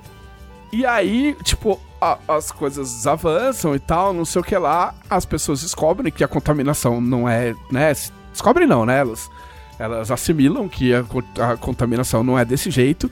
E 0.73 0.85
aí, 0.85 1.35
tipo, 1.45 1.81
a- 2.01 2.19
as 2.29 2.51
coisas 2.53 3.07
avançam 3.07 3.75
e 3.75 3.79
tal, 3.79 4.13
não 4.13 4.25
sei 4.25 4.41
o 4.41 4.45
que 4.45 4.57
lá. 4.57 4.95
As 5.09 5.25
pessoas 5.25 5.63
descobrem 5.63 6.13
que 6.13 6.23
a 6.25 6.29
contaminação 6.29 7.01
não 7.01 7.29
é, 7.29 7.55
né? 7.71 7.93
Descobrem 8.33 8.67
não, 8.67 8.85
né? 8.87 9.01
Elas, 9.01 9.31
elas 9.79 10.11
assimilam 10.11 10.69
que 10.69 10.93
a, 10.95 11.05
a 11.53 11.57
contaminação 11.57 12.23
não 12.23 12.39
é 12.39 12.45
desse 12.45 12.71
jeito. 12.71 13.11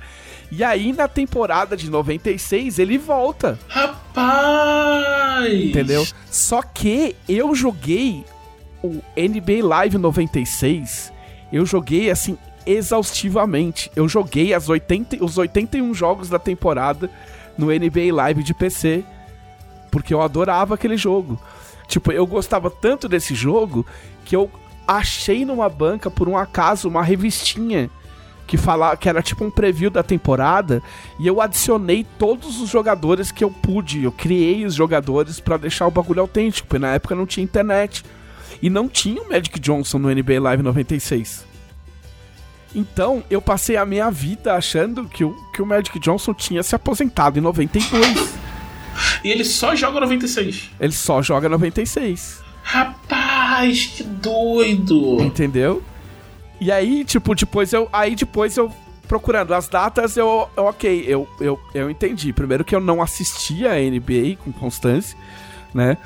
E 0.53 0.63
aí, 0.63 0.93
na 0.93 1.09
temporada 1.09 1.77
de 1.77 1.91
96, 1.91 2.79
ele 2.79 2.99
volta. 2.99 3.59
Rapaz! 3.69 5.53
Entendeu? 5.53 6.07
Só 6.31 6.63
que 6.63 7.17
eu 7.29 7.55
joguei 7.55 8.25
o 8.83 9.01
NBA 9.17 9.67
Live 9.67 9.99
96. 9.99 11.13
Eu 11.53 11.65
joguei 11.67 12.11
assim 12.11 12.37
exaustivamente. 12.67 13.91
Eu 13.97 14.09
joguei 14.09 14.55
as 14.55 14.69
80, 14.69 15.23
os 15.25 15.37
81 15.39 15.93
jogos 15.95 16.29
da 16.29 16.39
temporada 16.39 17.11
no 17.57 17.67
NBA 17.67 18.13
Live 18.13 18.43
de 18.43 18.55
PC. 18.55 19.05
Porque 19.91 20.13
eu 20.13 20.21
adorava 20.21 20.75
aquele 20.75 20.97
jogo. 20.97 21.41
Tipo, 21.87 22.13
eu 22.13 22.27
gostava 22.27 22.71
tanto 22.71 23.09
desse 23.09 23.35
jogo 23.35 23.87
que 24.25 24.35
eu 24.35 24.51
achei 24.87 25.45
numa 25.45 25.69
banca, 25.69 26.11
por 26.11 26.29
um 26.29 26.37
acaso, 26.37 26.89
uma 26.89 27.03
revistinha 27.03 27.91
que 28.47 28.57
falava 28.57 28.97
que 28.97 29.09
era 29.09 29.23
tipo 29.23 29.45
um 29.45 29.51
preview 29.51 29.91
da 29.91 30.03
temporada 30.03 30.83
e 31.19 31.27
eu 31.27 31.41
adicionei 31.41 32.07
todos 32.19 32.61
os 32.61 32.69
jogadores 32.69 33.33
que 33.33 33.43
eu 33.43 33.51
pude. 33.51 34.05
Eu 34.05 34.13
criei 34.13 34.65
os 34.65 34.75
jogadores 34.75 35.41
pra 35.41 35.57
deixar 35.57 35.87
o 35.87 35.91
bagulho 35.91 36.21
autêntico, 36.21 36.69
porque 36.69 36.79
na 36.79 36.95
época 36.95 37.15
não 37.15 37.27
tinha 37.27 37.45
internet. 37.45 38.05
E 38.63 38.71
não 38.71 38.89
tinha 38.89 39.21
o 39.21 39.29
Magic 39.29 39.59
Johnson 39.61 39.99
no 39.99 40.11
NBA 40.11 40.41
Live 40.41 40.63
96. 40.63 41.54
Então, 42.75 43.23
eu 43.31 43.41
passei 43.41 43.77
a 43.77 43.87
minha 43.87 44.11
vida 44.11 44.55
achando 44.55 45.09
que 45.09 45.25
o, 45.25 45.33
que 45.53 45.63
o 45.63 45.67
Magic 45.67 45.99
Johnson 45.99 46.35
tinha 46.35 46.63
se 46.63 46.75
aposentado 46.75 47.39
em 47.39 47.43
92. 47.43 48.35
E 49.23 49.31
ele 49.31 49.45
só 49.45 49.75
joga 49.75 50.01
96. 50.01 50.71
Ele 50.81 50.93
só 50.93 51.23
joga 51.23 51.49
96. 51.49 52.43
Rapaz, 52.63 53.87
que 53.87 54.03
doido! 54.03 55.23
Entendeu? 55.23 55.83
E 56.61 56.73
aí, 56.73 57.05
tipo, 57.05 57.35
depois 57.35 57.73
eu. 57.73 57.89
Aí 57.93 58.15
depois 58.15 58.57
eu. 58.57 58.73
Procurando 59.07 59.53
as 59.53 59.69
datas, 59.69 60.17
eu. 60.17 60.49
ok, 60.57 61.05
eu, 61.07 61.29
eu, 61.39 61.61
eu 61.75 61.91
entendi. 61.91 62.33
Primeiro 62.33 62.65
que 62.65 62.75
eu 62.75 62.81
não 62.81 63.03
assistia 63.03 63.73
a 63.73 63.77
NBA 63.77 64.37
com 64.43 64.51
constância, 64.51 65.17
né? 65.75 65.99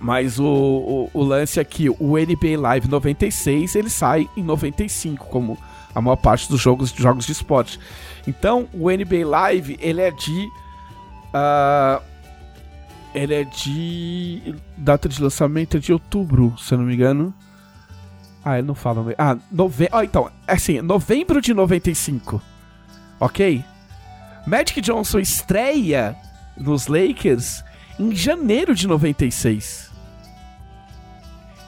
Mas 0.00 0.38
o, 0.38 0.44
o, 0.44 1.10
o 1.12 1.22
lance 1.22 1.60
aqui, 1.60 1.90
o 1.90 2.16
NBA 2.16 2.58
Live 2.58 2.88
96, 2.88 3.74
ele 3.74 3.90
sai 3.90 4.28
em 4.34 4.42
95, 4.42 5.26
como 5.26 5.58
a 5.94 6.00
maior 6.00 6.16
parte 6.16 6.48
dos 6.48 6.60
jogos, 6.60 6.90
jogos 6.90 7.26
de 7.26 7.32
esporte. 7.32 7.78
Então, 8.26 8.66
o 8.72 8.90
NBA 8.90 9.26
Live, 9.26 9.78
ele 9.80 10.00
é 10.00 10.10
de. 10.10 10.48
ah, 11.34 12.00
ele 13.14 13.34
é 13.34 13.44
de. 13.44 14.54
Data 14.76 15.08
de 15.08 15.22
lançamento 15.22 15.76
é 15.76 15.80
de 15.80 15.92
outubro, 15.92 16.54
se 16.58 16.72
eu 16.72 16.78
não 16.78 16.86
me 16.86 16.94
engano. 16.94 17.34
Ah, 18.42 18.58
ele 18.58 18.66
não 18.66 18.74
fala. 18.74 19.14
Ah, 19.18 19.36
nove... 19.52 19.88
ah, 19.92 20.04
então, 20.04 20.30
é 20.46 20.54
assim, 20.54 20.80
novembro 20.80 21.42
de 21.42 21.52
95. 21.52 22.40
Ok? 23.18 23.62
Magic 24.46 24.80
Johnson 24.80 25.18
estreia 25.18 26.16
nos 26.56 26.86
Lakers 26.86 27.62
em 27.98 28.14
janeiro 28.14 28.74
de 28.74 28.86
96. 28.86 29.89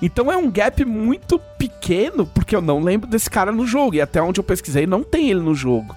Então 0.02 0.30
é 0.32 0.36
um 0.36 0.50
gap 0.50 0.84
muito 0.84 1.38
pequeno, 1.56 2.26
porque 2.26 2.56
eu 2.56 2.60
não 2.60 2.80
lembro 2.80 3.08
desse 3.08 3.30
cara 3.30 3.52
no 3.52 3.64
jogo. 3.66 3.94
E 3.94 4.00
até 4.00 4.20
onde 4.20 4.40
eu 4.40 4.44
pesquisei, 4.44 4.84
não 4.86 5.02
tem 5.04 5.30
ele 5.30 5.40
no 5.40 5.54
jogo. 5.54 5.94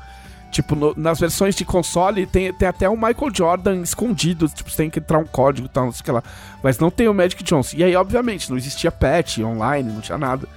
Tipo, 0.52 0.76
no- 0.76 0.94
nas 0.96 1.20
versões 1.20 1.56
de 1.56 1.66
console 1.66 2.26
tem, 2.28 2.54
tem 2.54 2.68
até 2.68 2.88
o 2.88 2.96
Michael 2.96 3.34
Jordan 3.34 3.82
escondido. 3.82 4.48
Tipo, 4.48 4.70
você 4.70 4.78
tem 4.78 4.90
que 4.92 5.00
entrar 5.00 5.18
um 5.18 5.26
código 5.26 5.68
e 5.68 5.70
tal, 5.70 5.86
não 5.86 5.92
sei 5.92 6.02
o 6.02 6.04
que 6.06 6.12
lá. 6.12 6.24
Mas 6.64 6.78
não 6.78 6.92
tem 6.92 7.08
o 7.10 7.14
Magic 7.14 7.44
Johnson. 7.44 7.76
E 7.78 7.84
aí, 7.84 7.96
obviamente, 7.96 8.50
não 8.50 8.58
existia 8.58 8.92
patch 8.92 9.40
online, 9.40 9.92
não 9.92 10.02
tinha 10.02 10.18
nada 10.18 10.48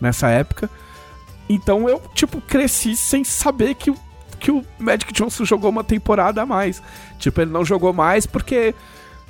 nessa 0.00 0.28
época. 0.28 0.68
Então 1.48 1.88
eu, 1.88 2.00
tipo, 2.14 2.40
cresci 2.42 2.94
sem 2.94 3.24
saber 3.24 3.74
que, 3.74 3.92
que 4.38 4.50
o 4.50 4.62
Magic 4.78 5.12
Johnson 5.14 5.44
jogou 5.46 5.70
uma 5.70 5.82
temporada 5.82 6.42
a 6.42 6.46
mais. 6.46 6.82
Tipo, 7.18 7.40
ele 7.40 7.50
não 7.50 7.64
jogou 7.64 7.92
mais 7.94 8.26
porque 8.26 8.74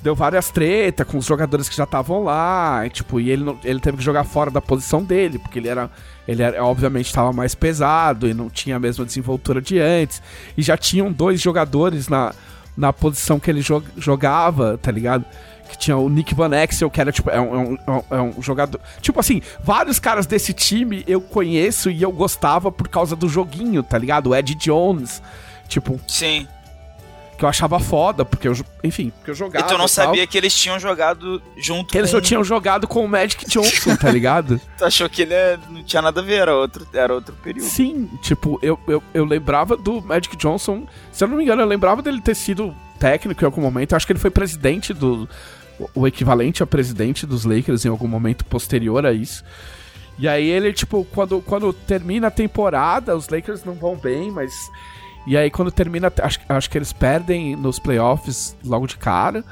deu 0.02 0.14
várias 0.14 0.50
tretas 0.50 1.06
com 1.06 1.18
os 1.18 1.24
jogadores 1.26 1.68
que 1.68 1.76
já 1.76 1.84
estavam 1.84 2.24
lá. 2.24 2.82
E, 2.86 2.90
tipo, 2.90 3.18
e 3.20 3.30
ele, 3.30 3.44
não- 3.44 3.58
ele 3.64 3.80
teve 3.80 3.98
que 3.98 4.02
jogar 4.04 4.24
fora 4.24 4.50
da 4.50 4.60
posição 4.60 5.02
dele, 5.02 5.38
porque 5.38 5.58
ele 5.58 5.68
era. 5.68 5.90
Ele 6.26 6.42
era, 6.42 6.62
obviamente 6.62 7.06
estava 7.06 7.32
mais 7.32 7.54
pesado 7.54 8.28
e 8.28 8.34
não 8.34 8.50
tinha 8.50 8.76
a 8.76 8.78
mesma 8.78 9.02
desenvoltura 9.04 9.62
de 9.62 9.78
antes. 9.78 10.20
E 10.58 10.62
já 10.62 10.76
tinham 10.76 11.10
dois 11.10 11.40
jogadores 11.40 12.06
na, 12.06 12.34
na 12.76 12.92
posição 12.92 13.40
que 13.40 13.50
ele 13.50 13.62
jo- 13.62 13.82
jogava, 13.96 14.76
tá 14.76 14.90
ligado? 14.92 15.24
Que 15.70 15.78
tinha 15.78 15.96
o 15.96 16.06
Nick 16.10 16.34
Van 16.34 16.50
Exel, 16.54 16.90
que 16.90 17.00
era 17.00 17.10
tipo, 17.10 17.30
é 17.30 17.40
um, 17.40 17.54
é 17.86 17.90
um- 17.90 18.02
é 18.10 18.20
um- 18.20 18.34
é 18.38 18.42
jogador. 18.42 18.78
Tipo 19.00 19.18
assim, 19.20 19.40
vários 19.64 19.98
caras 19.98 20.26
desse 20.26 20.52
time 20.52 21.02
eu 21.06 21.20
conheço 21.20 21.90
e 21.90 22.02
eu 22.02 22.12
gostava 22.12 22.70
por 22.70 22.88
causa 22.88 23.16
do 23.16 23.26
joguinho, 23.26 23.82
tá 23.82 23.96
ligado? 23.96 24.28
O 24.28 24.34
Ed 24.36 24.54
Jones. 24.54 25.22
Tipo, 25.66 25.98
Sim. 26.06 26.46
Que 27.38 27.44
eu 27.44 27.48
achava 27.48 27.78
foda, 27.78 28.24
porque 28.24 28.48
eu, 28.48 28.56
enfim, 28.82 29.10
porque 29.10 29.30
eu 29.30 29.34
jogava. 29.34 29.64
E 29.64 29.68
tu 29.68 29.78
não 29.78 29.86
sabia 29.86 30.26
que 30.26 30.36
eles 30.36 30.52
tinham 30.52 30.78
jogado 30.80 31.40
junto 31.56 31.96
Eles 31.96 32.10
com... 32.10 32.16
só 32.16 32.20
tinham 32.20 32.42
jogado 32.42 32.88
com 32.88 33.04
o 33.04 33.08
Magic 33.08 33.48
Johnson, 33.48 33.94
tá 33.94 34.10
ligado? 34.10 34.60
Tu 34.76 34.84
achou 34.84 35.08
que 35.08 35.22
ele 35.22 35.34
é- 35.34 35.58
não 35.70 35.84
tinha 35.84 36.02
nada 36.02 36.20
a 36.20 36.24
ver, 36.24 36.40
era 36.40 36.54
outro, 36.56 36.86
era 36.92 37.14
outro 37.14 37.34
período. 37.42 37.68
Sim, 37.68 38.10
tipo, 38.22 38.58
eu, 38.60 38.78
eu, 38.88 39.02
eu 39.14 39.24
lembrava 39.24 39.76
do 39.76 40.02
Magic 40.02 40.36
Johnson. 40.36 40.86
Se 41.12 41.22
eu 41.22 41.28
não 41.28 41.36
me 41.36 41.44
engano, 41.44 41.62
eu 41.62 41.66
lembrava 41.66 42.02
dele 42.02 42.20
ter 42.20 42.34
sido 42.34 42.74
técnico 42.98 43.42
em 43.42 43.46
algum 43.46 43.60
momento. 43.60 43.92
Eu 43.92 43.96
acho 43.96 44.06
que 44.06 44.12
ele 44.12 44.20
foi 44.20 44.30
presidente 44.30 44.92
do. 44.92 45.28
O 45.94 46.08
equivalente 46.08 46.60
a 46.60 46.66
presidente 46.66 47.24
dos 47.24 47.44
Lakers 47.44 47.84
em 47.84 47.88
algum 47.88 48.08
momento 48.08 48.44
posterior 48.44 49.06
a 49.06 49.12
isso. 49.12 49.44
E 50.18 50.26
aí 50.26 50.48
ele, 50.48 50.72
tipo, 50.72 51.06
quando, 51.12 51.40
quando 51.40 51.72
termina 51.72 52.26
a 52.26 52.30
temporada, 52.32 53.16
os 53.16 53.28
Lakers 53.28 53.62
não 53.62 53.74
vão 53.74 53.96
bem, 53.96 54.32
mas. 54.32 54.52
E 55.28 55.36
aí 55.36 55.50
quando 55.50 55.70
termina. 55.70 56.10
Acho, 56.22 56.40
acho 56.48 56.70
que 56.70 56.78
eles 56.78 56.90
perdem 56.90 57.54
nos 57.54 57.78
playoffs 57.78 58.56
logo 58.64 58.86
de 58.86 58.96
cara. 58.96 59.44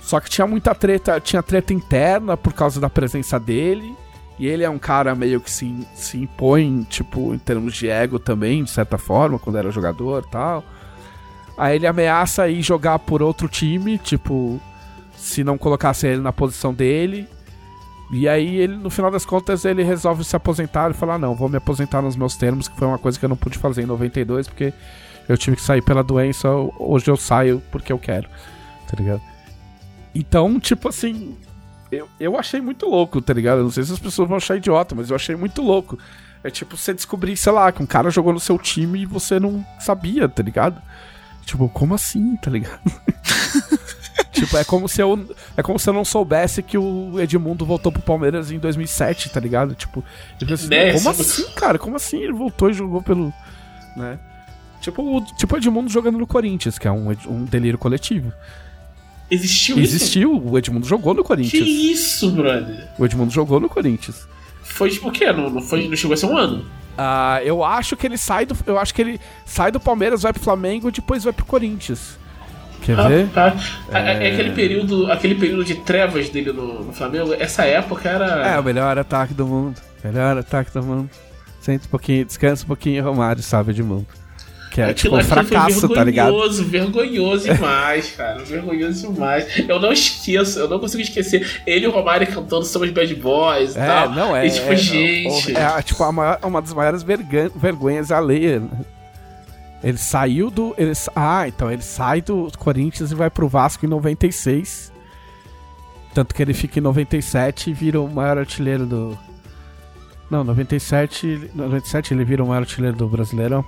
Só 0.00 0.18
que 0.18 0.30
tinha 0.30 0.46
muita 0.46 0.74
treta, 0.74 1.20
tinha 1.20 1.42
treta 1.42 1.74
interna 1.74 2.34
por 2.34 2.54
causa 2.54 2.80
da 2.80 2.88
presença 2.88 3.38
dele. 3.38 3.94
E 4.38 4.46
ele 4.46 4.64
é 4.64 4.70
um 4.70 4.78
cara 4.78 5.14
meio 5.14 5.38
que 5.38 5.50
se, 5.50 5.86
se 5.94 6.16
impõe, 6.16 6.82
tipo, 6.88 7.34
em 7.34 7.38
termos 7.38 7.74
de 7.74 7.90
ego 7.90 8.18
também, 8.18 8.64
de 8.64 8.70
certa 8.70 8.96
forma, 8.96 9.38
quando 9.38 9.58
era 9.58 9.70
jogador 9.70 10.24
tal. 10.24 10.64
Aí 11.58 11.76
ele 11.76 11.86
ameaça 11.86 12.48
ir 12.48 12.62
jogar 12.62 12.98
por 13.00 13.20
outro 13.20 13.46
time, 13.46 13.98
tipo, 13.98 14.58
se 15.14 15.44
não 15.44 15.58
colocasse 15.58 16.06
ele 16.06 16.22
na 16.22 16.32
posição 16.32 16.72
dele. 16.72 17.28
E 18.12 18.28
aí 18.28 18.56
ele, 18.56 18.76
no 18.76 18.90
final 18.90 19.10
das 19.10 19.24
contas, 19.24 19.64
ele 19.64 19.84
resolve 19.84 20.24
se 20.24 20.34
aposentar 20.34 20.90
e 20.90 20.94
falar, 20.94 21.18
não, 21.18 21.34
vou 21.34 21.48
me 21.48 21.56
aposentar 21.56 22.02
nos 22.02 22.16
meus 22.16 22.36
termos, 22.36 22.66
que 22.66 22.76
foi 22.76 22.88
uma 22.88 22.98
coisa 22.98 23.18
que 23.18 23.24
eu 23.24 23.28
não 23.28 23.36
pude 23.36 23.56
fazer 23.56 23.82
em 23.82 23.86
92, 23.86 24.48
porque 24.48 24.72
eu 25.28 25.38
tive 25.38 25.56
que 25.56 25.62
sair 25.62 25.80
pela 25.80 26.02
doença, 26.02 26.48
hoje 26.78 27.08
eu 27.08 27.16
saio 27.16 27.62
porque 27.70 27.92
eu 27.92 27.98
quero, 27.98 28.28
tá 28.88 28.96
ligado? 28.98 29.22
Então, 30.12 30.58
tipo 30.58 30.88
assim, 30.88 31.36
eu, 31.92 32.08
eu 32.18 32.36
achei 32.36 32.60
muito 32.60 32.86
louco, 32.86 33.22
tá 33.22 33.32
ligado? 33.32 33.62
Não 33.62 33.70
sei 33.70 33.84
se 33.84 33.92
as 33.92 33.98
pessoas 34.00 34.28
vão 34.28 34.36
achar 34.36 34.56
idiota, 34.56 34.92
mas 34.94 35.10
eu 35.10 35.16
achei 35.16 35.36
muito 35.36 35.62
louco. 35.62 35.96
É 36.42 36.50
tipo 36.50 36.76
você 36.76 36.92
descobrir, 36.92 37.36
sei 37.36 37.52
lá, 37.52 37.70
que 37.70 37.82
um 37.82 37.86
cara 37.86 38.10
jogou 38.10 38.32
no 38.32 38.40
seu 38.40 38.58
time 38.58 39.02
e 39.02 39.06
você 39.06 39.38
não 39.38 39.64
sabia, 39.78 40.28
tá 40.28 40.42
ligado? 40.42 40.82
Tipo, 41.44 41.68
como 41.68 41.94
assim, 41.94 42.36
tá 42.36 42.50
ligado? 42.50 42.80
tipo, 44.40 44.56
é 44.56 44.64
como 44.64 44.88
se 44.88 45.00
eu 45.02 45.26
é 45.56 45.62
como 45.62 45.78
se 45.78 45.88
eu 45.88 45.94
não 45.94 46.04
soubesse 46.04 46.62
que 46.62 46.76
o 46.76 47.18
Edmundo 47.20 47.64
voltou 47.64 47.90
pro 47.92 48.02
Palmeiras 48.02 48.50
em 48.50 48.58
2007, 48.58 49.30
tá 49.30 49.40
ligado? 49.40 49.74
Tipo, 49.74 50.04
pensei, 50.38 50.68
Né, 50.68 50.92
como 50.92 51.10
assim, 51.10 51.44
cara? 51.54 51.78
Como 51.78 51.96
assim 51.96 52.22
ele 52.22 52.32
voltou 52.32 52.70
e 52.70 52.72
jogou 52.72 53.02
pelo, 53.02 53.32
né? 53.96 54.18
Tipo, 54.80 55.02
o, 55.02 55.20
tipo 55.36 55.56
Edmundo 55.56 55.90
jogando 55.90 56.18
no 56.18 56.26
Corinthians, 56.26 56.78
que 56.78 56.88
é 56.88 56.92
um, 56.92 57.10
um 57.28 57.44
delírio 57.44 57.78
coletivo. 57.78 58.32
Existiu 59.30 59.78
isso? 59.78 59.96
Existiu, 59.96 60.42
o 60.44 60.58
Edmundo 60.58 60.86
jogou 60.86 61.14
no 61.14 61.22
Que 61.22 61.28
Corinthians. 61.28 61.68
isso, 61.68 62.30
brother? 62.32 62.88
O 62.98 63.04
Edmundo 63.04 63.30
jogou 63.30 63.60
no 63.60 63.68
Corinthians. 63.68 64.26
Foi 64.62 64.90
tipo 64.90 65.08
o 65.08 65.12
quê? 65.12 65.32
Não, 65.32 65.48
não, 65.50 65.62
foi, 65.62 65.88
não 65.88 65.96
chegou 65.96 66.14
a 66.14 66.16
ser 66.16 66.26
um 66.26 66.36
ano? 66.36 66.64
Ah, 66.98 67.40
eu 67.44 67.62
acho 67.64 67.96
que 67.96 68.06
ele 68.06 68.18
sai 68.18 68.44
do. 68.44 68.56
Eu 68.66 68.78
acho 68.78 68.92
que 68.92 69.00
ele 69.00 69.20
sai 69.46 69.70
do 69.70 69.78
Palmeiras, 69.78 70.22
vai 70.22 70.32
pro 70.32 70.42
Flamengo 70.42 70.88
e 70.88 70.92
depois 70.92 71.24
vai 71.24 71.32
pro 71.32 71.44
Corinthians. 71.44 72.18
Quer 72.82 72.96
ver? 73.08 73.28
Ah, 73.36 73.50
tá. 73.90 73.98
É... 73.98 74.28
é 74.28 74.32
aquele 74.32 74.50
período, 74.52 75.10
aquele 75.12 75.34
período 75.34 75.64
de 75.64 75.74
trevas 75.76 76.28
dele 76.28 76.52
no, 76.52 76.84
no 76.84 76.92
Flamengo, 76.92 77.34
essa 77.38 77.64
época 77.64 78.08
era. 78.08 78.46
É, 78.54 78.58
o 78.58 78.62
melhor 78.64 78.98
ataque 78.98 79.34
do 79.34 79.46
mundo. 79.46 79.80
Melhor 80.02 80.38
ataque 80.38 80.72
do 80.72 80.82
mundo. 80.82 81.10
Senta 81.60 81.86
um 81.86 81.90
pouquinho, 81.90 82.24
descansa 82.24 82.64
um 82.64 82.68
pouquinho, 82.68 83.04
Romário, 83.04 83.42
sabe 83.42 83.74
de 83.74 83.82
mundo. 83.82 84.06
Que 84.70 84.80
é 84.80 84.94
tipo 84.94 85.16
um 85.16 85.18
aquilo 85.18 85.34
fracasso, 85.34 85.88
tá 85.88 86.04
ligado? 86.04 86.26
Vergonhoso, 86.30 86.64
vergonhoso 86.64 87.52
demais, 87.52 88.12
cara. 88.12 88.38
Vergonhoso 88.44 89.12
demais. 89.12 89.46
Eu 89.68 89.80
não 89.80 89.92
esqueço, 89.92 90.60
eu 90.60 90.68
não 90.68 90.78
consigo 90.78 91.02
esquecer 91.02 91.60
ele 91.66 91.86
e 91.86 91.88
o 91.88 91.90
Romário 91.90 92.24
cantando 92.28 92.64
Somos 92.64 92.88
Bad 92.90 93.12
Boys 93.16 93.74
e 93.74 93.78
É, 93.80 93.84
tal. 93.84 94.10
não 94.10 94.34
é. 94.36 94.46
E 94.46 94.50
tipo, 94.50 94.72
é, 94.72 94.76
gente. 94.76 95.56
É, 95.56 95.82
tipo, 95.82 96.02
a 96.04 96.12
maior- 96.12 96.38
uma 96.44 96.62
das 96.62 96.72
maiores 96.72 97.02
vergan- 97.02 97.50
vergonhas 97.54 98.12
alheias. 98.12 98.62
né? 98.62 98.68
Ele 99.82 99.96
saiu 99.96 100.50
do. 100.50 100.74
Ele, 100.76 100.92
ah, 101.16 101.48
então 101.48 101.70
ele 101.70 101.82
sai 101.82 102.20
do 102.20 102.50
Corinthians 102.58 103.12
e 103.12 103.14
vai 103.14 103.30
pro 103.30 103.48
Vasco 103.48 103.86
em 103.86 103.88
96. 103.88 104.92
Tanto 106.12 106.34
que 106.34 106.42
ele 106.42 106.52
fica 106.52 106.78
em 106.78 106.82
97 106.82 107.70
e 107.70 107.72
vira 107.72 108.00
o 108.00 108.08
maior 108.08 108.38
artilheiro 108.38 108.86
do. 108.86 109.18
Não, 110.30 110.44
97. 110.44 111.50
97 111.54 112.14
ele 112.14 112.24
vira 112.24 112.44
o 112.44 112.46
maior 112.48 112.60
artilheiro 112.60 112.96
do 112.96 113.08
Brasileirão. 113.08 113.64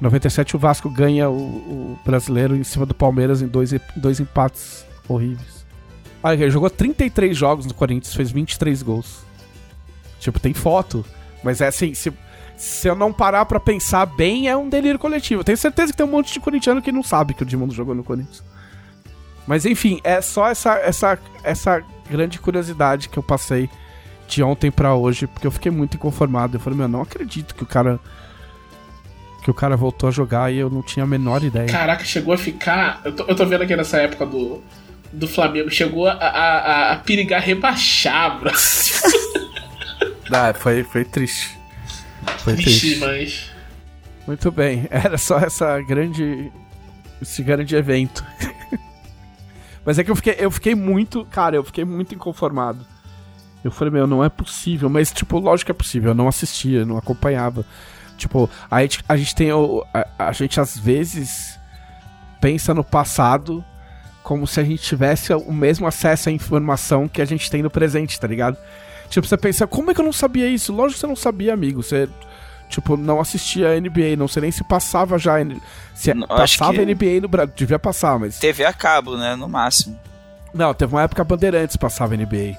Em 0.00 0.04
97 0.04 0.56
o 0.56 0.58
Vasco 0.58 0.90
ganha 0.90 1.30
o, 1.30 1.36
o 1.36 1.98
brasileiro 2.04 2.56
em 2.56 2.64
cima 2.64 2.84
do 2.84 2.94
Palmeiras 2.94 3.40
em 3.40 3.46
dois, 3.46 3.72
dois 3.96 4.20
empates 4.20 4.84
horríveis. 5.08 5.64
Olha, 6.22 6.34
aqui, 6.34 6.42
ele 6.42 6.50
jogou 6.50 6.68
33 6.68 7.36
jogos 7.36 7.64
no 7.64 7.72
Corinthians, 7.72 8.14
fez 8.14 8.30
23 8.30 8.82
gols. 8.82 9.24
Tipo, 10.18 10.38
tem 10.38 10.52
foto. 10.52 11.04
Mas 11.42 11.60
é 11.60 11.68
assim, 11.68 11.94
se, 11.94 12.12
se 12.60 12.86
eu 12.86 12.94
não 12.94 13.10
parar 13.10 13.46
pra 13.46 13.58
pensar 13.58 14.04
bem, 14.04 14.46
é 14.46 14.54
um 14.54 14.68
delírio 14.68 14.98
coletivo. 14.98 15.40
Eu 15.40 15.44
tenho 15.44 15.56
certeza 15.56 15.92
que 15.92 15.96
tem 15.96 16.04
um 16.04 16.10
monte 16.10 16.30
de 16.30 16.38
corintiano 16.38 16.82
que 16.82 16.92
não 16.92 17.02
sabe 17.02 17.32
que 17.32 17.42
o 17.42 17.44
Edmundo 17.44 17.72
jogou 17.72 17.94
no 17.94 18.04
Corinthians. 18.04 18.44
Mas 19.46 19.64
enfim, 19.64 19.98
é 20.04 20.20
só 20.20 20.46
essa, 20.46 20.74
essa, 20.74 21.18
essa 21.42 21.82
grande 22.10 22.38
curiosidade 22.38 23.08
que 23.08 23.18
eu 23.18 23.22
passei 23.22 23.70
de 24.28 24.42
ontem 24.42 24.70
pra 24.70 24.94
hoje, 24.94 25.26
porque 25.26 25.46
eu 25.46 25.50
fiquei 25.50 25.72
muito 25.72 25.94
inconformado. 25.94 26.58
Eu 26.58 26.60
falei, 26.60 26.78
meu, 26.78 26.86
não 26.86 27.00
acredito 27.00 27.54
que 27.54 27.62
o 27.62 27.66
cara. 27.66 27.98
Que 29.42 29.50
o 29.50 29.54
cara 29.54 29.74
voltou 29.74 30.10
a 30.10 30.12
jogar 30.12 30.52
e 30.52 30.58
eu 30.58 30.68
não 30.68 30.82
tinha 30.82 31.04
a 31.04 31.08
menor 31.08 31.42
ideia. 31.42 31.66
Caraca, 31.66 32.04
chegou 32.04 32.34
a 32.34 32.38
ficar. 32.38 33.00
Eu 33.06 33.12
tô, 33.16 33.24
eu 33.24 33.34
tô 33.34 33.46
vendo 33.46 33.62
aqui 33.62 33.74
nessa 33.74 33.96
época 33.96 34.26
do, 34.26 34.62
do 35.10 35.26
Flamengo, 35.26 35.70
chegou 35.70 36.06
a, 36.06 36.12
a, 36.12 36.58
a, 36.58 36.92
a 36.92 36.96
perigar 36.96 37.40
rebaixar, 37.40 38.38
bro. 38.38 38.52
Ah, 40.32 40.54
foi, 40.54 40.84
foi 40.84 41.04
triste. 41.04 41.59
Foi 42.38 42.54
Vixe, 42.54 42.80
triste. 42.80 42.98
mas. 42.98 43.50
Muito 44.26 44.50
bem, 44.50 44.86
era 44.90 45.18
só 45.18 45.38
essa 45.38 45.80
grande. 45.80 46.50
Esse 47.20 47.42
grande 47.42 47.76
evento. 47.76 48.24
Mas 49.84 49.98
é 49.98 50.04
que 50.04 50.10
eu 50.10 50.16
fiquei, 50.16 50.36
eu 50.38 50.50
fiquei 50.50 50.74
muito. 50.74 51.24
Cara, 51.26 51.56
eu 51.56 51.64
fiquei 51.64 51.84
muito 51.84 52.14
inconformado. 52.14 52.84
Eu 53.64 53.70
falei, 53.70 53.92
meu, 53.92 54.06
não 54.06 54.22
é 54.22 54.28
possível. 54.28 54.88
Mas, 54.88 55.10
tipo, 55.10 55.38
lógico 55.38 55.66
que 55.66 55.72
é 55.72 55.74
possível. 55.74 56.10
Eu 56.10 56.14
não 56.14 56.28
assistia, 56.28 56.80
eu 56.80 56.86
não 56.86 56.96
acompanhava. 56.96 57.64
Tipo, 58.16 58.48
a 58.70 58.82
gente, 58.82 59.02
a 59.08 59.16
gente 59.16 59.34
tem. 59.34 59.52
O, 59.52 59.84
a, 59.92 60.28
a 60.28 60.32
gente 60.32 60.60
às 60.60 60.78
vezes 60.78 61.58
pensa 62.40 62.74
no 62.74 62.84
passado 62.84 63.64
como 64.22 64.46
se 64.46 64.60
a 64.60 64.64
gente 64.64 64.82
tivesse 64.82 65.32
o 65.32 65.52
mesmo 65.52 65.86
acesso 65.86 66.28
à 66.28 66.32
informação 66.32 67.08
que 67.08 67.20
a 67.20 67.24
gente 67.24 67.50
tem 67.50 67.62
no 67.62 67.70
presente, 67.70 68.20
tá 68.20 68.26
ligado? 68.26 68.56
Tipo, 69.10 69.26
você 69.26 69.36
pensa, 69.36 69.66
como 69.66 69.90
é 69.90 69.94
que 69.94 70.00
eu 70.00 70.04
não 70.04 70.12
sabia 70.12 70.46
isso? 70.48 70.72
Lógico 70.72 70.94
que 70.94 71.00
você 71.00 71.06
não 71.06 71.16
sabia, 71.16 71.52
amigo. 71.52 71.82
Você, 71.82 72.08
tipo, 72.68 72.96
não 72.96 73.20
assistia 73.20 73.70
a 73.70 73.80
NBA, 73.80 74.16
não 74.16 74.28
sei 74.28 74.40
nem 74.42 74.50
se 74.50 74.64
passava 74.64 75.18
já. 75.18 75.34
Se 75.94 76.14
Não, 76.14 76.26
passava 76.26 76.72
que- 76.74 76.80
NBA 76.84 77.20
no 77.20 77.28
Brasil. 77.28 77.52
Devia 77.56 77.78
passar, 77.78 78.18
mas. 78.18 78.38
TV 78.38 78.64
a 78.64 78.72
cabo, 78.72 79.16
né? 79.16 79.34
No 79.36 79.48
máximo. 79.48 79.98
Não, 80.54 80.72
teve 80.72 80.94
uma 80.94 81.02
época 81.02 81.22
Bandeirantes 81.24 81.76
passava 81.76 82.16
NBA. 82.16 82.56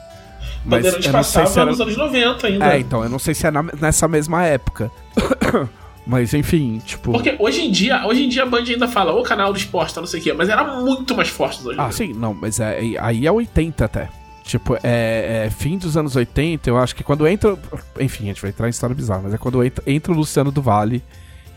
Mas 0.64 0.84
Bandeirantes 0.84 1.06
eu 1.08 1.14
não 1.14 1.24
sei 1.24 1.42
passava 1.42 1.48
se 1.48 1.60
era... 1.60 1.70
nos 1.72 1.82
anos 1.82 1.98
90 1.98 2.48
ainda. 2.48 2.74
É, 2.76 2.80
então, 2.80 3.04
eu 3.04 3.10
não 3.10 3.18
sei 3.20 3.34
se 3.34 3.48
é 3.48 3.52
na- 3.52 3.64
nessa 3.80 4.08
mesma 4.08 4.44
época. 4.46 4.92
mas 6.06 6.34
enfim, 6.34 6.82
tipo. 6.86 7.12
Porque 7.12 7.36
hoje 7.40 7.62
em 7.62 7.72
dia, 7.72 8.06
hoje 8.06 8.26
em 8.26 8.30
dia 8.30 8.44
a 8.44 8.46
Band 8.46 8.64
ainda 8.68 8.88
fala, 8.88 9.14
o 9.14 9.24
canal 9.24 9.54
do 9.54 9.58
esporte, 9.58 9.94
tá, 9.94 10.02
não 10.02 10.08
sei 10.08 10.20
o 10.20 10.24
quê, 10.24 10.34
mas 10.34 10.50
era 10.50 10.64
muito 10.82 11.16
mais 11.16 11.30
forte 11.30 11.60
anos 11.62 11.74
Ah, 11.74 11.84
90. 11.88 11.92
sim, 11.96 12.14
não, 12.14 12.34
mas 12.34 12.60
é, 12.60 12.78
aí 13.00 13.26
é 13.26 13.32
80 13.32 13.86
até. 13.86 14.10
Tipo, 14.52 14.76
é, 14.84 15.46
é 15.46 15.50
fim 15.50 15.78
dos 15.78 15.96
anos 15.96 16.14
80, 16.14 16.70
eu 16.70 16.78
acho 16.78 16.94
que 16.94 17.06
quando 17.06 17.26
entra. 17.26 17.58
Enfim, 17.98 18.26
a 18.26 18.28
gente 18.28 18.42
vai 18.42 18.52
entrar 18.52 18.68
em 18.68 18.70
história 18.70 18.94
bizarra, 18.94 19.22
mas 19.24 19.34
é 19.34 19.38
quando 19.38 19.64
entra, 19.64 19.82
entra 19.88 20.12
o 20.12 20.16
Luciano 20.16 20.52
do 20.52 20.62
Vale 20.62 21.02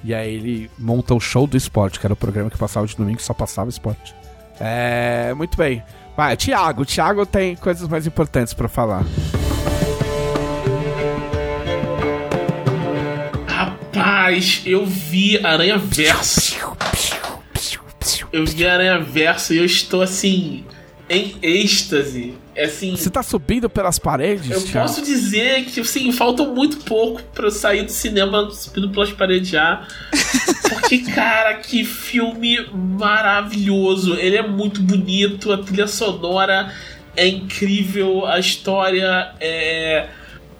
e 0.05 0.14
aí 0.14 0.32
ele 0.32 0.70
monta 0.78 1.12
o 1.12 1.18
show 1.18 1.45
do 1.45 1.57
esporte, 1.57 1.99
que 1.99 2.07
era 2.07 2.12
o 2.12 2.16
programa 2.16 2.49
que 2.49 2.57
passava 2.57 2.86
de 2.86 2.97
domingo 2.97 3.20
só 3.20 3.34
passava 3.34 3.68
esporte. 3.68 4.14
É. 4.61 5.34
Muito 5.34 5.59
bem. 5.59 5.82
Vai, 6.16 6.36
Thiago. 6.36 6.84
Thiago 6.86 7.26
tem 7.26 7.57
coisas 7.57 7.88
mais 7.88 8.07
importantes 8.07 8.55
pra 8.55 8.68
falar. 8.68 9.03
Rapaz, 13.49 14.62
eu 14.64 14.86
vi 14.86 15.45
Aranha 15.45 15.78
Verso. 15.78 16.55
Eu 18.32 18.47
vi 18.47 18.64
Aranha 18.64 19.01
Verso 19.01 19.53
e 19.53 19.59
eu 19.59 19.64
estou 19.64 20.01
assim. 20.01 20.64
Em 21.09 21.36
êxtase. 21.42 22.34
É 22.55 22.64
assim. 22.64 22.96
Você 22.96 23.11
tá 23.11 23.22
subindo 23.22 23.68
pelas 23.68 23.98
paredes? 23.98 24.50
Eu 24.50 24.80
posso 24.80 25.02
dizer 25.02 25.64
que, 25.64 25.80
assim, 25.80 26.12
falta 26.12 26.44
muito 26.44 26.78
pouco 26.78 27.22
pra 27.34 27.46
eu 27.46 27.50
sair 27.50 27.82
do 27.82 27.90
cinema 27.90 28.50
subindo 28.50 28.90
pelas 28.90 29.12
paredes 29.12 29.48
já. 29.48 29.86
Porque, 30.68 30.98
cara, 30.98 31.55
que 31.55 31.84
filme 31.84 32.59
maravilhoso. 32.72 34.14
Ele 34.14 34.36
é 34.36 34.46
muito 34.46 34.80
bonito, 34.80 35.52
a 35.52 35.59
trilha 35.59 35.86
sonora 35.86 36.72
é 37.16 37.26
incrível, 37.26 38.26
a 38.26 38.38
história 38.38 39.32
é. 39.40 40.09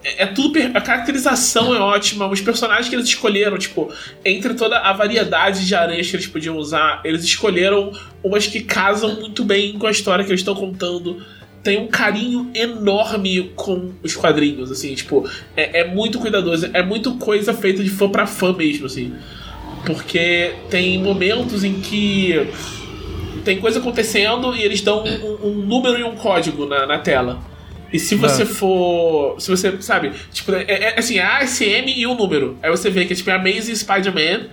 É 0.05 0.27
tudo. 0.27 0.53
per- 0.53 0.71
A 0.75 0.81
caracterização 0.81 1.75
é 1.75 1.79
ótima, 1.79 2.27
os 2.29 2.41
personagens 2.41 2.89
que 2.89 2.95
eles 2.95 3.07
escolheram, 3.07 3.57
tipo, 3.59 3.91
entre 4.25 4.55
toda 4.55 4.79
a 4.79 4.93
variedade 4.93 5.67
de 5.67 5.75
aranhas 5.75 6.09
que 6.11 6.17
eles 6.17 6.27
podiam 6.27 6.57
usar, 6.59 7.01
eles 7.05 7.25
escolheram 7.25 7.91
umas 8.23 8.47
que 8.47 8.61
casam 8.63 9.15
muito 9.21 9.43
bem 9.45 9.79
com 9.79 9.87
a 9.87 9.91
história 9.91 10.25
que 10.25 10.31
eles 10.31 10.41
estão 10.41 10.55
contando 10.55 11.23
tem 11.63 11.79
um 11.79 11.87
carinho 11.87 12.51
enorme 12.55 13.51
com 13.57 13.93
os 14.03 14.15
quadrinhos, 14.15 14.71
assim, 14.71 14.95
tipo, 14.95 15.27
é, 15.57 15.81
é 15.81 15.85
muito 15.89 16.19
cuidadoso, 16.19 16.69
é 16.75 16.83
muito 16.83 17.15
coisa 17.15 17.55
feita 17.55 17.83
de 17.83 17.89
fã 17.89 18.07
pra 18.11 18.27
fã 18.27 18.53
mesmo, 18.53 18.85
assim. 18.85 19.15
Porque 19.87 20.53
tem 20.69 20.99
momentos 21.03 21.65
em 21.65 21.81
que 21.81 22.49
tem 23.47 23.59
coisa 23.61 23.79
acontecendo 23.79 24.55
e 24.55 24.63
eles 24.63 24.83
dão 24.83 25.05
um, 25.05 25.49
um 25.49 25.55
número 25.55 25.99
e 25.99 26.05
um 26.05 26.15
código 26.15 26.67
na, 26.67 26.85
na 26.87 26.99
tela. 26.99 27.39
E 27.95 27.99
se 28.01 28.15
você 28.17 28.43
Ah. 28.43 28.47
for. 28.47 29.41
Se 29.41 29.49
você, 29.51 29.81
sabe, 29.81 30.11
tipo, 30.33 30.53
é, 30.53 30.65
é 30.69 30.99
assim, 30.99 31.19
a 31.21 31.39
ASM 31.39 31.87
e 31.97 32.07
um 32.07 32.15
número. 32.17 32.59
Aí 32.63 32.69
você 32.71 32.91
vê 32.91 33.05
que 33.07 33.13
é 33.13 33.17
tipo 33.17 33.31
Amazing 33.31 33.75
Spider-Man, 33.77 34.49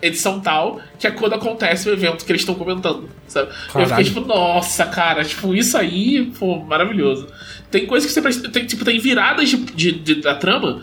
edição 0.00 0.40
tal, 0.40 0.80
que 0.98 1.06
é 1.06 1.10
quando 1.10 1.34
acontece 1.34 1.88
o 1.88 1.92
evento 1.92 2.24
que 2.24 2.32
eles 2.32 2.42
estão 2.42 2.54
comentando, 2.54 3.08
sabe? 3.28 3.50
Eu 3.50 3.72
Caralho. 3.72 3.88
fiquei 3.90 4.04
tipo, 4.04 4.20
nossa, 4.20 4.86
cara, 4.86 5.24
tipo, 5.24 5.54
isso 5.54 5.76
aí, 5.76 6.32
pô, 6.38 6.56
maravilhoso. 6.64 7.28
Tem 7.70 7.86
coisas 7.86 8.06
que 8.06 8.14
você 8.14 8.22
presta. 8.22 8.48
Tem, 8.48 8.64
tipo, 8.64 8.84
tem 8.84 8.98
viradas 8.98 9.48
de, 9.50 9.56
de- 9.56 9.92
de- 9.92 10.20
da 10.22 10.34
trama 10.34 10.82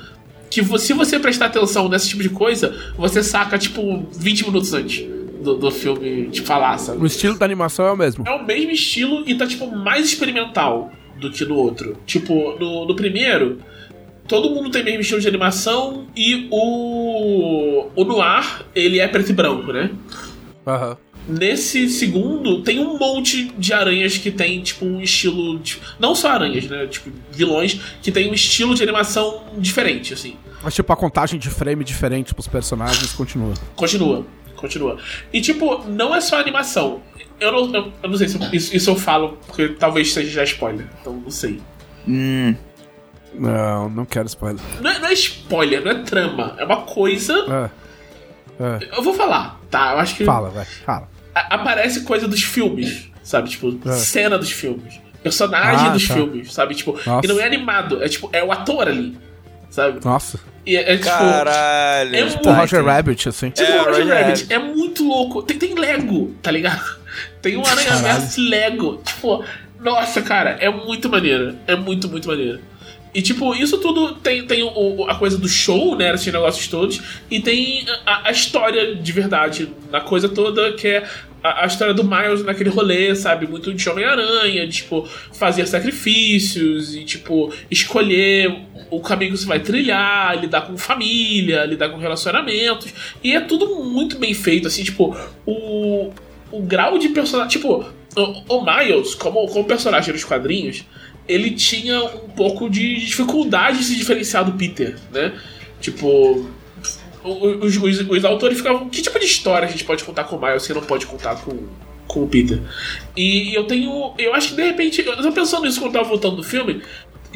que 0.51 0.61
vo- 0.61 0.77
se 0.77 0.93
você 0.93 1.17
prestar 1.19 1.47
atenção 1.47 1.89
nesse 1.89 2.09
tipo 2.09 2.21
de 2.21 2.29
coisa, 2.29 2.75
você 2.95 3.23
saca, 3.23 3.57
tipo, 3.57 4.05
20 4.13 4.45
minutos 4.45 4.71
antes 4.73 5.03
do, 5.43 5.55
do 5.55 5.71
filme 5.71 6.29
te 6.29 6.41
falar, 6.41 6.77
sabe? 6.77 7.01
O 7.01 7.05
estilo 7.07 7.37
da 7.37 7.45
animação 7.45 7.87
é 7.87 7.91
o 7.91 7.97
mesmo. 7.97 8.23
É 8.27 8.31
o 8.31 8.45
mesmo 8.45 8.69
estilo 8.71 9.23
e 9.25 9.33
tá, 9.35 9.47
tipo, 9.47 9.65
mais 9.75 10.05
experimental 10.05 10.91
do 11.23 11.31
que 11.31 11.45
no 11.45 11.55
outro. 11.55 11.97
Tipo, 12.05 12.57
no, 12.59 12.85
no 12.85 12.95
primeiro, 12.95 13.59
todo 14.27 14.49
mundo 14.49 14.69
tem 14.69 14.81
o 14.81 14.85
mesmo 14.85 15.01
estilo 15.01 15.21
de 15.21 15.27
animação 15.27 16.07
e 16.15 16.47
o. 16.51 17.87
O 17.95 18.03
Noir, 18.03 18.65
ele 18.75 18.99
é 18.99 19.07
preto 19.07 19.29
e 19.29 19.33
branco, 19.33 19.71
né? 19.71 19.91
Aham. 20.65 20.97
Nesse 21.25 21.87
segundo, 21.87 22.63
tem 22.63 22.79
um 22.79 22.97
monte 22.97 23.45
de 23.57 23.71
aranhas 23.71 24.17
que 24.17 24.29
tem, 24.29 24.61
tipo, 24.61 24.85
um 24.85 24.99
estilo. 24.99 25.57
tipo, 25.59 25.85
não 25.97 26.13
só 26.13 26.31
aranhas, 26.31 26.65
né? 26.65 26.85
Tipo, 26.87 27.11
vilões 27.31 27.79
que 28.01 28.11
tem 28.11 28.29
um 28.29 28.33
estilo 28.33 28.75
de 28.75 28.83
animação 28.83 29.43
diferente, 29.57 30.13
assim. 30.13 30.35
Mas 30.61 30.73
tipo, 30.73 30.91
a 30.91 30.95
contagem 30.95 31.39
de 31.39 31.49
frame 31.49 31.83
diferente 31.83 32.33
pros 32.33 32.47
personagens 32.47 33.13
continua. 33.13 33.53
Continua, 33.75 34.25
continua. 34.63 34.97
E, 35.33 35.41
tipo, 35.41 35.83
não 35.89 36.15
é 36.15 36.21
só 36.21 36.39
animação. 36.39 37.01
Eu 37.39 37.51
não, 37.51 37.75
eu, 37.75 37.93
eu 38.01 38.09
não 38.09 38.17
sei 38.17 38.29
se 38.29 38.39
eu- 38.41 38.49
isso, 38.53 38.75
isso 38.75 38.89
eu 38.89 38.95
falo, 38.95 39.37
porque 39.45 39.69
talvez 39.69 40.13
seja 40.13 40.29
já 40.31 40.43
spoiler. 40.45 40.87
Então, 41.01 41.13
não 41.13 41.29
sei. 41.29 41.61
Hum. 42.07 42.55
Não, 43.33 43.89
não 43.89 44.05
quero 44.05 44.27
spoiler. 44.27 44.61
Não 44.81 44.89
é, 44.91 44.99
não 44.99 45.07
é 45.09 45.13
spoiler, 45.13 45.83
não 45.83 45.91
é 45.91 45.95
trama. 46.03 46.55
É 46.57 46.63
uma 46.65 46.81
coisa. 46.83 47.33
É. 48.59 48.63
É. 48.63 48.97
Eu 48.97 49.01
vou 49.03 49.13
falar, 49.13 49.59
tá? 49.69 49.93
Eu 49.93 49.99
acho 49.99 50.15
que. 50.15 50.23
Fala, 50.23 50.49
vai. 50.49 50.65
Fala. 50.65 51.09
a- 51.35 51.55
aparece 51.55 52.01
coisa 52.03 52.27
dos 52.27 52.43
filmes, 52.43 53.09
sabe? 53.23 53.49
Tipo, 53.49 53.77
É. 53.89 53.91
cena 53.93 54.37
dos 54.37 54.51
filmes. 54.51 55.01
Personagem 55.23 55.87
Ah, 55.87 55.89
dos 55.89 56.07
tá. 56.07 56.13
filmes, 56.13 56.53
sabe? 56.53 56.75
Tipo, 56.75 56.99
Nossa. 57.05 57.25
e 57.25 57.27
não 57.29 57.39
é 57.39 57.45
animado, 57.45 58.03
é 58.03 58.07
tipo, 58.09 58.29
é 58.31 58.43
o 58.43 58.51
ator 58.51 58.87
ali, 58.87 59.17
sabe? 59.69 59.99
Nossa. 60.05 60.39
E 60.65 60.75
é, 60.77 60.93
é, 60.93 60.97
tipo. 60.97 61.09
Caralho. 61.09 62.15
é 62.15 62.25
Tipo 62.27 62.51
Roger. 62.51 62.83
Rabbit, 62.85 63.29
assim. 63.29 63.49
Tipo, 63.49 63.69
É, 63.69 63.81
o 63.81 63.85
Roger 63.85 64.01
Roger 64.07 64.23
Rabbit. 64.25 64.45
É 64.53 64.57
muito 64.59 65.07
louco. 65.07 65.41
Tem, 65.43 65.57
tem 65.57 65.73
Lego, 65.75 66.33
tá 66.41 66.49
ligado? 66.51 67.03
Tem 67.41 67.57
um 67.57 67.65
Aranha. 67.65 67.95
Verso 67.97 68.41
Lego. 68.41 69.01
Tipo, 69.05 69.43
nossa, 69.79 70.21
cara, 70.21 70.51
é 70.61 70.69
muito 70.69 71.09
maneiro. 71.09 71.55
É 71.67 71.75
muito, 71.75 72.07
muito 72.09 72.27
maneiro. 72.27 72.59
E, 73.13 73.21
tipo, 73.21 73.53
isso 73.53 73.77
tudo 73.77 74.15
tem, 74.15 74.47
tem 74.47 74.63
o- 74.63 75.05
a 75.07 75.13
coisa 75.13 75.37
do 75.37 75.47
show, 75.47 75.95
né? 75.95 76.15
Esses 76.15 76.33
negócios 76.33 76.67
todos. 76.67 76.99
E 77.29 77.39
tem 77.39 77.85
a, 78.05 78.29
a 78.29 78.31
história 78.31 78.95
de 78.95 79.11
verdade 79.11 79.69
na 79.91 80.01
coisa 80.01 80.27
toda, 80.27 80.71
que 80.73 80.87
é 80.87 81.03
a, 81.43 81.63
a 81.63 81.67
história 81.67 81.93
do 81.93 82.03
Miles 82.03 82.43
naquele 82.43 82.71
rolê, 82.71 83.13
sabe? 83.15 83.45
Muito 83.45 83.71
de 83.71 83.87
Homem-Aranha, 83.87 84.65
de, 84.65 84.77
tipo, 84.77 85.07
fazer 85.31 85.67
sacrifícios 85.67 86.95
e, 86.95 87.03
tipo, 87.03 87.53
escolher 87.69 88.55
o 88.95 89.01
caminho 89.01 89.31
que 89.31 89.37
você 89.37 89.45
vai 89.45 89.59
trilhar, 89.59 90.39
lidar 90.39 90.61
com 90.61 90.77
família, 90.77 91.65
lidar 91.65 91.89
com 91.89 91.97
relacionamentos. 91.97 92.93
E 93.23 93.33
é 93.33 93.41
tudo 93.41 93.83
muito 93.83 94.17
bem 94.17 94.33
feito, 94.33 94.67
assim, 94.67 94.83
tipo, 94.83 95.15
o, 95.45 96.11
o 96.51 96.61
grau 96.61 96.97
de 96.99 97.09
personagem. 97.09 97.49
Tipo, 97.49 97.85
o, 98.15 98.57
o 98.57 98.65
Miles, 98.65 99.15
como, 99.15 99.47
como 99.47 99.65
personagem 99.65 100.13
dos 100.13 100.23
quadrinhos, 100.23 100.85
ele 101.27 101.51
tinha 101.51 102.03
um 102.03 102.29
pouco 102.29 102.69
de 102.69 102.97
dificuldade 102.97 103.79
de 103.79 103.83
se 103.85 103.95
diferenciar 103.95 104.45
do 104.45 104.53
Peter, 104.53 104.95
né? 105.11 105.33
Tipo. 105.81 106.47
Os, 107.23 107.77
os, 107.77 107.99
os 108.01 108.25
autores 108.25 108.57
ficavam. 108.57 108.89
Que 108.89 109.01
tipo 109.01 109.17
de 109.17 109.25
história 109.25 109.67
a 109.67 109.71
gente 109.71 109.85
pode 109.85 110.03
contar 110.03 110.25
com 110.25 110.35
o 110.35 110.41
Miles 110.41 110.67
que 110.67 110.73
não 110.73 110.81
pode 110.81 111.05
contar 111.05 111.37
com, 111.37 111.67
com 112.05 112.23
o 112.23 112.27
Peter? 112.27 112.59
E 113.15 113.55
eu 113.55 113.63
tenho. 113.63 114.13
Eu 114.17 114.35
acho 114.35 114.49
que 114.49 114.55
de 114.55 114.63
repente. 114.63 115.01
Eu 115.05 115.15
tô 115.15 115.31
pensando 115.31 115.63
nisso 115.63 115.79
quando 115.79 115.95
eu 115.95 116.01
tava 116.01 116.09
voltando 116.09 116.35
do 116.35 116.43
filme. 116.43 116.81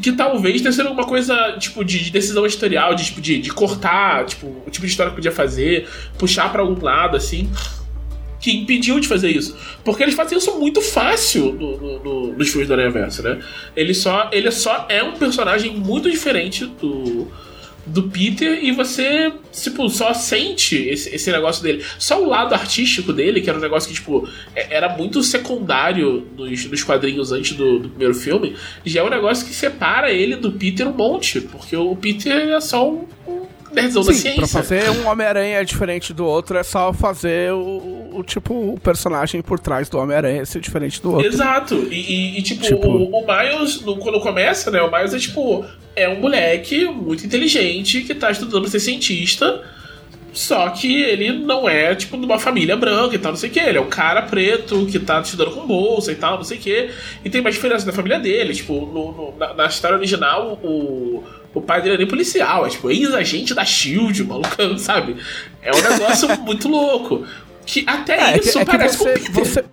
Que 0.01 0.11
talvez 0.11 0.61
tenha 0.61 0.71
sido 0.71 0.87
alguma 0.87 1.05
coisa, 1.07 1.55
tipo, 1.59 1.83
de, 1.83 2.03
de 2.03 2.11
decisão 2.11 2.45
editorial, 2.45 2.93
de, 2.93 3.05
tipo, 3.05 3.19
de, 3.19 3.39
de 3.39 3.49
cortar, 3.51 4.25
tipo, 4.25 4.45
o 4.65 4.69
tipo 4.69 4.85
de 4.85 4.91
história 4.91 5.09
que 5.09 5.15
podia 5.15 5.31
fazer, 5.31 5.87
puxar 6.19 6.51
pra 6.51 6.61
algum 6.61 6.79
lado, 6.83 7.17
assim 7.17 7.49
que 8.39 8.55
impediu 8.55 8.99
de 8.99 9.07
fazer 9.07 9.31
isso. 9.31 9.57
Porque 9.83 10.03
eles 10.03 10.13
fazem 10.13 10.37
isso 10.37 10.59
muito 10.59 10.79
fácil 10.79 11.53
no, 11.53 11.75
no- 11.77 12.03
no- 12.03 12.33
nos 12.37 12.49
filmes 12.49 12.67
do 12.67 12.73
Aranha 12.75 12.91
Verso, 12.91 13.23
né? 13.23 13.39
Ele 13.75 13.95
só, 13.95 14.29
ele 14.31 14.51
só 14.51 14.85
é 14.89 15.01
um 15.03 15.13
personagem 15.13 15.75
muito 15.75 16.09
diferente 16.09 16.63
do, 16.67 17.27
do 17.87 18.03
Peter 18.03 18.63
e 18.63 18.71
você, 18.71 19.31
tipo, 19.51 19.89
só 19.89 20.13
sente 20.13 20.75
esse, 20.75 21.13
esse 21.15 21.31
negócio 21.31 21.63
dele. 21.63 21.83
Só 21.97 22.21
o 22.21 22.27
lado 22.27 22.53
artístico 22.53 23.13
dele, 23.13 23.41
que 23.41 23.49
era 23.49 23.57
um 23.57 23.61
negócio 23.61 23.87
que, 23.89 23.95
tipo, 23.95 24.27
é- 24.55 24.75
era 24.75 24.89
muito 24.89 25.23
secundário 25.23 26.27
nos, 26.37 26.65
nos 26.65 26.83
quadrinhos 26.83 27.31
antes 27.31 27.53
do, 27.55 27.79
do 27.79 27.89
primeiro 27.89 28.13
filme, 28.13 28.55
já 28.85 29.01
é 29.01 29.03
um 29.03 29.09
negócio 29.09 29.45
que 29.47 29.53
separa 29.53 30.11
ele 30.11 30.35
do 30.35 30.51
Peter 30.51 30.87
um 30.87 30.93
monte. 30.93 31.41
Porque 31.41 31.75
o 31.75 31.95
Peter 31.95 32.49
é 32.49 32.59
só 32.59 32.89
um, 32.89 33.05
um 33.27 33.47
nerdzão 33.73 34.03
da 34.03 34.13
Sim, 34.13 34.19
ciência. 34.19 34.37
pra 34.39 34.47
fazer 34.47 34.89
um 34.91 35.07
Homem-Aranha 35.07 35.63
diferente 35.63 36.13
do 36.13 36.25
outro 36.25 36.57
é 36.57 36.63
só 36.63 36.91
fazer 36.93 37.51
o, 37.53 38.09
o 38.17 38.23
tipo, 38.23 38.53
o 38.53 38.79
personagem 38.79 39.41
por 39.41 39.59
trás 39.59 39.87
do 39.89 39.97
Homem-Aranha 39.97 40.45
ser 40.45 40.59
diferente 40.61 41.01
do 41.01 41.11
outro. 41.13 41.27
Exato. 41.27 41.75
E, 41.91 41.95
e- 41.95 42.39
e, 42.39 42.41
tipo, 42.41 42.63
Tipo- 42.63 42.87
O, 42.87 43.21
o 43.21 43.25
Miles, 43.27 43.81
no- 43.81 43.97
quando 43.97 44.19
começa, 44.19 44.71
né? 44.71 44.81
O 44.81 44.91
Miles 44.91 45.13
é 45.13 45.19
tipo. 45.19 45.65
É 45.97 46.07
um 46.09 46.19
moleque 46.19 46.85
muito 46.85 47.25
inteligente 47.25 48.01
que 48.01 48.13
tá 48.13 48.29
estudando 48.31 48.61
pra 48.61 48.69
ser 48.71 48.79
cientista. 48.79 49.63
Só 50.33 50.69
que 50.69 51.01
ele 51.01 51.31
não 51.31 51.67
é, 51.67 51.95
tipo, 51.95 52.15
de 52.15 52.23
uma 52.23 52.37
família 52.37 52.77
branca 52.77 53.15
e 53.15 53.17
tal, 53.17 53.31
não 53.31 53.37
sei 53.39 53.49
o 53.49 53.53
que. 53.53 53.59
Ele 53.59 53.79
é 53.79 53.81
um 53.81 53.89
cara 53.89 54.21
preto 54.21 54.85
que 54.85 54.99
tá 54.99 55.19
estudando 55.19 55.49
com 55.51 55.65
bolsa 55.65 56.11
e 56.11 56.15
tal, 56.15 56.35
não 56.37 56.43
sei 56.43 56.57
o 56.57 56.61
que. 56.61 56.89
E 57.25 57.29
tem 57.29 57.41
mais 57.41 57.55
diferença 57.55 57.85
da 57.87 57.91
família 57.91 58.19
dele. 58.19 58.53
Tipo, 58.53 58.73
no- 58.85 59.11
no- 59.11 59.33
na, 59.37 59.53
na 59.55 59.65
história 59.65 59.97
original, 59.97 60.59
o, 60.63 61.23
o 61.55 61.61
pai 61.61 61.81
dele 61.81 61.95
é 61.95 61.97
nem 61.97 62.07
policial. 62.07 62.67
É 62.67 62.69
tipo, 62.69 62.91
ex-agente 62.91 63.55
da 63.55 63.65
Shield, 63.65 64.21
maluco, 64.25 64.77
sabe? 64.77 65.15
É 65.63 65.71
um 65.73 65.81
negócio 65.81 66.29
muito 66.41 66.67
louco. 66.67 67.25
Que 67.65 67.83
até 67.87 68.13
É, 68.13 68.35
é 68.35 68.39
que, 68.39 68.47
isso 68.49 68.59
é 68.59 68.65
que 68.65 68.71
parece 68.71 68.97
com 68.99 69.05
você, 69.05 69.09
o 69.09 69.13
Peter. 69.15 69.33
você, 69.33 69.63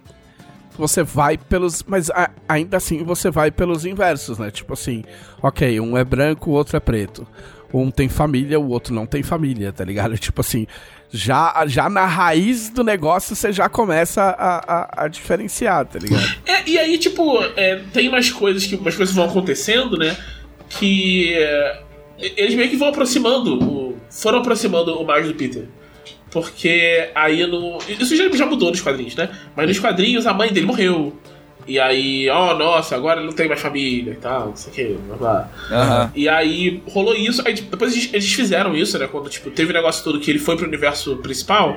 você 0.77 1.03
vai 1.03 1.37
pelos. 1.39 1.83
Mas 1.87 2.11
a- 2.11 2.31
ainda 2.49 2.77
assim 2.77 3.03
você 3.05 3.31
vai 3.31 3.51
pelos 3.51 3.85
inversos, 3.87 4.39
né? 4.39 4.51
Tipo 4.51 4.73
assim, 4.75 5.05
ok, 5.43 5.79
um 5.81 5.97
é 5.97 6.05
branco, 6.05 6.51
o 6.51 6.55
outro 6.55 6.77
é 6.77 6.81
preto. 6.81 7.27
Um 7.73 7.91
tem 7.91 8.09
família, 8.09 8.59
o 8.61 8.69
outro 8.69 8.95
não 8.95 9.05
tem 9.05 9.23
família, 9.23 9.73
tá 9.73 9.85
ligado? 9.85 10.17
Tipo 10.19 10.41
assim, 10.43 10.65
já, 11.11 11.65
já 11.67 11.89
na 11.89 12.07
raiz 12.07 12.71
do 12.71 12.85
negócio 12.85 13.35
você 13.35 13.53
já 13.53 13.69
começa 13.69 14.23
a, 14.23 15.03
a, 15.03 15.05
a 15.05 15.09
diferenciar, 15.09 15.85
tá 15.87 15.99
ligado? 15.99 16.25
É, 16.47 16.69
e 16.69 16.79
aí, 16.79 16.97
tipo, 16.99 17.41
é, 17.57 17.81
tem 17.93 18.09
umas 18.09 18.31
coisas 18.31 18.65
que 18.65 18.77
umas 18.77 18.95
coisas 18.95 19.13
vão 19.15 19.25
acontecendo, 19.25 19.97
né? 19.99 20.17
Que 20.69 21.35
é, 21.35 21.83
eles 22.37 22.55
meio 22.55 22.71
que 22.71 22.77
vão 22.77 22.89
aproximando, 22.89 23.59
o- 23.63 23.97
foram 24.09 24.39
aproximando 24.39 24.95
o 25.01 25.05
Miles 25.07 25.29
do 25.29 25.35
Peter. 25.35 25.65
Porque 26.35 27.11
aí 27.15 27.47
no. 27.47 27.78
Isso 27.89 28.16
já, 28.16 28.28
já 28.32 28.44
mudou 28.44 28.70
nos 28.70 28.81
quadrinhos, 28.81 29.15
né? 29.15 29.31
Mas 29.56 29.69
nos 29.69 29.78
quadrinhos 29.78 30.27
a 30.27 30.35
mãe 30.35 30.52
dele 30.52 30.66
morreu. 30.66 31.16
E 31.66 31.78
aí, 31.81 32.28
ó, 32.28 32.55
nossa, 32.59 32.94
agora 32.97 33.20
ele 33.20 33.28
não 33.28 33.32
tem 33.35 33.48
mais 33.48 33.61
família 33.61 34.11
e 34.12 34.16
tal, 34.16 34.48
não 34.48 34.56
sei 34.56 34.70
o 34.70 34.74
que, 34.74 34.98
blá 35.06 35.16
blá. 35.16 35.51
Aham. 35.70 36.12
E 36.15 36.28
aí 36.28 36.82
rolou 36.90 37.15
isso, 37.15 37.40
aí 37.47 37.55
depois 37.55 37.94
eles, 38.12 38.32
fizeram 38.35 38.74
isso, 38.77 38.98
né? 38.98 39.06
Quando 39.06 39.31
tipo, 39.31 39.48
teve 39.51 39.70
o 39.70 39.73
negócio 39.73 40.02
todo 40.05 40.19
que 40.20 40.31
ele 40.31 40.40
foi 40.40 40.56
pro 40.56 40.66
universo 40.66 41.16
principal. 41.19 41.77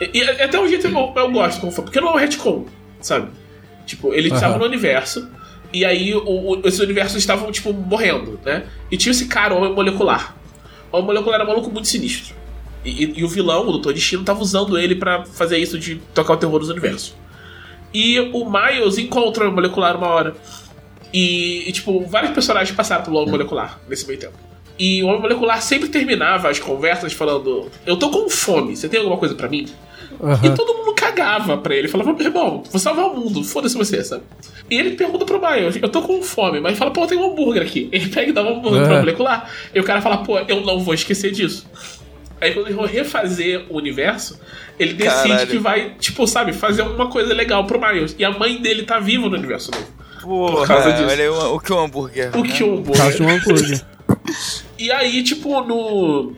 E, 0.00 0.18
e 0.20 0.22
até 0.22 0.58
um 0.58 0.66
jeito 0.68 0.86
eu, 0.86 1.12
eu 1.16 1.30
gosto 1.32 1.60
como 1.60 1.72
foi, 1.72 1.84
porque 1.84 2.00
não 2.00 2.08
é 2.08 2.12
um 2.12 2.16
retcon, 2.16 2.64
sabe? 3.00 3.28
Tipo, 3.84 4.14
ele 4.14 4.28
estava 4.32 4.56
no 4.56 4.64
universo, 4.64 5.28
e 5.72 5.84
aí 5.84 6.14
o, 6.14 6.22
o- 6.28 6.62
esses 6.64 6.80
universos 6.80 7.16
estavam, 7.18 7.50
tipo, 7.52 7.72
morrendo, 7.74 8.40
né? 8.44 8.62
E 8.90 8.96
tinha 8.96 9.10
esse 9.10 9.26
cara, 9.26 9.52
Homem 9.54 9.72
Molecular. 9.74 10.34
O 10.90 10.96
Homem 10.96 11.08
Molecular 11.08 11.40
era 11.40 11.44
um 11.44 11.48
maluco 11.52 11.70
muito 11.70 11.88
sinistro. 11.88 12.34
E, 12.86 13.04
e- 13.04 13.12
e 13.16 13.24
o 13.24 13.28
vilão, 13.28 13.62
o 13.68 13.72
Doutor 13.72 13.92
Destino, 13.92 14.22
tava 14.24 14.40
usando 14.40 14.78
ele 14.78 14.94
pra 14.94 15.24
fazer 15.24 15.58
isso 15.58 15.78
de 15.78 15.96
tocar 16.14 16.34
o 16.34 16.36
terror 16.36 16.58
dos 16.60 16.68
universos. 16.70 17.14
E 17.92 18.18
o 18.20 18.48
Miles 18.50 18.96
encontra 18.98 19.42
o 19.42 19.46
Homem 19.46 19.56
Molecular 19.56 19.96
uma 19.96 20.08
hora. 20.08 20.36
E, 21.12 21.68
e, 21.68 21.72
tipo, 21.72 22.04
vários 22.06 22.32
personagens 22.32 22.76
passaram 22.76 23.04
pelo 23.04 23.16
Homem 23.16 23.30
Molecular 23.30 23.80
nesse 23.88 24.06
meio 24.06 24.18
tempo. 24.20 24.34
E 24.78 25.02
o 25.02 25.06
Homem 25.06 25.20
Molecular 25.22 25.62
sempre 25.62 25.88
terminava 25.88 26.48
as 26.50 26.58
conversas 26.58 27.12
falando: 27.12 27.70
Eu 27.86 27.96
tô 27.96 28.10
com 28.10 28.28
fome, 28.28 28.76
você 28.76 28.88
tem 28.88 29.00
alguma 29.00 29.16
coisa 29.16 29.34
pra 29.34 29.48
mim? 29.48 29.66
E 30.20 30.24
Aham. 30.24 30.54
todo 30.54 30.74
mundo 30.74 30.94
cagava 30.94 31.56
pra 31.58 31.74
ele. 31.74 31.88
Falava, 31.88 32.12
meu 32.12 32.22
irmão, 32.26 32.62
vou 32.70 32.78
salvar 32.80 33.06
o 33.06 33.16
mundo, 33.18 33.42
foda-se 33.44 33.76
você, 33.76 34.02
sabe? 34.04 34.22
E 34.70 34.74
ele 34.74 34.92
pergunta 34.92 35.24
pro 35.24 35.40
Miles, 35.40 35.78
eu 35.80 35.88
tô 35.88 36.02
com 36.02 36.22
fome, 36.22 36.60
mas 36.60 36.76
fala, 36.78 36.90
pô, 36.90 37.06
tem 37.06 37.18
um 37.18 37.32
hambúrguer 37.32 37.62
aqui. 37.62 37.88
Ele 37.92 38.08
pega 38.08 38.30
e 38.30 38.32
dá 38.32 38.42
um 38.42 38.56
hambúrguer 38.58 38.82
É. 38.82 38.86
pro 38.86 38.96
molecular. 38.96 39.50
E 39.74 39.80
o 39.80 39.84
cara 39.84 40.00
fala, 40.02 40.18
pô, 40.18 40.38
eu 40.40 40.60
não 40.62 40.80
vou 40.80 40.94
esquecer 40.94 41.32
disso. 41.32 41.66
Aí 42.40 42.52
quando 42.52 42.66
eles 42.66 42.76
vão 42.76 42.86
refazer 42.86 43.64
o 43.70 43.76
universo, 43.76 44.38
ele 44.78 44.92
decide 44.92 45.28
Caralho. 45.28 45.50
que 45.50 45.58
vai, 45.58 45.94
tipo, 45.98 46.26
sabe, 46.26 46.52
fazer 46.52 46.82
uma 46.82 47.08
coisa 47.08 47.32
legal 47.32 47.66
pro 47.66 47.80
Miles. 47.80 48.14
E 48.18 48.24
a 48.24 48.30
mãe 48.30 48.60
dele 48.60 48.82
tá 48.82 48.98
viva 48.98 49.28
no 49.28 49.36
universo 49.36 49.70
novo. 49.70 49.96
Porra, 50.22 50.66
causa 50.66 50.92
disso. 50.92 51.04
olha 51.04 51.22
aí 51.22 51.28
o, 51.28 51.54
o 51.54 51.60
que 51.60 51.72
é 51.72 51.74
um 51.74 51.84
hambúrguer. 51.84 52.36
O 52.36 52.42
né? 52.42 52.48
que 52.50 52.64
o 52.64 52.82
Por 52.82 52.96
um 52.98 53.28
hambúrguer. 53.28 53.80
E 54.78 54.90
aí, 54.90 55.22
tipo, 55.22 55.60
no. 55.62 56.34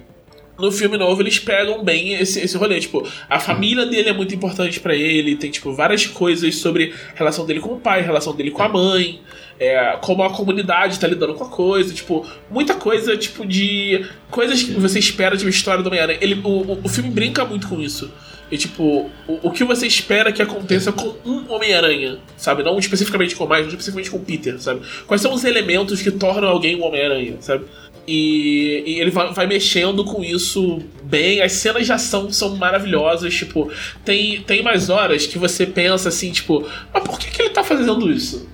No 0.59 0.73
filme 0.73 0.97
novo, 0.99 1.23
eles 1.23 1.39
pegam 1.39 1.85
bem 1.85 2.15
esse, 2.15 2.41
esse 2.41 2.57
rolê. 2.57 2.81
Tipo, 2.81 3.07
a 3.31 3.39
família 3.39 3.87
dele 3.87 4.09
é 4.09 4.13
muito 4.13 4.35
importante 4.35 4.81
pra 4.81 4.95
ele. 4.95 5.37
Tem, 5.37 5.51
tipo, 5.51 5.73
várias 5.73 6.07
coisas 6.07 6.57
sobre 6.57 6.93
a 7.15 7.19
relação 7.19 7.47
dele 7.47 7.61
com 7.61 7.75
o 7.75 7.81
pai, 7.81 8.01
a 8.01 8.03
relação 8.03 8.35
dele 8.35 8.51
com 8.51 8.63
a 8.63 8.69
mãe. 8.69 9.21
É, 9.61 9.99
como 10.01 10.23
a 10.23 10.31
comunidade 10.31 11.01
tá 11.01 11.07
lidando 11.07 11.35
com 11.35 11.45
a 11.45 11.49
coisa. 11.49 11.93
Tipo, 11.93 12.27
muita 12.51 12.75
coisa, 12.75 13.17
tipo, 13.17 13.47
de. 13.47 14.07
Coisas 14.31 14.63
que 14.63 14.73
você 14.73 14.99
espera 14.99 15.37
de 15.37 15.45
uma 15.45 15.51
história 15.51 15.83
do 15.83 15.89
Homem-Aranha. 15.89 16.21
O, 16.45 16.79
o, 16.85 16.89
filme 16.89 17.11
brinca 17.11 17.45
muito 17.45 17.67
com 17.67 17.81
isso. 17.81 18.11
E, 18.51 18.57
tipo, 18.57 19.11
o, 19.27 19.49
o 19.49 19.51
que 19.51 19.65
você 19.65 19.87
espera 19.87 20.33
que 20.33 20.41
aconteça 20.41 20.93
com 20.93 21.15
um 21.25 21.53
Homem-Aranha, 21.53 22.19
sabe? 22.37 22.63
Não 22.63 22.79
especificamente 22.79 23.35
com 23.35 23.47
Miles, 23.47 23.63
não 23.63 23.69
especificamente 23.69 24.11
com 24.11 24.21
Peter, 24.21 24.61
sabe? 24.61 24.81
Quais 25.07 25.21
são 25.21 25.35
os 25.35 25.45
elementos 25.45 26.01
que 26.01 26.11
tornam 26.11 26.49
alguém 26.49 26.77
um 26.77 26.85
Homem-Aranha, 26.85 27.37
sabe? 27.41 27.65
E, 28.09 28.83
e 28.87 29.01
ele 29.01 29.11
vai, 29.11 29.35
vai 29.35 29.47
mexendo 29.47 30.03
com 30.03 30.25
isso 30.25 30.81
bem. 31.03 31.43
As 31.43 31.53
cenas 31.53 31.85
de 31.85 31.93
ação 31.93 32.33
são 32.33 32.57
maravilhosas. 32.57 33.35
Tipo, 33.35 33.71
tem, 34.03 34.41
tem 34.41 34.63
mais 34.63 34.89
horas 34.89 35.27
que 35.27 35.37
você 35.37 35.67
pensa 35.67 36.09
assim, 36.09 36.33
tipo, 36.33 36.67
mas 36.93 37.03
por 37.03 37.19
que, 37.19 37.31
que 37.31 37.43
ele 37.43 37.51
tá 37.51 37.63
fazendo 37.63 38.11
isso? 38.11 38.49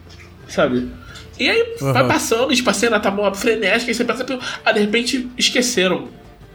Sabe? 0.54 0.88
E 1.38 1.48
aí 1.50 1.74
vai 1.80 2.02
Aham. 2.02 2.08
passando, 2.08 2.54
tipo, 2.54 2.70
a 2.70 2.72
cena 2.72 3.00
tá 3.00 3.10
mó 3.10 3.32
frenética, 3.34 3.90
e 3.90 3.94
você 3.94 4.04
pensa, 4.04 4.24
ah, 4.64 4.72
de 4.72 4.80
repente 4.80 5.28
esqueceram 5.36 6.08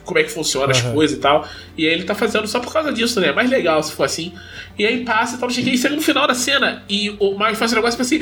como 0.06 0.18
é 0.20 0.24
que 0.24 0.32
funciona 0.32 0.72
as 0.72 0.80
Aham. 0.84 0.94
coisas 0.94 1.18
e 1.18 1.20
tal. 1.20 1.48
E 1.78 1.86
aí 1.86 1.94
ele 1.94 2.04
tá 2.04 2.16
fazendo 2.16 2.48
só 2.48 2.60
por 2.60 2.72
causa 2.72 2.92
disso, 2.94 3.20
né? 3.20 3.28
É 3.28 3.32
mais 3.34 3.50
legal 3.50 3.84
se 3.84 3.92
for 3.92 4.06
assim. 4.06 4.32
E 4.78 4.86
aí 4.86 5.04
passa 5.04 5.36
e 5.36 5.40
tal, 5.40 5.50
não 5.50 5.54
sei 5.54 5.64
o 5.64 5.68
que. 5.68 5.74
E 5.74 5.78
chega 5.78 5.96
no 5.96 6.02
final 6.02 6.26
da 6.26 6.34
cena 6.34 6.84
e 6.90 7.14
o 7.20 7.38
Miles 7.38 7.60
faz 7.60 7.72
um 7.74 7.76
negócio 7.76 8.02
tipo 8.04 8.04
assim. 8.04 8.20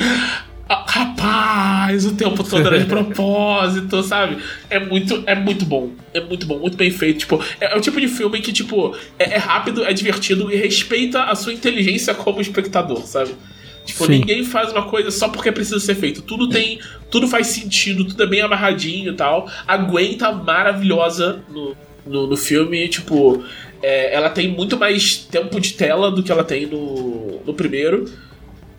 "Ah, 0.67 0.83
Rapaz, 0.85 2.05
o 2.05 2.15
tempo 2.15 2.43
todo 2.43 2.67
era 2.67 2.79
de 2.79 2.85
propósito, 2.85 4.01
sabe? 4.03 4.37
É 4.69 4.79
muito, 4.79 5.23
é 5.25 5.33
muito 5.35 5.63
bom. 5.63 5.91
É 6.13 6.19
muito 6.19 6.45
bom, 6.45 6.57
muito 6.59 6.75
bem 6.75 6.91
feito. 6.91 7.19
Tipo, 7.19 7.41
é, 7.61 7.73
é 7.73 7.77
o 7.77 7.81
tipo 7.81 8.01
de 8.01 8.07
filme 8.07 8.41
que, 8.41 8.51
tipo, 8.51 8.93
é, 9.17 9.35
é 9.35 9.37
rápido, 9.37 9.85
é 9.85 9.93
divertido 9.93 10.51
e 10.51 10.55
respeita 10.57 11.23
a 11.23 11.35
sua 11.35 11.53
inteligência 11.53 12.13
como 12.13 12.41
espectador, 12.41 13.05
sabe? 13.05 13.33
Tipo, 13.87 14.05
Sim. 14.05 14.19
ninguém 14.19 14.43
faz 14.43 14.71
uma 14.71 14.83
coisa 14.83 15.09
só 15.09 15.29
porque 15.29 15.51
precisa 15.51 15.79
ser 15.79 15.95
feito. 15.95 16.21
Tudo 16.21 16.49
tem. 16.49 16.79
Tudo 17.09 17.27
faz 17.27 17.47
sentido, 17.47 18.05
tudo 18.05 18.21
é 18.21 18.27
bem 18.27 18.41
amarradinho 18.41 19.13
e 19.13 19.15
tal. 19.15 19.49
A 19.65 19.77
Gwen 19.77 20.17
tá 20.17 20.31
maravilhosa 20.31 21.41
no, 21.49 21.75
no, 22.05 22.27
no 22.27 22.37
filme. 22.37 22.87
Tipo, 22.89 23.43
é, 23.81 24.13
ela 24.13 24.29
tem 24.29 24.49
muito 24.49 24.77
mais 24.77 25.15
tempo 25.15 25.59
de 25.59 25.73
tela 25.73 26.11
do 26.11 26.21
que 26.21 26.31
ela 26.31 26.43
tem 26.43 26.65
no, 26.65 27.41
no 27.45 27.53
primeiro. 27.53 28.05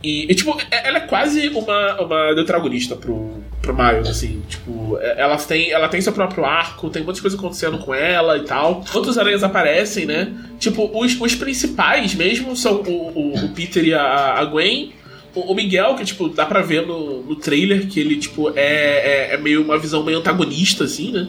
E, 0.02 0.30
e, 0.30 0.34
tipo, 0.34 0.56
é- 0.70 0.88
ela 0.88 0.98
é 0.98 1.00
quase 1.00 1.48
uma, 1.48 2.00
uma 2.00 2.34
deuteragonista 2.34 2.94
pro, 2.94 3.42
pro 3.60 3.74
Miles, 3.74 4.08
assim. 4.08 4.42
Tipo, 4.48 4.96
é- 5.00 5.20
ela 5.20 5.36
tem, 5.36 5.72
ela 5.72 5.88
tem 5.88 6.00
seu 6.00 6.12
próprio 6.12 6.44
arco, 6.44 6.88
tem 6.88 7.02
muitas 7.02 7.20
coisas 7.20 7.36
acontecendo 7.38 7.78
com 7.78 7.92
ela 7.92 8.36
e 8.38 8.44
tal. 8.44 8.84
Outros 8.94 9.18
aranhas 9.18 9.42
aparecem, 9.42 10.06
né? 10.06 10.32
Tipo, 10.60 10.88
os, 10.96 11.20
os 11.20 11.34
principais 11.34 12.14
mesmo 12.14 12.54
são 12.54 12.82
o, 12.82 12.90
o, 12.90 13.44
o 13.46 13.48
Peter 13.48 13.84
e 13.84 13.92
a, 13.94 14.34
a 14.34 14.44
Gwen. 14.44 14.92
O, 15.34 15.54
Miguel, 15.54 15.94
que, 15.94 16.04
tipo, 16.04 16.28
dá 16.28 16.44
pra 16.46 16.60
ver 16.62 16.86
no, 16.86 17.22
no 17.22 17.36
trailer 17.36 17.86
que 17.86 18.00
ele, 18.00 18.16
tipo, 18.16 18.50
é, 18.56 19.30
é, 19.30 19.34
é 19.34 19.36
meio 19.36 19.62
uma 19.62 19.78
visão 19.78 20.02
meio 20.02 20.18
antagonista, 20.18 20.84
assim, 20.84 21.12
né? 21.12 21.28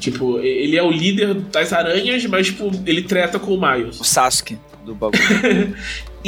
Tipo, 0.00 0.38
ele 0.40 0.76
é 0.76 0.82
o 0.82 0.90
líder 0.90 1.34
das 1.34 1.72
aranhas, 1.72 2.24
mas, 2.26 2.46
tipo, 2.46 2.70
ele 2.86 3.02
treta 3.02 3.38
com 3.38 3.52
o 3.54 3.60
Miles. 3.60 4.00
O 4.00 4.04
Sasuke 4.04 4.58
do 4.84 4.94
bagulho. 4.94 5.20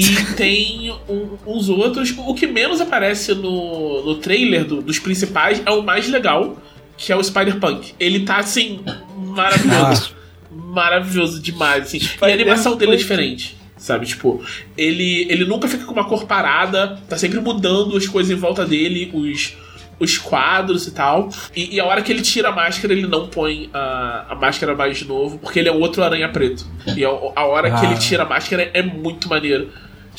E 0.00 0.14
tem 0.36 0.92
um- 1.08 1.36
uns 1.44 1.68
outros. 1.68 2.14
O 2.18 2.32
que 2.32 2.46
menos 2.46 2.80
aparece 2.80 3.34
no, 3.34 4.04
no 4.04 4.14
trailer 4.16 4.64
do- 4.64 4.80
dos 4.80 5.00
principais 5.00 5.60
é 5.66 5.70
o 5.72 5.82
mais 5.82 6.08
legal, 6.08 6.56
que 6.96 7.10
é 7.12 7.16
o 7.16 7.24
Spider-Punk. 7.24 7.94
Ele 7.98 8.20
tá 8.20 8.36
assim, 8.36 8.78
maravilhoso. 9.16 10.12
Maravilhoso 10.52 11.40
demais, 11.42 11.84
assim. 11.86 11.98
E 12.22 12.24
a 12.24 12.32
animação 12.32 12.76
dele 12.76 12.92
é 12.92 12.96
diferente. 12.96 13.56
Sabe, 13.78 14.06
tipo, 14.06 14.44
ele, 14.76 15.26
ele 15.30 15.44
nunca 15.44 15.68
fica 15.68 15.84
com 15.84 15.92
uma 15.92 16.04
cor 16.04 16.26
parada, 16.26 16.98
tá 17.08 17.16
sempre 17.16 17.40
mudando 17.40 17.96
as 17.96 18.06
coisas 18.06 18.30
em 18.30 18.38
volta 18.38 18.66
dele, 18.66 19.10
os, 19.14 19.56
os 20.00 20.18
quadros 20.18 20.86
e 20.86 20.90
tal. 20.90 21.28
E, 21.54 21.76
e 21.76 21.80
a 21.80 21.84
hora 21.86 22.02
que 22.02 22.10
ele 22.12 22.20
tira 22.22 22.48
a 22.48 22.52
máscara, 22.52 22.92
ele 22.92 23.06
não 23.06 23.28
põe 23.28 23.70
a, 23.72 24.26
a 24.30 24.34
máscara 24.34 24.74
mais 24.74 24.98
de 24.98 25.04
novo, 25.06 25.38
porque 25.38 25.58
ele 25.60 25.68
é 25.68 25.72
outro 25.72 26.02
aranha 26.02 26.28
preto. 26.28 26.66
E 26.96 27.04
a, 27.04 27.08
a 27.08 27.44
hora 27.46 27.70
que 27.70 27.86
Ah. 27.86 27.90
ele 27.90 27.98
tira 28.00 28.24
a 28.24 28.26
máscara 28.28 28.68
é 28.74 28.82
muito 28.82 29.28
maneiro. 29.28 29.70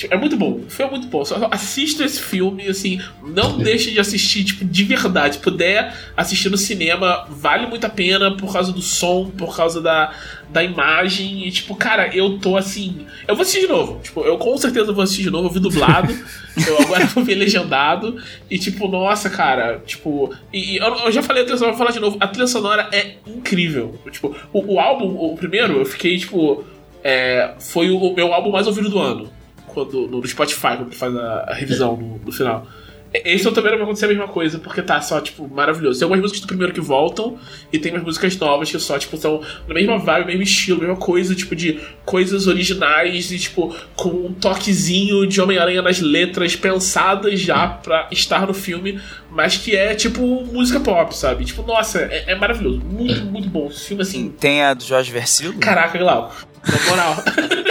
É 0.10 0.16
muito 0.16 0.38
bom, 0.38 0.62
foi 0.68 0.86
muito 0.90 1.08
bom. 1.08 1.26
Só 1.26 1.48
assista 1.52 2.04
esse 2.04 2.22
filme, 2.22 2.68
assim, 2.68 3.02
não 3.22 3.58
deixe 3.58 3.92
de 3.92 4.00
assistir, 4.00 4.44
tipo, 4.44 4.64
de 4.64 4.84
verdade. 4.84 5.36
Se 5.36 5.42
puder 5.42 5.94
assistir 6.16 6.50
no 6.50 6.58
cinema, 6.58 7.26
vale 7.30 7.68
muito 7.68 7.86
a 7.86 7.90
pena 7.90 8.36
por 8.36 8.52
causa 8.52 8.72
do 8.72 8.82
som, 8.82 9.30
por 9.30 9.56
causa 9.56 9.82
da, 9.82 10.14
da 10.50 10.64
imagem. 10.64 11.48
E, 11.48 11.52
tipo, 11.52 11.76
cara, 11.76 12.16
eu 12.16 12.38
tô 12.40 12.56
assim. 12.56 13.06
Eu 13.28 13.36
vou 13.36 13.42
assistir 13.42 13.62
de 13.62 13.68
novo. 13.68 14.00
Tipo, 14.02 14.22
eu 14.22 14.38
com 14.38 14.58
certeza 14.58 14.94
vou 14.94 15.04
assistir 15.04 15.24
de 15.24 15.32
novo, 15.32 15.48
eu 15.48 15.52
vi 15.52 15.60
dublado. 15.60 16.14
eu 16.68 16.82
agora 16.82 17.06
vou 17.08 17.24
ver 17.24 17.36
legendado. 17.36 18.22
E, 18.50 18.58
tipo, 18.58 18.88
nossa, 18.88 19.30
cara, 19.30 19.82
tipo. 19.86 20.34
E, 20.54 20.76
e 20.76 20.78
eu, 20.78 20.96
eu 21.00 21.12
já 21.12 21.22
falei 21.22 21.42
a 21.44 21.46
trilha 21.46 21.58
sonora, 21.58 21.76
vou 21.76 21.86
falar 21.86 21.94
de 21.94 22.00
novo. 22.00 22.18
A 22.20 22.28
trilha 22.28 22.48
sonora 22.48 22.90
é 22.92 23.16
incrível. 23.28 24.00
Tipo, 24.12 24.36
o, 24.54 24.76
o 24.76 24.80
álbum, 24.80 25.16
o 25.16 25.36
primeiro, 25.36 25.80
eu 25.80 25.86
fiquei, 25.86 26.18
tipo. 26.18 26.64
é, 27.04 27.54
foi 27.60 27.90
o 27.90 28.14
meu 28.14 28.34
álbum 28.34 28.52
mais 28.52 28.68
ouvido 28.68 28.90
do 28.90 29.00
ano 29.00 29.39
quando, 29.74 30.08
no 30.08 30.26
Spotify, 30.28 30.76
quando 30.78 30.88
ele 30.88 30.96
faz 30.96 31.16
a, 31.16 31.46
a 31.48 31.54
revisão 31.54 31.96
no, 31.96 32.20
no 32.26 32.32
final. 32.32 32.68
Esse 33.12 33.44
eu 33.44 33.52
também 33.52 33.72
não 33.72 33.80
vai 33.80 33.86
acontecer 33.86 34.06
a 34.06 34.10
mesma 34.10 34.28
coisa, 34.28 34.60
porque 34.60 34.84
tá 34.84 35.02
só, 35.02 35.20
tipo, 35.20 35.48
maravilhoso. 35.48 35.98
Tem 35.98 36.06
algumas 36.06 36.22
músicas 36.22 36.42
do 36.42 36.48
primeiro 36.48 36.72
que 36.72 36.80
voltam, 36.80 37.40
e 37.74 37.80
tem 37.80 37.92
umas 37.92 38.04
músicas 38.04 38.38
novas 38.38 38.70
que 38.70 38.78
só, 38.78 39.00
tipo, 39.00 39.18
são 39.18 39.42
na 39.68 39.74
mesma 39.74 39.98
vibe, 39.98 40.28
mesmo 40.28 40.44
estilo, 40.44 40.80
mesma 40.80 40.96
coisa, 40.96 41.34
tipo, 41.34 41.56
de 41.56 41.80
coisas 42.06 42.46
originais 42.46 43.32
e, 43.32 43.40
tipo, 43.40 43.76
com 43.96 44.10
um 44.10 44.32
toquezinho 44.34 45.26
de 45.26 45.42
Homem-Aranha 45.42 45.82
nas 45.82 46.00
letras 46.00 46.56
pensadas 46.56 47.40
já 47.40 47.68
pra 47.68 48.08
estar 48.12 48.46
no 48.46 48.54
filme, 48.54 49.02
mas 49.32 49.58
que 49.58 49.76
é, 49.76 49.96
tipo, 49.96 50.22
música 50.46 50.80
pop, 50.80 51.16
sabe? 51.18 51.46
Tipo, 51.46 51.64
nossa, 51.64 52.02
é, 52.02 52.26
é 52.28 52.36
maravilhoso. 52.36 52.80
Muito, 52.80 53.26
muito 53.26 53.50
bom. 53.50 53.70
Esse 53.72 53.86
filme, 53.86 54.04
assim, 54.04 54.30
Tem 54.40 54.62
a 54.62 54.76
do 54.76 54.84
Jorge 54.84 55.12
Versilo? 55.12 55.56
caraca, 55.58 55.98
Glauco. 55.98 56.46
Na 56.64 56.90
moral. 56.92 57.16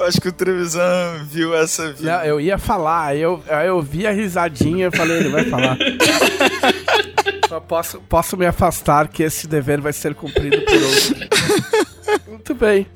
Acho 0.00 0.20
que 0.20 0.28
o 0.28 0.32
Trevisan 0.32 1.24
viu 1.24 1.54
essa 1.54 1.92
vida. 1.92 2.18
Não, 2.18 2.24
eu 2.24 2.40
ia 2.40 2.56
falar, 2.58 3.06
aí 3.06 3.20
eu, 3.20 3.42
aí 3.48 3.66
eu 3.66 3.80
vi 3.82 4.06
a 4.06 4.10
risadinha 4.12 4.88
e 4.88 4.96
falei, 4.96 5.18
ele 5.18 5.28
vai 5.28 5.44
falar. 5.44 5.76
Só 7.48 7.60
posso, 7.60 8.00
posso 8.08 8.36
me 8.36 8.46
afastar 8.46 9.08
que 9.08 9.22
esse 9.22 9.46
dever 9.46 9.80
vai 9.80 9.92
ser 9.92 10.14
cumprido 10.14 10.60
por 10.62 10.74
outro. 10.74 12.20
Muito 12.28 12.54
bem. 12.54 12.86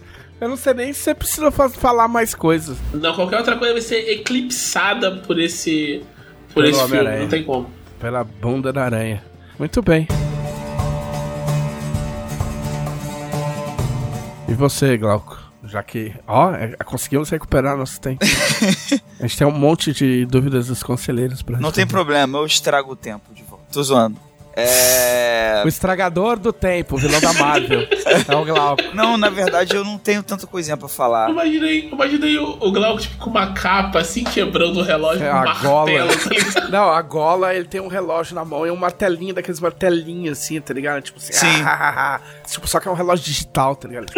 Eu 0.41 0.49
não 0.49 0.57
sei 0.57 0.75
nem 0.75 0.93
se 0.93 1.01
você 1.01 1.15
precisa 1.15 1.51
fa- 1.51 1.69
falar 1.69 2.07
mais 2.09 2.35
coisas. 2.35 2.77
Não, 2.93 3.15
qualquer 3.15 3.39
outra 3.39 3.57
coisa 3.57 3.73
vai 3.75 3.83
ser 3.83 4.09
eclipsada 4.11 5.11
por 5.27 5.39
esse. 5.41 6.03
Por 6.53 6.63
Pelo 6.65 6.69
esse 6.77 6.89
filme, 6.89 7.19
não 7.19 7.29
tem 7.29 7.43
como. 7.45 7.69
Pela 7.99 8.23
bunda 8.25 8.73
da 8.73 8.85
aranha. 8.85 9.25
Muito 9.59 9.83
bem. 9.83 10.07
E 14.49 14.55
você, 14.55 14.97
Glauco? 14.97 15.43
Já 15.75 15.83
que, 15.83 16.15
ó, 16.25 16.53
é, 16.53 16.77
conseguimos 16.85 17.29
recuperar 17.31 17.77
nosso 17.77 18.01
tempo. 18.01 18.25
a 19.19 19.27
gente 19.27 19.37
tem 19.37 19.45
um 19.45 19.51
monte 19.51 19.93
de 19.93 20.25
dúvidas 20.25 20.69
dos 20.69 20.85
conselheiros 20.85 21.43
pra 21.43 21.59
Não 21.59 21.73
tem 21.73 21.85
problema, 21.85 22.39
eu 22.39 22.47
estrago 22.47 22.93
o 22.93 22.97
tempo 22.97 23.35
de 23.35 23.43
volta. 23.43 23.65
Tô 23.73 23.83
zoando. 23.83 24.17
É... 24.57 25.63
O 25.65 25.69
estragador 25.69 26.39
do 26.39 26.53
tempo, 26.53 26.95
o 26.95 26.99
vilão 26.99 27.21
da 27.21 27.33
Marvel. 27.33 27.89
é 28.07 28.37
o 28.37 28.45
Glauco. 28.45 28.85
Não, 28.95 29.17
na 29.17 29.29
verdade 29.29 29.75
eu 29.75 29.83
não 29.83 29.99
tenho 29.99 30.23
tanta 30.23 30.47
coisinha 30.47 30.77
pra 30.77 30.87
falar. 30.87 31.29
Imaginei, 31.29 31.89
imaginei 31.89 32.39
o, 32.39 32.51
o 32.61 32.71
Glauco 32.71 33.01
tipo, 33.01 33.17
com 33.17 33.31
uma 33.31 33.53
capa 33.53 33.99
assim, 33.99 34.23
quebrando 34.23 34.79
o 34.79 34.83
relógio 34.85 35.25
É, 35.25 35.35
um 35.35 35.37
a 35.37 35.45
martelo. 35.45 35.73
gola. 35.73 35.91
ligado? 35.91 36.71
Não, 36.71 36.89
a 36.89 37.03
gola, 37.03 37.53
ele 37.53 37.67
tem 37.67 37.81
um 37.81 37.89
relógio 37.89 38.37
na 38.37 38.45
mão 38.45 38.65
e 38.65 38.71
um 38.71 38.77
martelinho 38.77 39.35
daqueles 39.35 39.59
martelinhos 39.59 40.39
assim, 40.39 40.61
tá 40.61 40.73
ligado? 40.73 41.03
Tipo 41.03 41.19
assim, 41.19 41.33
Sim. 41.33 41.63
ah, 41.67 42.21
tipo, 42.47 42.69
só 42.69 42.79
que 42.79 42.87
é 42.87 42.91
um 42.93 42.95
relógio 42.95 43.25
digital, 43.25 43.75
tá 43.75 43.89
ligado? 43.89 44.13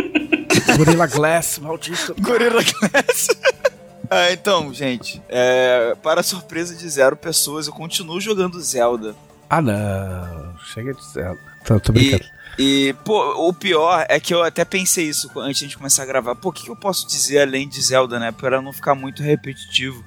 Gorilla 0.77 1.07
Glass, 1.07 1.59
maldito. 1.59 2.15
Gorilla 2.21 2.63
Glass. 2.63 3.29
Ah, 4.09 4.31
então, 4.31 4.73
gente, 4.73 5.21
é, 5.29 5.97
para 6.01 6.23
surpresa 6.23 6.77
de 6.77 6.89
zero 6.89 7.17
pessoas, 7.17 7.67
eu 7.67 7.73
continuo 7.73 8.21
jogando 8.21 8.61
Zelda. 8.61 9.17
Ah, 9.51 9.61
não. 9.61 10.55
Chega 10.73 10.95
de 10.95 11.05
Zelda. 11.05 11.41
Tô, 11.65 11.81
tô 11.81 11.93
brincando. 11.93 12.25
E, 12.59 12.95
pô, 13.05 13.49
o 13.49 13.53
pior 13.53 14.07
é 14.09 14.19
que 14.19 14.33
eu 14.33 14.43
até 14.43 14.65
pensei 14.65 15.09
isso 15.09 15.31
antes 15.37 15.59
de 15.59 15.65
a 15.65 15.69
gente 15.69 15.77
começar 15.77 16.05
a 16.05 16.07
gravar. 16.07 16.35
Pô, 16.35 16.49
o 16.49 16.53
que, 16.53 16.65
que 16.65 16.71
eu 16.71 16.77
posso 16.77 17.07
dizer 17.07 17.41
além 17.41 17.69
de 17.69 17.81
Zelda, 17.83 18.19
né? 18.19 18.33
Pra 18.33 18.63
não 18.63 18.73
ficar 18.73 18.95
muito 18.95 19.23
repetitivo. 19.23 20.03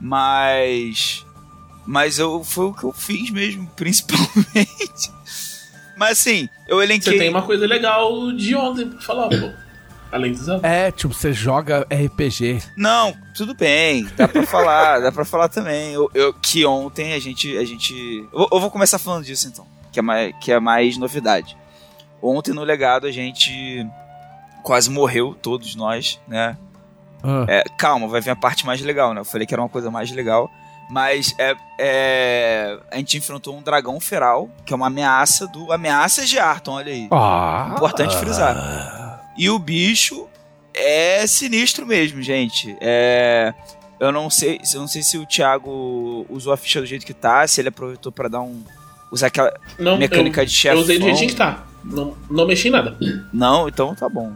Mas. 0.00 1.26
Mas 1.84 2.18
eu, 2.18 2.42
foi 2.44 2.66
o 2.66 2.72
que 2.74 2.84
eu 2.84 2.92
fiz 2.92 3.28
mesmo, 3.30 3.68
principalmente. 3.76 5.10
Mas 5.96 6.12
assim, 6.12 6.48
eu 6.66 6.82
elenquei. 6.82 7.12
Você 7.12 7.18
tem 7.18 7.28
uma 7.28 7.42
coisa 7.42 7.66
legal 7.66 8.32
de 8.32 8.54
ontem 8.54 8.88
pra 8.88 9.00
falar, 9.00 9.28
pô. 9.28 9.50
Além 10.12 10.32
do 10.32 10.38
Zelda. 10.38 10.68
É, 10.68 10.90
tipo, 10.92 11.14
você 11.14 11.32
joga 11.32 11.86
RPG. 11.90 12.62
Não, 12.76 13.14
tudo 13.34 13.54
bem, 13.54 14.06
dá 14.16 14.28
pra 14.28 14.44
falar, 14.46 15.00
dá 15.02 15.10
pra 15.10 15.24
falar 15.24 15.48
também. 15.48 15.92
Eu, 15.94 16.10
eu- 16.14 16.34
que 16.34 16.64
ontem 16.66 17.14
a 17.14 17.18
gente. 17.18 17.56
A 17.56 17.64
gente 17.64 17.94
eu, 18.32 18.38
vou- 18.38 18.48
eu 18.52 18.60
vou 18.60 18.70
começar 18.70 18.98
falando 18.98 19.24
disso 19.24 19.48
então, 19.48 19.66
que 19.90 19.98
é, 19.98 20.02
mais, 20.02 20.34
que 20.38 20.52
é 20.52 20.60
mais 20.60 20.98
novidade. 20.98 21.56
Ontem 22.20 22.52
no 22.52 22.62
legado 22.62 23.06
a 23.06 23.10
gente 23.10 23.86
quase 24.62 24.90
morreu, 24.90 25.34
todos 25.40 25.74
nós, 25.74 26.20
né? 26.28 26.56
Ah, 27.24 27.46
É, 27.48 27.64
calma, 27.78 28.06
vai 28.06 28.20
vir 28.20 28.30
a 28.30 28.36
parte 28.36 28.66
mais 28.66 28.80
legal, 28.82 29.14
né? 29.14 29.20
Eu 29.20 29.24
falei 29.24 29.46
que 29.46 29.54
era 29.54 29.62
uma 29.62 29.68
coisa 29.68 29.90
mais 29.90 30.10
legal. 30.12 30.50
Mas 30.90 31.34
é, 31.38 31.54
é, 31.80 32.78
a 32.90 32.96
gente 32.98 33.16
enfrentou 33.16 33.56
um 33.56 33.62
dragão 33.62 33.98
feral, 33.98 34.50
que 34.66 34.74
é 34.74 34.76
uma 34.76 34.88
ameaça 34.88 35.46
do. 35.46 35.72
Ameaças 35.72 36.28
de 36.28 36.38
Arton, 36.38 36.72
olha 36.72 36.92
aí. 36.92 37.08
Ah. 37.10 37.70
Importante 37.74 38.14
frisar. 38.18 38.54
E 39.36 39.48
o 39.50 39.58
bicho 39.58 40.28
é 40.74 41.26
sinistro 41.26 41.86
mesmo, 41.86 42.20
gente. 42.22 42.76
É, 42.80 43.52
eu 44.00 44.10
não 44.12 44.28
sei, 44.30 44.60
eu 44.74 44.80
não 44.80 44.88
sei 44.88 45.02
se 45.02 45.16
o 45.18 45.26
Thiago 45.26 46.26
usou 46.28 46.52
a 46.52 46.56
ficha 46.56 46.80
do 46.80 46.86
jeito 46.86 47.04
que 47.06 47.14
tá, 47.14 47.46
se 47.46 47.60
ele 47.60 47.68
aproveitou 47.68 48.10
pra 48.12 48.28
dar 48.28 48.40
um 48.42 48.62
usar 49.10 49.26
aquela 49.28 49.52
Não, 49.78 49.98
mecânica 49.98 50.42
eu, 50.42 50.46
de 50.46 50.52
chefão. 50.52 50.78
eu 50.78 50.82
usei 50.82 50.98
do 50.98 51.04
jeitinho 51.04 51.30
que 51.30 51.36
tá. 51.36 51.64
Não, 51.84 52.16
não 52.30 52.46
mexi 52.46 52.68
em 52.68 52.70
nada. 52.70 52.96
Não, 53.32 53.68
então 53.68 53.94
tá 53.94 54.08
bom. 54.08 54.32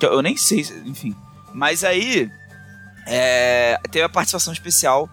Eu 0.00 0.12
eu 0.14 0.22
nem 0.22 0.36
sei, 0.36 0.64
se- 0.64 0.82
enfim. 0.86 1.14
Mas 1.54 1.84
aí 1.84 2.30
é, 3.06 3.78
teve 3.90 4.04
a 4.04 4.08
participação 4.08 4.52
especial 4.52 5.08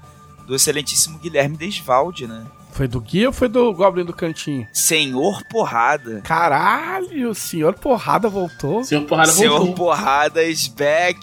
do 0.46 0.56
excelentíssimo 0.56 1.18
Guilherme 1.20 1.58
Desvalde, 1.58 2.28
né? 2.28 2.44
Foi 2.78 2.88
do 2.88 3.02
Gui 3.02 3.26
ou 3.26 3.34
foi 3.34 3.48
do 3.50 3.74
Goblin 3.74 4.06
do 4.06 4.14
Cantinho? 4.14 4.68
Senhor 4.72 5.44
Porrada. 5.50 6.22
Caralho, 6.22 7.32
o 7.32 7.34
senhor 7.34 7.74
Porrada 7.74 8.30
voltou. 8.30 8.84
Senhor 8.84 9.02
Porrada 9.06 9.32
Senhor 9.32 9.58
voltou. 9.58 9.74
Porrada 9.74 10.44
is 10.44 10.68
back. 10.68 11.20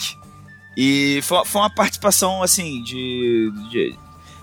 E 0.77 1.21
foi, 1.23 1.45
foi 1.45 1.61
uma 1.61 1.73
participação, 1.73 2.43
assim, 2.43 2.83
de, 2.83 3.53
de- 3.71 3.97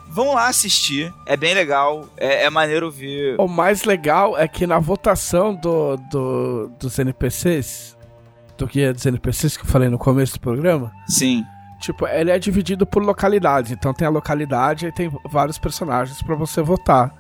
Vão 0.10 0.34
lá 0.34 0.48
assistir, 0.48 1.14
é 1.26 1.36
bem 1.36 1.54
legal, 1.54 2.08
é, 2.16 2.44
é 2.46 2.50
maneiro 2.50 2.90
ver. 2.90 3.36
O 3.38 3.48
mais 3.48 3.84
legal 3.84 4.38
é 4.38 4.48
que 4.48 4.66
na 4.66 4.80
votação 4.80 5.54
do, 5.54 5.98
do, 6.10 6.72
dos 6.80 6.98
NPCs, 6.98 7.98
do 8.58 8.68
guia 8.68 8.94
dos 8.94 9.06
NPCs 9.06 9.58
que 9.58 9.64
eu 9.64 9.70
falei 9.70 9.90
no 9.90 9.98
começo 9.98 10.34
do 10.34 10.40
programa, 10.40 10.92
Sim, 11.08 11.44
tipo, 11.82 12.08
ele 12.08 12.32
é 12.32 12.40
dividido 12.40 12.86
por 12.86 13.04
localidades. 13.04 13.72
Então 13.72 13.94
tem 13.94 14.08
a 14.08 14.12
localidade 14.12 14.88
e 14.88 14.92
tem 14.92 15.12
vários 15.26 15.58
personagens 15.58 16.22
pra 16.22 16.36
você 16.36 16.62
votar. 16.62 17.14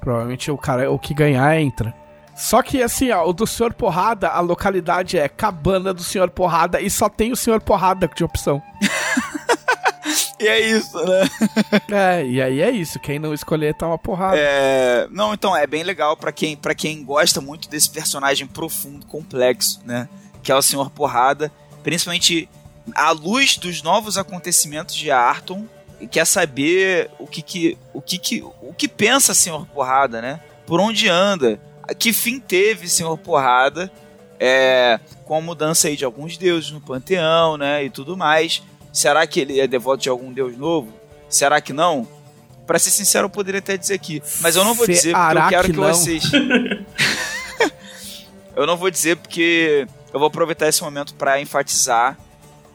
Provavelmente 0.00 0.50
o 0.50 0.56
cara, 0.56 0.90
o 0.90 0.98
que 0.98 1.12
ganhar 1.12 1.58
entra. 1.60 1.94
Só 2.36 2.62
que 2.62 2.82
assim, 2.82 3.10
ó, 3.10 3.26
o 3.26 3.32
do 3.32 3.46
Senhor 3.46 3.72
Porrada, 3.72 4.28
a 4.28 4.40
localidade 4.40 5.18
é 5.18 5.26
cabana 5.26 5.92
do 5.92 6.02
Senhor 6.02 6.30
Porrada 6.30 6.80
e 6.80 6.90
só 6.90 7.08
tem 7.08 7.32
o 7.32 7.36
Senhor 7.36 7.60
Porrada 7.60 8.08
de 8.14 8.22
opção. 8.22 8.62
e 10.38 10.46
é 10.46 10.60
isso, 10.60 10.96
né? 11.04 11.28
É, 11.90 12.26
e 12.26 12.42
aí 12.42 12.60
é 12.60 12.70
isso. 12.70 13.00
Quem 13.00 13.18
não 13.18 13.32
escolher 13.32 13.74
tá 13.74 13.86
uma 13.86 13.98
porrada. 13.98 14.36
É, 14.38 15.08
não, 15.10 15.32
então, 15.32 15.56
é 15.56 15.66
bem 15.66 15.82
legal 15.82 16.16
pra 16.16 16.30
quem, 16.30 16.56
pra 16.56 16.74
quem 16.74 17.02
gosta 17.02 17.40
muito 17.40 17.70
desse 17.70 17.88
personagem 17.88 18.46
profundo, 18.46 19.06
complexo, 19.06 19.80
né? 19.84 20.08
Que 20.42 20.52
é 20.52 20.54
o 20.54 20.62
Senhor 20.62 20.90
Porrada. 20.90 21.50
Principalmente 21.82 22.48
à 22.94 23.10
luz 23.10 23.56
dos 23.56 23.82
novos 23.82 24.18
acontecimentos 24.18 24.94
de 24.94 25.10
Arton. 25.10 25.66
E 26.00 26.06
quer 26.06 26.26
saber 26.26 27.10
o 27.18 27.26
que 27.26 27.40
que, 27.40 27.78
o 27.94 28.02
que 28.02 28.18
que, 28.18 28.42
o 28.42 28.74
que 28.76 28.86
pensa 28.86 29.32
Senhor 29.32 29.66
Porrada, 29.66 30.20
né? 30.20 30.40
Por 30.66 30.78
onde 30.78 31.08
anda? 31.08 31.58
Que 31.98 32.12
fim 32.12 32.38
teve 32.38 32.88
Senhor 32.88 33.16
Porrada? 33.16 33.90
É, 34.38 35.00
com 35.24 35.38
a 35.38 35.40
mudança 35.40 35.88
aí 35.88 35.96
de 35.96 36.04
alguns 36.04 36.36
deuses 36.36 36.70
no 36.70 36.80
panteão, 36.80 37.56
né? 37.56 37.84
E 37.84 37.90
tudo 37.90 38.16
mais. 38.16 38.62
Será 38.92 39.26
que 39.26 39.40
ele 39.40 39.58
é 39.58 39.66
devoto 39.66 40.02
de 40.02 40.08
algum 40.08 40.32
deus 40.32 40.56
novo? 40.56 40.92
Será 41.28 41.60
que 41.60 41.72
não? 41.72 42.06
Pra 42.66 42.78
ser 42.78 42.90
sincero, 42.90 43.26
eu 43.26 43.30
poderia 43.30 43.60
até 43.60 43.76
dizer 43.76 43.94
aqui. 43.94 44.22
Mas 44.40 44.56
eu 44.56 44.64
não 44.64 44.74
vou 44.74 44.86
dizer 44.86 45.14
porque 45.14 45.38
eu 45.38 45.48
quero 45.48 45.68
que 45.68 45.74
que, 45.74 45.80
vocês. 45.80 46.24
eu 48.56 48.66
não 48.66 48.76
vou 48.76 48.90
dizer 48.90 49.16
porque 49.16 49.86
eu 50.12 50.18
vou 50.18 50.28
aproveitar 50.28 50.68
esse 50.68 50.82
momento 50.82 51.14
pra 51.14 51.40
enfatizar 51.40 52.18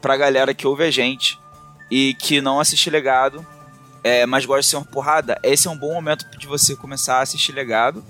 pra 0.02 0.16
galera 0.18 0.52
que 0.52 0.66
ouve 0.66 0.84
a 0.84 0.90
gente 0.90 1.38
e 1.90 2.12
que 2.14 2.40
não 2.42 2.60
assiste 2.60 2.90
legado, 2.90 3.46
é, 4.04 4.26
mas 4.26 4.44
gosta 4.44 4.60
de 4.62 4.66
ser 4.66 4.76
uma 4.76 4.84
porrada. 4.84 5.38
Esse 5.42 5.68
é 5.68 5.70
um 5.70 5.76
bom 5.78 5.94
momento 5.94 6.26
de 6.38 6.46
você 6.46 6.76
começar 6.76 7.18
a 7.18 7.22
assistir 7.22 7.52
legado. 7.52 8.04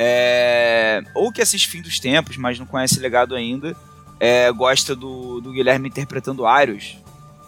É, 0.00 1.02
ou 1.14 1.32
que 1.32 1.42
assiste 1.42 1.68
Fim 1.68 1.82
dos 1.82 1.98
Tempos, 1.98 2.36
mas 2.36 2.58
não 2.58 2.66
conhece 2.66 3.00
legado 3.00 3.34
ainda. 3.34 3.74
É, 4.20 4.50
gosta 4.52 4.94
do, 4.94 5.40
do 5.40 5.50
Guilherme 5.52 5.88
interpretando 5.88 6.46
Arius. 6.46 6.98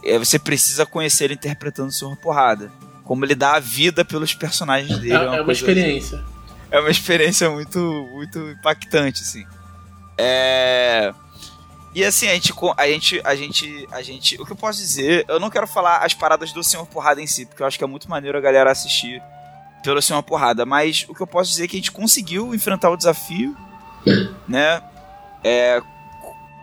É, 0.04 0.18
você 0.18 0.38
precisa 0.38 0.84
conhecer 0.86 1.24
ele 1.24 1.34
interpretando 1.34 1.88
o 1.88 1.92
Senhor 1.92 2.16
Porrada. 2.16 2.72
Como 3.04 3.24
ele 3.24 3.34
dá 3.34 3.54
a 3.56 3.60
vida 3.60 4.04
pelos 4.04 4.32
personagens 4.34 4.90
É, 4.98 5.00
dele. 5.00 5.12
é 5.12 5.18
uma 5.20 5.44
coisa- 5.44 5.60
experiência. 5.60 6.24
é 6.70 6.80
uma 6.80 6.90
experiência 6.90 7.50
muito, 7.50 7.78
muito 8.12 8.38
impactante, 8.50 9.22
assim. 9.22 9.44
É... 10.16 11.12
E 11.94 12.04
assim, 12.04 12.28
a 12.28 12.34
gente, 12.34 12.52
a 12.76 12.86
gente, 12.86 13.20
a 13.24 13.34
gente, 13.34 13.88
a 13.90 14.02
gente, 14.02 14.40
o 14.40 14.46
que 14.46 14.52
eu 14.52 14.56
posso 14.56 14.78
dizer, 14.78 15.24
eu 15.28 15.40
não 15.40 15.50
quero 15.50 15.66
falar 15.66 15.98
as 15.98 16.14
paradas 16.14 16.52
do 16.52 16.62
Senhor 16.62 16.86
Porrada 16.86 17.20
em 17.20 17.26
si, 17.26 17.46
porque 17.46 17.62
eu 17.62 17.66
acho 17.66 17.76
que 17.76 17.84
é 17.84 17.86
muito 17.86 18.08
maneiro 18.08 18.38
a 18.38 18.40
galera 18.40 18.70
assistir 18.70 19.20
pelo 19.82 20.00
Senhor 20.00 20.22
Porrada, 20.22 20.64
mas 20.64 21.04
o 21.08 21.14
que 21.14 21.20
eu 21.20 21.26
posso 21.26 21.50
dizer 21.50 21.64
é 21.64 21.68
que 21.68 21.76
a 21.76 21.78
gente 21.80 21.90
conseguiu 21.90 22.54
enfrentar 22.54 22.90
o 22.90 22.96
desafio, 22.96 23.56
né? 24.46 24.82
É 25.42 25.82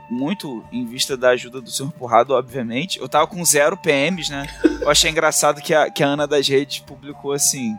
muito 0.09 0.63
em 0.71 0.85
vista 0.85 1.17
da 1.17 1.29
ajuda 1.29 1.59
do 1.59 1.69
Senhor 1.69 1.91
Porrada, 1.91 2.33
obviamente. 2.33 2.99
Eu 2.99 3.09
tava 3.09 3.27
com 3.27 3.43
zero 3.43 3.75
PMs, 3.75 4.31
né? 4.31 4.47
Eu 4.79 4.89
achei 4.89 5.11
engraçado 5.11 5.61
que 5.61 5.73
a, 5.73 5.89
que 5.91 6.03
a 6.03 6.07
Ana 6.07 6.25
das 6.25 6.47
Redes 6.47 6.79
publicou 6.79 7.33
assim 7.33 7.75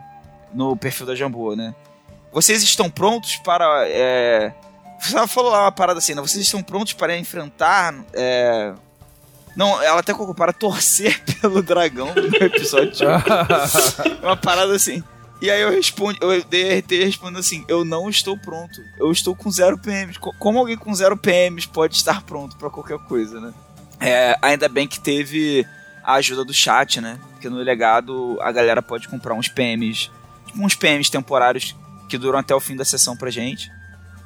no 0.53 0.77
perfil 0.77 1.07
da 1.07 1.15
Jambô, 1.15 1.55
né? 1.57 1.75
Vocês 2.33 2.63
estão 2.63 2.91
prontos 2.91 3.37
para. 3.37 3.89
É... 3.89 4.53
Ela 5.13 5.27
falou 5.27 5.51
lá 5.53 5.63
uma 5.63 5.73
parada 5.73 5.99
assim, 5.99 6.15
né? 6.15 6.21
Vocês 6.21 6.45
estão 6.45 6.63
prontos 6.63 6.93
para 6.93 7.17
enfrentar. 7.17 7.95
é, 8.13 8.73
Não, 9.57 9.81
ela 9.83 10.01
até 10.01 10.13
colocou 10.13 10.35
para 10.35 10.53
torcer 10.53 11.23
pelo 11.41 11.63
dragão 11.63 12.13
no 12.15 12.37
episódio. 12.37 13.09
uma 14.23 14.37
parada 14.37 14.75
assim. 14.75 15.03
E 15.41 15.49
aí 15.51 15.61
eu 15.63 15.71
respondi, 15.71 16.19
eu 16.21 16.43
dei 16.45 16.79
RT 16.81 16.91
respondendo 17.05 17.39
assim: 17.39 17.65
Eu 17.69 17.85
não 17.85 18.11
estou 18.11 18.37
pronto. 18.37 18.81
Eu 18.99 19.13
estou 19.13 19.37
com 19.37 19.51
zero 19.51 19.79
PMs. 19.79 20.19
Co- 20.19 20.35
Como 20.39 20.59
alguém 20.59 20.77
com 20.77 20.93
zero 20.95 21.17
PMs 21.17 21.67
pode 21.67 21.95
estar 21.97 22.23
pronto 22.23 22.57
para 22.57 22.69
qualquer 22.69 22.99
coisa, 22.99 23.41
né? 23.41 23.55
É, 24.01 24.37
ainda 24.43 24.69
bem 24.69 24.87
que 24.89 24.99
teve 24.99 25.65
a 26.05 26.15
ajuda 26.15 26.45
do 26.45 26.53
chat, 26.53 27.01
né? 27.01 27.19
Porque 27.33 27.49
no 27.49 27.57
legado 27.59 28.37
a 28.41 28.51
galera 28.51 28.83
pode 28.83 29.07
comprar 29.09 29.35
uns 29.35 29.49
PMs, 29.49 30.11
tipo 30.47 30.61
uns 30.65 30.75
PMs 30.75 31.09
temporários 31.09 31.75
que 32.09 32.19
duram 32.19 32.39
até 32.41 32.53
o 32.55 32.59
fim 32.61 32.75
da 32.75 32.85
sessão 32.85 33.17
pra 33.17 33.31
gente. 33.31 33.71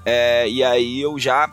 É, 0.04 0.48
e 0.48 0.62
aí 0.64 1.00
eu 1.00 1.18
já 1.18 1.50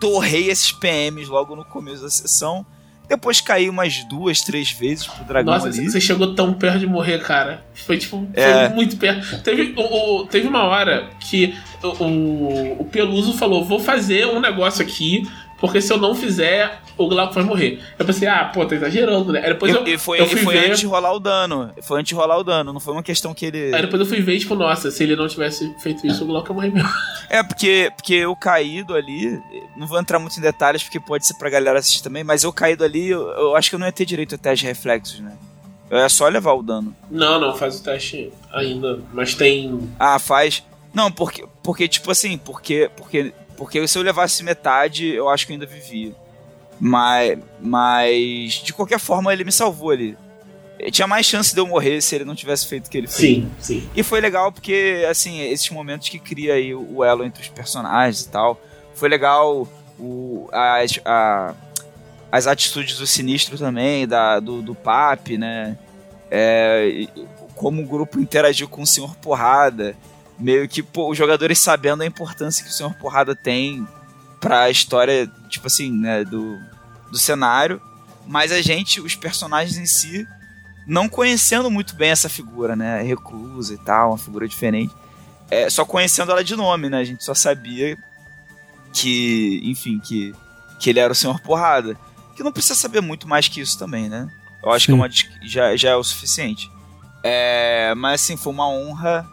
torrei 0.00 0.50
esses 0.50 0.72
PMs 0.72 1.28
logo 1.28 1.54
no 1.54 1.64
começo 1.64 2.02
da 2.02 2.10
sessão. 2.10 2.66
Depois 3.08 3.40
caí 3.40 3.68
umas 3.68 4.02
duas, 4.08 4.40
três 4.40 4.70
vezes 4.70 5.06
pro 5.06 5.24
dragão 5.24 5.52
Nossa, 5.54 5.66
ali. 5.68 5.90
você 5.90 6.00
chegou 6.00 6.34
tão 6.34 6.54
perto 6.54 6.78
de 6.78 6.86
morrer, 6.86 7.18
cara. 7.22 7.62
Foi 7.74 7.98
tipo, 7.98 8.26
foi 8.32 8.42
É. 8.42 8.68
muito 8.70 8.96
perto. 8.96 9.42
Teve, 9.42 9.74
o, 9.76 10.20
o- 10.22 10.26
teve 10.26 10.48
uma 10.48 10.62
hora 10.64 11.10
que 11.20 11.54
o, 11.82 11.88
o, 12.04 12.80
o 12.82 12.84
Peluso 12.86 13.34
falou: 13.34 13.64
vou 13.64 13.78
fazer 13.78 14.26
um 14.26 14.40
negócio 14.40 14.82
aqui 14.82 15.28
porque 15.62 15.80
se 15.80 15.92
eu 15.92 15.96
não 15.96 16.12
fizer, 16.12 16.80
o 16.98 17.06
Glauco 17.06 17.34
vai 17.34 17.44
morrer. 17.44 17.80
Eu 17.96 18.04
pensei, 18.04 18.26
ah, 18.26 18.50
pô, 18.52 18.66
tá 18.66 18.74
exagerando, 18.74 19.30
né? 19.32 19.42
Aí 19.44 19.52
depois 19.52 19.72
eu, 19.72 19.86
e 19.86 19.96
foi, 19.96 20.18
eu 20.18 20.24
e 20.24 20.28
fui 20.28 20.38
foi 20.40 20.54
ver. 20.54 20.66
antes 20.66 20.80
de 20.80 20.86
rolar 20.86 21.12
o 21.12 21.20
dano. 21.20 21.70
Foi 21.82 22.00
antes 22.00 22.08
de 22.08 22.16
rolar 22.16 22.36
o 22.36 22.42
dano, 22.42 22.72
não 22.72 22.80
foi 22.80 22.92
uma 22.92 23.02
questão 23.02 23.32
que 23.32 23.46
ele. 23.46 23.72
Aí 23.72 23.80
depois 23.80 24.00
eu 24.00 24.06
fui 24.06 24.20
ver, 24.20 24.40
tipo, 24.40 24.56
nossa, 24.56 24.90
se 24.90 25.04
ele 25.04 25.14
não 25.14 25.28
tivesse 25.28 25.72
feito 25.78 26.04
isso, 26.04 26.24
o 26.24 26.26
Glauco 26.26 26.50
ia 26.50 26.54
morrer 26.54 26.70
mesmo. 26.70 26.90
É, 27.30 27.44
porque, 27.44 27.92
porque 27.94 28.14
eu 28.14 28.34
caído 28.34 28.92
ali, 28.92 29.40
não 29.76 29.86
vou 29.86 30.00
entrar 30.00 30.18
muito 30.18 30.36
em 30.36 30.42
detalhes, 30.42 30.82
porque 30.82 30.98
pode 30.98 31.24
ser 31.24 31.34
pra 31.34 31.48
galera 31.48 31.78
assistir 31.78 32.02
também, 32.02 32.24
mas 32.24 32.42
eu 32.42 32.52
caído 32.52 32.82
ali, 32.82 33.10
eu, 33.10 33.20
eu 33.28 33.54
acho 33.54 33.70
que 33.70 33.76
eu 33.76 33.78
não 33.78 33.86
ia 33.86 33.92
ter 33.92 34.04
direito 34.04 34.34
a 34.34 34.38
teste 34.38 34.64
de 34.64 34.66
reflexos, 34.66 35.20
né? 35.20 35.32
Eu 35.88 35.98
ia 35.98 36.08
só 36.08 36.26
levar 36.26 36.54
o 36.54 36.62
dano. 36.62 36.92
Não, 37.08 37.40
não, 37.40 37.54
faz 37.54 37.78
o 37.78 37.84
teste 37.84 38.32
ainda. 38.52 38.98
Mas 39.12 39.36
tem. 39.36 39.78
Ah, 39.96 40.18
faz. 40.18 40.64
Não, 40.92 41.10
porque, 41.10 41.44
porque 41.62 41.86
tipo 41.86 42.10
assim, 42.10 42.36
porque, 42.36 42.90
porque, 42.96 43.32
porque 43.56 43.86
se 43.86 43.98
eu 43.98 44.02
levasse 44.02 44.42
metade, 44.42 45.06
eu 45.08 45.28
acho 45.28 45.46
que 45.46 45.52
eu 45.52 45.54
ainda 45.54 45.66
vivia. 45.66 46.12
Mas, 46.80 47.38
mas 47.60 48.54
de 48.54 48.72
qualquer 48.72 48.98
forma 48.98 49.32
ele 49.32 49.44
me 49.44 49.52
salvou 49.52 49.90
ali. 49.90 50.16
Eh, 50.78 50.90
Tinha 50.90 51.06
mais 51.06 51.26
chance 51.26 51.54
de 51.54 51.60
eu 51.60 51.66
morrer 51.66 52.00
se 52.00 52.14
ele 52.14 52.24
não 52.24 52.34
tivesse 52.34 52.66
feito 52.66 52.86
o 52.86 52.90
que 52.90 52.98
ele 52.98 53.06
fez. 53.06 53.18
Sim, 53.36 53.50
sim. 53.60 53.88
E 53.94 54.02
foi 54.02 54.20
legal 54.20 54.50
porque, 54.50 55.06
assim, 55.08 55.40
esses 55.42 55.68
momentos 55.70 56.08
que 56.08 56.18
cria 56.18 56.54
aí 56.54 56.74
o 56.74 57.04
elo 57.04 57.24
entre 57.24 57.42
os 57.42 57.48
personagens 57.48 58.22
e 58.22 58.28
tal. 58.28 58.60
Foi 58.94 59.08
legal 59.08 59.68
o, 59.98 60.48
as, 60.52 60.98
a- 61.04 61.54
as 62.32 62.46
atitudes 62.46 62.98
do 62.98 63.06
Sinistro 63.06 63.56
também, 63.58 64.06
da, 64.08 64.40
do, 64.40 64.60
do 64.62 64.74
Papi, 64.74 65.38
né? 65.38 65.78
É, 66.30 67.06
como 67.54 67.82
o 67.82 67.86
grupo 67.86 68.18
interagiu 68.18 68.66
com 68.68 68.82
o 68.82 68.86
Senhor 68.86 69.14
Porrada. 69.16 69.94
Meio 70.42 70.68
que 70.68 70.82
pô, 70.82 71.10
os 71.10 71.16
jogadores 71.16 71.58
sabendo 71.58 72.02
a 72.02 72.06
importância 72.06 72.64
que 72.64 72.70
o 72.70 72.72
Senhor 72.72 72.92
Porrada 72.94 73.34
tem 73.34 73.86
pra 74.40 74.68
história, 74.68 75.30
tipo 75.48 75.68
assim, 75.68 75.92
né, 75.92 76.24
do, 76.24 76.58
do 77.10 77.18
cenário. 77.18 77.80
Mas 78.26 78.50
a 78.50 78.60
gente, 78.60 79.00
os 79.00 79.14
personagens 79.14 79.76
em 79.76 79.86
si, 79.86 80.26
não 80.86 81.08
conhecendo 81.08 81.70
muito 81.70 81.94
bem 81.94 82.10
essa 82.10 82.28
figura, 82.28 82.74
né? 82.74 83.02
Reclusa 83.02 83.74
e 83.74 83.78
tal, 83.78 84.10
uma 84.10 84.18
figura 84.18 84.48
diferente. 84.48 84.92
É, 85.50 85.70
só 85.70 85.84
conhecendo 85.84 86.32
ela 86.32 86.42
de 86.42 86.56
nome, 86.56 86.88
né? 86.88 86.98
A 86.98 87.04
gente 87.04 87.24
só 87.24 87.34
sabia 87.34 87.96
que, 88.92 89.60
enfim, 89.64 90.00
que, 90.00 90.34
que 90.80 90.90
ele 90.90 90.98
era 90.98 91.12
o 91.12 91.16
Senhor 91.16 91.40
Porrada. 91.40 91.96
Que 92.34 92.42
não 92.42 92.52
precisa 92.52 92.74
saber 92.74 93.00
muito 93.00 93.28
mais 93.28 93.46
que 93.46 93.60
isso 93.60 93.78
também, 93.78 94.08
né? 94.08 94.28
Eu 94.62 94.72
acho 94.72 94.86
que 94.86 94.92
é 94.92 94.94
Sim. 94.94 95.00
uma, 95.00 95.08
já, 95.42 95.76
já 95.76 95.90
é 95.90 95.96
o 95.96 96.02
suficiente. 96.02 96.70
É, 97.22 97.94
mas 97.96 98.22
assim, 98.22 98.36
foi 98.36 98.52
uma 98.52 98.68
honra 98.68 99.28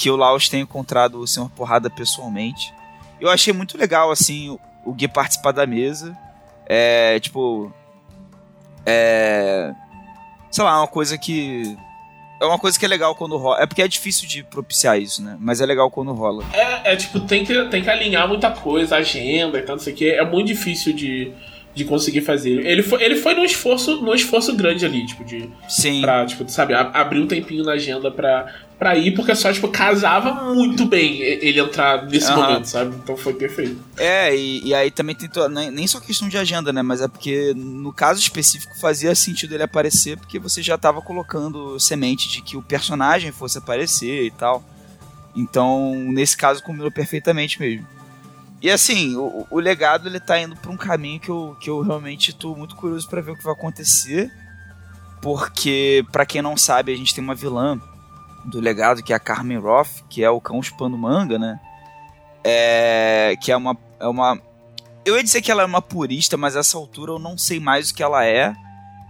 que 0.00 0.10
o 0.10 0.16
Laos 0.16 0.48
tenha 0.48 0.62
encontrado 0.62 1.20
o 1.20 1.26
Senhor 1.26 1.50
Porrada 1.50 1.90
pessoalmente. 1.90 2.72
Eu 3.20 3.28
achei 3.28 3.52
muito 3.52 3.76
legal, 3.76 4.10
assim, 4.10 4.48
o, 4.48 4.58
o 4.82 4.94
Gui 4.94 5.06
participar 5.06 5.52
da 5.52 5.66
mesa. 5.66 6.16
É, 6.66 7.20
tipo. 7.20 7.70
É. 8.86 9.74
Sei 10.50 10.64
lá, 10.64 10.78
uma 10.78 10.88
coisa 10.88 11.18
que. 11.18 11.76
É 12.40 12.46
uma 12.46 12.58
coisa 12.58 12.78
que 12.78 12.84
é 12.86 12.88
legal 12.88 13.14
quando 13.14 13.36
rola. 13.36 13.60
É 13.60 13.66
porque 13.66 13.82
é 13.82 13.88
difícil 13.88 14.26
de 14.26 14.42
propiciar 14.42 14.98
isso, 14.98 15.22
né? 15.22 15.36
Mas 15.38 15.60
é 15.60 15.66
legal 15.66 15.90
quando 15.90 16.14
rola. 16.14 16.42
É, 16.54 16.94
é 16.94 16.96
tipo, 16.96 17.20
tem 17.20 17.44
que, 17.44 17.62
tem 17.66 17.82
que 17.82 17.90
alinhar 17.90 18.26
muita 18.26 18.50
coisa, 18.50 18.96
agenda 18.96 19.58
e 19.58 19.62
tal, 19.62 19.76
não 19.76 19.82
sei 19.82 19.92
o 19.92 19.96
que. 19.96 20.08
É 20.08 20.24
muito 20.24 20.46
difícil 20.46 20.94
de, 20.94 21.30
de 21.74 21.84
conseguir 21.84 22.20
fazer. 22.22 22.66
Ele 22.66 22.82
foi, 22.82 23.02
ele 23.02 23.16
foi 23.16 23.34
num 23.34 23.44
esforço, 23.44 24.00
num 24.02 24.14
esforço 24.14 24.54
grande 24.56 24.84
ali, 24.84 25.06
tipo, 25.06 25.24
de. 25.24 25.48
Sim. 25.68 26.00
Pra, 26.00 26.26
tipo, 26.26 26.48
sabe, 26.50 26.74
abrir 26.74 27.20
um 27.20 27.26
tempinho 27.26 27.64
na 27.64 27.72
agenda 27.72 28.10
pra, 28.10 28.52
pra 28.78 28.96
ir, 28.96 29.12
porque 29.12 29.34
só, 29.34 29.52
tipo, 29.52 29.68
casava 29.68 30.52
muito 30.52 30.84
bem 30.84 31.20
ele 31.20 31.60
entrar 31.60 32.06
nesse 32.06 32.26
Aham. 32.30 32.42
momento, 32.42 32.64
sabe? 32.66 32.96
Então 32.96 33.16
foi 33.16 33.34
perfeito. 33.34 33.76
É, 33.96 34.34
e, 34.34 34.66
e 34.66 34.74
aí 34.74 34.90
também 34.90 35.14
tem. 35.14 35.28
Nem, 35.48 35.70
nem 35.70 35.86
só 35.86 36.00
questão 36.00 36.28
de 36.28 36.36
agenda, 36.36 36.72
né? 36.72 36.82
Mas 36.82 37.00
é 37.00 37.08
porque 37.08 37.54
no 37.54 37.92
caso 37.92 38.18
específico 38.20 38.76
fazia 38.80 39.14
sentido 39.14 39.54
ele 39.54 39.62
aparecer, 39.62 40.16
porque 40.16 40.38
você 40.38 40.62
já 40.62 40.76
tava 40.76 41.00
colocando 41.00 41.78
semente 41.78 42.28
de 42.28 42.42
que 42.42 42.56
o 42.56 42.62
personagem 42.62 43.30
fosse 43.30 43.58
aparecer 43.58 44.24
e 44.24 44.30
tal. 44.32 44.64
Então, 45.36 45.94
nesse 45.94 46.36
caso, 46.36 46.62
combinou 46.62 46.90
perfeitamente 46.90 47.60
mesmo. 47.60 47.86
E 48.60 48.70
assim, 48.70 49.16
o, 49.16 49.46
o 49.50 49.58
legado 49.58 50.06
ele 50.06 50.20
tá 50.20 50.38
indo 50.38 50.54
pra 50.56 50.70
um 50.70 50.76
caminho 50.76 51.18
que 51.18 51.30
eu, 51.30 51.56
que 51.60 51.70
eu 51.70 51.80
realmente 51.80 52.34
tô 52.34 52.54
muito 52.54 52.76
curioso 52.76 53.08
pra 53.08 53.20
ver 53.20 53.32
o 53.32 53.36
que 53.36 53.44
vai 53.44 53.54
acontecer. 53.54 54.30
Porque, 55.22 56.04
pra 56.10 56.26
quem 56.26 56.42
não 56.42 56.56
sabe, 56.56 56.92
a 56.92 56.96
gente 56.96 57.14
tem 57.14 57.22
uma 57.22 57.34
vilã 57.34 57.80
do 58.44 58.60
legado 58.60 59.02
que 59.02 59.12
é 59.12 59.16
a 59.16 59.20
Carmen 59.20 59.58
Roth, 59.58 60.02
que 60.08 60.24
é 60.24 60.30
o 60.30 60.40
cão 60.40 60.62
chupando 60.62 60.96
manga, 60.96 61.38
né? 61.38 61.60
É, 62.42 63.34
que 63.40 63.52
é 63.52 63.56
uma, 63.56 63.76
é 63.98 64.06
uma. 64.06 64.40
Eu 65.04 65.16
ia 65.16 65.22
dizer 65.22 65.42
que 65.42 65.50
ela 65.50 65.62
é 65.62 65.66
uma 65.66 65.82
purista, 65.82 66.36
mas 66.36 66.56
a 66.56 66.60
essa 66.60 66.76
altura 66.76 67.12
eu 67.12 67.18
não 67.18 67.36
sei 67.36 67.60
mais 67.60 67.90
o 67.90 67.94
que 67.94 68.02
ela 68.02 68.24
é. 68.24 68.54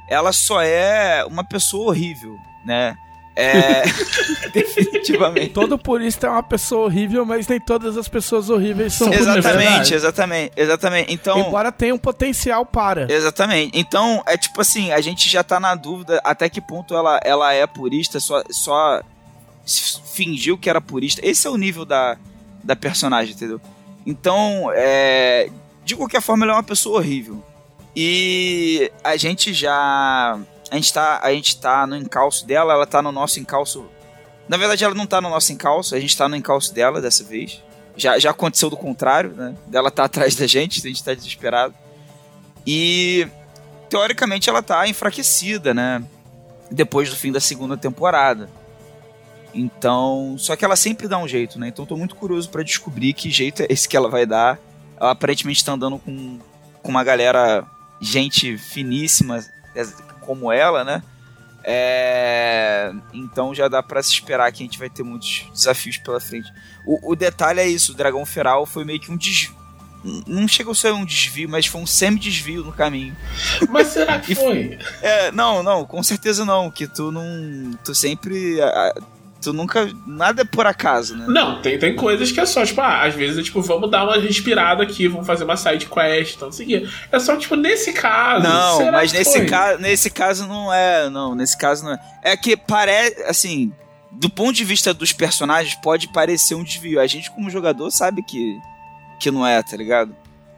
Ela 0.09 0.33
só 0.33 0.61
é 0.61 1.25
uma 1.25 1.45
pessoa 1.45 1.89
horrível, 1.89 2.37
né? 2.65 2.97
É. 3.37 3.83
definitivamente. 4.53 5.51
Todo 5.51 5.79
purista 5.79 6.27
é 6.27 6.31
uma 6.31 6.43
pessoa 6.43 6.87
horrível, 6.87 7.25
mas 7.25 7.47
nem 7.47 7.61
todas 7.61 7.97
as 7.97 8.09
pessoas 8.09 8.51
horríveis 8.51 8.93
são 8.93 9.09
puristas. 9.09 9.37
Exatamente, 9.37 9.95
exatamente, 9.95 10.53
exatamente. 10.57 11.13
Então. 11.13 11.39
Embora 11.39 11.71
tenha 11.73 11.95
um 11.95 11.99
potencial 11.99 12.67
para. 12.67 13.11
Exatamente. 13.11 13.79
Então, 13.79 14.23
é 14.27 14.37
tipo 14.37 14.61
assim, 14.61 14.93
a 14.93 15.01
gente 15.01 15.29
já 15.29 15.43
tá 15.43 15.61
na 15.61 15.75
dúvida 15.75 16.21
até 16.25 16.49
que 16.49 16.61
ponto 16.61 16.95
ela, 16.95 17.21
ela 17.25 17.53
é 17.53 17.67
purista, 17.67 18.19
só, 18.21 18.43
só 18.51 19.01
fingiu 19.65 20.59
que 20.59 20.69
era 20.69 20.81
purista. 20.81 21.21
Esse 21.25 21.47
é 21.47 21.51
o 21.51 21.57
nível 21.57 21.85
da, 21.85 22.17
da 22.63 22.77
personagem, 22.77 23.35
entendeu? 23.35 23.61
Então, 24.05 24.71
é, 24.75 25.49
de 25.85 25.95
qualquer 25.95 26.21
forma, 26.21 26.45
ela 26.45 26.55
é 26.55 26.57
uma 26.57 26.63
pessoa 26.63 26.99
horrível. 26.99 27.43
E 27.95 28.91
a 29.03 29.17
gente 29.17 29.53
já. 29.53 30.39
A 30.71 30.77
gente, 30.77 30.93
tá, 30.93 31.21
a 31.23 31.33
gente 31.33 31.57
tá 31.57 31.87
no 31.87 31.97
encalço 31.97 32.47
dela, 32.47 32.73
ela 32.73 32.87
tá 32.87 33.03
no 33.03 33.11
nosso 33.11 33.41
encalço. 33.41 33.87
Na 34.49 34.57
verdade, 34.57 34.85
ela 34.85 34.95
não 34.95 35.07
tá 35.07 35.21
no 35.21 35.29
nosso 35.29 35.53
encalço, 35.53 35.95
a 35.95 36.01
gente 36.01 36.17
tá 36.17 36.29
no 36.29 36.37
encalço 36.37 36.73
dela 36.73 37.01
dessa 37.01 37.25
vez. 37.25 37.63
Já, 37.97 38.19
já 38.19 38.31
aconteceu 38.31 38.71
do 38.71 38.77
contrário, 38.77 39.33
né? 39.33 39.55
Dela 39.67 39.91
tá 39.91 40.05
atrás 40.07 40.37
da 40.37 40.47
gente, 40.47 40.79
a 40.79 40.89
gente 40.89 41.03
tá 41.03 41.13
desesperado. 41.13 41.75
E 42.65 43.27
teoricamente 43.89 44.49
ela 44.49 44.63
tá 44.63 44.87
enfraquecida, 44.87 45.75
né? 45.75 46.03
Depois 46.71 47.11
do 47.11 47.17
fim 47.17 47.33
da 47.33 47.41
segunda 47.41 47.77
temporada. 47.77 48.49
Então, 49.53 50.37
só 50.39 50.55
que 50.55 50.65
ela 50.65 50.77
sempre 50.77 51.09
dá 51.09 51.19
um 51.19 51.27
jeito, 51.27 51.59
né? 51.59 51.67
Então 51.67 51.85
tô 51.85 51.97
muito 51.97 52.15
curioso 52.15 52.49
pra 52.49 52.63
descobrir 52.63 53.13
que 53.13 53.29
jeito 53.29 53.63
é 53.63 53.67
esse 53.69 53.89
que 53.89 53.97
ela 53.97 54.09
vai 54.09 54.25
dar. 54.25 54.61
Ela 54.97 55.11
aparentemente 55.11 55.65
tá 55.65 55.73
andando 55.73 55.99
com, 55.99 56.39
com 56.81 56.91
uma 56.91 57.03
galera, 57.03 57.67
gente 58.01 58.57
finíssima 58.57 59.45
como 60.21 60.53
ela, 60.53 60.85
né? 60.85 61.03
É, 61.63 62.91
então 63.13 63.55
já 63.55 63.69
dá 63.69 63.83
pra 63.83 64.03
se 64.03 64.11
esperar 64.11 64.51
que 64.51 64.63
a 64.63 64.67
gente 64.67 64.79
vai 64.79 64.89
ter 64.89 65.03
muitos 65.03 65.47
desafios 65.53 65.99
pela 65.99 66.21
frente. 66.21 66.51
O, 66.87 67.13
o 67.13 67.17
detalhe 67.17 67.61
é 67.61 67.69
isso, 67.69 67.93
o 67.93 67.95
Dragão 67.95 68.25
Feral 68.25 68.65
foi 68.65 68.85
meio 68.85 69.01
que 69.01 69.13
um 69.13 69.17
desvio. 69.17 69.61
Não 70.27 70.49
chegou 70.49 70.73
a 70.73 70.75
ser 70.75 70.93
um 70.95 71.05
desvio, 71.05 71.49
mas 71.49 71.67
foi 71.67 71.81
um 71.81 71.87
semi-desvio 71.87 72.65
no 72.65 72.73
caminho. 72.73 73.15
Mas 73.69 73.89
será 73.89 74.19
que 74.21 74.35
foi? 74.35 74.79
É, 75.03 75.31
não, 75.31 75.63
não, 75.63 75.85
com 75.85 76.03
certeza 76.03 76.43
não. 76.43 76.71
Que 76.71 76.87
tu 76.87 77.13
não. 77.13 77.79
Tu 77.85 77.95
sempre. 77.95 78.59
ah, 78.63 78.95
Tu 79.41 79.55
nunca. 79.55 79.91
Nada 80.07 80.43
é 80.43 80.45
por 80.45 80.67
acaso, 80.67 81.17
né? 81.17 81.25
Não, 81.27 81.63
tem, 81.63 81.79
tem 81.79 81.97
coisas 81.97 82.31
que 82.31 82.39
é 82.39 82.45
só, 82.45 82.65
tipo, 82.65 82.81
ah, 82.81 83.05
às 83.05 83.15
vezes 83.15 83.39
é 83.39 83.43
tipo, 83.43 83.63
vamos 83.63 83.91
dar 83.91 84.05
uma 84.05 84.19
respirada 84.19 84.83
aqui, 84.83 85.09
vamos 85.09 85.27
fazer 85.27 85.45
uma 85.45 85.57
side 85.57 85.87
quest, 85.87 86.37
então, 86.37 86.49
não 86.49 86.53
sei 86.53 86.85
o. 86.85 86.91
É 87.11 87.19
só, 87.19 87.37
tipo, 87.37 87.57
nesse 87.57 87.93
caso. 87.93 88.43
Não, 88.43 88.93
mas 88.93 89.13
nesse, 89.13 89.47
ca 89.47 89.79
nesse 89.79 90.11
caso 90.11 90.47
não 90.47 90.73
é. 90.73 91.09
Não, 91.09 91.35
nesse 91.35 91.57
caso 91.57 91.85
não 91.85 91.93
é. 91.93 92.01
É 92.23 92.37
que 92.37 92.57
parece. 92.57 93.23
Assim. 93.23 93.73
Do 94.13 94.29
ponto 94.29 94.53
de 94.53 94.65
vista 94.65 94.93
dos 94.93 95.13
personagens, 95.13 95.75
pode 95.77 96.09
parecer 96.09 96.57
um 96.57 96.65
desvio. 96.65 97.01
A 97.01 97.07
gente, 97.07 97.31
como 97.31 97.49
jogador, 97.49 97.91
sabe 97.91 98.23
que. 98.23 98.59
Que 99.19 99.31
não 99.31 99.47
é, 99.47 99.63
tá 99.63 99.77
ligado? 99.77 100.15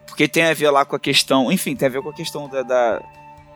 Porque 0.07 0.27
tem 0.27 0.43
a 0.43 0.53
ver 0.53 0.71
lá 0.71 0.83
com 0.83 0.95
a 0.95 0.99
questão. 0.99 1.51
Enfim, 1.51 1.75
tem 1.75 1.87
a 1.87 1.91
ver 1.91 2.01
com 2.01 2.09
a 2.09 2.13
questão 2.13 2.49
da. 2.49 2.63
da 2.63 3.01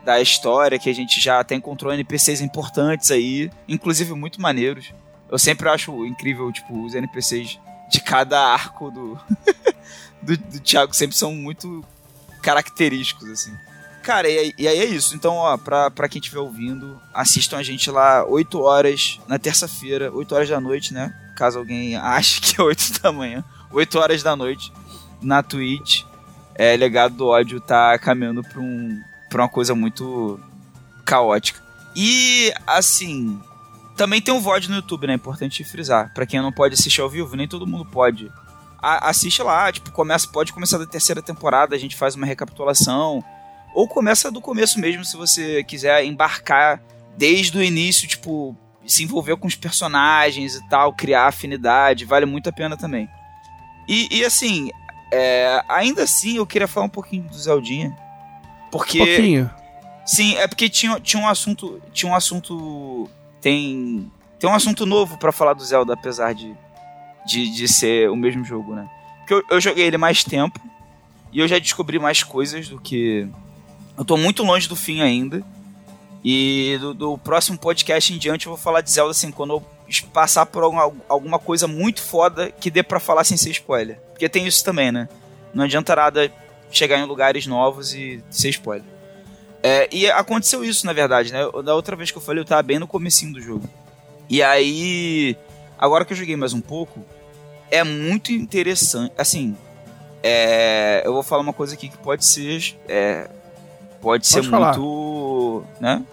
da 0.04 0.22
história, 0.22 0.78
que 0.78 0.88
a 0.88 0.94
gente 0.94 1.20
já 1.20 1.40
até 1.40 1.54
encontrou 1.54 1.92
NPCs 1.92 2.40
importantes 2.40 3.10
aí, 3.10 3.50
inclusive 3.68 4.14
muito 4.14 4.40
maneiros. 4.40 4.90
Eu 5.30 5.38
sempre 5.38 5.68
acho 5.68 6.04
incrível, 6.06 6.50
tipo, 6.52 6.84
os 6.84 6.94
NPCs 6.94 7.58
de 7.90 8.00
cada 8.00 8.40
arco 8.40 8.90
do, 8.90 9.18
do, 10.22 10.36
do 10.36 10.60
Thiago 10.60 10.94
sempre 10.94 11.16
são 11.16 11.34
muito 11.34 11.84
característicos, 12.42 13.28
assim. 13.30 13.52
Cara, 14.02 14.28
e, 14.28 14.54
e 14.56 14.66
aí 14.66 14.78
é 14.78 14.84
isso. 14.86 15.14
Então, 15.14 15.34
ó, 15.34 15.56
pra, 15.58 15.90
pra 15.90 16.08
quem 16.08 16.18
estiver 16.18 16.40
ouvindo, 16.40 17.00
assistam 17.12 17.58
a 17.58 17.62
gente 17.62 17.90
lá 17.90 18.24
8 18.24 18.58
horas 18.58 19.20
na 19.28 19.38
terça-feira, 19.38 20.10
8 20.12 20.34
horas 20.34 20.48
da 20.48 20.60
noite, 20.60 20.94
né? 20.94 21.14
Caso 21.36 21.58
alguém 21.58 21.94
ache 21.96 22.40
que 22.40 22.60
é 22.60 22.64
8 22.64 23.02
da 23.02 23.12
manhã. 23.12 23.44
8 23.70 23.98
horas 23.98 24.22
da 24.22 24.34
noite 24.34 24.72
na 25.20 25.42
Twitch. 25.42 26.04
É, 26.54 26.76
Legado 26.76 27.16
do 27.16 27.26
Ódio 27.26 27.60
tá 27.60 27.98
caminhando 27.98 28.42
pra, 28.42 28.60
um, 28.60 28.98
pra 29.28 29.42
uma 29.42 29.48
coisa 29.48 29.74
muito 29.74 30.40
caótica. 31.04 31.62
E, 31.94 32.52
assim, 32.66 33.38
também 33.98 34.22
tem 34.22 34.32
um 34.32 34.40
VOD 34.40 34.70
no 34.70 34.76
YouTube, 34.76 35.08
né? 35.08 35.14
Importante 35.14 35.62
frisar. 35.64 36.14
Pra 36.14 36.24
quem 36.24 36.40
não 36.40 36.52
pode 36.52 36.74
assistir 36.74 37.00
ao 37.00 37.10
vivo, 37.10 37.36
nem 37.36 37.46
todo 37.46 37.66
mundo 37.66 37.84
pode 37.84 38.30
a, 38.80 39.10
assiste 39.10 39.42
lá, 39.42 39.70
tipo, 39.72 39.90
começa, 39.90 40.28
pode 40.28 40.52
começar 40.52 40.78
da 40.78 40.86
terceira 40.86 41.20
temporada, 41.20 41.74
a 41.74 41.78
gente 41.78 41.96
faz 41.96 42.14
uma 42.14 42.24
recapitulação. 42.24 43.22
Ou 43.74 43.88
começa 43.88 44.30
do 44.30 44.40
começo 44.40 44.80
mesmo, 44.80 45.04
se 45.04 45.16
você 45.16 45.62
quiser 45.64 46.04
embarcar 46.04 46.80
desde 47.16 47.58
o 47.58 47.62
início, 47.62 48.08
tipo, 48.08 48.56
se 48.86 49.02
envolver 49.02 49.36
com 49.36 49.46
os 49.46 49.56
personagens 49.56 50.54
e 50.54 50.68
tal, 50.68 50.92
criar 50.92 51.26
afinidade, 51.26 52.04
vale 52.04 52.24
muito 52.24 52.48
a 52.48 52.52
pena 52.52 52.76
também. 52.76 53.08
E, 53.86 54.08
e 54.18 54.24
assim, 54.24 54.70
é, 55.12 55.62
ainda 55.68 56.04
assim 56.04 56.36
eu 56.36 56.46
queria 56.46 56.68
falar 56.68 56.86
um 56.86 56.90
pouquinho 56.90 57.24
do 57.24 57.36
Zeldinha. 57.36 57.96
Porque. 58.70 59.02
Um 59.02 59.06
pouquinho. 59.06 59.50
Sim, 60.06 60.36
é 60.36 60.46
porque 60.46 60.68
tinha, 60.68 60.98
tinha 61.00 61.22
um 61.22 61.28
assunto. 61.28 61.82
Tinha 61.92 62.10
um 62.10 62.14
assunto. 62.14 63.10
Tem. 63.40 64.10
Tem 64.38 64.48
um 64.48 64.54
assunto 64.54 64.86
novo 64.86 65.18
para 65.18 65.32
falar 65.32 65.52
do 65.52 65.64
Zelda, 65.64 65.94
apesar 65.94 66.32
de, 66.32 66.54
de, 67.26 67.50
de 67.50 67.66
ser 67.66 68.08
o 68.08 68.14
mesmo 68.14 68.44
jogo, 68.44 68.74
né? 68.74 68.88
Porque 69.18 69.34
eu, 69.34 69.42
eu 69.50 69.60
joguei 69.60 69.84
ele 69.84 69.98
mais 69.98 70.22
tempo 70.22 70.60
e 71.32 71.40
eu 71.40 71.48
já 71.48 71.58
descobri 71.58 71.98
mais 71.98 72.22
coisas 72.22 72.68
do 72.68 72.80
que. 72.80 73.28
Eu 73.96 74.04
tô 74.04 74.16
muito 74.16 74.42
longe 74.42 74.68
do 74.68 74.76
fim 74.76 75.00
ainda. 75.00 75.44
E 76.24 76.76
do, 76.80 76.94
do, 76.94 77.18
próximo 77.18 77.58
podcast 77.58 78.12
em 78.12 78.18
diante 78.18 78.46
eu 78.46 78.52
vou 78.52 78.60
falar 78.60 78.80
de 78.80 78.90
Zelda 78.90 79.12
assim, 79.12 79.30
quando 79.30 79.54
eu 79.54 79.64
passar 80.12 80.46
por 80.46 80.62
alguma, 80.62 80.92
alguma 81.08 81.38
coisa 81.38 81.66
muito 81.66 82.02
foda 82.02 82.50
que 82.50 82.70
dê 82.70 82.82
para 82.82 82.98
falar 82.98 83.24
sem 83.24 83.36
ser 83.36 83.50
spoiler. 83.50 84.00
Porque 84.10 84.28
tem 84.28 84.46
isso 84.46 84.64
também, 84.64 84.90
né? 84.90 85.08
Não 85.54 85.64
adianta 85.64 85.94
nada 85.94 86.32
chegar 86.70 86.98
em 86.98 87.04
lugares 87.04 87.46
novos 87.46 87.94
e 87.94 88.22
ser 88.30 88.50
spoiler. 88.50 88.97
É, 89.62 89.88
e 89.92 90.08
aconteceu 90.10 90.64
isso, 90.64 90.86
na 90.86 90.92
verdade, 90.92 91.32
né? 91.32 91.40
Da 91.64 91.74
outra 91.74 91.96
vez 91.96 92.10
que 92.10 92.18
eu 92.18 92.22
falei, 92.22 92.40
eu 92.40 92.46
tava 92.46 92.62
bem 92.62 92.78
no 92.78 92.86
comecinho 92.86 93.32
do 93.32 93.40
jogo. 93.40 93.68
E 94.28 94.42
aí, 94.42 95.36
agora 95.78 96.04
que 96.04 96.12
eu 96.12 96.16
joguei 96.16 96.36
mais 96.36 96.52
um 96.52 96.60
pouco, 96.60 97.04
é 97.70 97.82
muito 97.82 98.32
interessante. 98.32 99.12
Assim, 99.18 99.56
é, 100.22 101.02
eu 101.04 101.12
vou 101.12 101.22
falar 101.22 101.42
uma 101.42 101.52
coisa 101.52 101.74
aqui 101.74 101.88
que 101.88 101.98
pode 101.98 102.24
ser. 102.24 102.76
É, 102.88 103.24
pode, 104.00 104.00
pode 104.00 104.26
ser 104.26 104.42
falar. 104.44 104.76
muito. 104.76 105.64
né? 105.80 106.04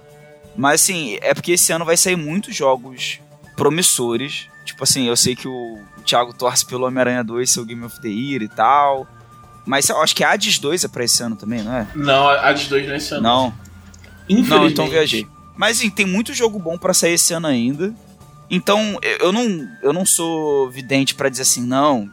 Mas 0.55 0.81
assim, 0.81 1.17
é 1.21 1.33
porque 1.33 1.53
esse 1.53 1.71
ano 1.71 1.85
vai 1.85 1.97
sair 1.97 2.15
muitos 2.15 2.55
jogos 2.55 3.19
promissores. 3.55 4.47
Tipo 4.63 4.83
assim, 4.83 5.07
eu 5.07 5.15
sei 5.15 5.35
que 5.35 5.47
o 5.47 5.79
Thiago 6.05 6.33
torce 6.33 6.65
pelo 6.65 6.85
Homem-Aranha 6.85 7.23
2 7.23 7.49
ser 7.49 7.59
o 7.59 7.65
Game 7.65 7.83
of 7.83 8.01
the 8.01 8.07
Year 8.07 8.41
e 8.41 8.47
tal. 8.47 9.07
Mas 9.65 9.89
eu 9.89 9.99
acho 10.01 10.15
que 10.15 10.23
a 10.23 10.31
Hades 10.31 10.59
2 10.59 10.83
é 10.83 10.87
pra 10.87 11.03
esse 11.03 11.21
ano 11.23 11.35
também, 11.35 11.63
não 11.63 11.73
é? 11.73 11.87
Não, 11.95 12.29
a 12.29 12.49
Hades 12.49 12.67
2 12.67 12.85
não 12.85 12.93
é 12.93 12.97
esse 12.97 13.13
ano. 13.13 13.23
Não. 13.23 13.53
Não, 14.29 14.67
então 14.67 14.89
viajei. 14.89 15.27
Mas 15.55 15.77
assim, 15.77 15.89
tem 15.89 16.05
muito 16.05 16.33
jogo 16.33 16.59
bom 16.59 16.77
para 16.77 16.93
sair 16.93 17.13
esse 17.13 17.33
ano 17.33 17.47
ainda. 17.47 17.93
Então, 18.49 18.99
eu 19.19 19.31
não, 19.31 19.67
eu 19.81 19.91
não 19.91 20.05
sou 20.05 20.69
vidente 20.69 21.15
para 21.15 21.29
dizer 21.29 21.41
assim, 21.43 21.65
não, 21.65 22.09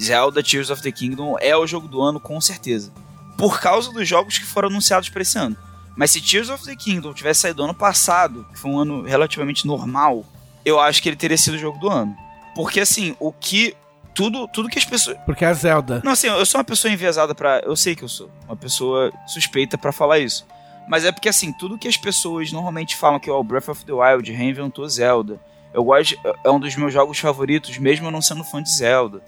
Zelda 0.00 0.42
Tears 0.42 0.70
of 0.70 0.82
the 0.82 0.92
Kingdom 0.92 1.36
é 1.40 1.56
o 1.56 1.66
jogo 1.66 1.88
do 1.88 2.00
ano, 2.00 2.20
com 2.20 2.40
certeza. 2.40 2.92
Por 3.36 3.60
causa 3.60 3.90
dos 3.92 4.06
jogos 4.06 4.38
que 4.38 4.44
foram 4.44 4.68
anunciados 4.68 5.08
para 5.08 5.22
esse 5.22 5.38
ano. 5.38 5.56
Mas 5.96 6.10
se 6.10 6.20
Tears 6.20 6.48
of 6.48 6.64
the 6.64 6.76
Kingdom 6.76 7.12
tivesse 7.12 7.40
saído 7.40 7.62
ano 7.62 7.74
passado, 7.74 8.46
que 8.52 8.58
foi 8.58 8.70
um 8.70 8.78
ano 8.78 9.02
relativamente 9.02 9.66
normal, 9.66 10.24
eu 10.64 10.80
acho 10.80 11.02
que 11.02 11.08
ele 11.08 11.16
teria 11.16 11.36
sido 11.36 11.54
o 11.54 11.58
jogo 11.58 11.78
do 11.78 11.90
ano. 11.90 12.16
Porque 12.54 12.80
assim, 12.80 13.16
o 13.18 13.32
que. 13.32 13.74
Tudo, 14.14 14.46
tudo 14.48 14.68
que 14.68 14.78
as 14.78 14.84
pessoas. 14.84 15.16
Porque 15.24 15.44
é 15.44 15.54
Zelda. 15.54 16.02
Não, 16.04 16.12
assim, 16.12 16.26
eu 16.26 16.44
sou 16.44 16.58
uma 16.58 16.64
pessoa 16.64 16.92
enviesada 16.92 17.34
para 17.34 17.60
Eu 17.60 17.74
sei 17.74 17.94
que 17.94 18.02
eu 18.02 18.08
sou. 18.08 18.30
Uma 18.46 18.56
pessoa 18.56 19.12
suspeita 19.26 19.78
para 19.78 19.92
falar 19.92 20.18
isso. 20.18 20.46
Mas 20.88 21.04
é 21.04 21.12
porque, 21.12 21.28
assim, 21.28 21.52
tudo 21.52 21.78
que 21.78 21.88
as 21.88 21.96
pessoas 21.96 22.52
normalmente 22.52 22.96
falam 22.96 23.18
que 23.18 23.30
é 23.30 23.32
o 23.32 23.42
Breath 23.42 23.68
of 23.68 23.84
the 23.84 23.92
Wild 23.92 24.30
reinventou 24.32 24.88
Zelda. 24.88 25.40
Eu 25.72 25.84
gosto. 25.84 26.18
É 26.44 26.50
um 26.50 26.60
dos 26.60 26.74
meus 26.76 26.92
jogos 26.92 27.18
favoritos, 27.18 27.78
mesmo 27.78 28.06
eu 28.06 28.10
não 28.10 28.20
sendo 28.20 28.44
fã 28.44 28.62
de 28.62 28.70
Zelda. 28.70 29.22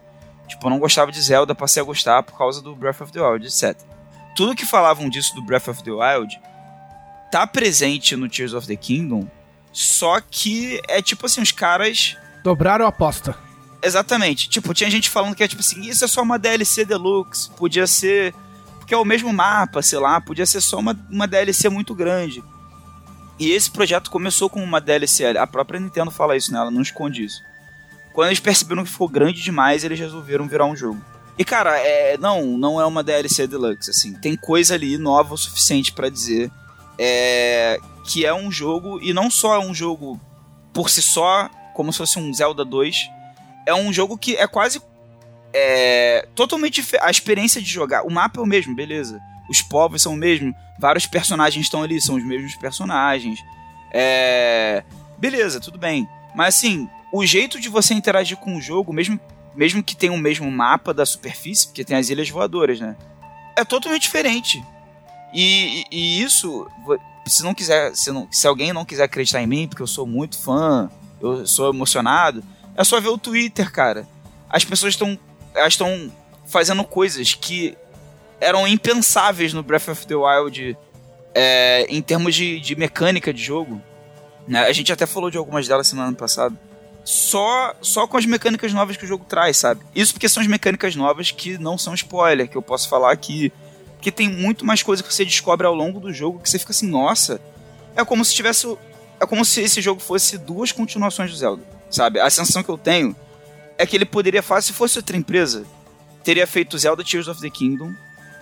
Tipo, 0.47 0.67
eu 0.67 0.71
não 0.71 0.79
gostava 0.79 1.11
de 1.11 1.21
Zelda, 1.23 1.55
passei 1.55 1.83
a 1.83 1.87
gostar 1.87 2.23
por 2.23 2.37
causa 2.37 2.61
do 2.61 2.77
Breath 2.77 3.01
of 3.01 3.13
the 3.13 3.21
Wild, 3.21 3.47
etc. 3.47 3.75
Tudo 4.37 4.55
que 4.55 4.67
falavam 4.67 5.09
disso 5.09 5.35
do 5.35 5.43
Breath 5.43 5.69
of 5.69 5.83
the 5.83 5.91
Wild 5.91 6.39
tá 7.31 7.47
presente 7.47 8.15
no 8.15 8.29
Tears 8.29 8.53
of 8.53 8.67
the 8.67 8.77
Kingdom 8.77 9.27
só 9.75 10.21
que 10.21 10.81
é 10.89 11.03
tipo 11.03 11.27
assim, 11.27 11.43
os 11.43 11.51
caras. 11.51 12.17
Dobraram 12.45 12.87
a 12.87 12.89
aposta. 12.89 13.37
Exatamente. 13.85 14.49
Tipo, 14.49 14.73
tinha 14.73 14.91
gente 14.91 15.11
falando 15.11 15.35
que 15.35 15.43
é 15.43 15.49
tipo 15.49 15.61
assim, 15.61 15.83
isso 15.83 16.05
é 16.05 16.09
só 16.09 16.23
uma 16.23 16.39
DLC 16.39 16.85
deluxe. 16.85 17.51
Podia 17.51 17.87
ser. 17.87 18.35
Porque 18.79 18.95
é 18.95 18.97
o 18.97 19.05
mesmo 19.05 19.33
mapa, 19.33 19.83
sei 19.83 19.99
lá, 19.99 20.21
podia 20.21 20.45
ser 20.45 20.61
só 20.61 20.79
uma, 20.79 20.99
uma 21.11 21.27
DLC 21.27 21.69
muito 21.69 21.95
grande. 21.95 22.43
E 23.39 23.51
esse 23.51 23.71
projeto 23.71 24.11
começou 24.11 24.49
com 24.49 24.63
uma 24.63 24.81
DLC. 24.81 25.27
A 25.37 25.47
própria 25.47 25.81
Nintendo 25.81 26.11
fala 26.11 26.37
isso, 26.37 26.53
né? 26.53 26.59
Ela 26.59 26.71
não 26.71 26.83
esconde 26.83 27.25
isso. 27.25 27.41
Quando 28.13 28.29
eles 28.29 28.41
perceberam 28.41 28.85
que 28.85 28.91
ficou 28.91 29.09
grande 29.09 29.43
demais, 29.43 29.85
eles 29.85 29.99
resolveram 29.99 30.47
virar 30.47 30.67
um 30.67 30.77
jogo. 30.77 31.01
E 31.37 31.45
cara, 31.45 31.77
é, 31.79 32.17
não, 32.17 32.57
não 32.57 32.81
é 32.81 32.87
uma 32.87 33.03
DLC 33.03 33.47
deluxe, 33.47 33.91
assim. 33.91 34.15
Tem 34.15 34.37
coisa 34.37 34.75
ali 34.75 34.97
nova 34.97 35.35
o 35.35 35.39
suficiente 35.39 35.93
para 35.93 36.09
dizer 36.09 36.51
é, 36.99 37.81
que 38.05 38.25
é 38.25 38.33
um 38.33 38.51
jogo, 38.51 39.01
e 39.03 39.13
não 39.13 39.31
só 39.31 39.55
é 39.55 39.59
um 39.59 39.75
jogo 39.75 40.21
por 40.73 40.89
si 40.91 41.03
só, 41.03 41.49
como 41.75 41.93
se 41.93 41.99
fosse 41.99 42.19
um 42.19 42.33
Zelda 42.33 42.65
2, 42.65 42.97
é 43.67 43.75
um 43.75 43.93
jogo 43.93 44.17
que 44.19 44.37
é 44.37 44.47
quase 44.47 44.81
é, 45.53 46.27
totalmente 46.35 46.85
a 47.01 47.11
experiência 47.11 47.61
de 47.63 47.69
jogar. 47.69 48.03
O 48.03 48.11
mapa 48.11 48.41
é 48.41 48.43
o 48.43 48.47
mesmo, 48.47 48.75
beleza. 48.75 49.21
Os 49.49 49.63
povos 49.63 50.03
são 50.03 50.15
o 50.15 50.17
mesmo, 50.17 50.55
vários 50.79 51.07
personagens 51.07 51.65
estão 51.65 51.83
ali, 51.83 52.01
são 52.01 52.17
os 52.17 52.25
mesmos 52.25 52.55
personagens. 52.57 53.39
É, 53.93 54.83
beleza, 55.19 55.61
tudo 55.61 55.79
bem. 55.79 56.09
Mas 56.35 56.57
assim, 56.57 56.89
o 57.13 57.25
jeito 57.25 57.61
de 57.61 57.69
você 57.69 57.95
interagir 57.95 58.37
com 58.37 58.57
o 58.57 58.61
jogo, 58.61 58.93
mesmo, 58.93 59.21
mesmo 59.55 59.83
que 59.83 59.95
tenha 59.95 60.13
o 60.13 60.19
mesmo 60.19 60.51
mapa 60.51 60.93
da 60.93 61.07
superfície, 61.07 61.67
porque 61.67 61.85
tem 61.85 61.97
as 61.97 62.09
ilhas 62.09 62.29
voadoras, 62.29 62.81
né? 62.81 62.97
É 63.57 63.65
totalmente 63.65 64.03
diferente. 64.03 64.65
E, 65.33 65.85
e, 65.91 66.19
e 66.19 66.23
isso, 66.23 66.67
se 67.27 67.45
não 67.45 67.55
quiser, 67.55 67.95
se, 67.95 68.11
não, 68.11 68.27
se 68.31 68.47
alguém 68.47 68.73
não 68.73 68.85
quiser 68.85 69.05
acreditar 69.05 69.41
em 69.41 69.47
mim, 69.47 69.69
porque 69.69 69.83
eu 69.83 69.87
sou 69.87 70.07
muito 70.07 70.39
fã, 70.39 70.91
eu 71.21 71.47
sou 71.47 71.71
emocionado, 71.73 72.43
é 72.77 72.85
só 72.85 73.01
ver 73.01 73.09
o 73.09 73.19
Twitter, 73.19 73.71
cara. 73.71 74.07
As 74.49 74.65
pessoas 74.65 74.95
estão 74.95 75.19
estão 75.67 76.13
fazendo 76.47 76.83
coisas 76.85 77.35
que 77.35 77.77
eram 78.41 78.67
impensáveis 78.67 79.53
no 79.53 79.63
Breath 79.63 79.89
of 79.89 80.07
the 80.07 80.15
Wild 80.15 80.77
é, 81.35 81.87
em 81.89 82.03
termos 82.03 82.35
de, 82.35 82.61
de 82.61 82.77
mecânica 82.77 83.33
de 83.33 83.43
jogo. 83.43 83.81
Né? 84.47 84.61
A 84.61 84.73
gente 84.73 84.93
até 84.93 85.07
falou 85.07 85.31
de 85.31 85.39
algumas 85.39 85.67
delas 85.69 85.87
semana 85.87 86.13
passada. 86.13 86.55
Só, 87.05 87.75
só 87.81 88.07
com 88.07 88.17
as 88.17 88.27
mecânicas 88.27 88.73
novas 88.73 88.97
que 88.97 89.05
o 89.05 89.09
jogo 89.09 89.25
traz, 89.29 89.59
sabe? 89.59 89.83
Isso 89.95 90.13
porque 90.13 90.29
são 90.29 90.43
as 90.43 90.47
mecânicas 90.49 90.97
novas 90.97 91.31
que 91.31 91.59
não 91.59 91.77
são 91.77 91.95
spoiler, 91.95 92.49
que 92.49 92.57
eu 92.57 92.63
posso 92.63 92.89
falar 92.89 93.13
aqui 93.13 93.53
porque 94.05 94.13
tem 94.13 94.29
muito 94.29 94.67
mais 94.67 94.83
coisa 94.83 95.03
que 95.03 95.13
você 95.13 95.25
descobre 95.25 95.67
ao 95.67 95.75
longo 95.75 95.99
do 95.99 96.13
jogo 96.13 96.39
que 96.39 96.51
você 96.51 96.59
fica 96.59 96.73
assim, 96.73 96.87
nossa. 96.87 97.41
É 97.97 98.05
como 98.05 98.23
se 98.23 98.35
tivesse. 98.35 98.77
É 99.19 99.25
como 99.25 99.43
se 99.47 99.63
esse 99.63 99.81
jogo 99.81 99.99
fosse 99.99 100.37
duas 100.37 100.73
continuações 100.73 101.31
do 101.31 101.37
Zelda. 101.39 101.63
Sabe? 101.95 102.19
A 102.19 102.29
sensação 102.29 102.63
que 102.63 102.69
eu 102.69 102.79
tenho 102.79 103.15
é 103.79 103.87
que 103.87 103.97
ele 103.97 104.05
poderia 104.05 104.43
fazer, 104.43 104.67
se 104.69 104.73
fosse 104.73 104.99
outra 104.99 105.17
empresa, 105.17 105.65
teria 106.25 106.47
feito 106.47 106.77
Zelda 106.77 107.05
Tears 107.05 107.29
of 107.29 107.41
the 107.41 107.51
Kingdom. 107.51 107.93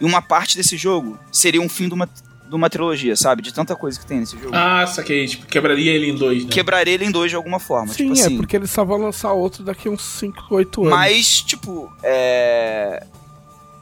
E 0.00 0.04
uma 0.04 0.22
parte 0.22 0.56
desse 0.56 0.76
jogo 0.76 1.18
seria 1.30 1.60
um 1.60 1.68
fim 1.68 1.86
de 1.86 1.94
uma, 1.94 2.06
de 2.06 2.54
uma 2.54 2.70
trilogia, 2.70 3.14
sabe? 3.14 3.42
De 3.42 3.52
tanta 3.52 3.76
coisa 3.76 4.00
que 4.00 4.06
tem 4.06 4.20
nesse 4.20 4.38
jogo. 4.38 4.54
Ah, 4.54 4.86
saquei. 4.86 5.26
Tipo, 5.26 5.46
quebraria 5.46 5.92
ele 5.92 6.10
em 6.10 6.14
dois, 6.14 6.44
né? 6.44 6.50
Quebraria 6.50 6.94
ele 6.94 7.04
em 7.04 7.10
dois 7.10 7.30
de 7.30 7.36
alguma 7.36 7.60
forma. 7.60 7.92
Sim, 7.92 8.12
tipo 8.12 8.18
é 8.18 8.24
assim. 8.24 8.36
porque 8.36 8.56
eles 8.56 8.70
só 8.70 8.84
vão 8.84 8.96
lançar 8.96 9.32
outro 9.32 9.62
daqui 9.62 9.88
uns 9.88 10.02
5, 10.02 10.46
8 10.50 10.80
anos. 10.80 10.90
Mas, 10.90 11.42
tipo, 11.42 11.94
é 12.02 13.06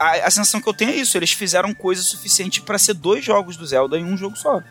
a, 0.01 0.27
a 0.27 0.31
sensação 0.31 0.59
que 0.59 0.67
eu 0.67 0.73
tenho 0.73 0.91
é 0.91 0.95
isso. 0.95 1.15
Eles 1.15 1.31
fizeram 1.31 1.73
coisa 1.75 2.01
suficiente 2.01 2.59
para 2.61 2.79
ser 2.79 2.95
dois 2.95 3.23
jogos 3.23 3.55
do 3.55 3.65
Zelda 3.65 3.99
em 3.99 4.03
um 4.03 4.17
jogo 4.17 4.35
só. 4.35 4.61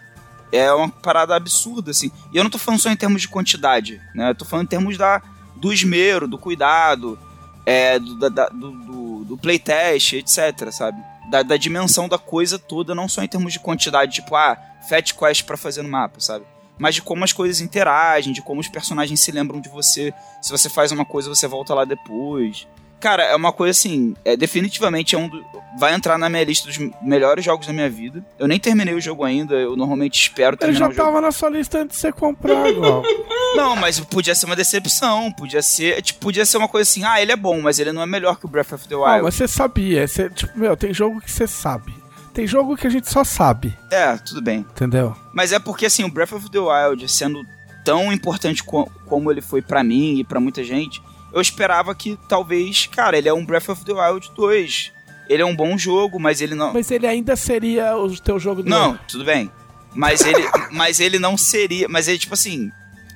É 0.53 0.73
uma 0.73 0.89
parada 0.89 1.35
absurda, 1.35 1.91
assim. 1.91 2.11
E 2.33 2.37
eu 2.37 2.43
não 2.43 2.51
tô 2.51 2.59
falando 2.59 2.81
só 2.81 2.91
em 2.91 2.97
termos 2.97 3.23
de 3.23 3.29
quantidade, 3.29 4.01
né? 4.15 4.31
Eu 4.31 4.35
tô 4.35 4.45
falando 4.45 4.67
em 4.67 4.69
termos 4.69 4.99
da, 4.99 5.23
do 5.57 5.73
esmero, 5.73 6.27
do 6.27 6.39
cuidado, 6.39 7.19
é, 7.65 7.99
do, 7.99 8.31
da, 8.31 8.49
do, 8.49 8.71
do, 8.73 9.25
do, 9.25 9.39
playtest, 9.39 10.15
etc, 10.15 10.71
sabe? 10.73 11.01
Da, 11.31 11.43
da, 11.43 11.57
dimensão 11.57 12.09
da 12.09 12.19
coisa 12.19 12.59
toda, 12.59 12.95
não 12.95 13.09
só 13.09 13.23
em 13.23 13.29
termos 13.29 13.53
de 13.53 13.61
quantidade, 13.61 14.15
tipo, 14.15 14.35
ah, 14.35 14.59
Fat 14.89 15.15
Quest 15.15 15.45
pra 15.45 15.57
fazer 15.57 15.83
no 15.83 15.89
mapa, 15.89 16.19
sabe? 16.19 16.45
Mas 16.79 16.95
de 16.95 17.03
como 17.03 17.23
as 17.23 17.33
coisas 17.33 17.61
interagem, 17.61 18.33
de 18.33 18.41
como 18.41 18.61
os 18.61 18.69
personagens 18.69 19.21
se 19.21 19.31
lembram 19.31 19.61
de 19.61 19.69
você. 19.69 20.15
Se 20.41 20.51
você 20.51 20.71
faz 20.71 20.91
uma 20.91 21.05
coisa, 21.05 21.29
você 21.29 21.47
volta 21.47 21.75
lá 21.75 21.85
depois. 21.85 22.67
Cara, 23.01 23.25
é 23.25 23.35
uma 23.35 23.53
coisa 23.53 23.71
assim, 23.71 24.15
é, 24.25 24.37
definitivamente 24.37 25.15
é 25.15 25.19
um 25.19 25.27
do, 25.27 25.43
vai 25.79 25.95
entrar 25.95 26.19
na 26.19 26.29
minha 26.29 26.45
lista 26.45 26.69
dos 26.69 26.79
melhores 27.01 27.45
jogos 27.45 27.67
da 27.67 27.73
minha 27.73 27.89
vida. 27.89 28.23
Eu 28.39 28.47
nem 28.47 28.59
terminei 28.59 28.95
o 28.95 29.01
jogo 29.01 29.25
ainda, 29.25 29.55
eu 29.55 29.75
normalmente 29.75 30.21
espero 30.21 30.57
terminar 30.57 30.77
o 30.77 30.81
jogo. 30.81 30.93
Eu 30.93 30.97
já 30.97 31.05
tava 31.05 31.21
na 31.21 31.33
sua 31.33 31.49
lista 31.49 31.79
antes 31.79 31.97
de 31.97 32.01
você 32.03 32.13
comprar, 32.13 32.69
igual. 32.69 33.03
Não, 33.57 33.75
mas 33.75 33.99
podia 33.99 34.35
ser 34.35 34.47
uma 34.47 34.55
decepção, 34.55 35.33
podia 35.33 35.63
ser, 35.63 36.03
tipo, 36.03 36.21
podia 36.21 36.45
ser 36.45 36.59
uma 36.59 36.69
coisa 36.69 36.89
assim, 36.89 37.03
ah, 37.03 37.21
ele 37.21 37.33
é 37.33 37.37
bom, 37.37 37.61
mas 37.61 37.79
ele 37.79 37.91
não 37.91 38.03
é 38.03 38.07
melhor 38.07 38.39
que 38.39 38.45
o 38.45 38.49
Breath 38.49 38.73
of 38.73 38.87
the 38.87 38.95
Wild. 38.95 39.17
Não, 39.17 39.23
mas 39.25 39.35
você 39.35 39.49
sabia, 39.49 40.07
você, 40.07 40.31
tipo, 40.31 40.57
meu, 40.57 40.77
tem 40.77 40.95
jogo 40.95 41.21
que 41.21 41.31
você 41.31 41.47
sabe. 41.49 41.93
Tem 42.33 42.47
jogo 42.47 42.77
que 42.77 42.87
a 42.87 42.91
gente 42.91 43.11
só 43.11 43.25
sabe. 43.25 43.77
É, 43.91 44.17
tudo 44.19 44.41
bem. 44.41 44.61
Entendeu? 44.61 45.17
Mas 45.33 45.51
é 45.53 45.59
porque 45.59 45.87
assim, 45.87 46.05
o 46.05 46.11
Breath 46.11 46.33
of 46.33 46.49
the 46.49 46.61
Wild 46.61 47.09
sendo 47.09 47.43
tão 47.85 48.13
importante 48.13 48.63
co 48.63 48.89
como 49.07 49.33
ele 49.33 49.41
foi 49.41 49.61
para 49.61 49.83
mim 49.83 50.21
e 50.21 50.25
para 50.25 50.39
muita 50.39 50.63
gente, 50.63 51.03
eu 51.33 51.41
esperava 51.41 51.95
que 51.95 52.19
talvez, 52.29 52.87
cara, 52.87 53.17
ele 53.17 53.29
é 53.29 53.35
um 53.35 53.45
Breath 53.45 53.69
of 53.69 53.85
the 53.85 53.93
Wild 53.93 54.31
2. 54.35 54.93
Ele 55.29 55.43
é 55.43 55.47
um 55.47 55.55
bom 55.55 55.79
jogo, 55.79 56.19
mas 56.19 56.41
ele 56.41 56.55
não. 56.55 56.73
Mas 56.73 56.91
ele 56.91 57.07
ainda 57.07 57.37
seria 57.37 57.97
o 57.97 58.11
teu 58.21 58.39
jogo 58.39 58.63
do 58.63 58.69
Não, 58.69 58.91
ano. 58.91 59.01
tudo 59.07 59.25
bem. 59.25 59.51
Mas 59.95 60.23
ele, 60.23 60.43
mas 60.73 60.99
ele 60.99 61.19
não 61.19 61.37
seria. 61.37 61.89
Mas 61.89 62.09
ele, 62.09 62.19
tipo 62.19 62.35
assim. 62.35 62.71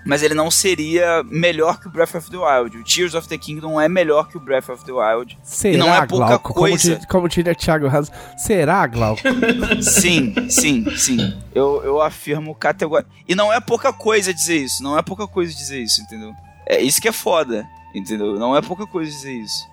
Mas 0.07 0.23
ele 0.23 0.35
não 0.35 0.51
seria 0.51 1.23
melhor 1.25 1.81
que 1.81 1.89
o 1.89 1.91
Breath 1.91 2.15
of 2.15 2.31
the 2.31 2.37
Wild. 2.37 2.77
O 2.77 2.85
Tears 2.85 3.15
of 3.15 3.27
the 3.27 3.39
Kingdom 3.39 3.81
é 3.81 3.89
melhor 3.89 4.29
que 4.29 4.37
o 4.37 4.41
Breath 4.41 4.69
of 4.69 4.85
the 4.85 4.93
Wild. 4.93 5.39
Será, 5.43 5.79
não 5.79 5.95
é 5.95 6.07
pouca 6.07 6.27
Glauco? 6.27 6.53
Como, 6.55 6.69
coisa. 6.69 7.01
como 7.09 7.27
diria 7.29 7.55
Thiago 7.55 7.89
Haas, 7.89 8.13
será, 8.37 8.87
Glauco? 8.87 9.23
Sim, 9.81 10.35
sim, 10.51 10.85
sim. 10.95 11.35
Eu, 11.55 11.81
eu 11.83 12.03
afirmo 12.03 12.55
categórico. 12.55 13.11
E 13.27 13.35
não 13.35 13.51
é 13.51 13.59
pouca 13.61 13.95
coisa 13.95 14.33
dizer 14.35 14.59
isso. 14.59 14.83
Não 14.83 14.99
é 14.99 15.01
pouca 15.01 15.27
coisa 15.27 15.55
dizer 15.55 15.81
isso, 15.83 16.03
entendeu? 16.03 16.35
É 16.69 16.83
isso 16.83 17.01
que 17.01 17.09
é 17.09 17.13
foda, 17.13 17.67
entendeu? 17.95 18.39
Não 18.39 18.57
é 18.57 18.61
pouca 18.61 18.87
coisa 18.87 19.11
dizer 19.11 19.33
isso. 19.33 19.67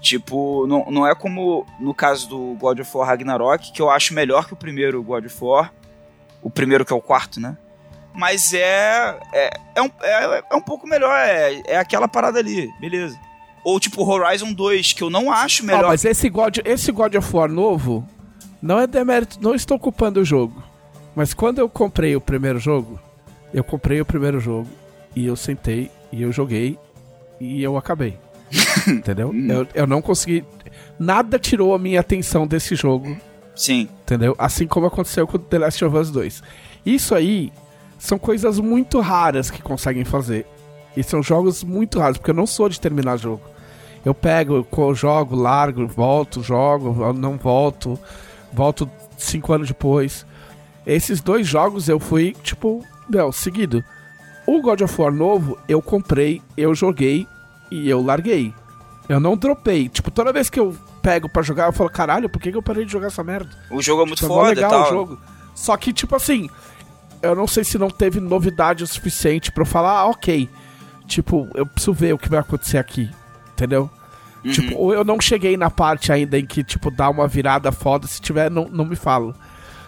Tipo, 0.00 0.66
não, 0.66 0.86
não 0.90 1.06
é 1.06 1.14
como 1.14 1.66
no 1.78 1.94
caso 1.94 2.28
do 2.28 2.56
God 2.58 2.80
of 2.80 2.96
War 2.96 3.06
Ragnarok, 3.06 3.72
que 3.72 3.82
eu 3.82 3.90
acho 3.90 4.14
melhor 4.14 4.46
que 4.46 4.54
o 4.54 4.56
primeiro 4.56 5.02
God 5.02 5.26
of 5.26 5.36
War. 5.40 5.72
O 6.42 6.48
primeiro 6.50 6.86
que 6.86 6.92
é 6.92 6.96
o 6.96 7.02
quarto, 7.02 7.38
né? 7.38 7.56
Mas 8.14 8.54
é. 8.54 9.18
É, 9.32 9.50
é, 9.74 9.82
um, 9.82 9.90
é, 10.00 10.42
é 10.50 10.54
um 10.54 10.60
pouco 10.60 10.86
melhor, 10.86 11.14
é, 11.14 11.62
é 11.66 11.76
aquela 11.76 12.08
parada 12.08 12.38
ali, 12.38 12.70
beleza. 12.80 13.18
Ou 13.62 13.78
tipo 13.78 14.02
Horizon 14.02 14.54
2, 14.54 14.94
que 14.94 15.02
eu 15.02 15.10
não 15.10 15.30
acho 15.30 15.62
Ó, 15.62 15.66
melhor. 15.66 15.88
mas 15.88 16.04
esse 16.04 16.30
God, 16.30 16.58
esse 16.64 16.90
God 16.90 17.14
of 17.14 17.36
War 17.36 17.48
novo 17.50 18.06
não 18.62 18.78
é 18.78 18.86
demérito, 18.86 19.38
não 19.40 19.54
estou 19.54 19.78
culpando 19.78 20.20
o 20.20 20.24
jogo. 20.24 20.62
Mas 21.14 21.34
quando 21.34 21.58
eu 21.58 21.68
comprei 21.68 22.16
o 22.16 22.20
primeiro 22.20 22.58
jogo, 22.58 22.98
eu 23.52 23.62
comprei 23.62 24.00
o 24.00 24.04
primeiro 24.04 24.40
jogo 24.40 24.68
e 25.14 25.26
eu 25.26 25.36
sentei 25.36 25.90
e 26.10 26.22
eu 26.22 26.32
joguei 26.32 26.78
e 27.40 27.62
eu 27.62 27.76
acabei. 27.76 28.18
Entendeu? 28.86 29.32
eu, 29.32 29.66
eu 29.74 29.86
não 29.86 30.02
consegui. 30.02 30.44
Nada 30.98 31.38
tirou 31.38 31.74
a 31.74 31.78
minha 31.78 32.00
atenção 32.00 32.46
desse 32.46 32.74
jogo 32.74 33.16
Sim. 33.60 33.88
Entendeu? 34.02 34.34
Assim 34.38 34.66
como 34.66 34.86
aconteceu 34.86 35.26
com 35.26 35.36
The 35.36 35.58
Last 35.58 35.84
of 35.84 35.94
Us 35.94 36.10
2. 36.10 36.42
Isso 36.86 37.14
aí 37.14 37.52
são 37.98 38.18
coisas 38.18 38.58
muito 38.58 39.00
raras 39.00 39.50
que 39.50 39.60
conseguem 39.60 40.02
fazer. 40.02 40.46
E 40.96 41.02
são 41.02 41.22
jogos 41.22 41.62
muito 41.62 41.98
raros, 41.98 42.16
porque 42.16 42.30
eu 42.30 42.34
não 42.34 42.46
sou 42.46 42.70
de 42.70 42.80
terminar 42.80 43.18
jogo. 43.18 43.42
Eu 44.02 44.14
pego, 44.14 44.66
eu 44.72 44.94
jogo, 44.94 45.36
largo, 45.36 45.86
volto, 45.86 46.42
jogo, 46.42 47.12
não 47.12 47.36
volto, 47.36 47.98
volto 48.50 48.90
cinco 49.18 49.52
anos 49.52 49.68
depois. 49.68 50.24
Esses 50.86 51.20
dois 51.20 51.46
jogos 51.46 51.86
eu 51.86 52.00
fui, 52.00 52.34
tipo, 52.42 52.82
não, 53.10 53.30
seguido. 53.30 53.84
O 54.50 54.60
God 54.60 54.80
of 54.80 55.00
War 55.00 55.12
novo, 55.12 55.56
eu 55.68 55.80
comprei, 55.80 56.42
eu 56.56 56.74
joguei 56.74 57.24
e 57.70 57.88
eu 57.88 58.02
larguei. 58.02 58.52
Eu 59.08 59.20
não 59.20 59.36
dropei. 59.36 59.88
Tipo, 59.88 60.10
toda 60.10 60.32
vez 60.32 60.50
que 60.50 60.58
eu 60.58 60.76
pego 61.00 61.28
pra 61.28 61.40
jogar, 61.40 61.66
eu 61.66 61.72
falo, 61.72 61.88
caralho, 61.88 62.28
por 62.28 62.42
que, 62.42 62.50
que 62.50 62.56
eu 62.56 62.62
parei 62.62 62.84
de 62.84 62.90
jogar 62.90 63.06
essa 63.06 63.22
merda? 63.22 63.48
O 63.70 63.80
jogo 63.80 64.02
é 64.02 64.06
muito 64.06 64.18
Tipo, 64.18 64.32
é 64.32 64.34
foda 64.34 64.50
e 64.50 64.54
legal 64.56 64.70
tal. 64.70 64.82
o 64.82 64.88
jogo. 64.88 65.18
Só 65.54 65.76
que, 65.76 65.92
tipo 65.92 66.16
assim, 66.16 66.50
eu 67.22 67.36
não 67.36 67.46
sei 67.46 67.62
se 67.62 67.78
não 67.78 67.88
teve 67.88 68.18
novidade 68.18 68.82
o 68.82 68.88
suficiente 68.88 69.52
pra 69.52 69.62
eu 69.62 69.66
falar, 69.66 70.00
ah, 70.00 70.06
ok. 70.06 70.50
Tipo, 71.06 71.48
eu 71.54 71.64
preciso 71.64 71.92
ver 71.92 72.12
o 72.12 72.18
que 72.18 72.28
vai 72.28 72.40
acontecer 72.40 72.78
aqui. 72.78 73.08
Entendeu? 73.52 73.88
Uhum. 74.44 74.50
Tipo, 74.50 74.76
ou 74.76 74.92
eu 74.92 75.04
não 75.04 75.20
cheguei 75.20 75.56
na 75.56 75.70
parte 75.70 76.10
ainda 76.10 76.36
em 76.36 76.44
que, 76.44 76.64
tipo, 76.64 76.90
dá 76.90 77.08
uma 77.08 77.28
virada 77.28 77.70
foda. 77.70 78.08
Se 78.08 78.20
tiver, 78.20 78.50
não, 78.50 78.68
não 78.68 78.84
me 78.84 78.96
fala. 78.96 79.32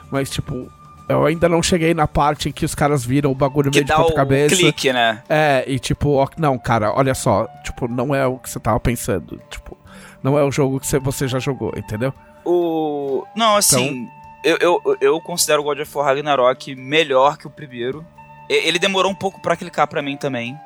Mas, 0.09 0.31
tipo, 0.31 0.71
eu 1.13 1.27
ainda 1.27 1.49
não 1.49 1.63
cheguei 1.63 1.95
na 1.95 2.07
parte 2.07 2.49
em 2.49 2.53
que 2.53 2.65
os 2.65 2.75
caras 2.75 3.05
viram 3.05 3.31
o 3.31 3.35
bagulho 3.35 3.71
Que 3.71 3.79
meio 3.79 3.85
de 3.85 3.89
dá 3.89 3.97
ponta 3.97 4.13
o 4.13 4.17
cabeça. 4.17 4.55
clique, 4.55 4.93
né? 4.93 5.23
É, 5.29 5.65
e 5.67 5.79
tipo, 5.79 6.11
ó, 6.15 6.29
não, 6.37 6.59
cara, 6.59 6.93
olha 6.93 7.15
só, 7.15 7.47
tipo, 7.65 7.89
não 7.89 8.15
é 8.15 8.27
o 8.27 8.39
que 8.39 8.51
você 8.51 8.61
tava 8.61 8.79
pensando, 8.81 9.41
tipo, 9.51 9.77
não 10.23 10.39
é 10.39 10.45
o 10.45 10.51
jogo 10.51 10.79
que 10.79 10.87
você, 10.87 11.29
já 11.29 11.39
jogou, 11.39 11.73
entendeu? 11.77 12.13
O. 12.45 13.25
Não, 13.37 13.57
assim. 13.57 14.09
Eu, 14.45 14.57
eu, 14.61 14.97
eu 15.01 15.21
considero 15.21 15.63
o 15.63 15.65
God 15.65 15.79
of 15.79 15.97
War 15.97 16.07
Ragnarok 16.07 16.75
melhor 16.75 17.37
que 17.37 17.47
o 17.47 17.51
primeiro. 17.51 18.05
Ele 18.49 18.79
demorou 18.79 19.11
um 19.11 19.15
pouco 19.15 19.41
pra 19.41 19.57
clicar 19.57 19.87
pra 19.87 20.03
mim 20.03 20.17
também. 20.17 20.59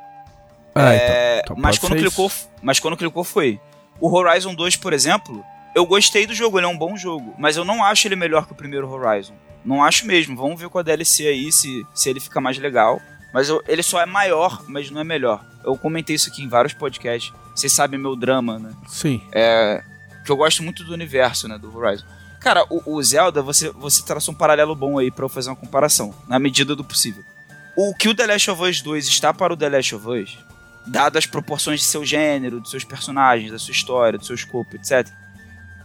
É, 0.74 1.40
então 1.42 1.56
mas, 1.56 1.78
pode 1.78 1.80
quando 1.80 2.00
clicou, 2.00 2.26
isso. 2.26 2.50
mas 2.62 2.80
quando 2.80 2.96
clicou 2.96 3.24
foi. 3.24 3.60
O 4.00 4.14
Horizon 4.14 4.54
2, 4.54 4.76
por 4.76 4.92
exemplo, 4.92 5.44
eu 5.74 5.86
gostei 5.86 6.26
do 6.26 6.34
jogo, 6.34 6.58
ele 6.58 6.66
é 6.66 6.68
um 6.68 6.76
bom 6.76 6.96
jogo. 6.96 7.34
Mas 7.38 7.56
eu 7.56 7.64
não 7.64 7.84
acho 7.84 8.08
ele 8.08 8.16
melhor 8.16 8.46
que 8.46 8.52
o 8.52 8.56
primeiro 8.56 8.90
Horizon. 8.90 9.34
Não 9.66 9.82
acho 9.84 10.06
mesmo. 10.06 10.36
Vamos 10.36 10.60
ver 10.60 10.68
com 10.68 10.78
a 10.78 10.82
DLC 10.82 11.26
aí 11.26 11.50
se, 11.52 11.84
se 11.92 12.08
ele 12.08 12.20
fica 12.20 12.40
mais 12.40 12.56
legal. 12.58 13.00
Mas 13.34 13.48
eu- 13.48 13.62
ele 13.68 13.82
só 13.82 14.00
é 14.00 14.06
maior, 14.06 14.62
mas 14.68 14.90
não 14.90 15.00
é 15.00 15.04
melhor. 15.04 15.44
Eu 15.64 15.76
comentei 15.76 16.14
isso 16.16 16.28
aqui 16.30 16.42
em 16.42 16.48
vários 16.48 16.72
podcasts. 16.72 17.32
Vocês 17.54 17.72
sabem 17.72 17.98
meu 18.00 18.14
drama, 18.16 18.58
né? 18.58 18.72
Sim. 18.88 19.20
É, 19.32 19.82
que 20.24 20.30
eu 20.30 20.36
gosto 20.36 20.62
muito 20.62 20.84
do 20.84 20.92
universo, 20.94 21.48
né, 21.48 21.58
do 21.58 21.76
Horizon. 21.76 22.04
Cara, 22.40 22.64
o, 22.70 22.94
o 22.96 23.02
Zelda, 23.02 23.42
você, 23.42 23.70
você 23.70 24.02
traçou 24.04 24.32
um 24.32 24.36
paralelo 24.36 24.74
bom 24.74 24.98
aí 24.98 25.10
pra 25.10 25.24
eu 25.24 25.28
fazer 25.28 25.50
uma 25.50 25.56
comparação, 25.56 26.14
na 26.28 26.38
medida 26.38 26.76
do 26.76 26.84
possível. 26.84 27.24
O 27.76 27.92
que 27.94 28.08
o 28.08 28.14
The 28.14 28.26
Last 28.26 28.50
of 28.50 28.62
Us 28.62 28.80
2 28.80 29.06
está 29.08 29.34
para 29.34 29.52
o 29.52 29.56
The 29.56 29.68
Last 29.68 29.94
of 29.96 30.08
Us, 30.08 30.38
dadas 30.86 31.24
as 31.24 31.26
proporções 31.26 31.80
de 31.80 31.86
seu 31.86 32.04
gênero, 32.04 32.60
dos 32.60 32.70
seus 32.70 32.84
personagens, 32.84 33.50
da 33.50 33.58
sua 33.58 33.72
história, 33.72 34.18
do 34.18 34.24
seu 34.24 34.34
escopo, 34.34 34.76
etc. 34.76 35.08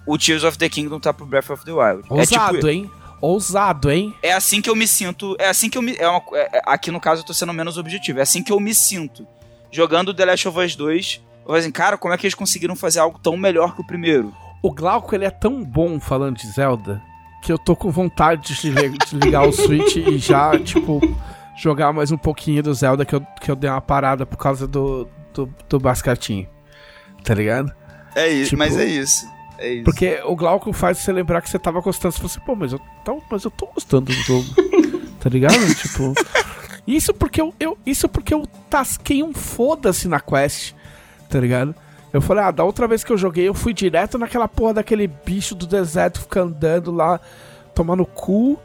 O 0.05 0.17
Tears 0.17 0.43
of 0.43 0.57
the 0.57 0.69
Kingdom 0.69 0.99
tá 0.99 1.11
pro 1.13 1.25
Breath 1.25 1.49
of 1.49 1.65
the 1.65 1.71
Wild. 1.71 2.03
É 2.09 2.13
Ousado, 2.13 2.55
tipo, 2.55 2.67
hein? 2.67 2.91
Ousado, 3.21 3.91
hein? 3.91 4.13
é 4.23 4.33
assim 4.33 4.61
que 4.61 4.69
eu 4.69 4.75
me 4.75 4.87
sinto. 4.87 5.35
É 5.39 5.47
assim 5.47 5.69
que 5.69 5.77
eu 5.77 5.81
me. 5.81 5.95
É 5.97 6.07
uma- 6.07 6.21
é- 6.33 6.57
é- 6.57 6.61
aqui 6.65 6.89
no 6.91 6.99
caso 6.99 7.21
eu 7.21 7.25
tô 7.25 7.33
sendo 7.33 7.53
menos 7.53 7.77
objetivo. 7.77 8.19
É 8.19 8.23
assim 8.23 8.41
que 8.43 8.51
eu 8.51 8.59
me 8.59 8.73
sinto. 8.73 9.27
Jogando 9.71 10.13
The 10.13 10.25
Last 10.25 10.47
of 10.47 10.59
Us 10.59 10.75
2. 10.75 11.21
Eu 11.41 11.45
falo 11.47 11.57
assim, 11.57 11.71
cara, 11.71 11.97
como 11.97 12.13
é 12.13 12.17
que 12.17 12.25
eles 12.25 12.35
conseguiram 12.35 12.75
fazer 12.75 12.99
algo 12.99 13.19
tão 13.19 13.37
melhor 13.37 13.75
que 13.75 13.81
o 13.81 13.85
primeiro? 13.87 14.33
O 14.61 14.71
Glauco, 14.71 15.13
ele 15.15 15.25
é 15.25 15.29
tão 15.31 15.63
bom 15.63 15.99
falando 15.99 16.37
de 16.37 16.47
Zelda 16.47 17.01
que 17.41 17.51
eu 17.51 17.57
tô 17.57 17.75
com 17.75 17.89
vontade 17.89 18.53
de, 18.55 18.69
li- 18.69 18.95
de 19.07 19.15
ligar 19.17 19.47
o 19.47 19.51
Switch 19.51 19.95
e 19.95 20.17
já, 20.19 20.57
tipo, 20.59 21.01
jogar 21.57 21.91
mais 21.91 22.11
um 22.11 22.17
pouquinho 22.17 22.61
do 22.61 22.71
Zelda 22.73 23.03
que 23.03 23.15
eu, 23.15 23.21
que 23.41 23.49
eu 23.49 23.55
dei 23.55 23.67
uma 23.69 23.81
parada 23.81 24.25
por 24.25 24.37
causa 24.37 24.67
do, 24.67 25.07
do, 25.33 25.51
do 25.67 25.79
basquetinho. 25.79 26.47
Tá 27.23 27.33
ligado? 27.33 27.71
É 28.15 28.27
isso, 28.29 28.51
Tipo- 28.51 28.59
mas 28.59 28.77
é 28.77 28.85
isso. 28.85 29.25
É 29.57 29.73
isso. 29.73 29.83
Porque 29.85 30.19
o 30.25 30.35
Glauco 30.35 30.71
faz 30.73 30.97
você 30.97 31.11
lembrar 31.11 31.41
que 31.41 31.49
você 31.49 31.59
tava 31.59 31.79
gostando. 31.81 32.13
Você 32.13 32.17
fala 32.19 32.29
assim, 32.31 32.39
pô, 32.41 32.55
mas 32.55 32.73
eu, 32.73 32.81
tô, 33.05 33.21
mas 33.29 33.43
eu 33.43 33.51
tô 33.51 33.67
gostando 33.67 34.05
do 34.07 34.13
jogo. 34.13 34.45
tá 35.19 35.29
ligado? 35.29 35.53
tipo. 35.75 36.13
Isso 36.87 37.13
porque 37.13 37.39
eu, 37.41 37.53
eu- 37.59 37.77
Isso 37.85 38.09
porque 38.09 38.33
eu 38.33 38.47
tasquei 38.69 39.21
um 39.21 39.33
foda-se 39.33 40.07
na 40.07 40.19
quest. 40.19 40.73
Tá 41.29 41.39
ligado? 41.39 41.75
Eu 42.11 42.21
falei, 42.21 42.43
ah, 42.43 42.51
da 42.51 42.63
outra 42.63 42.87
vez 42.87 43.03
que 43.03 43.11
eu 43.11 43.17
joguei, 43.17 43.47
eu 43.47 43.53
fui 43.53 43.73
direto 43.73 44.17
naquela 44.17 44.47
porra 44.47 44.73
daquele 44.75 45.07
bicho 45.07 45.55
do 45.55 45.65
deserto 45.65 46.19
ficar 46.19 46.41
andando 46.41 46.91
lá, 46.91 47.21
tomando 47.73 48.05
cu, 48.05 48.59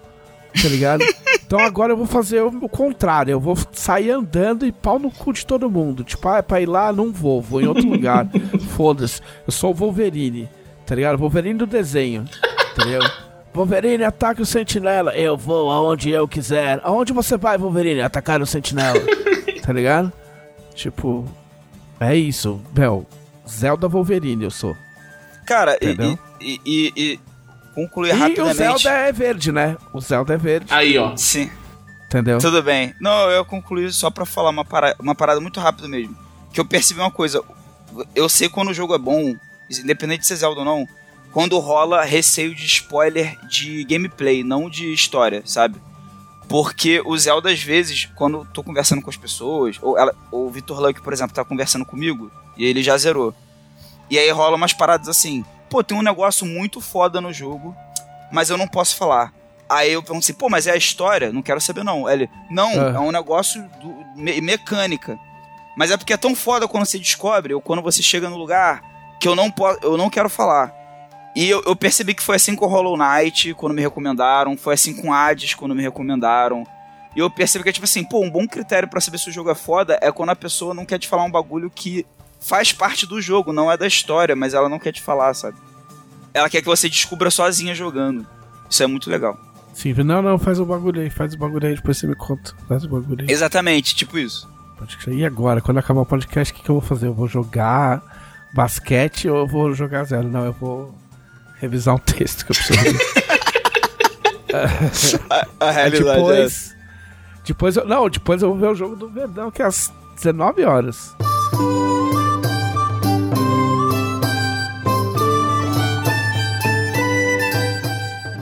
tá 0.60 0.68
ligado? 0.68 1.04
então 1.46 1.60
agora 1.60 1.92
eu 1.92 1.96
vou 1.96 2.06
fazer 2.06 2.42
o, 2.42 2.48
o 2.48 2.68
contrário, 2.68 3.30
eu 3.30 3.38
vou 3.38 3.56
sair 3.70 4.10
andando 4.10 4.66
e 4.66 4.72
pau 4.72 4.98
no 4.98 5.12
cu 5.12 5.32
de 5.32 5.46
todo 5.46 5.70
mundo. 5.70 6.02
Tipo, 6.02 6.28
ah, 6.28 6.38
é 6.38 6.42
pra 6.42 6.60
ir 6.60 6.66
lá, 6.66 6.92
não 6.92 7.12
vou, 7.12 7.40
vou 7.40 7.60
em 7.60 7.68
outro 7.68 7.88
lugar. 7.88 8.26
Foda-se, 8.76 9.20
eu 9.46 9.52
sou 9.52 9.70
o 9.70 9.74
Wolverine, 9.74 10.48
tá 10.86 10.94
ligado? 10.94 11.18
Wolverine 11.18 11.58
do 11.58 11.66
desenho, 11.66 12.24
entendeu? 12.72 13.02
Wolverine, 13.52 14.04
ataque 14.04 14.42
o 14.42 14.46
sentinela. 14.46 15.16
Eu 15.16 15.34
vou 15.34 15.70
aonde 15.70 16.10
eu 16.10 16.28
quiser. 16.28 16.78
Aonde 16.84 17.14
você 17.14 17.38
vai, 17.38 17.56
Wolverine? 17.56 18.02
Atacar 18.02 18.40
o 18.42 18.46
sentinela. 18.46 19.00
tá 19.64 19.72
ligado? 19.72 20.12
Tipo, 20.74 21.24
é 21.98 22.14
isso, 22.14 22.60
Bel. 22.72 23.06
Zelda 23.48 23.88
Wolverine 23.88 24.44
eu 24.44 24.50
sou. 24.50 24.76
Cara, 25.46 25.78
e, 25.80 25.86
Entendeu? 25.86 26.18
e, 26.38 26.60
e, 26.66 26.92
e 26.96 27.20
concluir 27.74 28.10
E 28.10 28.12
o 28.12 28.18
rapidamente. 28.18 28.56
Zelda 28.56 28.90
é 28.90 29.12
verde, 29.12 29.52
né? 29.52 29.76
O 29.94 30.00
Zelda 30.00 30.34
é 30.34 30.36
verde, 30.36 30.66
Aí, 30.68 30.98
ó. 30.98 31.16
Sim, 31.16 31.50
entendeu? 32.06 32.38
tudo 32.38 32.62
bem. 32.62 32.94
Não, 33.00 33.30
eu 33.30 33.44
concluí 33.44 33.90
só 33.90 34.10
pra 34.10 34.26
falar 34.26 34.50
uma, 34.50 34.64
para... 34.64 34.94
uma 34.98 35.14
parada 35.14 35.40
muito 35.40 35.60
rápida 35.60 35.88
mesmo. 35.88 36.14
Que 36.52 36.60
eu 36.60 36.64
percebi 36.66 37.00
uma 37.00 37.10
coisa. 37.10 37.42
Eu 38.14 38.28
sei 38.28 38.48
quando 38.50 38.68
o 38.68 38.74
jogo 38.74 38.94
é 38.94 38.98
bom, 38.98 39.34
independente 39.70 40.20
de 40.20 40.26
ser 40.26 40.36
Zelda 40.36 40.60
ou 40.60 40.64
não, 40.64 40.88
quando 41.32 41.58
rola 41.58 42.02
receio 42.04 42.54
de 42.54 42.64
spoiler 42.66 43.38
de 43.46 43.84
gameplay, 43.84 44.42
não 44.42 44.70
de 44.70 44.92
história, 44.92 45.42
sabe? 45.44 45.80
Porque 46.48 47.02
o 47.04 47.16
Zelda, 47.18 47.50
às 47.50 47.60
vezes, 47.62 48.06
quando 48.14 48.38
eu 48.38 48.44
tô 48.46 48.62
conversando 48.62 49.02
com 49.02 49.10
as 49.10 49.16
pessoas, 49.16 49.76
ou, 49.82 49.98
ela, 49.98 50.14
ou 50.30 50.46
o 50.46 50.50
Vitor 50.50 50.80
Luck, 50.80 51.00
por 51.02 51.12
exemplo, 51.12 51.34
tá 51.34 51.44
conversando 51.44 51.84
comigo, 51.84 52.30
e 52.56 52.64
ele 52.64 52.82
já 52.82 52.96
zerou. 52.96 53.34
E 54.08 54.18
aí 54.18 54.30
rola 54.30 54.56
umas 54.56 54.72
paradas 54.72 55.08
assim, 55.08 55.44
pô, 55.68 55.82
tem 55.82 55.98
um 55.98 56.02
negócio 56.02 56.46
muito 56.46 56.80
foda 56.80 57.20
no 57.20 57.32
jogo, 57.32 57.74
mas 58.32 58.48
eu 58.48 58.56
não 58.56 58.68
posso 58.68 58.94
falar. 58.96 59.32
Aí 59.68 59.92
eu 59.92 60.02
pergunto 60.02 60.22
assim, 60.24 60.32
pô, 60.34 60.48
mas 60.48 60.68
é 60.68 60.70
a 60.70 60.76
história? 60.76 61.32
Não 61.32 61.42
quero 61.42 61.60
saber 61.60 61.82
não. 61.82 62.06
Aí 62.06 62.14
Ele, 62.14 62.30
não, 62.48 62.70
Ah. 62.70 62.92
é 62.94 62.98
um 63.00 63.10
negócio 63.10 63.68
do, 63.80 63.92
me- 64.14 64.40
mecânica. 64.40 65.18
Mas 65.76 65.90
é 65.90 65.96
porque 65.96 66.12
é 66.12 66.16
tão 66.16 66.36
foda 66.36 66.68
quando 66.68 66.86
você 66.86 66.98
descobre, 67.00 67.52
ou 67.52 67.60
quando 67.60 67.82
você 67.82 68.00
chega 68.00 68.30
no 68.30 68.36
lugar, 68.38 68.80
que 69.20 69.28
eu 69.28 69.34
não, 69.34 69.50
posso, 69.50 69.78
eu 69.82 69.96
não 69.96 70.10
quero 70.10 70.28
falar. 70.28 70.72
E 71.34 71.48
eu, 71.48 71.62
eu 71.66 71.76
percebi 71.76 72.14
que 72.14 72.22
foi 72.22 72.36
assim 72.36 72.56
com 72.56 72.66
Hollow 72.66 72.96
Knight, 72.96 73.52
quando 73.54 73.74
me 73.74 73.82
recomendaram, 73.82 74.56
foi 74.56 74.74
assim 74.74 74.94
com 74.94 75.12
Hades, 75.12 75.54
quando 75.54 75.74
me 75.74 75.82
recomendaram. 75.82 76.64
E 77.14 77.18
eu 77.18 77.30
percebi 77.30 77.62
que 77.62 77.68
é 77.70 77.72
tipo 77.72 77.84
assim, 77.84 78.04
pô, 78.04 78.22
um 78.22 78.30
bom 78.30 78.46
critério 78.46 78.88
pra 78.88 79.00
saber 79.00 79.18
se 79.18 79.28
o 79.28 79.32
jogo 79.32 79.50
é 79.50 79.54
foda 79.54 79.98
é 80.02 80.10
quando 80.10 80.30
a 80.30 80.36
pessoa 80.36 80.74
não 80.74 80.86
quer 80.86 80.98
te 80.98 81.08
falar 81.08 81.24
um 81.24 81.30
bagulho 81.30 81.70
que 81.70 82.06
faz 82.40 82.72
parte 82.72 83.06
do 83.06 83.20
jogo, 83.20 83.52
não 83.52 83.70
é 83.70 83.76
da 83.76 83.86
história, 83.86 84.36
mas 84.36 84.54
ela 84.54 84.68
não 84.68 84.78
quer 84.78 84.92
te 84.92 85.02
falar, 85.02 85.34
sabe? 85.34 85.58
Ela 86.32 86.48
quer 86.48 86.60
que 86.60 86.66
você 86.66 86.88
descubra 86.88 87.30
sozinha 87.30 87.74
jogando. 87.74 88.26
Isso 88.68 88.82
é 88.82 88.86
muito 88.86 89.10
legal. 89.10 89.38
Sim, 89.72 89.92
não, 89.92 90.22
não, 90.22 90.38
faz 90.38 90.58
o 90.58 90.64
bagulho 90.64 91.02
aí, 91.02 91.10
faz 91.10 91.34
o 91.34 91.38
bagulho 91.38 91.68
aí, 91.68 91.74
depois 91.74 91.98
você 91.98 92.06
me 92.06 92.14
conta. 92.14 92.54
Faz 92.66 92.84
o 92.84 92.88
bagulho 92.88 93.26
aí. 93.26 93.30
Exatamente, 93.30 93.94
tipo 93.94 94.18
isso. 94.18 94.48
E 95.08 95.24
agora, 95.24 95.60
quando 95.60 95.78
acabar 95.78 96.00
o 96.00 96.06
podcast, 96.06 96.52
o 96.52 96.56
que, 96.56 96.62
que 96.62 96.70
eu 96.70 96.74
vou 96.76 96.82
fazer? 96.82 97.06
Eu 97.06 97.14
vou 97.14 97.26
jogar 97.28 98.02
basquete 98.56 99.28
ou 99.28 99.36
eu 99.38 99.46
vou 99.46 99.72
jogar 99.74 100.04
zero? 100.04 100.26
Não, 100.28 100.44
eu 100.46 100.52
vou 100.52 100.94
revisar 101.60 101.94
um 101.94 101.98
texto 101.98 102.44
que 102.44 102.52
eu 102.52 102.56
preciso 102.56 102.80
ler. 102.82 102.96
A, 105.28 105.46
a 105.66 105.68
Aí 105.68 105.74
realidade 105.74 106.08
é 106.08 106.14
depois. 106.14 106.76
Depois 107.44 107.76
eu. 107.76 107.84
Não, 107.86 108.08
depois 108.08 108.40
eu 108.40 108.48
vou 108.48 108.56
ver 108.58 108.68
o 108.68 108.74
jogo 108.74 108.96
do 108.96 109.06
Verdão, 109.08 109.50
que 109.50 109.60
é 109.60 109.66
às 109.66 109.92
19 110.16 110.64
horas. 110.64 111.14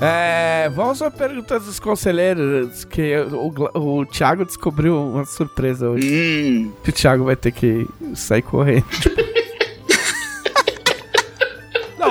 É, 0.01 0.69
vamos 0.71 1.01
às 1.01 1.15
perguntas 1.15 1.65
dos 1.65 1.81
conselheiros, 1.81 2.85
que 2.85 3.17
o, 3.33 3.53
o 4.01 4.07
Thiago 4.07 4.45
descobriu 4.45 5.01
uma 5.01 5.25
surpresa 5.25 5.89
hoje. 5.89 6.07
Hum, 6.69 6.73
Que 6.83 6.91
o 6.91 6.93
Thiago 6.93 7.25
vai 7.25 7.37
ter 7.37 7.53
que 7.53 7.87
sair 8.15 8.43
correndo. 8.43 8.85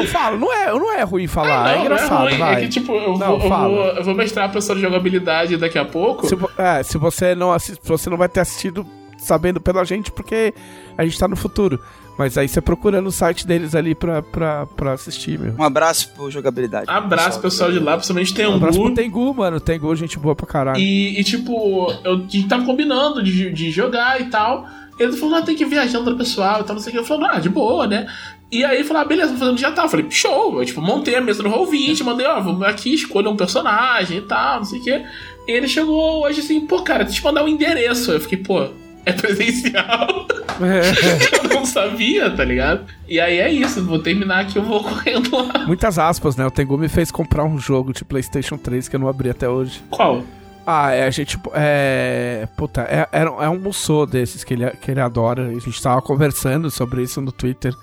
não, 0.03 0.11
fala, 0.11 0.37
não 0.37 0.53
é, 0.53 0.65
não 0.71 0.93
é 0.93 1.03
ruim 1.03 1.27
falar, 1.27 1.71
é 1.71 1.75
não, 1.75 1.81
engraçado, 1.85 2.09
não 2.11 2.27
é 2.27 2.29
ruim. 2.31 2.39
vai. 2.39 2.55
É 2.55 2.59
que, 2.61 2.69
tipo, 2.69 2.93
eu, 2.93 3.17
Não, 3.17 3.39
vou, 3.39 3.41
eu, 3.41 3.49
vou, 3.49 3.85
eu 3.87 4.03
vou 4.03 4.15
mestrar 4.15 4.45
a 4.45 4.49
pessoa 4.49 4.75
de 4.75 4.81
jogabilidade 4.81 5.57
daqui 5.57 5.77
a 5.77 5.85
pouco. 5.85 6.27
Se, 6.27 6.35
é, 6.57 6.83
se 6.83 6.97
você 6.97 7.35
não 7.35 7.51
assiste, 7.51 7.79
você 7.83 8.09
não 8.09 8.17
vai 8.17 8.29
ter 8.29 8.39
assistido 8.41 8.85
sabendo 9.17 9.61
pela 9.61 9.83
gente, 9.85 10.11
porque 10.11 10.53
a 10.97 11.03
gente 11.05 11.17
tá 11.17 11.27
no 11.27 11.35
futuro. 11.35 11.79
Mas 12.17 12.37
aí 12.37 12.47
você 12.47 12.61
procura 12.61 13.01
no 13.01 13.11
site 13.11 13.47
deles 13.47 13.73
ali 13.73 13.95
pra, 13.95 14.21
pra, 14.21 14.67
pra 14.67 14.91
assistir, 14.91 15.39
meu. 15.39 15.55
um 15.57 15.63
abraço 15.63 16.09
por 16.15 16.29
jogabilidade. 16.29 16.85
Abraço, 16.87 17.39
pessoal 17.39 17.71
de 17.71 17.79
lá, 17.79 17.93
principalmente 17.95 18.33
tem 18.35 18.45
Um 18.45 18.51
um 18.51 18.55
abraço 18.57 18.79
pro 18.79 18.93
Tengu, 18.93 19.33
mano. 19.33 19.59
Tengu, 19.59 19.95
gente 19.95 20.19
boa 20.19 20.35
pra 20.35 20.45
caralho. 20.45 20.79
E, 20.79 21.19
e, 21.19 21.23
tipo, 21.23 21.91
eu, 22.03 22.17
a 22.17 22.17
gente 22.17 22.47
tava 22.47 22.65
combinando 22.65 23.23
de, 23.23 23.51
de 23.51 23.71
jogar 23.71 24.21
e 24.21 24.25
tal. 24.25 24.67
Ele 24.99 25.13
falou, 25.13 25.35
ah, 25.37 25.41
tem 25.41 25.55
que 25.55 25.63
ir 25.63 25.67
viajando 25.67 26.03
pro 26.03 26.17
pessoal 26.17 26.61
e 26.61 26.63
tal, 26.65 26.75
não 26.75 26.83
sei 26.83 26.91
o 26.91 26.93
que. 26.93 26.99
Eu 26.99 27.03
falei, 27.05 27.29
ah, 27.31 27.39
de 27.39 27.49
boa, 27.49 27.87
né? 27.87 28.05
E 28.53 28.63
aí 28.63 28.83
falou, 28.83 29.01
ah, 29.01 29.05
beleza, 29.05 29.27
vamos 29.29 29.39
fazer 29.39 29.51
um 29.51 29.57
jantar. 29.57 29.85
Eu 29.85 29.89
falei, 29.89 30.05
show. 30.11 30.59
Eu, 30.59 30.63
tipo, 30.63 30.79
montei 30.79 31.15
a 31.15 31.21
mesa 31.21 31.41
no 31.41 31.49
Roll20, 31.49 32.03
mandei, 32.03 32.27
ó, 32.27 32.39
vamos 32.39 32.61
aqui, 32.61 32.93
escolha 32.93 33.27
um 33.27 33.35
personagem 33.35 34.19
e 34.19 34.21
tal, 34.21 34.57
não 34.57 34.63
sei 34.63 34.79
o 34.79 34.83
que. 34.83 34.91
E 34.91 35.51
ele 35.51 35.67
chegou 35.67 36.23
hoje 36.23 36.41
assim, 36.41 36.61
pô, 36.61 36.83
cara, 36.83 37.03
deixa 37.03 37.17
eu 37.17 37.21
te 37.21 37.25
mandar 37.25 37.43
um 37.43 37.47
endereço. 37.47 38.11
Eu 38.11 38.19
fiquei, 38.19 38.37
pô, 38.37 38.69
é 39.07 39.11
presencial. 39.11 40.27
eu 41.43 41.49
não 41.49 41.65
sabia, 41.65 42.29
tá 42.29 42.45
ligado? 42.45 42.85
E 43.07 43.19
aí 43.19 43.39
é 43.39 43.51
isso, 43.51 43.83
vou 43.83 43.97
terminar 43.97 44.41
aqui, 44.41 44.59
eu 44.59 44.63
vou 44.63 44.83
correndo 44.83 45.35
lá. 45.35 45.65
Muitas 45.65 45.97
aspas, 45.97 46.35
né? 46.35 46.45
O 46.45 46.51
Tengu 46.51 46.77
me 46.77 46.87
fez 46.87 47.09
comprar 47.09 47.43
um 47.45 47.57
jogo 47.57 47.91
de 47.91 48.05
PlayStation 48.05 48.55
3 48.55 48.87
que 48.87 48.95
eu 48.95 48.99
não 48.99 49.07
abri 49.07 49.31
até 49.31 49.49
hoje. 49.49 49.81
Qual? 49.89 50.23
Ah, 50.65 50.91
é, 50.91 51.07
a 51.07 51.09
gente. 51.09 51.39
É. 51.55 52.47
Puta, 52.55 52.81
é, 52.81 53.07
é, 53.11 53.23
é 53.23 53.49
um 53.49 53.59
musou 53.59 54.05
desses 54.05 54.43
que 54.43 54.53
ele, 54.53 54.69
que 54.69 54.91
ele 54.91 55.01
adora. 55.01 55.47
A 55.47 55.59
gente 55.59 55.81
tava 55.81 56.01
conversando 56.03 56.69
sobre 56.69 57.01
isso 57.01 57.19
no 57.19 57.31
Twitter. 57.31 57.73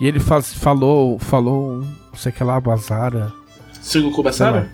E 0.00 0.06
ele 0.06 0.18
faz, 0.20 0.52
falou. 0.54 1.18
Falou. 1.18 1.72
um, 1.72 1.78
Não 1.80 2.16
sei 2.16 2.32
o 2.32 2.34
que 2.34 2.42
lá, 2.44 2.60
Bazara. 2.60 3.32
Sigo 3.80 4.10
Kubassara? 4.10 4.70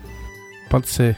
Pode 0.69 0.87
ser. 0.89 1.17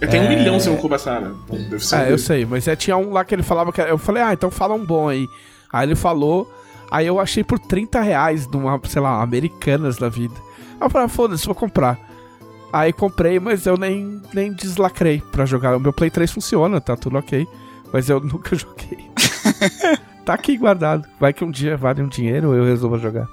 Eu 0.00 0.08
tenho 0.08 0.24
um 0.24 0.28
milhão 0.28 0.60
Sigo 0.60 0.76
Kubassara. 0.76 1.32
Deve 1.50 1.80
ser 1.84 1.96
um 1.96 1.98
É, 2.00 2.12
eu 2.12 2.18
sei, 2.18 2.44
mas 2.44 2.66
é, 2.68 2.76
tinha 2.76 2.96
um 2.96 3.12
lá 3.12 3.24
que 3.24 3.34
ele 3.34 3.42
falava 3.42 3.72
que. 3.72 3.80
era- 3.80 3.90
Eu 3.90 3.98
falei, 3.98 4.22
ah, 4.22 4.32
então 4.32 4.50
fala 4.50 4.74
um 4.74 4.84
bom 4.84 5.08
aí. 5.08 5.26
Aí 5.72 5.86
ele 5.86 5.94
falou. 5.94 6.50
Aí 6.90 7.06
eu 7.06 7.18
achei 7.18 7.42
por 7.42 7.58
30 7.58 8.00
reais 8.00 8.46
numa, 8.46 8.80
sei 8.84 9.00
lá, 9.02 9.20
Americanas 9.22 9.96
da 9.96 10.08
vida. 10.08 10.34
Aí 10.80 10.86
eu 10.86 10.90
falei, 10.90 11.06
ah, 11.06 11.08
foda-se, 11.08 11.46
vou 11.46 11.54
comprar. 11.54 11.98
Aí 12.72 12.92
comprei, 12.92 13.38
mas 13.40 13.66
eu 13.66 13.76
nem, 13.76 14.20
nem 14.32 14.52
deslacrei 14.52 15.22
pra 15.32 15.44
jogar. 15.46 15.76
O 15.76 15.80
meu 15.80 15.92
Play 15.92 16.10
3 16.10 16.30
funciona, 16.30 16.80
tá 16.80 16.96
tudo 16.96 17.18
ok. 17.18 17.46
Mas 17.92 18.08
eu 18.10 18.20
nunca 18.20 18.54
joguei. 18.56 19.10
tá 20.24 20.34
aqui 20.34 20.56
guardado. 20.56 21.08
Vai 21.18 21.32
que 21.32 21.44
um 21.44 21.50
dia 21.50 21.76
vale 21.76 22.02
um 22.02 22.08
dinheiro 22.08 22.54
eu 22.54 22.64
resolvo 22.64 22.98
jogar. 22.98 23.28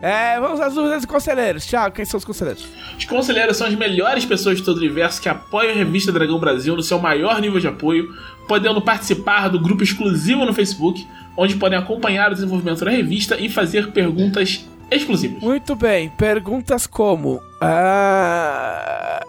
É, 0.00 0.38
vamos 0.38 0.60
às 0.60 0.74
dúvidas 0.74 0.98
dos 0.98 1.06
conselheiros. 1.06 1.66
Thiago, 1.66 1.94
quem 1.94 2.04
são 2.04 2.18
os 2.18 2.24
conselheiros? 2.24 2.68
Os 2.96 3.04
conselheiros 3.04 3.56
são 3.56 3.66
as 3.66 3.74
melhores 3.74 4.24
pessoas 4.24 4.58
de 4.58 4.64
todo 4.64 4.76
o 4.76 4.80
universo 4.80 5.20
que 5.20 5.28
apoiam 5.28 5.72
a 5.72 5.74
revista 5.74 6.12
Dragão 6.12 6.38
Brasil 6.38 6.76
no 6.76 6.82
seu 6.82 7.00
maior 7.00 7.40
nível 7.40 7.58
de 7.58 7.66
apoio, 7.66 8.08
podendo 8.46 8.80
participar 8.80 9.48
do 9.48 9.58
grupo 9.58 9.82
exclusivo 9.82 10.44
no 10.44 10.54
Facebook, 10.54 11.04
onde 11.36 11.56
podem 11.56 11.78
acompanhar 11.78 12.30
o 12.30 12.34
desenvolvimento 12.34 12.84
da 12.84 12.92
revista 12.92 13.36
e 13.40 13.48
fazer 13.48 13.90
perguntas 13.90 14.68
exclusivas. 14.88 15.42
Muito 15.42 15.74
bem, 15.74 16.08
perguntas 16.10 16.86
como. 16.86 17.42
ah, 17.60 19.20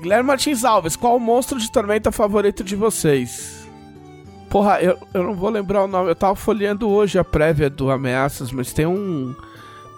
Guilherme 0.00 0.28
Martins 0.28 0.64
Alves, 0.64 0.94
qual 0.94 1.16
o 1.16 1.20
monstro 1.20 1.58
de 1.58 1.70
tormenta 1.70 2.12
favorito 2.12 2.62
de 2.62 2.76
vocês? 2.76 3.61
Porra, 4.52 4.82
eu, 4.82 4.98
eu 5.14 5.24
não 5.24 5.32
vou 5.32 5.48
lembrar 5.48 5.82
o 5.82 5.88
nome. 5.88 6.10
Eu 6.10 6.14
tava 6.14 6.36
folheando 6.36 6.86
hoje 6.86 7.18
a 7.18 7.24
prévia 7.24 7.70
do 7.70 7.90
Ameaças, 7.90 8.52
mas 8.52 8.70
tem 8.70 8.84
um. 8.84 9.34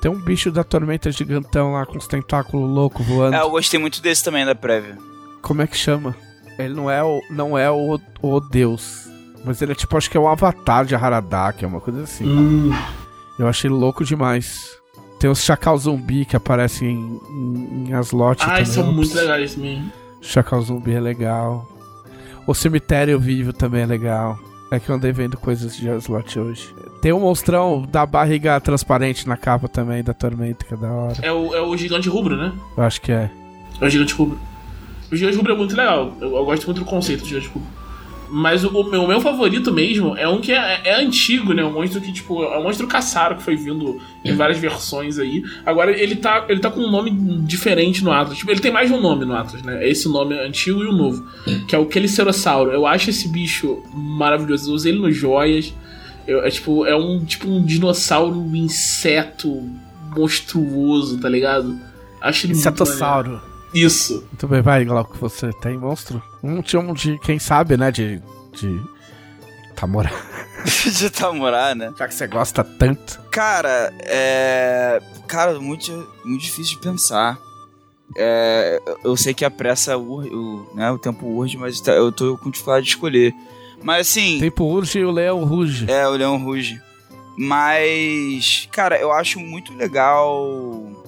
Tem 0.00 0.08
um 0.08 0.20
bicho 0.20 0.52
da 0.52 0.62
tormenta 0.62 1.10
gigantão 1.10 1.72
lá 1.72 1.84
com 1.84 1.98
os 1.98 2.06
tentáculos 2.06 2.70
loucos 2.70 3.04
voando. 3.04 3.34
É, 3.34 3.40
eu 3.40 3.50
gostei 3.50 3.80
muito 3.80 4.00
desse 4.00 4.22
também 4.22 4.46
da 4.46 4.54
prévia. 4.54 4.96
Como 5.42 5.60
é 5.60 5.66
que 5.66 5.76
chama? 5.76 6.14
Ele 6.56 6.72
não 6.72 6.88
é 6.88 7.02
o, 7.02 7.20
não 7.30 7.58
é 7.58 7.68
o, 7.68 7.98
o 8.22 8.40
Deus. 8.40 9.08
Mas 9.44 9.60
ele 9.60 9.72
é 9.72 9.74
tipo, 9.74 9.96
acho 9.96 10.08
que 10.08 10.16
é 10.16 10.20
o 10.20 10.28
avatar 10.28 10.84
de 10.84 10.94
Haradak, 10.94 11.64
é 11.64 11.66
uma 11.66 11.80
coisa 11.80 12.02
assim. 12.02 12.24
Hum, 12.24 12.70
Eu 13.36 13.48
achei 13.48 13.68
louco 13.68 14.04
demais. 14.04 14.70
Tem 15.18 15.28
os 15.28 15.42
chacal 15.42 15.76
zumbi 15.76 16.24
que 16.24 16.36
aparecem 16.36 16.90
em, 16.90 17.20
em, 17.28 17.88
em 17.88 17.92
Aslot 17.92 18.40
ah, 18.44 18.50
também. 18.50 18.64
são 18.66 18.92
muito 18.92 19.16
legais 19.16 19.56
também. 19.56 19.92
Chacal 20.20 20.62
zumbi 20.62 20.92
é 20.92 21.00
legal. 21.00 21.73
O 22.46 22.54
cemitério 22.54 23.18
vivo 23.18 23.52
também 23.52 23.82
é 23.82 23.86
legal. 23.86 24.38
É 24.70 24.80
que 24.80 24.88
eu 24.88 24.96
andei 24.96 25.12
vendo 25.12 25.36
coisas 25.36 25.76
de 25.76 25.88
Aslot 25.88 26.38
hoje. 26.38 26.74
Tem 27.00 27.12
um 27.12 27.20
monstrão 27.20 27.82
da 27.82 28.04
barriga 28.04 28.60
transparente 28.60 29.28
na 29.28 29.36
capa 29.36 29.68
também, 29.68 30.02
da 30.02 30.12
tormenta, 30.12 30.64
que 30.64 30.74
é 30.74 30.76
da 30.76 30.90
hora. 30.90 31.16
É 31.22 31.30
o, 31.32 31.54
é 31.54 31.60
o 31.60 31.76
gigante 31.76 32.08
rubro, 32.08 32.36
né? 32.36 32.52
Eu 32.76 32.82
acho 32.82 33.00
que 33.00 33.12
é. 33.12 33.30
É 33.80 33.86
o 33.86 33.90
gigante 33.90 34.14
rubro. 34.14 34.38
O 35.12 35.16
gigante 35.16 35.36
rubro 35.36 35.52
é 35.52 35.56
muito 35.56 35.76
legal. 35.76 36.12
Eu, 36.20 36.34
eu 36.34 36.44
gosto 36.44 36.66
muito 36.66 36.80
do 36.80 36.84
conceito 36.84 37.20
do 37.20 37.28
gigante 37.28 37.48
rubro. 37.48 37.68
Mas 38.28 38.64
o, 38.64 38.68
o 38.68 38.84
meu, 38.90 39.02
o 39.04 39.08
meu 39.08 39.20
favorito 39.20 39.72
mesmo 39.72 40.16
é 40.16 40.28
um 40.28 40.40
que 40.40 40.50
é, 40.52 40.80
é 40.84 40.94
antigo, 41.00 41.52
né? 41.52 41.64
Um 41.64 41.72
monstro 41.72 42.00
que, 42.00 42.12
tipo, 42.12 42.42
é 42.42 42.58
um 42.58 42.62
monstro 42.62 42.86
caçaro 42.86 43.36
que 43.36 43.42
foi 43.42 43.54
vindo 43.56 44.00
em 44.24 44.34
várias 44.34 44.58
versões 44.58 45.18
aí. 45.18 45.42
Agora 45.64 45.90
ele 45.90 46.16
tá, 46.16 46.44
ele 46.48 46.60
tá 46.60 46.70
com 46.70 46.80
um 46.80 46.90
nome 46.90 47.10
diferente 47.42 48.02
no 48.02 48.10
Atlas. 48.10 48.38
Tipo, 48.38 48.50
ele 48.50 48.60
tem 48.60 48.72
mais 48.72 48.88
de 48.88 48.94
um 48.96 49.00
nome 49.00 49.24
no 49.24 49.34
Atlas, 49.36 49.62
né? 49.62 49.84
É 49.84 49.88
esse 49.90 50.08
nome 50.08 50.34
antigo 50.38 50.82
e 50.82 50.86
o 50.86 50.92
novo. 50.92 51.24
Que 51.68 51.74
é 51.76 51.78
o 51.78 51.86
Quelicerossauro. 51.86 52.70
Eu 52.72 52.86
acho 52.86 53.10
esse 53.10 53.28
bicho 53.28 53.82
maravilhoso. 53.92 54.70
Eu 54.70 54.74
usei 54.74 54.92
ele 54.92 55.00
nos 55.00 55.16
joias. 55.16 55.72
Eu- 56.26 56.42
é 56.44 56.50
tipo, 56.50 56.86
é 56.86 56.96
um 56.96 57.24
tipo 57.24 57.46
um 57.48 57.62
dinossauro 57.64 58.34
inseto 58.56 59.62
monstruoso, 60.16 61.18
tá 61.18 61.28
ligado? 61.28 61.78
Acho 62.20 62.46
ele 62.46 62.54
muito 62.54 62.64
maneiro. 63.38 63.53
Isso. 63.74 64.24
Muito 64.30 64.46
bem, 64.48 64.62
vai, 64.62 64.84
Glauco, 64.84 65.16
você 65.18 65.52
tem 65.54 65.76
monstro? 65.76 66.22
Um 66.42 66.60
um 66.78 66.92
de, 66.94 67.18
quem 67.18 67.38
sabe, 67.38 67.76
né, 67.76 67.90
de... 67.90 68.22
de... 68.52 68.80
Tamora. 69.74 70.10
de 70.96 71.10
Tamorá, 71.10 71.74
né? 71.74 71.92
Já 71.98 72.06
que 72.08 72.14
você 72.14 72.26
gosta 72.28 72.62
tanto. 72.62 73.20
Cara, 73.30 73.92
é. 74.00 75.02
Cara, 75.26 75.58
muito, 75.58 75.90
muito 76.24 76.42
difícil 76.42 76.76
de 76.76 76.80
pensar. 76.82 77.36
É, 78.16 78.80
eu 79.02 79.16
sei 79.16 79.34
que 79.34 79.44
a 79.44 79.50
pressa, 79.50 79.96
ur- 79.98 80.26
o, 80.32 80.70
né, 80.76 80.90
o 80.92 80.98
tempo 80.98 81.26
urge, 81.26 81.56
mas 81.58 81.80
tá- 81.80 81.92
eu 81.92 82.12
tô 82.12 82.38
com 82.38 82.50
dificuldade 82.50 82.84
de 82.86 82.92
escolher. 82.92 83.34
Mas 83.82 84.08
assim, 84.08 84.38
Tempo 84.38 84.64
urge 84.64 85.00
e 85.00 85.04
o 85.04 85.10
leão 85.10 85.44
ruge. 85.44 85.90
é, 85.90 86.06
o 86.06 86.12
Leão 86.12 86.38
Ruge. 86.42 86.80
Mas, 87.36 88.68
cara, 88.72 88.96
eu 88.98 89.10
acho 89.12 89.40
muito 89.40 89.74
legal. 89.74 91.03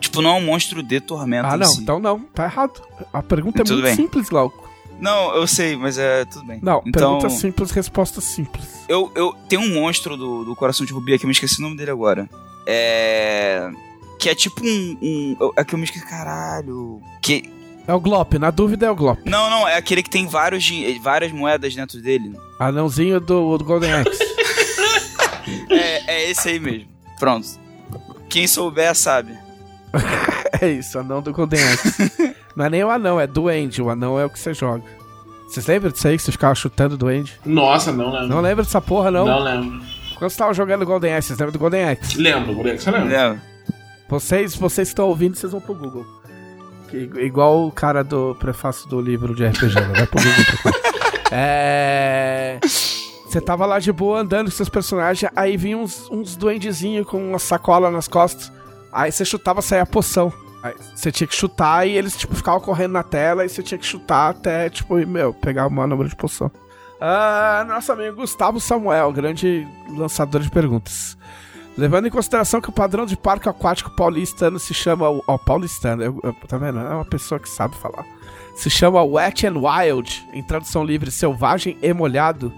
Tipo, 0.00 0.22
não 0.22 0.30
é 0.30 0.34
um 0.38 0.44
monstro 0.46 0.82
de 0.82 1.00
tormenta. 1.00 1.48
ah, 1.48 1.56
não, 1.56 1.66
si. 1.66 1.80
então 1.82 1.98
não, 2.00 2.18
tá 2.20 2.44
errado. 2.44 2.82
A 3.12 3.22
pergunta 3.22 3.60
é 3.62 3.64
Tudo 3.64 3.74
muito 3.74 3.84
bem. 3.84 3.94
simples, 3.96 4.28
Glauco. 4.28 4.68
Não, 4.98 5.34
eu 5.34 5.46
sei, 5.46 5.76
mas 5.76 5.96
é 5.98 6.24
tudo 6.26 6.44
bem. 6.46 6.58
Não, 6.62 6.82
então, 6.84 7.18
pergunta 7.18 7.30
simples, 7.30 7.70
resposta 7.70 8.20
simples. 8.20 8.84
eu, 8.88 9.10
eu 9.14 9.34
tenho 9.48 9.62
um 9.62 9.72
monstro 9.74 10.16
do, 10.16 10.44
do 10.44 10.54
Coração 10.56 10.84
de 10.84 10.92
Rubi 10.92 11.14
aqui, 11.14 11.24
eu 11.24 11.28
me 11.28 11.32
esqueci 11.32 11.58
o 11.58 11.62
nome 11.62 11.76
dele 11.76 11.90
agora. 11.90 12.28
É. 12.66 13.70
Que 14.18 14.28
é 14.28 14.34
tipo 14.34 14.62
um. 14.62 14.98
um 15.00 15.36
eu- 15.40 15.52
é 15.56 15.64
que 15.64 15.74
eu 15.74 15.78
me 15.78 15.84
esqueci. 15.84 16.04
Caralho. 16.06 17.00
Que. 17.22 17.50
É 17.86 17.94
o 17.94 17.98
Glop, 18.00 18.34
na 18.38 18.50
dúvida 18.50 18.86
é 18.86 18.90
o 18.90 18.94
Glop. 18.94 19.18
Não, 19.24 19.48
não, 19.50 19.66
é 19.66 19.74
aquele 19.76 20.02
que 20.02 20.10
tem 20.10 20.26
vários, 20.26 20.68
várias 21.00 21.32
moedas 21.32 21.74
dentro 21.74 22.00
dele. 22.00 22.36
Anãozinho 22.58 23.18
do, 23.20 23.56
do 23.56 23.64
Golden 23.64 23.92
Axe. 23.92 24.10
É, 25.70 26.14
é 26.14 26.30
esse 26.30 26.48
aí 26.48 26.60
mesmo. 26.60 26.88
Pronto. 27.18 27.48
Quem 28.28 28.46
souber 28.46 28.94
sabe. 28.94 29.36
é 30.60 30.68
isso, 30.68 30.98
anão 30.98 31.20
do 31.22 31.32
Golden 31.32 31.62
Axe. 31.62 32.34
não 32.54 32.64
é 32.66 32.70
nem 32.70 32.84
o 32.84 32.90
anão, 32.90 33.18
é 33.20 33.26
duende. 33.26 33.82
O 33.82 33.90
anão 33.90 34.18
é 34.18 34.24
o 34.24 34.30
que 34.30 34.38
você 34.38 34.54
joga. 34.54 34.84
Vocês 35.48 35.66
lembram 35.66 35.90
disso 35.90 36.06
aí 36.06 36.16
que 36.16 36.22
você 36.22 36.32
ficava 36.32 36.54
chutando 36.54 36.96
duende? 36.96 37.40
Nossa, 37.44 37.92
não 37.92 38.12
lembro. 38.12 38.28
Não 38.28 38.40
lembra 38.40 38.64
dessa 38.64 38.80
porra, 38.80 39.10
não? 39.10 39.26
Não 39.26 39.40
lembro. 39.42 39.80
Quando 40.16 40.30
você 40.30 40.36
tava 40.36 40.54
jogando 40.54 40.84
Golden 40.86 41.14
Axe, 41.14 41.28
vocês 41.28 41.38
lembram 41.38 41.52
do 41.52 41.58
Golden 41.58 41.84
Axe? 41.88 42.20
Lembro, 42.20 42.52
moleque, 42.54 42.82
você 42.82 42.90
lembra? 42.90 43.08
Lembra? 43.08 43.42
Vocês, 44.08 44.54
vocês 44.54 44.88
que 44.88 44.92
estão 44.92 45.08
ouvindo, 45.08 45.34
vocês 45.36 45.50
vão 45.50 45.60
pro 45.60 45.74
Google. 45.74 46.06
Que- 46.88 47.10
igual 47.20 47.66
o 47.66 47.72
cara 47.72 48.04
do 48.04 48.34
prefácio 48.34 48.88
do 48.88 49.00
livro 49.00 49.34
de 49.34 49.46
RPG, 49.46 49.74
né? 49.74 49.92
Vai 49.96 50.06
pro 50.06 50.20
Google 50.22 50.44
procurar. 50.44 50.80
É. 51.32 52.58
Você 52.62 53.40
tava 53.40 53.64
lá 53.64 53.78
de 53.78 53.92
boa 53.92 54.18
andando 54.18 54.46
com 54.46 54.50
seus 54.56 54.68
personagens, 54.68 55.30
aí 55.36 55.56
vinha 55.56 55.78
uns, 55.78 56.10
uns 56.10 56.34
duendezinhos 56.34 57.06
com 57.06 57.30
uma 57.30 57.38
sacola 57.38 57.88
nas 57.88 58.08
costas. 58.08 58.52
Aí 58.92 59.10
você 59.12 59.24
chutava, 59.24 59.62
saía 59.62 59.82
a 59.82 59.86
poção. 59.86 60.32
Aí 60.62 60.74
você 60.94 61.10
tinha 61.10 61.26
que 61.26 61.34
chutar 61.34 61.86
e 61.88 61.96
eles, 61.96 62.16
tipo, 62.16 62.34
ficavam 62.34 62.60
correndo 62.60 62.92
na 62.92 63.02
tela 63.02 63.44
e 63.44 63.48
você 63.48 63.62
tinha 63.62 63.78
que 63.78 63.86
chutar 63.86 64.30
até, 64.30 64.68
tipo, 64.68 64.94
meu, 65.06 65.32
pegar 65.32 65.66
o 65.66 65.70
número 65.70 66.08
de 66.08 66.16
poção. 66.16 66.50
Ah, 67.00 67.64
nosso 67.66 67.90
amigo 67.92 68.16
Gustavo 68.16 68.60
Samuel, 68.60 69.10
grande 69.12 69.66
lançador 69.96 70.42
de 70.42 70.50
perguntas. 70.50 71.16
Levando 71.78 72.06
em 72.08 72.10
consideração 72.10 72.60
que 72.60 72.68
o 72.68 72.72
padrão 72.72 73.06
de 73.06 73.16
parque 73.16 73.48
aquático 73.48 73.90
paulistano 73.96 74.58
se 74.58 74.74
chama. 74.74 75.06
Ó, 75.26 75.38
paulistano, 75.38 76.02
eu, 76.02 76.20
eu- 76.22 76.34
tá 76.46 76.58
vendo? 76.58 76.78
É 76.78 76.94
uma 76.94 77.04
pessoa 77.06 77.38
que 77.40 77.48
sabe 77.48 77.74
falar. 77.76 78.04
Se 78.54 78.68
chama 78.68 79.02
Wet 79.02 79.46
and 79.46 79.54
Wild, 79.56 80.28
em 80.34 80.42
tradução 80.42 80.84
livre, 80.84 81.10
selvagem 81.10 81.78
e 81.80 81.90
molhado. 81.94 82.52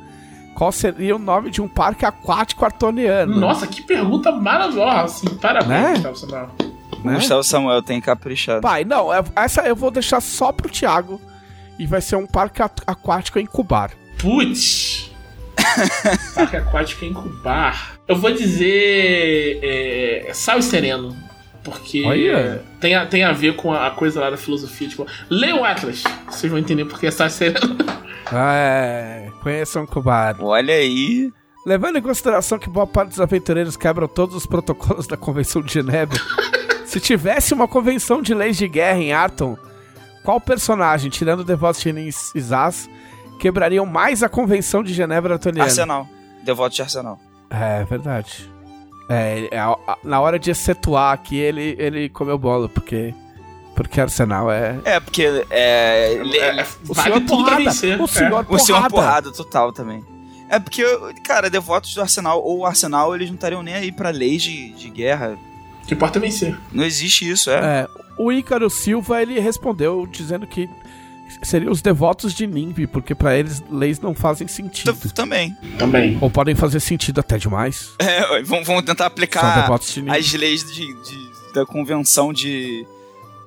Qual 0.54 0.70
seria 0.70 1.16
o 1.16 1.18
nome 1.18 1.50
de 1.50 1.60
um 1.62 1.68
parque 1.68 2.04
aquático 2.04 2.64
artoniano? 2.64 3.34
Nossa, 3.38 3.66
que 3.66 3.82
pergunta 3.82 4.30
maravilhosa, 4.30 5.02
assim, 5.04 5.34
parabéns, 5.36 5.68
Né? 5.70 5.92
Gustavo 5.94 6.16
Samuel. 6.16 6.50
Né? 7.04 7.14
Gustavo 7.14 7.42
Samuel 7.42 7.82
tem 7.82 8.00
caprichado. 8.00 8.60
Pai, 8.60 8.84
não, 8.84 9.12
é- 9.12 9.24
essa 9.34 9.62
eu 9.62 9.74
vou 9.74 9.90
deixar 9.90 10.20
só 10.20 10.52
pro 10.52 10.68
Thiago. 10.68 11.20
E 11.78 11.86
vai 11.86 12.00
ser 12.00 12.16
um 12.16 12.26
parque 12.26 12.62
aquático 12.62 13.38
em 13.38 13.46
Cubar. 13.46 13.90
Putz. 14.18 15.10
Parque 16.34 16.56
aquático 16.56 17.04
em 17.04 17.12
Cubar. 17.12 17.94
Eu 18.06 18.14
vou 18.16 18.30
dizer. 18.32 19.58
É, 19.62 20.30
Sal 20.34 20.58
e 20.58 20.62
Sereno. 20.62 21.16
Porque 21.64 22.04
Olha. 22.04 22.62
tem 22.80 22.94
a, 22.94 23.06
tem 23.06 23.24
a 23.24 23.32
ver 23.32 23.54
com 23.56 23.72
a 23.72 23.90
coisa 23.90 24.20
lá 24.20 24.30
da 24.30 24.36
filosofia. 24.36 24.88
Tipo, 24.88 25.06
leia 25.30 25.56
o 25.56 25.64
Atlas. 25.64 26.02
Vocês 26.28 26.50
vão 26.50 26.58
entender 26.60 26.84
porque 26.84 27.06
é 27.06 27.10
Sal 27.10 27.26
e 27.28 27.30
Sereno. 27.30 27.76
É, 28.34 29.30
conheçam 29.42 29.86
Cubar. 29.86 30.36
Olha 30.40 30.74
aí. 30.74 31.30
Levando 31.66 31.98
em 31.98 32.02
consideração 32.02 32.59
que 32.59 32.68
boa 32.68 32.86
parte 32.86 33.10
dos 33.10 33.20
aventureiros 33.20 33.76
quebram 33.76 34.09
todos 34.09 34.34
os 34.34 34.46
protocolos 34.46 35.06
da 35.06 35.16
Convenção 35.16 35.62
de 35.62 35.72
Genebra, 35.74 36.18
se 36.84 36.98
tivesse 36.98 37.54
uma 37.54 37.68
convenção 37.68 38.20
de 38.20 38.34
leis 38.34 38.56
de 38.56 38.66
guerra 38.66 38.98
em 38.98 39.12
Arton, 39.12 39.56
qual 40.24 40.40
personagem, 40.40 41.09
tirando 41.10 41.44
Devotion 41.44 41.90
e 41.98 42.40
Zaz, 42.40 42.90
quebrariam 43.38 43.86
mais 43.86 44.22
a 44.24 44.28
Convenção 44.28 44.82
de 44.82 44.92
Genebra 44.92 45.34
Artoniana? 45.34 45.64
Arsenal. 45.64 46.09
Devoto 46.44 46.74
de 46.74 46.82
Arsenal. 46.82 47.18
É 47.48 47.84
verdade. 47.84 48.50
É, 49.09 49.48
é, 49.52 49.59
a- 49.59 49.76
a- 49.86 49.98
na 50.02 50.20
hora 50.20 50.38
de 50.38 50.50
excetuar 50.50 51.12
aqui, 51.12 51.36
ele, 51.36 51.76
ele 51.78 52.09
comeu 52.09 52.36
bola, 52.38 52.68
porque, 52.68 53.14
porque 53.74 54.00
Arsenal 54.00 54.50
é... 54.50 54.78
É, 54.84 55.00
porque 55.00 55.22
é, 55.50 56.14
ele- 56.20 56.38
É, 56.38 56.60
é, 56.60 56.66
O 56.88 56.94
vale 56.94 57.08
senhor 57.14 57.20
porrada, 57.22 57.56
vencer. 57.64 58.00
o 58.00 58.06
senhor 58.06 58.46
É. 58.48 58.54
o 58.54 58.58
senhor 58.58 58.76
porrada. 58.78 58.90
porrada 58.90 59.32
total 59.32 59.72
também. 59.72 60.04
É 60.48 60.58
porque, 60.58 60.84
cara, 61.24 61.48
devotos 61.48 61.94
do 61.94 62.00
Arsenal 62.02 62.42
ou 62.44 62.66
Arsenal, 62.66 63.14
eles 63.14 63.28
não 63.28 63.36
estariam 63.36 63.62
nem 63.62 63.74
aí 63.74 63.90
pra 63.90 64.10
leis 64.10 64.42
de, 64.42 64.70
de 64.72 64.90
guerra. 64.90 65.38
O 65.82 65.86
que 65.86 65.94
importa 65.94 66.18
é 66.18 66.20
vencer. 66.20 66.56
Não 66.72 66.84
existe 66.84 67.28
isso, 67.28 67.50
é. 67.50 67.54
É, 67.54 67.88
o 68.18 68.30
Ícaro 68.30 68.68
Silva 68.68 69.22
ele 69.22 69.40
respondeu 69.40 70.06
dizendo 70.06 70.46
que 70.46 70.68
seriam 71.42 71.72
os 71.72 71.80
devotos 71.80 72.34
de 72.34 72.46
Nimbi, 72.46 72.86
porque 72.86 73.14
pra 73.14 73.34
eles 73.36 73.64
leis 73.70 73.98
não 73.98 74.14
fazem 74.14 74.46
sentido. 74.46 74.92
T- 74.94 75.08
Também. 75.14 75.56
Também. 75.78 76.18
Ou 76.20 76.30
podem 76.30 76.54
fazer 76.54 76.78
sentido 76.80 77.20
até 77.20 77.38
demais. 77.38 77.94
É, 77.98 78.42
vão, 78.42 78.62
vão 78.62 78.82
tentar 78.82 79.04
São 79.04 79.06
aplicar 79.06 79.62
devotos 79.62 79.92
de 79.94 80.02
Nimbi. 80.02 80.18
as 80.18 80.32
leis 80.34 80.62
de, 80.70 80.86
de- 80.86 81.32
da 81.54 81.64
convenção 81.64 82.30
de, 82.32 82.86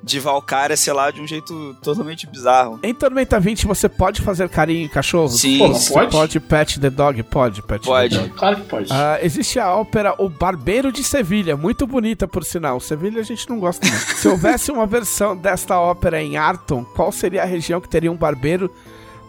de 0.06 0.20
Valkyria, 0.20 0.78
sei 0.78 0.94
lá, 0.94 1.10
de 1.10 1.20
um 1.20 1.26
jeito 1.26 1.76
totalmente 1.82 2.28
bizarro. 2.28 2.80
Em 2.84 2.94
Tormenta 2.94 3.40
20 3.40 3.66
você 3.66 3.90
pode 3.90 4.22
fazer 4.22 4.48
carinho 4.48 4.86
em 4.86 4.88
cachorros? 4.88 5.42
Sim. 5.42 5.58
Pô, 5.58 5.74
pode? 5.94 6.12
pode 6.12 6.40
pet 6.40 6.80
the 6.80 6.92
dog? 6.92 7.24
Pode, 7.24 7.64
pet 7.64 7.84
Pode. 7.84 8.16
the 8.16 8.22
dog. 8.22 8.34
Claro 8.36 8.56
que 8.58 8.64
pode. 8.68 8.94
Ah, 8.94 9.18
existe 9.20 9.60
a 9.60 9.74
ópera 9.74 10.14
O 10.20 10.30
Barbeiro 10.30 10.92
de 10.92 11.04
Sevilha, 11.04 11.58
muito 11.58 11.88
bonita 11.88 12.28
por 12.28 12.46
sinal. 12.46 12.80
Sevilha 12.80 13.20
a 13.20 13.24
gente 13.24 13.50
não 13.50 13.60
gosta 13.60 13.88
não. 13.88 13.98
Se 14.16 14.28
houvesse 14.28 14.72
uma 14.72 14.86
versão 14.86 15.36
desta 15.36 15.80
ópera 15.80 16.22
em 16.22 16.38
Arton, 16.38 16.86
qual 16.86 17.12
seria 17.12 17.42
a 17.42 17.46
região 17.46 17.82
que 17.82 17.90
teria 17.90 18.12
um 18.12 18.16
barbeiro 18.16 18.70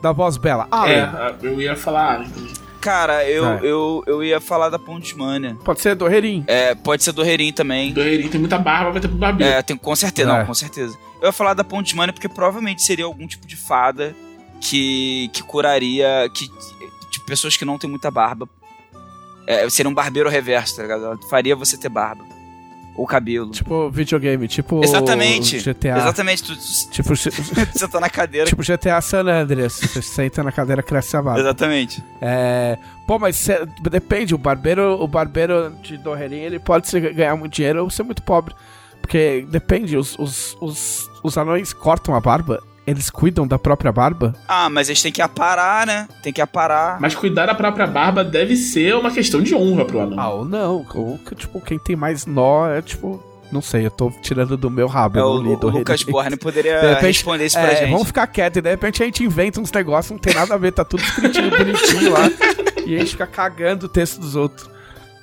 da 0.03 0.13
voz 0.13 0.37
bela? 0.37 0.69
Ah, 0.71 0.91
é, 0.91 1.35
eu 1.43 1.59
ia 1.59 1.75
falar. 1.75 2.27
Cara, 2.87 3.29
eu, 3.29 3.45
É. 3.45 3.59
eu, 3.63 4.05
eu 4.07 4.23
ia 4.25 4.41
falar 4.41 4.69
da 4.69 4.79
Pontismania. 4.79 5.57
pode 5.65 5.81
ser 5.81 5.95
do 5.97 6.07
Herim. 6.09 6.45
É, 6.47 6.75
pode 6.75 7.03
ser 7.03 7.11
do 7.13 7.25
Herim 7.25 7.53
também. 7.53 7.93
Do 7.93 8.01
Reirinho 8.01 8.31
tem 8.31 8.39
muita 8.41 8.59
barba, 8.59 8.93
vai 8.93 9.01
ter 9.01 9.09
pro 9.09 9.17
barbeiro. 9.17 9.53
É, 9.53 9.61
tem, 9.61 9.77
com 9.77 9.97
certeza, 9.97 10.31
É. 10.31 10.39
não, 10.39 10.47
com 10.47 10.55
certeza. 10.55 10.97
Eu 11.21 11.27
ia 11.27 11.33
falar 11.33 11.55
da 11.55 11.65
Pontismania 11.65 12.13
porque 12.13 12.29
provavelmente 12.29 12.83
seria 12.83 13.05
algum 13.05 13.27
tipo 13.27 13.45
de 13.47 13.57
fada 13.57 14.15
que, 14.61 15.29
que 15.33 15.43
curaria. 15.43 16.31
Que, 16.33 16.49
de 17.11 17.21
pessoas 17.27 17.57
que 17.57 17.65
não 17.65 17.77
têm 17.79 17.91
muita 17.91 18.11
barba. 18.11 18.49
É, 19.49 19.69
seria 19.71 19.91
um 19.91 19.95
barbeiro 19.95 20.29
reverso, 20.29 20.77
tá 20.77 20.83
ligado? 20.83 21.05
Ela 21.07 21.19
faria 21.29 21.57
você 21.57 21.77
ter 21.77 21.89
barba. 21.89 22.25
Ou 22.97 23.07
cabelo. 23.07 23.51
Tipo 23.51 23.91
videogame, 23.91 24.49
tipo 24.49 24.83
Exatamente. 24.83 25.59
GTA. 25.59 25.99
Exatamente. 25.99 26.43
Tu, 26.45 26.57
Tipo, 26.91 27.11
você 27.15 27.89
tá 27.89 28.01
na 28.01 28.09
cadeira. 28.09 28.47
tipo 28.47 28.63
GTA 28.63 29.01
San 29.03 29.27
Andreas. 29.29 29.75
Você 29.75 30.01
senta 30.03 30.43
na 30.43 30.51
cadeira, 30.51 30.83
cresce 30.83 31.17
a 31.17 31.23
barba. 31.23 31.41
Exatamente. 31.41 32.03
É, 32.23 32.79
pô, 33.07 33.19
mas 33.19 33.37
cê- 33.37 33.67
depende, 33.83 34.35
o 34.35 34.39
barbeiro, 34.39 35.01
o 35.01 35.07
barbeiro 35.07 35.73
de 35.83 35.99
Dorreirinha, 35.99 36.47
ele 36.47 36.59
pode 36.59 36.89
ser, 36.89 37.13
ganhar 37.13 37.37
muito 37.37 37.53
dinheiro 37.53 37.83
ou 37.83 37.91
ser 37.91 38.03
muito 38.03 38.23
pobre. 38.23 38.55
Porque 39.01 39.47
depende, 39.51 39.97
os, 39.97 40.19
os, 40.19 40.57
os, 40.61 41.11
os 41.23 41.37
anões 41.39 41.73
cortam 41.73 42.15
a 42.15 42.21
barba, 42.21 42.63
eles 42.87 43.11
cuidam 43.11 43.47
da 43.47 43.59
própria 43.59 43.91
barba. 43.91 44.35
Ah, 44.47 44.71
mas 44.71 44.89
eles 44.89 45.03
têm 45.03 45.11
que 45.13 45.21
aparar, 45.23 45.87
né? 45.87 46.07
Tem 46.23 46.33
que 46.33 46.41
aparar. 46.41 46.99
Mas 47.01 47.15
cuidar 47.15 47.47
da 47.47 47.55
própria 47.55 47.87
barba 47.87 48.23
deve 48.25 48.57
ser 48.57 48.95
uma 48.95 49.11
questão 49.11 49.43
de 49.43 49.55
honra 49.55 49.85
pro 49.85 50.01
anão. 50.01 50.21
Ah, 50.21 50.31
ou 50.31 50.45
não, 50.45 50.87
ou 50.95 51.19
que, 51.19 51.35
tipo, 51.35 51.61
quem 51.61 51.79
tem 51.79 51.97
mais 51.97 52.27
nó 52.27 52.69
é 52.69 52.81
tipo, 52.81 53.23
não 53.51 53.61
sei, 53.61 53.87
eu 53.87 53.91
tô 53.91 54.11
tirando 54.23 54.57
do 54.57 54.71
meu 54.71 54.87
rabo. 54.87 55.19
É, 55.19 55.21
eu 55.21 55.27
o, 55.27 55.35
não 55.37 55.43
li 55.43 55.59
o. 55.61 55.69
Lucas 55.69 56.03
Borne 56.03 56.37
poderia 56.37 56.81
De 56.81 56.87
repente- 56.89 57.07
responder 57.07 57.47
isso 57.47 57.59
pra 57.59 57.73
É, 57.73 57.77
gente. 57.77 57.91
vamos 57.91 58.07
ficar 58.07 58.27
quieto 58.29 58.59
e 58.59 58.63
de 58.63 58.71
repente 58.71 59.03
a 59.03 59.07
gente 59.07 59.25
inventa 59.25 59.61
uns 59.61 59.73
negócios, 59.73 60.11
não 60.13 60.19
tem 60.19 60.35
nada 60.35 60.55
a 60.55 60.59
ver, 60.59 60.73
tá 60.73 60.85
tudo 60.85 61.03
escritinho, 61.03 61.51
bonitinho 61.51 62.13
lá. 62.13 62.31
E 62.87 62.95
a 62.95 62.99
gente 63.01 63.11
fica 63.13 63.27
cagando 63.27 63.87
o 63.87 63.89
texto 63.89 64.21
dos 64.21 64.37
outros. 64.37 64.69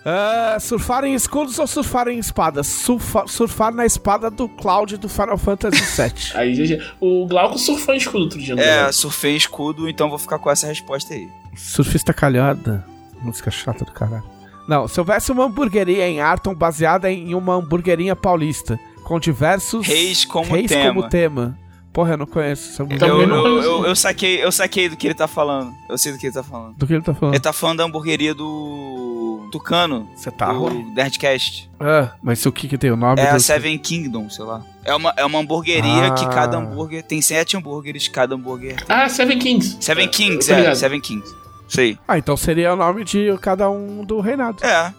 Ah, 0.05 0.57
surfar 0.59 1.05
em 1.05 1.13
escudos 1.13 1.57
ou 1.59 1.65
surfar 1.67 2.07
em 2.09 2.19
espadas? 2.19 2.67
Surfa- 2.67 3.25
surfar 3.27 3.73
na 3.73 3.85
espada 3.85 4.29
do 4.29 4.49
Cloud 4.49 4.97
do 4.97 5.07
Final 5.07 5.37
Fantasy 5.37 5.81
VII. 6.01 6.13
Aí, 6.35 6.53
GG. 6.53 6.81
O 6.99 7.25
Glauco 7.25 7.57
surfou 7.57 7.93
em 7.93 7.97
escudo 7.97 8.23
outro 8.25 8.39
dia. 8.39 8.55
É, 8.59 8.91
surfei 8.91 9.33
em 9.33 9.37
escudo, 9.37 9.87
então 9.89 10.09
vou 10.09 10.19
ficar 10.19 10.39
com 10.39 10.49
essa 10.51 10.67
resposta 10.67 11.13
aí. 11.13 11.29
Surfista 11.55 12.13
calhada. 12.13 12.85
Música 13.21 13.49
chata 13.49 13.85
do 13.85 13.91
caralho. 13.91 14.23
Não, 14.67 14.87
se 14.87 14.99
houvesse 14.99 15.31
uma 15.31 15.45
hamburgueria 15.45 16.07
em 16.07 16.19
Arton 16.21 16.53
baseada 16.53 17.09
em 17.11 17.33
uma 17.33 17.55
hamburguerinha 17.55 18.15
paulista, 18.15 18.77
com 19.03 19.19
diversos 19.19 19.85
Reis 19.87 20.25
como 20.25 20.53
reis 20.53 20.67
tema. 20.69 20.93
como 20.93 21.09
tema. 21.09 21.57
Porra, 21.93 22.13
eu 22.13 22.17
não 22.17 22.25
conheço 22.25 22.71
essa 22.71 23.05
Eu, 23.05 23.21
eu, 23.21 23.61
eu, 23.61 23.85
eu 23.85 23.95
saquei, 23.95 24.43
eu 24.43 24.51
saquei 24.51 24.89
do 24.89 24.97
que 24.97 25.05
ele 25.07 25.13
tá 25.13 25.27
falando. 25.27 25.71
Eu 25.89 25.97
sei 25.97 26.11
do 26.11 26.17
que 26.17 26.25
ele 26.25 26.33
tá 26.33 26.43
falando. 26.43 26.75
Do 26.75 26.87
que 26.87 26.93
ele 26.93 27.01
tá 27.03 27.13
falando? 27.13 27.33
Ele 27.35 27.41
tá 27.43 27.53
falando 27.53 27.77
da 27.77 27.83
hamburgueria 27.83 28.33
do 28.33 29.22
Tucano, 29.51 30.09
Você 30.15 30.31
tá 30.31 30.47
ruim? 30.51 30.83
do 30.83 30.91
Nerdcast. 30.91 31.69
Ah, 31.79 32.11
mas 32.21 32.45
o 32.45 32.51
que 32.51 32.67
que 32.67 32.77
tem 32.77 32.91
o 32.91 32.95
nome 32.95 33.21
É 33.21 33.29
a. 33.29 33.39
Seven 33.39 33.77
Kingdom, 33.77 34.29
sei 34.29 34.45
lá. 34.45 34.61
É 34.83 34.93
uma, 34.95 35.13
é 35.17 35.23
uma 35.25 35.39
hamburgueria 35.39 36.07
Ah. 36.07 36.11
que 36.11 36.25
cada 36.27 36.57
hambúrguer 36.57 37.03
tem 37.03 37.21
sete 37.21 37.55
hambúrgueres, 37.57 38.07
cada 38.07 38.35
hambúrguer. 38.35 38.75
Ah, 38.89 39.07
Seven 39.09 39.37
Kings. 39.39 39.77
Seven 39.79 40.05
É, 40.05 40.07
Kings, 40.07 40.51
é, 40.51 40.57
ligado. 40.59 40.75
Seven 40.75 40.99
Kings. 41.01 41.33
Sei. 41.67 41.97
Ah, 42.07 42.17
então 42.17 42.35
seria 42.37 42.73
o 42.73 42.75
nome 42.75 43.03
de 43.03 43.35
cada 43.41 43.69
um 43.69 44.03
do 44.03 44.19
reinado. 44.19 44.63
É, 44.65 44.93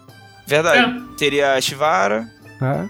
verdade. 0.47 1.01
Teria 1.17 1.53
a 1.53 1.61
Shivara. 1.61 2.27
né? 2.59 2.89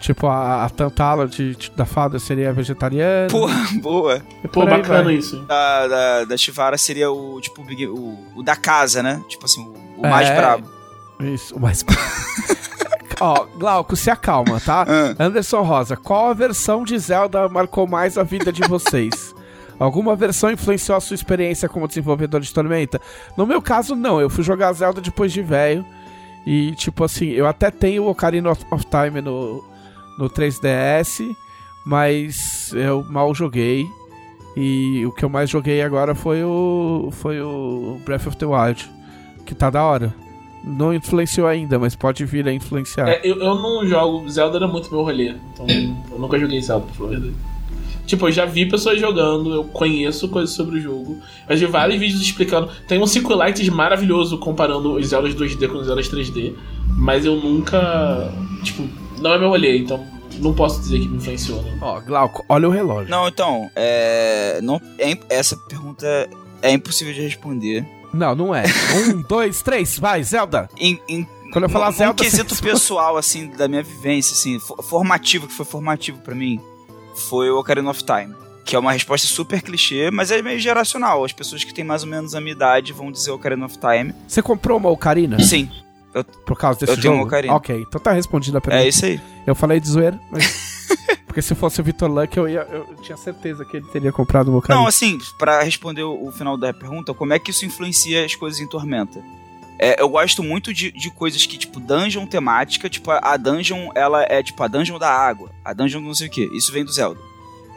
Tipo, 0.00 0.26
a, 0.28 0.64
a 0.64 0.68
Tantala 0.70 1.26
de, 1.26 1.56
de- 1.56 1.70
da 1.70 1.84
fada 1.86 2.18
seria 2.18 2.52
vegetariana. 2.52 3.28
Porra, 3.30 3.66
boa. 3.80 4.22
e 4.44 4.48
Pô, 4.48 4.64
bacana 4.66 5.04
vai. 5.04 5.14
isso. 5.14 5.36
Da, 5.46 5.88
da, 5.88 6.24
da 6.24 6.36
Shivara 6.36 6.76
seria 6.78 7.10
o, 7.10 7.40
tipo, 7.40 7.62
o, 7.62 7.94
o, 7.94 8.18
o 8.36 8.42
da 8.42 8.54
casa, 8.54 9.02
né? 9.02 9.22
Tipo 9.28 9.46
assim, 9.46 9.62
o, 9.96 10.02
o 10.02 10.06
É. 10.06 10.10
mais 10.10 10.28
brabo. 10.30 10.68
Isso, 11.20 11.58
mas... 11.58 11.84
Ó, 13.20 13.46
Glauco, 13.56 13.96
se 13.96 14.10
acalma, 14.10 14.60
tá? 14.60 14.84
Ah. 14.86 15.14
Anderson 15.24 15.62
Rosa, 15.62 15.96
qual 15.96 16.28
a 16.28 16.34
versão 16.34 16.84
de 16.84 16.98
Zelda 16.98 17.48
marcou 17.48 17.86
mais 17.86 18.18
a 18.18 18.22
vida 18.22 18.52
de 18.52 18.62
vocês? 18.68 19.34
Alguma 19.80 20.14
versão 20.14 20.50
influenciou 20.50 20.96
a 20.96 21.00
sua 21.00 21.14
experiência 21.14 21.68
como 21.68 21.88
desenvolvedor 21.88 22.40
de 22.42 22.52
Tormenta? 22.52 23.00
No 23.36 23.46
meu 23.46 23.60
caso, 23.62 23.94
não. 23.96 24.20
Eu 24.20 24.28
fui 24.30 24.44
jogar 24.44 24.72
Zelda 24.74 25.00
depois 25.00 25.32
de 25.32 25.40
velho. 25.42 25.84
E, 26.46 26.72
tipo 26.76 27.02
assim, 27.04 27.26
eu 27.30 27.46
até 27.46 27.70
tenho 27.70 28.04
o 28.04 28.10
Ocarina 28.10 28.50
of, 28.50 28.64
of 28.70 28.84
Time 28.86 29.20
no, 29.20 29.64
no 30.18 30.28
3DS, 30.28 31.36
mas 31.84 32.72
eu 32.74 33.04
mal 33.08 33.34
joguei. 33.34 33.86
E 34.56 35.04
o 35.04 35.12
que 35.12 35.24
eu 35.24 35.28
mais 35.28 35.50
joguei 35.50 35.82
agora 35.82 36.14
foi 36.14 36.42
o, 36.42 37.10
foi 37.12 37.40
o 37.42 38.00
Breath 38.04 38.26
of 38.26 38.36
the 38.38 38.46
Wild, 38.46 38.90
que 39.44 39.54
tá 39.54 39.68
da 39.68 39.84
hora. 39.84 40.14
Não 40.64 40.92
influenciou 40.92 41.46
ainda, 41.46 41.78
mas 41.78 41.94
pode 41.94 42.24
vir 42.24 42.48
a 42.48 42.52
influenciar. 42.52 43.08
É, 43.08 43.20
eu, 43.22 43.36
eu 43.36 43.54
não 43.54 43.86
jogo. 43.86 44.28
Zelda 44.28 44.56
era 44.56 44.66
muito 44.66 44.90
meu 44.90 45.02
rolê. 45.02 45.34
Então 45.52 45.66
eu 46.10 46.18
nunca 46.18 46.38
joguei 46.38 46.60
Zelda, 46.60 46.86
verdade. 46.98 47.34
Tipo, 48.06 48.28
eu 48.28 48.32
já 48.32 48.46
vi 48.46 48.66
pessoas 48.66 49.00
jogando, 49.00 49.52
eu 49.52 49.64
conheço 49.64 50.28
coisas 50.28 50.54
sobre 50.54 50.78
o 50.78 50.80
jogo. 50.80 51.18
Eu 51.48 51.56
vi 51.56 51.66
vários 51.66 51.98
vídeos 51.98 52.22
explicando. 52.22 52.70
Tem 52.86 52.98
um 52.98 53.34
Lights 53.34 53.68
maravilhoso 53.68 54.38
comparando 54.38 54.94
os 54.94 55.08
Zeldas 55.08 55.34
2D 55.34 55.68
com 55.68 55.78
os 55.78 55.86
Zeldas 55.86 56.08
3D. 56.08 56.54
Mas 56.96 57.26
eu 57.26 57.36
nunca. 57.36 58.32
Tipo, 58.62 58.88
não 59.18 59.34
é 59.34 59.38
meu 59.38 59.48
rolê, 59.48 59.78
então 59.78 60.04
não 60.38 60.54
posso 60.54 60.80
dizer 60.80 61.00
que 61.00 61.08
me 61.08 61.16
influenciou. 61.16 61.62
Né? 61.62 61.78
Ó, 61.80 62.00
Glauco, 62.00 62.44
olha 62.48 62.68
o 62.68 62.70
relógio. 62.70 63.10
Não, 63.10 63.28
então, 63.28 63.70
é. 63.74 64.60
Não, 64.62 64.80
é, 64.98 65.16
essa 65.28 65.56
pergunta 65.56 66.06
é 66.62 66.70
impossível 66.72 67.14
de 67.14 67.22
responder. 67.22 67.86
Não, 68.12 68.34
não 68.34 68.54
é. 68.54 68.64
um, 68.96 69.22
dois, 69.22 69.62
três, 69.62 69.98
vai, 69.98 70.22
Zelda! 70.22 70.68
Em, 70.78 71.00
em, 71.08 71.26
Quando 71.52 71.64
eu 71.64 71.68
falar 71.68 71.88
um, 71.88 71.92
Zelda. 71.92 72.22
Um 72.22 72.24
quesito 72.24 72.56
pessoal, 72.62 73.16
assim, 73.16 73.48
da 73.48 73.68
minha 73.68 73.82
vivência, 73.82 74.32
assim, 74.32 74.58
formativo, 74.82 75.46
que 75.46 75.54
foi 75.54 75.66
formativo 75.66 76.18
para 76.18 76.34
mim 76.34 76.60
foi 77.16 77.50
o 77.50 77.58
Ocarina 77.58 77.90
of 77.90 78.04
Time. 78.04 78.34
Que 78.64 78.76
é 78.76 78.78
uma 78.78 78.92
resposta 78.92 79.26
super 79.26 79.62
clichê, 79.62 80.10
mas 80.10 80.30
é 80.30 80.42
meio 80.42 80.58
geracional. 80.58 81.24
As 81.24 81.32
pessoas 81.32 81.64
que 81.64 81.72
têm 81.72 81.84
mais 81.84 82.02
ou 82.02 82.08
menos 82.08 82.34
a 82.34 82.40
minha 82.40 82.52
idade 82.52 82.92
vão 82.92 83.10
dizer 83.10 83.30
Ocarina 83.30 83.64
of 83.64 83.78
Time. 83.78 84.12
Você 84.26 84.42
comprou 84.42 84.76
uma 84.76 84.90
Ocarina? 84.90 85.40
Sim. 85.40 85.70
Eu, 86.16 86.24
Por 86.24 86.56
causa 86.56 86.80
desse 86.80 86.92
eu 86.92 86.96
jogo? 86.96 87.02
tenho 87.02 87.14
uma 87.14 87.24
Ocarina. 87.24 87.54
Ok, 87.54 87.84
então 87.86 88.00
tá 88.00 88.12
respondida 88.12 88.56
a 88.56 88.60
pergunta. 88.60 88.84
É 88.84 88.88
isso 88.88 89.04
aí. 89.04 89.20
Eu 89.46 89.54
falei 89.54 89.78
de 89.78 89.88
zoeira, 89.88 90.18
mas... 90.30 90.74
Porque 91.26 91.42
se 91.42 91.54
fosse 91.54 91.78
o 91.82 91.84
Victor 91.84 92.10
Luck, 92.10 92.34
eu, 92.34 92.48
ia, 92.48 92.66
eu 92.70 92.96
tinha 93.02 93.18
certeza 93.18 93.62
que 93.66 93.76
ele 93.76 93.86
teria 93.88 94.10
comprado 94.10 94.48
uma 94.48 94.58
Ocarina. 94.58 94.80
Não, 94.80 94.88
assim, 94.88 95.18
para 95.38 95.62
responder 95.62 96.02
o, 96.04 96.28
o 96.28 96.32
final 96.32 96.56
da 96.56 96.72
pergunta, 96.72 97.12
como 97.12 97.34
é 97.34 97.38
que 97.38 97.50
isso 97.50 97.66
influencia 97.66 98.24
as 98.24 98.34
coisas 98.34 98.58
em 98.58 98.66
Tormenta? 98.66 99.22
É, 99.78 100.00
eu 100.00 100.08
gosto 100.08 100.42
muito 100.42 100.72
de, 100.72 100.90
de 100.90 101.10
coisas 101.10 101.44
que, 101.44 101.58
tipo, 101.58 101.78
dungeon 101.78 102.24
temática, 102.26 102.88
tipo, 102.88 103.10
a 103.10 103.36
dungeon, 103.36 103.90
ela 103.94 104.22
é, 104.22 104.42
tipo, 104.42 104.62
a 104.62 104.68
dungeon 104.68 104.98
da 104.98 105.10
água, 105.10 105.50
a 105.62 105.74
dungeon 105.74 106.00
do 106.00 106.06
não 106.06 106.14
sei 106.14 106.28
o 106.28 106.30
que. 106.30 106.44
Isso 106.56 106.72
vem 106.72 106.82
do 106.82 106.90
Zelda. 106.90 107.20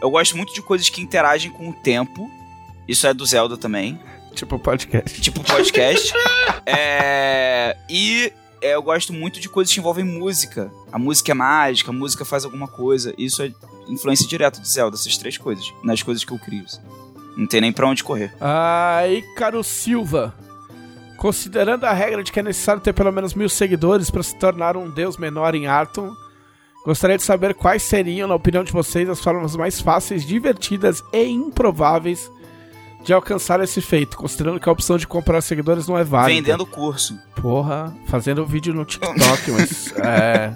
Eu 0.02 0.10
gosto 0.10 0.38
muito 0.38 0.54
de 0.54 0.62
coisas 0.62 0.90
que 0.90 1.02
interagem 1.02 1.52
com 1.52 1.70
o 1.70 1.74
tempo. 1.74 2.32
Isso 2.88 3.06
é 3.06 3.14
do 3.14 3.26
Zelda 3.26 3.58
também. 3.58 4.00
Tipo 4.34 4.60
podcast. 4.60 5.22
Tipo 5.22 5.44
podcast. 5.44 6.14
é... 6.66 7.76
E 7.90 8.32
é, 8.62 8.76
eu 8.76 8.82
gosto 8.82 9.14
muito 9.14 9.40
de 9.40 9.50
coisas 9.50 9.74
que 9.74 9.80
envolvem 9.80 10.04
música. 10.04 10.72
A 10.92 11.00
música 11.00 11.32
é 11.32 11.36
mágica, 11.36 11.92
a 11.92 11.94
música 11.94 12.26
faz 12.26 12.46
alguma 12.46 12.68
coisa. 12.68 13.14
Isso 13.18 13.42
é 13.42 13.52
influência 13.88 14.28
direta 14.28 14.60
do 14.60 14.68
Zelda, 14.68 14.96
essas 14.96 15.18
três 15.18 15.38
coisas. 15.38 15.74
Nas 15.84 16.04
coisas 16.04 16.24
que 16.24 16.32
eu 16.32 16.40
crio. 16.40 16.66
Não 17.36 17.48
tem 17.48 17.62
nem 17.62 17.72
pra 17.72 17.88
onde 17.88 18.04
correr. 18.04 18.34
Aí, 18.40 19.24
Caro 19.36 19.64
Silva. 19.64 20.36
Considerando 21.18 21.86
a 21.86 21.92
regra 21.92 22.24
de 22.24 22.32
que 22.32 22.40
é 22.40 22.44
necessário 22.44 22.82
ter 22.82 22.94
pelo 22.94 23.12
menos 23.12 23.34
mil 23.34 23.50
seguidores 23.50 24.10
para 24.10 24.24
se 24.24 24.36
tornar 24.38 24.78
um 24.78 24.90
deus 24.90 25.18
menor 25.18 25.54
em 25.54 25.68
Arton, 25.68 26.14
Gostaria 26.86 27.18
de 27.18 27.24
saber 27.24 27.54
quais 27.54 27.84
seriam, 27.84 28.28
na 28.28 28.36
opinião 28.36 28.64
de 28.64 28.72
vocês, 28.72 29.10
as 29.10 29.20
formas 29.20 29.56
mais 29.56 29.82
fáceis, 29.82 30.26
divertidas 30.26 31.04
e 31.12 31.24
improváveis 31.26 32.32
de 33.04 33.14
alcançar 33.14 33.62
esse 33.62 33.82
feito, 33.82 34.18
considerando 34.18 34.60
que 34.60 34.68
a 34.68 34.72
opção 34.72 34.98
de 34.98 35.08
comprar 35.08 35.42
seguidores 35.42 35.88
não 35.88 35.98
é 35.98 36.04
válida. 36.04 36.36
Vendendo 36.36 36.66
curso. 36.66 37.18
Porra, 37.36 37.96
fazendo 38.08 38.46
vídeo 38.46 38.74
no 38.74 38.86
TikTok, 38.86 39.52
mas 39.52 39.94
é. 39.98 40.54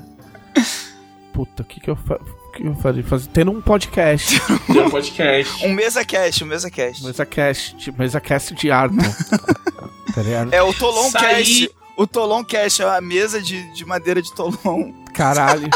Puta, 1.32 1.64
o 1.64 1.66
que 1.66 1.80
que 1.80 1.90
eu 1.90 1.96
fa... 1.96 2.20
que 2.54 2.66
eu 2.66 2.76
faria? 2.76 3.04
Faz... 3.04 3.28
Tendo 3.28 3.52
um 3.52 3.62
podcast. 3.62 4.40
Tendo 4.68 4.84
um 4.84 4.90
podcast. 4.90 5.66
um 5.66 5.74
mesa 5.74 6.06
cast, 6.06 6.44
um 6.44 6.48
mesa 6.48 6.70
cast. 6.70 7.04
Mesa 7.04 7.26
cast, 7.26 7.92
mesa 7.98 8.22
cast 8.22 8.54
de 8.54 8.70
Arton. 8.70 8.98
tá 10.14 10.22
ligado? 10.22 10.54
É 10.54 10.62
o 10.62 10.74
Tolon 10.74 11.10
Saí... 11.10 11.36
Cast. 11.36 11.72
O 11.96 12.08
Tolon 12.08 12.44
Cast 12.44 12.82
é 12.82 12.86
uma 12.88 13.02
mesa 13.02 13.40
de, 13.40 13.72
de 13.72 13.86
madeira 13.86 14.20
de 14.20 14.34
Tolon. 14.34 14.92
Caralho. 15.14 15.70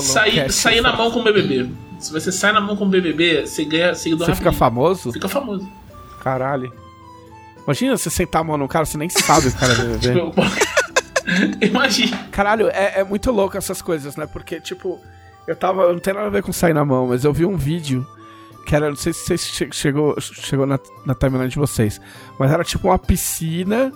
Sair, 0.00 0.50
sair 0.50 0.80
na 0.80 0.96
mão 0.96 1.10
com 1.10 1.20
o 1.20 1.22
BBB. 1.22 1.70
Se 1.98 2.12
você 2.12 2.30
sai 2.30 2.52
na 2.52 2.60
mão 2.60 2.76
com 2.76 2.84
o 2.84 2.88
BBB, 2.88 3.46
você 3.46 3.64
ganha 3.64 3.94
seguidor 3.94 4.26
Você 4.26 4.34
fica 4.34 4.52
famoso? 4.52 5.12
Fica 5.12 5.28
famoso. 5.28 5.68
Caralho. 6.28 6.72
Imagina 7.64 7.96
você 7.96 8.10
sentar 8.10 8.42
a 8.42 8.44
mão 8.44 8.58
no 8.58 8.68
cara, 8.68 8.84
você 8.84 8.98
nem 8.98 9.08
sabe 9.08 9.48
o 9.48 9.56
cara 9.56 9.72
é 9.72 9.76
BBB. 9.76 10.32
Imagina. 11.66 12.18
Caralho, 12.30 12.68
é, 12.68 13.00
é, 13.00 13.04
muito 13.04 13.30
louco 13.30 13.56
essas 13.56 13.80
coisas, 13.80 14.14
né? 14.16 14.26
Porque, 14.26 14.60
tipo, 14.60 15.00
eu 15.46 15.56
tava. 15.56 15.90
Não 15.90 15.98
tem 15.98 16.12
nada 16.12 16.26
a 16.26 16.30
ver 16.30 16.42
com 16.42 16.52
sair 16.52 16.74
na 16.74 16.84
mão, 16.84 17.08
mas 17.08 17.24
eu 17.24 17.32
vi 17.32 17.46
um 17.46 17.56
vídeo 17.56 18.06
que 18.66 18.74
era. 18.74 18.88
Não 18.90 18.96
sei 18.96 19.12
se 19.14 19.36
você 19.36 19.68
chegou, 19.72 20.20
chegou 20.20 20.66
na, 20.66 20.78
na 21.06 21.14
timeline 21.14 21.48
de 21.48 21.58
vocês, 21.58 22.00
mas 22.38 22.50
era 22.50 22.62
tipo 22.62 22.88
uma 22.88 22.98
piscina. 22.98 23.90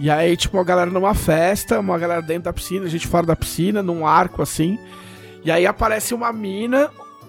E 0.00 0.08
aí, 0.08 0.36
tipo, 0.36 0.56
uma 0.56 0.64
galera 0.64 0.90
numa 0.90 1.14
festa, 1.14 1.80
uma 1.80 1.98
galera 1.98 2.22
dentro 2.22 2.44
da 2.44 2.52
piscina, 2.52 2.86
a 2.86 2.88
gente 2.88 3.06
fora 3.06 3.26
da 3.26 3.36
piscina, 3.36 3.82
num 3.82 4.06
arco 4.06 4.40
assim. 4.40 4.78
E 5.44 5.50
aí 5.50 5.66
aparece 5.66 6.14
uma 6.14 6.32
mina, 6.32 6.88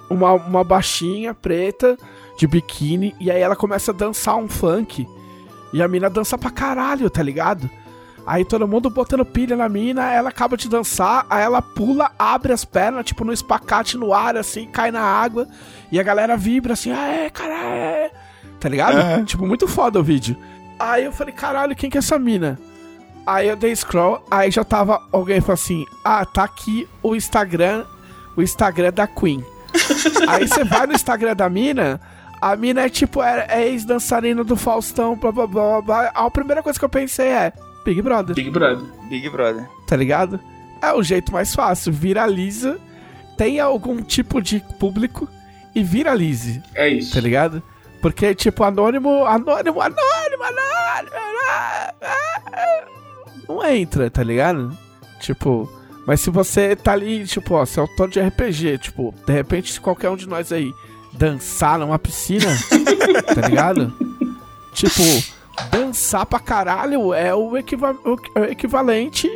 uma, 0.10 0.34
uma 0.34 0.64
baixinha 0.64 1.34
preta, 1.34 1.98
de 2.40 2.48
biquíni, 2.48 3.14
e 3.20 3.30
aí 3.30 3.42
ela 3.42 3.56
começa 3.56 3.92
a 3.92 3.94
dançar 3.94 4.38
um 4.38 4.48
funk. 4.48 5.06
E 5.74 5.84
a 5.84 5.88
mina 5.88 6.10
dança 6.10 6.38
pra 6.38 6.50
caralho, 6.50 7.10
tá 7.10 7.22
ligado? 7.22 7.70
Aí 8.26 8.46
todo 8.46 8.66
mundo 8.66 8.90
botando 8.90 9.26
pilha 9.26 9.58
na 9.58 9.68
mina, 9.68 10.10
ela 10.10 10.30
acaba 10.30 10.56
de 10.56 10.70
dançar, 10.70 11.26
aí 11.30 11.44
ela 11.44 11.62
pula, 11.62 12.12
abre 12.18 12.54
as 12.54 12.64
pernas, 12.64 13.06
tipo 13.06 13.26
no 13.26 13.34
espacate 13.34 13.98
no 13.98 14.14
ar, 14.14 14.38
assim, 14.38 14.68
cai 14.68 14.90
na 14.90 15.02
água, 15.02 15.48
e 15.92 16.00
a 16.00 16.04
galera 16.04 16.38
vibra 16.38 16.74
assim, 16.74 16.92
é, 16.92 17.30
caralho, 17.30 18.12
tá 18.58 18.70
ligado? 18.70 18.98
Uhum. 18.98 19.26
Tipo, 19.26 19.46
muito 19.46 19.68
foda 19.68 20.00
o 20.00 20.04
vídeo. 20.04 20.38
Aí 20.80 21.04
eu 21.04 21.12
falei, 21.12 21.34
caralho, 21.34 21.76
quem 21.76 21.90
que 21.90 21.98
é 21.98 22.00
essa 22.00 22.18
mina? 22.18 22.58
Aí 23.28 23.50
eu 23.50 23.58
dei 23.58 23.76
scroll, 23.76 24.24
aí 24.32 24.50
já 24.50 24.64
tava 24.64 25.02
alguém 25.12 25.42
falou 25.42 25.54
assim: 25.54 25.86
Ah, 26.04 26.26
tá 26.26 26.46
aqui 26.46 26.88
o 27.04 27.16
Instagram, 27.16 27.86
o 28.36 28.42
Instagram 28.42 28.92
da 28.92 29.06
Queen. 29.06 29.46
aí 30.28 30.48
você 30.48 30.64
vai 30.64 30.88
no 30.88 30.94
Instagram 30.94 31.36
da 31.36 31.48
mina, 31.50 32.02
a 32.42 32.56
mina 32.56 32.82
é 32.82 32.90
tipo, 32.90 33.22
é, 33.22 33.46
é 33.50 33.68
ex-dançarina 33.68 34.44
do 34.44 34.56
Faustão, 34.56 35.16
blá 35.16 35.32
blá 35.32 35.48
blá 35.48 35.82
blá. 35.82 36.12
A 36.14 36.30
primeira 36.30 36.64
coisa 36.64 36.78
que 36.78 36.86
eu 36.86 36.90
pensei 36.90 37.28
é 37.28 37.54
Big 37.86 38.02
Brother. 38.02 38.36
Big 38.36 38.50
Brother. 38.50 38.86
Big 39.10 39.30
Brother. 39.30 39.68
Tá 39.88 39.96
ligado? 39.96 40.40
É 40.82 40.94
o 40.94 41.04
jeito 41.04 41.32
mais 41.32 41.54
fácil. 41.54 41.92
Viraliza, 41.92 42.80
tem 43.38 43.60
algum 43.60 44.02
tipo 44.02 44.42
de 44.42 44.64
público 44.80 45.28
e 45.76 45.84
viralize. 45.84 46.62
É 46.76 46.88
isso. 46.88 47.14
Tá 47.14 47.20
ligado? 47.20 47.62
Porque, 48.02 48.34
tipo, 48.34 48.64
anônimo, 48.64 49.26
anônimo, 49.26 49.82
anônimo, 49.82 50.44
anônimo, 50.44 50.44
anônimo 50.44 51.60
não 53.50 53.66
entra, 53.66 54.10
tá 54.12 54.24
ligado? 54.24 54.78
Tipo, 55.20 55.70
mas 56.06 56.22
se 56.22 56.30
você 56.30 56.76
tá 56.76 56.94
ali, 56.94 57.26
tipo, 57.26 57.56
ó, 57.56 57.66
você 57.66 57.80
é 57.80 57.82
autor 57.82 58.10
de 58.10 58.22
RPG, 58.22 58.78
tipo, 58.78 59.14
de 59.26 59.34
repente 59.34 59.74
se 59.74 59.82
qualquer 59.82 60.10
um 60.10 60.16
de 60.16 60.30
nós 60.30 60.52
aí 60.52 60.72
dançar 61.14 61.80
numa 61.80 62.00
piscina, 62.00 62.46
tá 63.36 63.48
ligado? 63.48 63.94
Tipo, 64.74 65.04
dançar 65.72 66.26
pra 66.26 66.40
caralho 66.40 67.14
é 67.14 67.34
o, 67.34 67.58
equiva 67.58 67.96
o 68.06 68.44
equivalente 68.44 69.30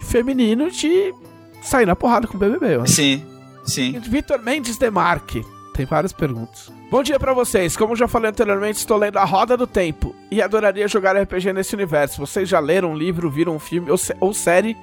feminino 0.00 0.70
de 0.70 1.14
sair 1.62 1.86
na 1.86 1.96
porrada 1.96 2.26
com 2.26 2.36
o 2.36 2.40
BBB, 2.40 2.86
Sim, 2.86 3.24
sim. 3.64 3.98
Vitor 4.00 4.38
Mendes 4.40 4.76
Demarque 4.76 5.44
tem 5.74 5.84
várias 5.84 6.12
perguntas. 6.12 6.72
Bom 6.90 7.02
dia 7.02 7.18
para 7.18 7.34
vocês. 7.34 7.76
Como 7.76 7.96
já 7.96 8.06
falei 8.06 8.30
anteriormente, 8.30 8.78
estou 8.78 8.96
lendo 8.96 9.18
A 9.18 9.24
Roda 9.24 9.56
do 9.56 9.66
Tempo 9.66 10.14
e 10.30 10.40
adoraria 10.40 10.86
jogar 10.86 11.20
RPG 11.20 11.52
nesse 11.52 11.74
universo. 11.74 12.20
Vocês 12.24 12.48
já 12.48 12.60
leram 12.60 12.92
um 12.92 12.96
livro, 12.96 13.28
viram 13.28 13.56
um 13.56 13.58
filme 13.58 13.90
ou, 13.90 13.98
ou 14.20 14.32
série 14.32 14.76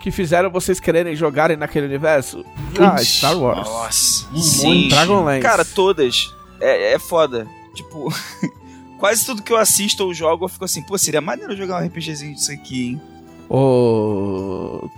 que 0.00 0.10
fizeram 0.10 0.50
vocês 0.50 0.80
quererem 0.80 1.14
jogarem 1.14 1.56
naquele 1.56 1.86
universo? 1.86 2.44
Ah, 2.80 2.96
Star 2.98 3.38
Wars. 3.38 3.68
Nossa, 3.68 4.26
sim. 4.40 4.88
Dragonlance. 4.88 5.42
Cara, 5.42 5.64
todas. 5.64 6.34
É, 6.58 6.94
é 6.94 6.98
foda. 6.98 7.46
Tipo, 7.74 8.12
quase 8.98 9.24
tudo 9.24 9.42
que 9.42 9.52
eu 9.52 9.58
assisto 9.58 10.04
ou 10.04 10.14
jogo, 10.14 10.46
eu 10.46 10.48
fico 10.48 10.64
assim, 10.64 10.82
pô, 10.82 10.96
seria 10.96 11.20
maneiro 11.20 11.54
jogar 11.54 11.82
um 11.82 11.86
RPGzinho 11.86 12.34
disso 12.34 12.50
aqui, 12.50 12.88
hein? 12.88 13.00
O... 13.48 14.88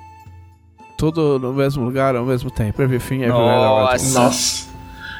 Tudo 0.96 1.38
no 1.38 1.52
mesmo 1.52 1.84
lugar 1.84 2.14
ao 2.14 2.24
mesmo 2.24 2.50
tempo. 2.50 2.80
Everything, 2.80 3.22
everywhere. 3.22 3.56
Nossa. 3.56 4.20
Nossa. 4.20 4.72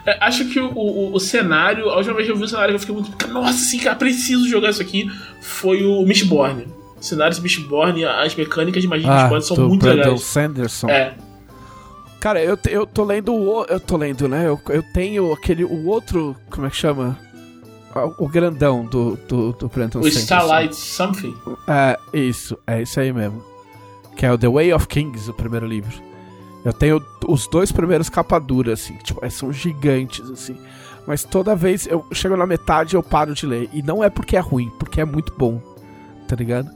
É, 0.06 0.18
acho 0.20 0.44
que 0.46 0.60
o, 0.60 0.70
o, 0.72 1.14
o, 1.14 1.20
cenário, 1.20 1.88
a 1.88 1.96
última 1.96 2.14
vez 2.14 2.26
que 2.26 2.32
eu 2.32 2.36
vi 2.36 2.44
o 2.44 2.48
cenário, 2.48 2.74
eu 2.74 2.78
fiquei 2.78 2.94
muito. 2.94 3.28
Nossa, 3.28 3.58
sim, 3.58 3.78
cara, 3.78 3.96
preciso 3.96 4.48
jogar 4.48 4.70
isso 4.70 4.82
aqui. 4.82 5.10
Foi 5.40 5.84
o 5.84 6.02
Mistborn. 6.02 6.66
O 7.02 7.04
cenário 7.04 7.34
de 7.34 7.42
Mistborn, 7.42 8.04
as 8.04 8.32
mecânicas 8.36 8.80
de 8.80 8.86
magia 8.86 9.10
ah, 9.10 9.16
Mistborn 9.16 9.44
são 9.44 9.68
muito 9.68 9.82
Brandon 9.82 10.02
legais. 10.02 10.22
Sanderson. 10.22 10.88
É. 10.88 11.16
Cara, 12.20 12.40
eu, 12.40 12.56
eu 12.70 12.86
tô 12.86 13.02
lendo 13.02 13.34
o. 13.34 13.64
Eu 13.64 13.80
tô 13.80 13.96
lendo, 13.96 14.28
né? 14.28 14.46
Eu, 14.46 14.60
eu 14.68 14.84
tenho 14.94 15.32
aquele. 15.32 15.64
O 15.64 15.86
outro. 15.88 16.36
Como 16.48 16.64
é 16.64 16.70
que 16.70 16.76
chama? 16.76 17.18
O 18.16 18.28
grandão 18.28 18.86
do, 18.86 19.18
do, 19.28 19.52
do 19.52 19.68
Brandon 19.68 19.98
o 19.98 20.04
Sanderson. 20.04 20.20
Starlight 20.20 20.76
Something. 20.76 21.34
É, 21.66 21.98
isso. 22.12 22.56
É 22.68 22.80
isso 22.80 23.00
aí 23.00 23.12
mesmo. 23.12 23.44
Que 24.16 24.24
é 24.24 24.32
o 24.32 24.38
The 24.38 24.48
Way 24.48 24.72
of 24.72 24.86
Kings, 24.86 25.28
o 25.28 25.34
primeiro 25.34 25.66
livro. 25.66 26.00
Eu 26.64 26.72
tenho 26.72 27.04
os 27.26 27.48
dois 27.48 27.72
primeiros 27.72 28.08
capa 28.08 28.38
dura, 28.38 28.74
assim, 28.74 28.94
tipo, 28.98 29.28
são 29.28 29.52
gigantes, 29.52 30.30
assim. 30.30 30.56
Mas 31.04 31.24
toda 31.24 31.56
vez 31.56 31.88
eu 31.88 32.06
chego 32.12 32.36
na 32.36 32.46
metade 32.46 32.94
eu 32.94 33.02
paro 33.02 33.34
de 33.34 33.44
ler. 33.44 33.68
E 33.72 33.82
não 33.82 34.04
é 34.04 34.08
porque 34.08 34.36
é 34.36 34.40
ruim, 34.40 34.70
porque 34.78 35.00
é 35.00 35.04
muito 35.04 35.34
bom, 35.36 35.60
tá 36.28 36.36
ligado? 36.36 36.70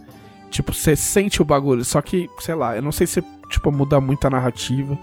Tipo, 0.51 0.73
você 0.73 0.95
sente 0.97 1.43
o 1.43 1.45
bagulho, 1.45 1.85
só 1.85 2.01
que, 2.01 2.31
sei 2.39 2.55
lá, 2.55 2.77
eu 2.77 2.83
não 2.83 2.93
sei 2.93 3.07
se, 3.07 3.23
tipo, 3.51 3.71
muda 3.73 4.01
muito 4.01 4.27
a 4.27 4.31
narrativa, 4.31 4.97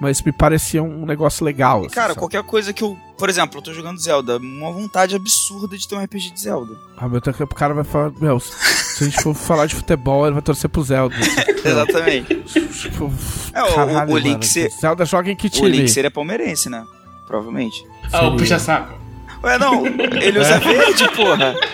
mas 0.00 0.20
me 0.22 0.32
parecia 0.32 0.82
um 0.82 1.06
negócio 1.06 1.44
legal. 1.44 1.80
assim, 1.80 1.90
Cara, 1.94 2.08
sabe? 2.08 2.18
qualquer 2.18 2.42
coisa 2.42 2.72
que 2.72 2.82
eu. 2.82 2.96
Por 3.16 3.28
exemplo, 3.28 3.58
eu 3.58 3.62
tô 3.62 3.72
jogando 3.72 4.00
Zelda, 4.00 4.38
uma 4.38 4.72
vontade 4.72 5.14
absurda 5.14 5.76
de 5.76 5.86
ter 5.86 5.94
um 5.94 6.02
RPG 6.02 6.30
de 6.32 6.40
Zelda. 6.40 6.74
Ah, 6.96 7.08
meu, 7.08 7.20
pouco 7.20 7.44
o 7.44 7.56
cara 7.56 7.72
vai 7.74 7.84
falar, 7.84 8.10
meu, 8.20 8.40
se 8.40 9.04
a 9.04 9.06
gente 9.06 9.22
for 9.22 9.34
falar 9.34 9.66
de 9.66 9.74
futebol, 9.74 10.24
ele 10.26 10.32
vai 10.34 10.42
torcer 10.42 10.68
pro 10.70 10.82
Zelda. 10.82 11.14
Exatamente. 11.64 12.34
tipo, 12.80 13.12
É, 13.52 13.62
o- 13.62 13.74
caralho, 13.74 14.12
o 14.12 14.18
Link 14.18 14.30
mano, 14.32 14.42
se- 14.42 14.68
Zelda 14.70 15.04
joga 15.04 15.30
em 15.30 15.36
que 15.36 15.46
O 15.46 15.50
time? 15.50 15.68
Link 15.70 15.88
seria 15.88 16.10
palmeirense, 16.10 16.68
né? 16.70 16.84
Provavelmente. 17.26 17.86
Ah, 18.12 18.18
o 18.18 18.20
Seria. 18.22 18.38
puxa-saco. 18.38 18.98
Ué, 19.42 19.58
não, 19.58 19.86
ele 19.86 20.38
usa 20.38 20.58
verde, 20.58 21.08
porra. 21.14 21.54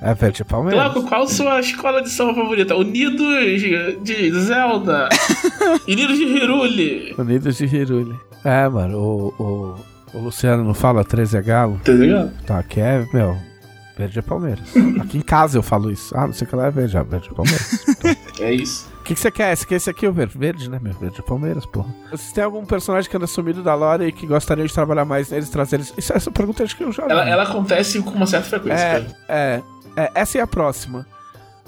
É, 0.00 0.14
velho, 0.14 0.32
de 0.32 0.44
Palmeiras. 0.44 0.92
Glauco, 0.92 1.08
qual 1.08 1.22
a 1.22 1.26
sua 1.28 1.60
escola 1.60 2.02
de 2.02 2.10
samba 2.10 2.34
favorita? 2.34 2.74
Unidos 2.76 3.62
de 4.02 4.30
Zelda. 4.40 5.08
Unidos 5.88 6.18
de 6.18 6.24
Hiruli. 6.24 7.14
Unidos 7.18 7.56
de 7.56 7.64
Hiruli. 7.64 8.14
É, 8.44 8.68
mano, 8.68 8.98
o, 8.98 9.34
o, 9.42 10.18
o 10.18 10.22
Luciano 10.22 10.62
não 10.62 10.74
fala 10.74 11.04
13 11.04 11.38
é 11.38 11.42
galo? 11.42 11.80
Tá 11.84 11.92
ligado? 11.92 12.30
Tá, 12.46 12.58
aqui 12.58 12.80
é, 12.80 13.06
meu, 13.12 13.36
verde 13.96 14.18
é 14.18 14.22
Palmeiras. 14.22 14.68
Aqui 15.00 15.18
em 15.18 15.22
casa 15.22 15.58
eu 15.58 15.62
falo 15.62 15.90
isso. 15.90 16.14
Ah, 16.16 16.26
não 16.26 16.32
sei 16.34 16.46
o 16.46 16.50
que 16.50 16.56
lá 16.56 16.66
é 16.66 16.70
verde, 16.70 16.96
ah, 16.96 17.02
verde 17.02 17.28
é 17.30 17.34
Palmeiras. 17.34 17.86
É 18.38 18.52
isso. 18.52 18.86
O 19.00 19.02
que, 19.02 19.14
que 19.14 19.20
você 19.20 19.30
quer? 19.30 19.56
Você 19.56 19.64
quer 19.64 19.76
esse 19.76 19.88
aqui, 19.88 20.06
o 20.06 20.12
verde? 20.12 20.36
Verde, 20.36 20.68
né, 20.68 20.78
meu? 20.82 20.92
Verde 20.92 21.20
é 21.20 21.22
Palmeiras, 21.22 21.64
porra. 21.64 21.88
Vocês 22.10 22.32
têm 22.32 22.44
algum 22.44 22.66
personagem 22.66 23.10
que 23.10 23.16
anda 23.16 23.26
sumido 23.26 23.62
da 23.62 23.74
lore 23.74 24.04
e 24.04 24.12
que 24.12 24.26
gostaria 24.26 24.66
de 24.66 24.74
trabalhar 24.74 25.06
mais 25.06 25.30
neles, 25.30 25.48
trazer 25.48 25.76
eles? 25.76 25.94
Isso, 25.96 26.12
essa 26.12 26.30
pergunta 26.30 26.62
acho 26.62 26.76
que 26.76 26.84
eu 26.84 26.92
já 26.92 27.04
Ela, 27.08 27.26
ela 27.26 27.44
acontece 27.44 27.98
com 28.02 28.10
uma 28.10 28.26
certa 28.26 28.46
frequência, 28.46 28.78
É, 28.84 28.92
cara. 29.00 29.06
é, 29.26 29.62
é, 29.96 30.10
essa 30.14 30.38
é 30.38 30.40
a 30.40 30.46
próxima. 30.46 31.06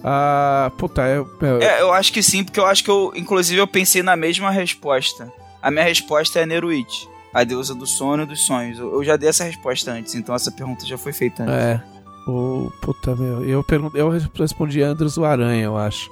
Ah, 0.05 0.71
puta, 0.79 1.03
eu, 1.09 1.29
meu, 1.41 1.61
É, 1.61 1.81
eu 1.83 1.93
acho 1.93 2.13
que 2.13 2.23
sim, 2.23 2.45
porque 2.45 2.61
eu 2.61 2.67
acho 2.67 2.85
que 2.85 2.91
eu, 2.91 3.13
inclusive, 3.17 3.61
eu 3.61 3.67
pensei 3.67 4.03
na 4.03 4.15
mesma 4.17 4.51
resposta. 4.51 5.31
A 5.61 5.71
minha 5.71 5.85
resposta 5.85 6.39
é 6.39 6.47
Neruit, 6.47 7.09
a 7.35 7.43
deusa 7.43 7.75
do 7.75 7.87
sono 7.87 8.23
e 8.23 8.27
dos 8.27 8.47
sonhos. 8.47 8.79
Eu, 8.79 8.93
eu 8.95 9.05
já 9.05 9.17
dei 9.17 9.29
essa 9.29 9.43
resposta 9.45 9.91
antes, 9.91 10.15
então 10.15 10.35
essa 10.35 10.53
pergunta 10.53 10.87
já 10.87 10.97
foi 10.97 11.13
feita 11.13 11.43
antes. 11.43 11.55
É. 11.55 11.83
O 12.29 12.71
puta 12.83 13.17
meu, 13.17 13.43
eu 13.45 13.65
pergun- 13.65 13.91
eu 13.95 14.09
respondi 14.39 14.83
Andros 14.83 15.17
o 15.17 15.25
Aranha, 15.25 15.65
eu 15.65 15.77
acho. 15.77 16.11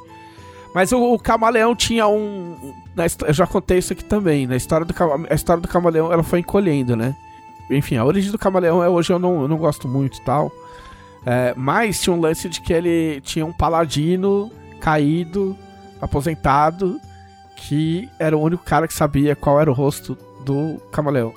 Mas 0.74 0.90
o, 0.90 0.98
o 1.14 1.18
Camaleão 1.18 1.76
tinha 1.76 2.09
um, 2.09 2.74
na 2.94 3.05
eu 3.26 3.32
já 3.34 3.47
contei 3.47 3.78
isso 3.78 3.93
aqui 3.93 4.02
também, 4.05 4.47
na 4.47 4.56
história 4.56 4.84
do 4.84 4.94
a 5.30 5.34
história 5.34 5.60
do 5.60 5.68
Camaleão, 5.68 6.12
ela 6.12 6.22
foi 6.22 6.40
encolhendo, 6.40 6.97
né? 6.97 7.14
Enfim, 7.70 7.97
a 7.97 8.05
origem 8.05 8.30
do 8.32 8.38
Camaleão 8.38 8.82
é 8.82 8.88
hoje 8.88 9.12
eu 9.12 9.18
não, 9.18 9.43
eu 9.43 9.48
não 9.48 9.56
gosto 9.59 9.86
muito 9.86 10.18
e 10.18 10.22
tal. 10.22 10.51
É, 11.26 11.52
mas 11.56 12.00
tinha 12.00 12.14
um 12.14 12.20
lance 12.20 12.48
de 12.48 12.60
que 12.60 12.72
ele 12.72 13.20
tinha 13.20 13.44
um 13.44 13.52
paladino 13.52 14.50
caído, 14.80 15.56
aposentado, 16.00 17.00
que 17.56 18.08
era 18.18 18.36
o 18.36 18.40
único 18.40 18.62
cara 18.64 18.86
que 18.86 18.94
sabia 18.94 19.34
qual 19.34 19.60
era 19.60 19.68
o 19.68 19.74
rosto 19.74 20.16
do 20.44 20.80
Camaleão. 20.92 21.34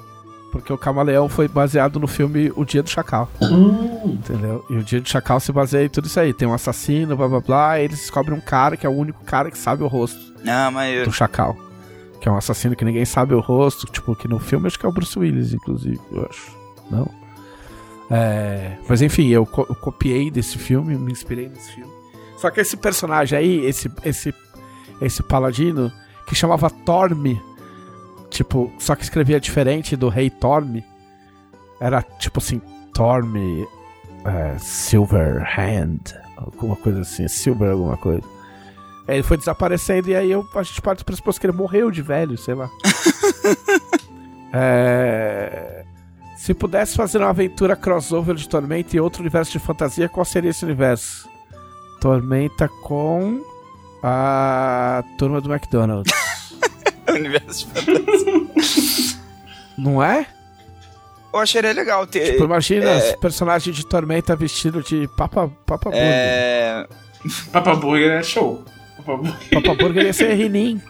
Porque 0.51 0.71
o 0.71 0.77
Camaleão 0.77 1.29
foi 1.29 1.47
baseado 1.47 1.99
no 1.99 2.07
filme 2.07 2.51
O 2.55 2.65
Dia 2.65 2.81
do 2.81 2.89
Chacal. 2.89 3.29
Entendeu? 4.05 4.65
E 4.69 4.77
o 4.77 4.83
Dia 4.83 4.99
do 5.01 5.07
Chacal 5.07 5.39
se 5.39 5.51
baseia 5.51 5.85
em 5.85 5.89
tudo 5.89 6.07
isso 6.07 6.19
aí. 6.19 6.33
Tem 6.33 6.47
um 6.47 6.53
assassino, 6.53 7.15
blá 7.15 7.27
blá 7.27 7.39
blá, 7.39 7.79
e 7.79 7.83
eles 7.85 7.99
descobrem 7.99 8.37
um 8.37 8.41
cara 8.41 8.75
que 8.77 8.85
é 8.85 8.89
o 8.89 8.93
único 8.93 9.23
cara 9.23 9.51
que 9.51 9.57
sabe 9.57 9.83
o 9.83 9.87
rosto 9.87 10.19
Ah, 10.47 10.69
mas 10.71 11.05
do 11.05 11.11
Chacal. 11.11 11.55
Que 12.19 12.27
é 12.27 12.31
um 12.31 12.37
assassino 12.37 12.75
que 12.75 12.83
ninguém 12.83 13.05
sabe 13.05 13.33
o 13.33 13.39
rosto. 13.39 13.85
Tipo, 13.91 14.15
que 14.15 14.27
no 14.27 14.39
filme 14.39 14.67
acho 14.67 14.77
que 14.77 14.85
é 14.85 14.89
o 14.89 14.91
Bruce 14.91 15.17
Willis, 15.17 15.53
inclusive, 15.53 15.99
eu 16.11 16.27
acho. 16.29 16.51
Não? 16.89 17.18
É, 18.11 18.77
mas 18.87 19.01
enfim, 19.01 19.27
eu, 19.27 19.45
co- 19.45 19.65
eu 19.69 19.75
copiei 19.75 20.31
desse 20.31 20.57
filme, 20.57 20.95
me 20.97 21.11
inspirei 21.11 21.47
nesse 21.49 21.71
filme. 21.73 21.91
Só 22.37 22.49
que 22.49 22.59
esse 22.61 22.75
personagem 22.77 23.37
aí, 23.37 23.65
esse, 23.65 23.91
esse, 24.03 24.33
esse 25.01 25.21
paladino, 25.23 25.91
que 26.25 26.33
chamava 26.35 26.69
Torm, 26.69 27.35
tipo, 28.29 28.71
só 28.79 28.95
que 28.95 29.03
escrevia 29.03 29.39
diferente 29.39 29.95
do 29.95 30.09
Rei 30.09 30.29
Torm, 30.29 30.81
era 31.79 32.01
tipo 32.01 32.39
assim, 32.39 32.61
Torm 32.93 33.35
é, 34.25 34.57
Silver 34.57 35.43
Hand, 35.59 35.99
alguma 36.37 36.75
coisa 36.75 37.01
assim, 37.01 37.27
Silver 37.27 37.71
alguma 37.71 37.97
coisa. 37.97 38.23
Aí 39.07 39.15
ele 39.17 39.23
foi 39.23 39.37
desaparecendo 39.37 40.09
e 40.09 40.15
aí 40.15 40.31
eu, 40.31 40.47
a 40.55 40.63
gente 40.63 40.81
parte 40.81 40.99
do 40.99 41.05
pressuposto 41.05 41.41
que 41.41 41.47
ele 41.47 41.55
morreu 41.57 41.89
de 41.91 42.01
velho, 42.01 42.37
sei 42.37 42.53
lá. 42.55 42.69
É, 44.51 45.85
Se 46.39 46.53
pudesse 46.53 46.95
fazer 46.95 47.17
uma 47.17 47.31
aventura 47.31 47.75
crossover 47.75 48.33
de 48.33 48.47
Tormenta 48.47 48.95
e 48.95 48.99
outro 48.99 49.21
universo 49.21 49.51
de 49.51 49.59
fantasia, 49.59 50.07
qual 50.07 50.23
seria 50.23 50.51
esse 50.51 50.63
universo? 50.63 51.27
Tormenta 51.99 52.69
com 52.81 53.43
a 54.01 55.03
turma 55.17 55.41
do 55.41 55.53
McDonald's. 55.53 56.13
universo 57.13 57.67
de 57.67 57.81
fantasia. 57.81 59.19
Não 59.77 60.01
é? 60.01 60.25
Eu 61.33 61.39
acharia 61.41 61.73
legal 61.73 62.07
ter. 62.07 62.31
Tipo, 62.31 62.45
imagina 62.45 62.85
é- 62.85 62.97
os 63.09 63.15
personagens 63.17 63.75
de 63.75 63.85
Tormenta 63.85 64.33
vestido 64.33 64.81
de 64.81 65.09
Papa, 65.17 65.51
Papa 65.65 65.89
Burger. 65.89 66.01
É. 66.01 66.87
Papa 67.51 67.75
Burger 67.75 68.11
é 68.11 68.23
show. 68.23 68.63
Papa 68.95 69.17
Burger. 69.17 69.49
Papa 69.61 69.75
Burger 69.75 70.05
ia 70.05 70.13
ser 70.13 70.33
Rinin. 70.35 70.81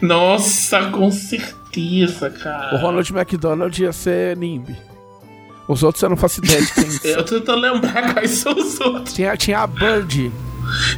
Nossa, 0.00 0.90
com 0.90 1.10
certeza, 1.10 2.30
cara. 2.30 2.74
O 2.74 2.78
Ronald 2.80 3.12
McDonald 3.12 3.82
ia 3.82 3.92
ser 3.92 4.34
Nimby. 4.38 4.93
Os 5.66 5.82
outros 5.82 6.02
eu 6.02 6.10
não 6.10 6.16
faço 6.16 6.40
ideia 6.44 6.60
de 6.62 6.72
quem 6.72 6.90
são. 6.90 7.10
Eu 7.10 7.24
tô 7.24 7.38
tentando 7.38 7.60
lembrar 7.60 8.12
quais 8.12 8.30
são 8.32 8.52
os 8.52 8.78
outros. 8.80 9.14
Tinha, 9.14 9.36
tinha 9.36 9.58
a 9.60 9.66
Bird. 9.66 10.30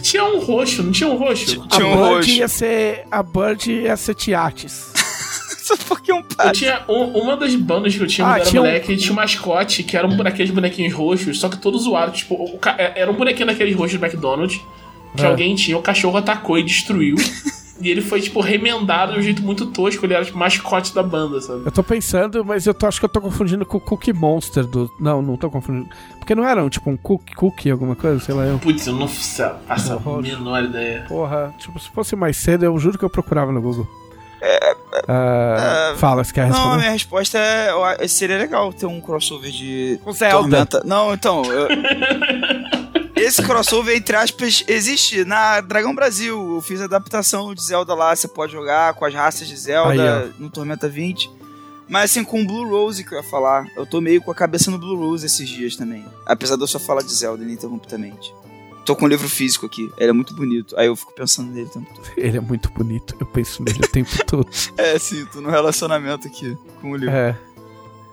Tinha 0.02 0.24
um 0.24 0.38
roxo, 0.40 0.82
não 0.82 0.92
tinha 0.92 1.08
um 1.08 1.16
roxo? 1.16 1.66
Tinha 1.68 1.84
a 1.84 1.88
um 1.88 1.96
Bird 1.96 2.14
roxo. 2.14 2.30
ia 2.30 2.48
ser. 2.48 3.04
A 3.10 3.22
Bird 3.22 3.70
ia 3.72 3.96
ser 3.96 4.14
Tiates. 4.14 4.92
Só 5.66 5.76
porque 5.88 6.12
é 6.12 6.14
um 6.14 6.22
Eu 6.44 6.52
tinha 6.52 6.84
um- 6.88 7.18
uma 7.18 7.36
das 7.36 7.52
bandas 7.56 7.92
que 7.94 8.00
eu 8.00 8.06
tinha 8.06 8.24
Ah, 8.26 8.36
era 8.36 8.44
tinha 8.44 8.62
um- 8.62 8.64
moleque, 8.64 8.96
tinha 8.96 9.12
um 9.12 9.16
mascote 9.16 9.82
que 9.82 9.96
era 9.96 10.06
um 10.06 10.16
daqueles 10.16 10.52
bonequinhos 10.52 10.92
roxos, 10.94 11.40
só 11.40 11.48
que 11.48 11.56
todo 11.58 11.76
zoado. 11.78 12.12
Tipo, 12.12 12.34
o 12.36 12.56
ca- 12.58 12.76
era 12.78 13.10
um 13.10 13.14
bonequinho 13.14 13.48
daqueles 13.48 13.74
roxos 13.74 13.98
do 13.98 14.04
McDonald's 14.06 14.60
que 15.16 15.22
É. 15.24 15.26
alguém 15.26 15.54
tinha, 15.56 15.76
o 15.76 15.82
cachorro 15.82 16.16
atacou 16.18 16.56
e 16.58 16.62
destruiu. 16.62 17.16
e 17.80 17.90
ele 17.90 18.00
foi, 18.00 18.20
tipo, 18.20 18.40
remendado 18.40 19.12
de 19.12 19.18
um 19.18 19.22
jeito 19.22 19.42
muito 19.42 19.66
tosco. 19.66 20.04
Ele 20.06 20.14
era, 20.14 20.24
tipo, 20.24 20.38
mascote 20.38 20.94
da 20.94 21.02
banda, 21.02 21.40
sabe? 21.40 21.62
Eu 21.64 21.72
tô 21.72 21.82
pensando, 21.82 22.44
mas 22.44 22.66
eu 22.66 22.72
tô, 22.74 22.86
acho 22.86 22.98
que 22.98 23.04
eu 23.04 23.08
tô 23.08 23.20
confundindo 23.20 23.64
com 23.66 23.76
o 23.76 23.80
Cookie 23.80 24.12
Monster 24.12 24.64
do. 24.64 24.90
Não, 24.98 25.20
não 25.22 25.36
tô 25.36 25.50
confundindo. 25.50 25.88
Porque 26.18 26.34
não 26.34 26.46
era 26.46 26.68
tipo 26.68 26.90
um 26.90 26.96
cookie, 26.96 27.34
cookie, 27.34 27.70
alguma 27.70 27.94
coisa, 27.94 28.18
sei 28.18 28.34
lá 28.34 28.44
eu. 28.44 28.58
Putz, 28.58 28.86
eu 28.86 28.94
não 28.94 29.06
faço 29.06 29.42
a 29.92 30.22
menor 30.22 30.64
ideia. 30.64 31.04
Porra, 31.08 31.54
tipo, 31.58 31.78
se 31.78 31.88
fosse 31.90 32.16
mais 32.16 32.36
cedo, 32.36 32.64
eu 32.64 32.76
juro 32.78 32.98
que 32.98 33.04
eu 33.04 33.10
procurava 33.10 33.52
no 33.52 33.60
Google. 33.62 33.86
Ah, 35.08 35.94
fala, 35.96 36.22
você 36.24 36.32
quer 36.32 36.48
Não, 36.48 36.54
a 36.54 36.58
responder? 36.58 36.78
minha 36.78 36.90
resposta 36.92 37.38
é. 37.38 38.08
Seria 38.08 38.38
legal 38.38 38.72
ter 38.72 38.86
um 38.86 39.00
crossover 39.00 39.50
de. 39.50 40.00
Com 40.02 40.12
Zelda. 40.12 40.38
Tormenta. 40.48 40.82
Não, 40.84 41.12
então. 41.14 41.42
eu- 41.44 41.68
Esse 43.26 43.42
crossover, 43.42 43.96
entre 43.96 44.14
aspas, 44.14 44.62
existe. 44.68 45.24
Na 45.24 45.60
Dragão 45.60 45.92
Brasil, 45.92 46.54
eu 46.54 46.62
fiz 46.62 46.80
a 46.80 46.84
adaptação 46.84 47.52
de 47.52 47.60
Zelda 47.60 47.92
lá. 47.92 48.14
Você 48.14 48.28
pode 48.28 48.52
jogar 48.52 48.94
com 48.94 49.04
as 49.04 49.12
raças 49.12 49.48
de 49.48 49.56
Zelda 49.56 50.26
Aí, 50.26 50.32
no 50.38 50.48
Tormenta 50.48 50.88
20. 50.88 51.28
Mas 51.88 52.12
assim, 52.12 52.22
com 52.22 52.40
o 52.40 52.46
Blue 52.46 52.68
Rose 52.68 53.02
que 53.02 53.12
eu 53.12 53.18
ia 53.18 53.24
falar. 53.24 53.66
Eu 53.76 53.84
tô 53.84 54.00
meio 54.00 54.22
com 54.22 54.30
a 54.30 54.34
cabeça 54.34 54.70
no 54.70 54.78
Blue 54.78 54.96
Rose 54.96 55.26
esses 55.26 55.48
dias 55.48 55.74
também. 55.74 56.06
Apesar 56.24 56.54
de 56.54 56.62
eu 56.62 56.68
só 56.68 56.78
falar 56.78 57.02
de 57.02 57.12
Zelda 57.12 57.42
ininterruptamente. 57.42 58.32
Tô 58.84 58.94
com 58.94 59.06
um 59.06 59.08
livro 59.08 59.28
físico 59.28 59.66
aqui. 59.66 59.90
Ele 59.98 60.10
é 60.10 60.12
muito 60.12 60.32
bonito. 60.32 60.78
Aí 60.78 60.86
eu 60.86 60.94
fico 60.94 61.12
pensando 61.12 61.50
nele 61.50 61.66
o 61.66 61.70
tempo 61.70 61.92
todo. 61.92 62.08
Ele 62.16 62.36
é 62.36 62.40
muito 62.40 62.70
bonito, 62.70 63.16
eu 63.18 63.26
penso 63.26 63.60
nele 63.60 63.80
o 63.80 63.88
tempo 63.88 64.24
todo. 64.24 64.48
É, 64.78 64.96
sim, 65.00 65.26
tô 65.32 65.40
no 65.40 65.50
relacionamento 65.50 66.28
aqui 66.28 66.56
com 66.80 66.92
o 66.92 66.96
livro. 66.96 67.12
É, 67.12 67.36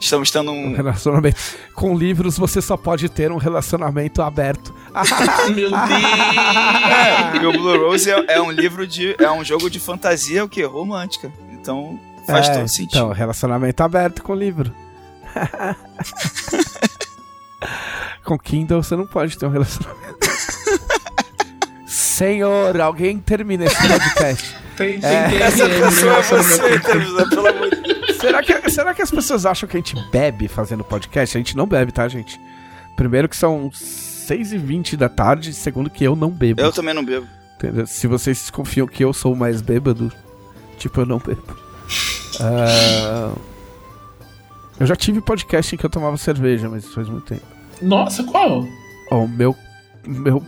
Estamos 0.03 0.29
tendo 0.29 0.51
um 0.51 0.67
um. 0.67 0.75
relacionamento. 0.75 1.37
Com 1.73 1.97
livros 1.97 2.37
você 2.37 2.61
só 2.61 2.75
pode 2.75 3.07
ter 3.07 3.31
um 3.31 3.37
relacionamento 3.37 4.21
aberto. 4.21 4.73
Meu 5.55 5.69
Deus! 5.69 5.81
É, 7.33 7.47
o 7.47 7.51
Blue 7.53 7.77
Rose 7.77 8.11
é, 8.11 8.25
é 8.35 8.41
um 8.41 8.51
livro 8.51 8.85
de. 8.85 9.15
É 9.17 9.31
um 9.31 9.43
jogo 9.43 9.69
de 9.69 9.79
fantasia, 9.79 10.43
o 10.43 10.49
quê? 10.49 10.63
Romântica. 10.65 11.31
Então 11.51 11.97
faz 12.27 12.49
É, 12.49 12.57
todo 12.57 12.67
sentido. 12.67 12.97
Então, 12.97 13.11
relacionamento 13.11 13.81
aberto 13.81 14.21
com 14.21 14.35
livro. 14.35 14.73
com 18.23 18.37
Kindle 18.37 18.83
você 18.83 18.95
não 18.95 19.07
pode 19.07 19.37
ter 19.37 19.45
um 19.45 19.49
relacionamento. 19.49 20.03
Senhor, 21.87 22.79
alguém 22.79 23.19
termina 23.19 23.65
esse 23.65 23.75
podcast. 23.87 24.55
Tem, 24.77 24.99
tem, 24.99 25.09
É, 25.09 25.29
tem, 25.29 25.41
Essa 25.41 25.69
pessoa 25.69 26.17
é 26.17 26.21
você, 26.21 26.79
Teresa, 26.79 27.29
pelo 27.29 27.47
amor 27.47 27.69
de 27.69 27.75
Deus. 27.75 27.82
Será, 28.27 28.43
que, 28.43 28.69
será 28.69 28.93
que 28.93 29.01
as 29.01 29.11
pessoas 29.11 29.45
acham 29.45 29.67
que 29.69 29.77
a 29.77 29.79
gente 29.79 29.95
bebe 30.11 30.47
fazendo 30.47 30.83
podcast? 30.83 31.37
A 31.37 31.39
gente 31.39 31.55
não 31.55 31.67
bebe, 31.67 31.91
tá, 31.91 32.07
gente? 32.07 32.39
Primeiro 32.95 33.27
que 33.29 33.35
são 33.35 33.69
6h20 33.69 34.95
da 34.95 35.09
tarde, 35.09 35.53
segundo 35.53 35.89
que 35.89 36.03
eu 36.03 36.15
não 36.15 36.29
bebo. 36.29 36.61
Eu 36.61 36.71
também 36.71 36.93
não 36.93 37.03
bebo. 37.03 37.27
Entendeu? 37.55 37.85
Se 37.87 38.07
vocês 38.07 38.49
confiam 38.49 38.87
que 38.87 39.03
eu 39.03 39.13
sou 39.13 39.33
o 39.33 39.35
mais 39.37 39.61
bêbado, 39.61 40.11
tipo, 40.77 40.99
eu 41.01 41.05
não 41.05 41.17
bebo. 41.19 41.57
Ah, 42.39 43.31
eu 44.79 44.85
já 44.87 44.95
tive 44.95 45.21
podcast 45.21 45.73
em 45.73 45.77
que 45.77 45.85
eu 45.85 45.89
tomava 45.89 46.17
cerveja, 46.17 46.67
mas 46.69 46.83
isso 46.83 46.93
faz 46.93 47.07
muito 47.07 47.25
tempo. 47.25 47.45
Nossa, 47.81 48.23
qual? 48.23 48.65
O 49.11 49.27
meu, 49.27 49.55
meu 50.05 50.43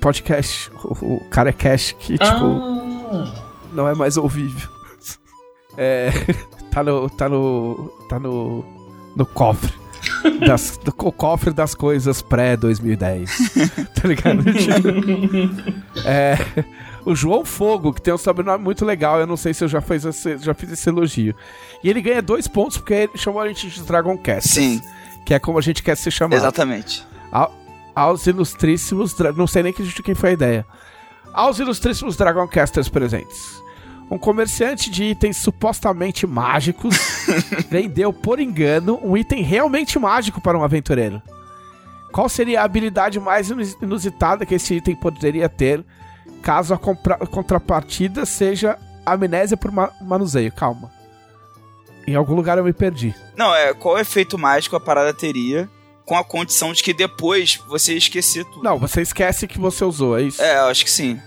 podcast, 0.00 0.70
o, 0.84 1.16
o 1.16 1.20
Carecast, 1.30 1.94
que, 1.94 2.14
tipo, 2.18 2.24
Ah, 2.26 3.34
não 3.72 3.88
é 3.88 3.94
mais 3.94 4.16
ouvível. 4.16 4.68
É. 5.76 6.10
Tá 6.72 6.82
no. 6.82 7.08
Tá 7.10 7.28
no. 7.28 7.92
Tá 8.08 8.18
no. 8.18 8.64
No 9.16 9.26
cofre. 9.26 9.72
Das, 10.46 10.76
do 10.78 10.92
co- 10.92 11.12
cofre 11.12 11.52
das 11.52 11.74
coisas 11.74 12.22
pré-2010. 12.22 13.28
tá 13.94 14.08
ligado? 14.08 14.42
Tipo, 14.52 14.88
é. 16.08 16.36
O 17.04 17.14
João 17.14 17.44
Fogo, 17.44 17.92
que 17.92 18.00
tem 18.00 18.12
um 18.14 18.18
sobrenome 18.18 18.62
muito 18.62 18.84
legal, 18.84 19.18
eu 19.20 19.26
não 19.26 19.36
sei 19.36 19.52
se 19.54 19.62
eu 19.64 19.68
já, 19.68 19.80
fiz 19.80 20.04
esse, 20.04 20.38
já 20.38 20.54
fiz 20.54 20.70
esse 20.72 20.88
elogio. 20.88 21.34
E 21.82 21.90
ele 21.90 22.00
ganha 22.00 22.22
dois 22.22 22.46
pontos 22.48 22.78
porque 22.78 22.94
ele 22.94 23.12
chamou 23.16 23.40
a 23.40 23.48
gente 23.48 23.68
de 23.68 23.82
Dragon 23.82 24.16
Cast. 24.18 24.48
Sim, 24.48 24.80
Que 25.26 25.34
é 25.34 25.38
como 25.40 25.58
a 25.58 25.62
gente 25.62 25.82
quer 25.82 25.96
ser 25.96 26.10
chamado. 26.12 26.38
exatamente. 26.38 27.04
Ao- 27.30 27.52
aos 27.94 28.26
ilustríssimos. 28.26 29.16
Não 29.36 29.46
sei 29.46 29.62
nem 29.64 29.72
que, 29.72 29.82
de 29.82 30.02
quem 30.02 30.14
foi 30.14 30.30
a 30.30 30.32
ideia. 30.32 30.66
Aos 31.32 31.58
ilustríssimos 31.58 32.16
Dragoncasters 32.16 32.88
presentes. 32.88 33.61
Um 34.10 34.18
comerciante 34.18 34.90
de 34.90 35.04
itens 35.04 35.38
supostamente 35.38 36.26
mágicos 36.26 36.94
vendeu, 37.70 38.12
por 38.12 38.38
engano, 38.38 39.00
um 39.02 39.16
item 39.16 39.42
realmente 39.42 39.98
mágico 39.98 40.40
para 40.40 40.58
um 40.58 40.62
aventureiro. 40.62 41.22
Qual 42.12 42.28
seria 42.28 42.60
a 42.60 42.64
habilidade 42.64 43.18
mais 43.18 43.48
inus- 43.48 43.76
inusitada 43.80 44.44
que 44.44 44.54
esse 44.56 44.74
item 44.74 44.94
poderia 44.94 45.48
ter 45.48 45.82
caso 46.42 46.74
a 46.74 46.78
contrapartida 47.26 48.26
seja 48.26 48.76
amnésia 49.06 49.56
por 49.56 49.72
ma- 49.72 49.90
manuseio? 50.02 50.52
Calma. 50.52 50.92
Em 52.06 52.14
algum 52.14 52.34
lugar 52.34 52.58
eu 52.58 52.64
me 52.64 52.72
perdi. 52.72 53.14
Não, 53.34 53.54
é 53.54 53.72
qual 53.72 53.98
efeito 53.98 54.36
mágico 54.36 54.76
a 54.76 54.80
parada 54.80 55.14
teria 55.14 55.70
com 56.04 56.16
a 56.16 56.24
condição 56.24 56.72
de 56.74 56.82
que 56.82 56.92
depois 56.92 57.58
você 57.68 57.94
esquecer 57.94 58.44
tudo. 58.44 58.62
Não, 58.62 58.78
você 58.78 59.00
esquece 59.00 59.46
que 59.46 59.58
você 59.58 59.82
usou, 59.84 60.18
é 60.18 60.22
isso? 60.22 60.42
É, 60.42 60.58
eu 60.58 60.66
acho 60.66 60.84
que 60.84 60.90
sim. 60.90 61.18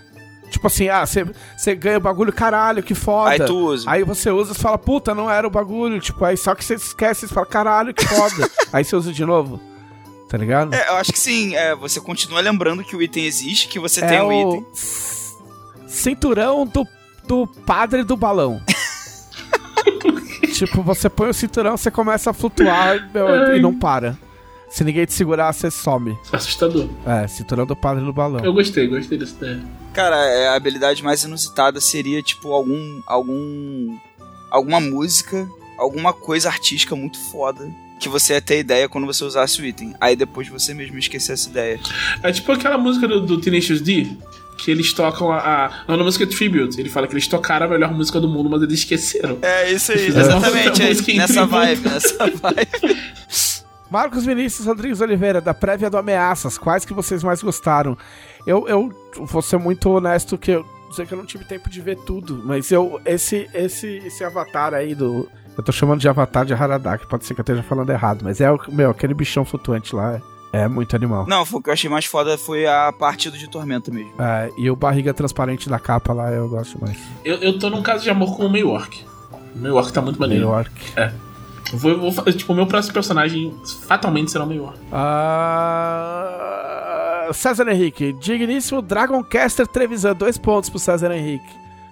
Tipo 0.50 0.66
assim, 0.68 0.88
ah, 0.88 1.04
você- 1.04 1.26
você 1.56 1.74
ganha 1.74 1.98
o 1.98 2.00
bagulho, 2.00 2.32
caralho, 2.32 2.82
que 2.82 2.94
foda. 2.94 3.30
Aí 3.30 3.38
tu 3.44 3.56
usa. 3.56 3.90
Aí 3.90 4.02
você 4.04 4.30
usa 4.30 4.52
e 4.52 4.54
fala, 4.56 4.78
puta, 4.78 5.14
não 5.14 5.30
era 5.30 5.46
o 5.46 5.50
bagulho. 5.50 6.00
Tipo, 6.00 6.24
aí 6.24 6.36
só 6.36 6.54
que 6.54 6.64
você 6.64 6.74
esquece 6.74 7.26
e 7.26 7.28
fala, 7.28 7.46
caralho, 7.46 7.92
que 7.92 8.04
foda. 8.06 8.48
aí 8.72 8.84
você 8.84 8.94
usa 8.96 9.12
de 9.12 9.24
novo. 9.24 9.60
Tá 10.28 10.36
ligado? 10.38 10.74
É, 10.74 10.88
eu 10.88 10.96
acho 10.96 11.12
que 11.12 11.18
sim. 11.18 11.54
É, 11.54 11.74
você 11.74 12.00
continua 12.00 12.40
lembrando 12.40 12.82
que 12.82 12.96
o 12.96 13.02
item 13.02 13.24
existe, 13.26 13.68
que 13.68 13.78
você 13.78 14.04
É 14.04 14.08
tem 14.08 14.20
o 14.20 14.26
o 14.28 14.32
item. 14.56 14.66
cinturão 15.86 16.66
do, 16.66 16.86
do 17.26 17.46
padre 17.46 18.02
do 18.04 18.16
balão. 18.16 18.60
tipo, 20.52 20.82
você 20.82 21.08
põe 21.08 21.28
o 21.28 21.34
cinturão, 21.34 21.76
você 21.76 21.90
começa 21.90 22.30
a 22.30 22.32
flutuar 22.32 23.08
meu, 23.12 23.56
e 23.56 23.60
não 23.60 23.74
para. 23.78 24.16
Se 24.76 24.84
ninguém 24.84 25.06
te 25.06 25.14
segurar, 25.14 25.50
você 25.54 25.70
some. 25.70 26.18
assustador. 26.30 26.86
É, 27.06 27.26
cinturão 27.26 27.64
do 27.64 27.74
padre 27.74 28.04
do 28.04 28.12
balão. 28.12 28.44
Eu 28.44 28.52
gostei, 28.52 28.86
gostei 28.86 29.16
dessa 29.16 29.34
ideia. 29.36 29.64
Cara, 29.94 30.16
é, 30.16 30.48
a 30.48 30.54
habilidade 30.54 31.02
mais 31.02 31.24
inusitada 31.24 31.80
seria, 31.80 32.22
tipo, 32.22 32.52
algum. 32.52 33.00
algum. 33.06 33.96
alguma 34.50 34.78
música, 34.78 35.48
alguma 35.78 36.12
coisa 36.12 36.50
artística 36.50 36.94
muito 36.94 37.18
foda. 37.30 37.66
Que 37.98 38.10
você 38.10 38.34
ia 38.34 38.42
ter 38.42 38.58
ideia 38.58 38.86
quando 38.86 39.06
você 39.06 39.24
usasse 39.24 39.62
o 39.62 39.64
item. 39.64 39.94
Aí 39.98 40.14
depois 40.14 40.46
você 40.46 40.74
mesmo 40.74 40.98
esquecer 40.98 41.32
essa 41.32 41.48
ideia. 41.48 41.80
É 42.22 42.30
tipo 42.30 42.52
aquela 42.52 42.76
música 42.76 43.08
do, 43.08 43.22
do 43.22 43.40
Tenacious 43.40 43.80
D, 43.80 44.06
que 44.58 44.70
eles 44.70 44.92
tocam 44.92 45.32
a. 45.32 45.38
a 45.38 45.84
não, 45.88 45.96
na 45.96 46.04
música 46.04 46.26
Tribute. 46.26 46.78
Ele 46.78 46.90
fala 46.90 47.06
que 47.06 47.14
eles 47.14 47.26
tocaram 47.26 47.64
a 47.64 47.68
melhor 47.70 47.94
música 47.94 48.20
do 48.20 48.28
mundo, 48.28 48.50
mas 48.50 48.60
eles 48.60 48.80
esqueceram. 48.80 49.38
É 49.40 49.72
isso 49.72 49.92
aí, 49.92 50.08
exatamente. 50.08 50.82
é 50.82 50.88
nessa 51.16 51.40
incrível. 51.40 51.46
vibe, 51.46 51.88
nessa 51.88 52.26
vibe. 52.36 53.05
Marcos 53.90 54.24
Vinícius 54.26 54.66
Rodrigues 54.66 55.00
Oliveira, 55.00 55.40
da 55.40 55.54
prévia 55.54 55.88
do 55.88 55.96
Ameaças, 55.96 56.58
quais 56.58 56.84
que 56.84 56.92
vocês 56.92 57.22
mais 57.22 57.42
gostaram? 57.42 57.96
Eu, 58.46 58.66
eu 58.68 58.92
vou 59.20 59.42
ser 59.42 59.58
muito 59.58 59.88
honesto 59.90 60.36
que 60.36 60.52
eu 60.52 60.66
sei 60.92 61.06
que 61.06 61.12
eu 61.12 61.18
não 61.18 61.26
tive 61.26 61.44
tempo 61.44 61.68
de 61.68 61.80
ver 61.80 61.96
tudo, 62.04 62.42
mas 62.44 62.70
eu 62.70 63.00
esse 63.04 63.48
esse 63.52 63.98
esse 63.98 64.24
avatar 64.24 64.72
aí 64.72 64.94
do 64.94 65.28
eu 65.56 65.62
tô 65.62 65.72
chamando 65.72 66.00
de 66.00 66.08
avatar 66.08 66.44
de 66.44 66.52
Haradak, 66.52 67.06
pode 67.06 67.24
ser 67.24 67.34
que 67.34 67.40
eu 67.40 67.42
esteja 67.42 67.62
falando 67.62 67.88
errado, 67.90 68.22
mas 68.22 68.40
é 68.40 68.50
o 68.50 68.58
meu, 68.68 68.90
aquele 68.90 69.14
bichão 69.14 69.44
flutuante 69.44 69.96
lá, 69.96 70.20
é 70.52 70.68
muito 70.68 70.94
animal. 70.94 71.26
Não, 71.26 71.46
foi 71.46 71.60
o 71.60 71.62
que 71.62 71.70
eu 71.70 71.72
achei 71.72 71.88
mais 71.88 72.04
foda 72.04 72.36
foi 72.36 72.66
a 72.66 72.92
partida 72.92 73.38
de 73.38 73.48
Tormenta 73.48 73.90
mesmo. 73.90 74.12
É, 74.18 74.50
e 74.58 74.70
o 74.70 74.76
barriga 74.76 75.14
transparente 75.14 75.68
da 75.68 75.78
capa 75.78 76.12
lá 76.12 76.30
eu 76.30 76.48
gosto 76.48 76.78
mais. 76.80 76.98
Eu, 77.24 77.36
eu 77.36 77.58
tô 77.58 77.70
num 77.70 77.82
caso 77.82 78.02
de 78.04 78.10
amor 78.10 78.36
com 78.36 78.44
o 78.44 78.50
Maywork. 78.50 79.04
O 79.54 79.58
Maywork 79.58 79.92
tá 79.92 80.02
muito 80.02 80.20
maneiro. 80.20 80.44
York. 80.44 80.70
Eu 81.72 81.78
Vou, 81.78 81.98
vou, 81.98 82.12
fa- 82.12 82.22
tipo, 82.32 82.52
o 82.52 82.56
meu 82.56 82.66
próximo 82.66 82.94
personagem 82.94 83.54
fatalmente 83.86 84.30
será 84.30 84.44
o 84.44 84.46
Maywork. 84.46 84.78
Ah, 85.98 87.28
César 87.32 87.68
Henrique, 87.68 88.12
digníssimo 88.14 88.80
Dragoncaster 88.80 89.66
Trevisan, 89.66 90.14
dois 90.14 90.38
pontos 90.38 90.70
pro 90.70 90.78
César 90.78 91.10
Henrique. 91.12 91.44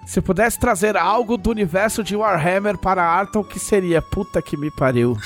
Se 0.05 0.21
pudesse 0.21 0.59
trazer 0.59 0.95
algo 0.95 1.35
do 1.35 1.49
universo 1.49 2.03
de 2.03 2.15
Warhammer 2.15 2.77
para 2.77 3.03
Arton, 3.03 3.39
o 3.39 3.43
que 3.43 3.59
seria? 3.59 4.01
Puta 4.01 4.41
que 4.41 4.55
me 4.57 4.69
pariu. 4.71 5.17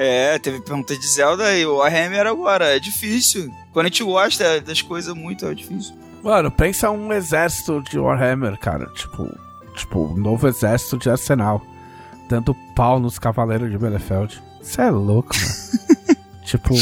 É, 0.00 0.38
teve 0.38 0.60
pergunta 0.60 0.96
de 0.96 1.04
Zelda 1.08 1.58
e 1.58 1.66
o 1.66 1.78
Warhammer 1.78 2.24
agora. 2.24 2.66
É 2.66 2.78
difícil. 2.78 3.52
Quando 3.72 3.86
a 3.86 3.88
gente 3.88 4.04
gosta 4.04 4.60
das 4.60 4.80
coisas 4.80 5.12
muito, 5.12 5.44
é 5.44 5.52
difícil. 5.52 5.92
Mano, 6.22 6.52
pensa 6.52 6.88
um 6.88 7.12
exército 7.12 7.82
de 7.82 7.98
Warhammer, 7.98 8.56
cara. 8.60 8.86
Tipo, 8.94 9.28
tipo, 9.74 10.04
um 10.12 10.16
novo 10.16 10.46
exército 10.46 10.96
de 10.98 11.10
arsenal. 11.10 11.60
Dando 12.28 12.54
pau 12.74 13.00
nos 13.00 13.18
cavaleiros 13.18 13.70
de 13.70 13.78
Belefeld. 13.78 14.42
Isso 14.60 14.80
é 14.80 14.90
louco, 14.90 15.34
mano. 15.34 16.18
tipo. 16.44 16.74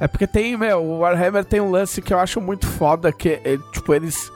É 0.00 0.08
porque 0.08 0.26
tem, 0.26 0.56
meu, 0.56 0.82
o 0.82 0.98
Warhammer 1.00 1.44
tem 1.44 1.60
um 1.60 1.70
lance 1.70 2.02
que 2.02 2.12
eu 2.12 2.18
acho 2.18 2.40
muito 2.40 2.66
foda, 2.66 3.12
que 3.12 3.40
é, 3.44 3.58
tipo, 3.72 3.94
eles. 3.94 4.32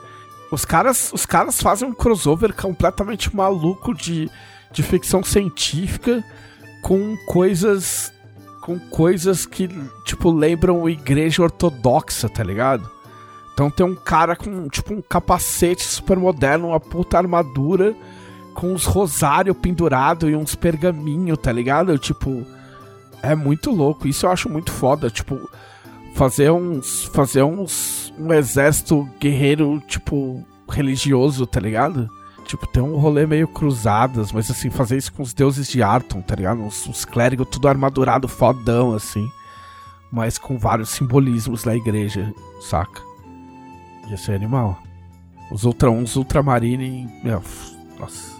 Os 0.51 0.63
caras, 0.63 1.11
os 1.13 1.25
caras 1.25 1.61
fazem 1.61 1.89
um 1.89 1.93
crossover 1.93 2.53
completamente 2.53 3.35
maluco 3.35 3.93
de, 3.93 4.29
de 4.71 4.83
ficção 4.83 5.23
científica 5.23 6.23
com 6.81 7.17
coisas. 7.25 8.13
Com 8.61 8.77
coisas 8.77 9.45
que, 9.45 9.69
tipo, 10.03 10.29
lembram 10.29 10.89
igreja 10.89 11.41
ortodoxa, 11.41 12.27
tá 12.27 12.43
ligado? 12.43 12.89
Então 13.57 13.71
tem 13.71 13.83
um 13.83 13.95
cara 13.95 14.35
com, 14.35 14.69
tipo, 14.69 14.93
um 14.93 15.01
capacete 15.01 15.83
super 15.83 16.15
moderno, 16.15 16.67
uma 16.67 16.79
puta 16.79 17.17
armadura, 17.17 17.95
com 18.57 18.73
uns 18.73 18.85
rosário 18.85 19.53
pendurado 19.53 20.27
e 20.27 20.35
uns 20.35 20.55
pergaminho, 20.55 21.37
tá 21.37 21.51
ligado? 21.51 21.95
Tipo, 21.99 22.43
é 23.21 23.35
muito 23.35 23.69
louco. 23.69 24.07
Isso 24.07 24.25
eu 24.25 24.31
acho 24.31 24.49
muito 24.49 24.71
foda, 24.71 25.11
tipo, 25.11 25.39
fazer 26.15 26.51
uns 26.51 27.03
fazer 27.13 27.43
uns 27.43 28.11
um 28.17 28.33
exército 28.33 29.07
guerreiro, 29.19 29.79
tipo, 29.87 30.43
religioso, 30.67 31.45
tá 31.45 31.59
ligado? 31.59 32.09
Tipo, 32.45 32.65
tem 32.65 32.81
um 32.81 32.97
rolê 32.97 33.27
meio 33.27 33.47
cruzadas, 33.47 34.31
mas 34.31 34.49
assim, 34.49 34.71
fazer 34.71 34.97
isso 34.97 35.13
com 35.13 35.21
os 35.21 35.33
deuses 35.33 35.67
de 35.67 35.83
Arton, 35.83 36.21
tá 36.21 36.33
ligado? 36.33 36.61
Uns, 36.61 36.87
uns 36.87 37.05
clérigos 37.05 37.47
tudo 37.51 37.67
armadurado 37.67 38.27
fodão, 38.27 38.95
assim. 38.95 39.29
Mas 40.11 40.39
com 40.39 40.57
vários 40.57 40.89
simbolismos 40.89 41.61
da 41.61 41.75
igreja, 41.75 42.33
saca? 42.59 43.03
Ia 44.09 44.17
ser 44.17 44.33
animal. 44.33 44.81
Os 45.51 45.63
ultra, 45.63 45.91
uns 45.91 46.15
ultramarine. 46.15 47.07
Meu, 47.23 47.43
nossa. 47.99 48.36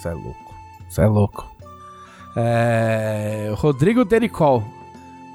Isso 0.00 0.08
é 0.08 0.14
louco. 0.14 0.54
Isso 0.88 1.00
é 1.02 1.06
louco. 1.06 1.56
É, 2.34 3.52
Rodrigo 3.54 4.02
Dericol. 4.02 4.64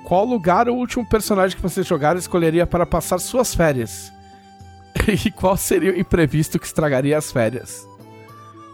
Qual 0.03 0.25
lugar 0.25 0.67
o 0.67 0.73
último 0.73 1.05
personagem 1.05 1.55
que 1.55 1.61
você 1.61 1.83
jogar 1.83 2.17
escolheria 2.17 2.65
para 2.65 2.83
passar 2.83 3.19
suas 3.19 3.53
férias? 3.53 4.11
e 5.07 5.29
qual 5.29 5.55
seria 5.55 5.91
o 5.91 5.99
imprevisto 5.99 6.57
que 6.57 6.65
estragaria 6.65 7.15
as 7.15 7.31
férias? 7.31 7.87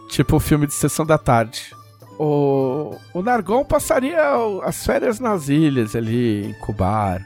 Tipo 0.08 0.36
o 0.36 0.40
filme 0.40 0.66
de 0.66 0.72
sessão 0.72 1.04
da 1.04 1.18
tarde. 1.18 1.74
O, 2.18 2.96
o 3.12 3.22
Nargon 3.22 3.62
passaria 3.62 4.18
as 4.62 4.86
férias 4.86 5.20
nas 5.20 5.50
ilhas 5.50 5.94
ali, 5.94 6.46
em 6.46 6.54
Cubar, 6.54 7.22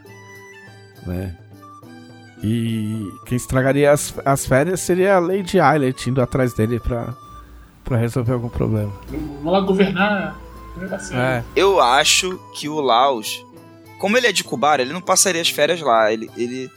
né? 1.06 1.36
E 2.42 3.12
quem 3.26 3.36
estragaria 3.36 3.92
as, 3.92 4.12
as 4.24 4.44
férias 4.44 4.80
seria 4.80 5.16
a 5.16 5.20
Lady 5.20 5.58
Islet 5.58 6.10
indo 6.10 6.20
atrás 6.20 6.52
dele 6.52 6.80
pra, 6.80 7.14
pra 7.86 7.96
resolver 7.96 8.32
algum 8.32 8.48
problema. 8.48 8.92
Vamos 9.08 9.52
lá 9.52 9.60
governar. 9.60 10.36
Dar 10.90 10.98
certo. 10.98 11.18
É, 11.18 11.42
Eu 11.54 11.80
acho 11.80 12.38
que 12.52 12.68
o 12.68 12.80
Laos, 12.80 13.42
como 13.98 14.16
ele 14.18 14.26
é 14.26 14.32
de 14.32 14.44
Cubar, 14.44 14.78
ele 14.80 14.92
não 14.92 15.00
passaria 15.00 15.40
as 15.40 15.48
férias 15.48 15.80
lá. 15.80 16.12
Ele, 16.12 16.28
ele, 16.36 16.70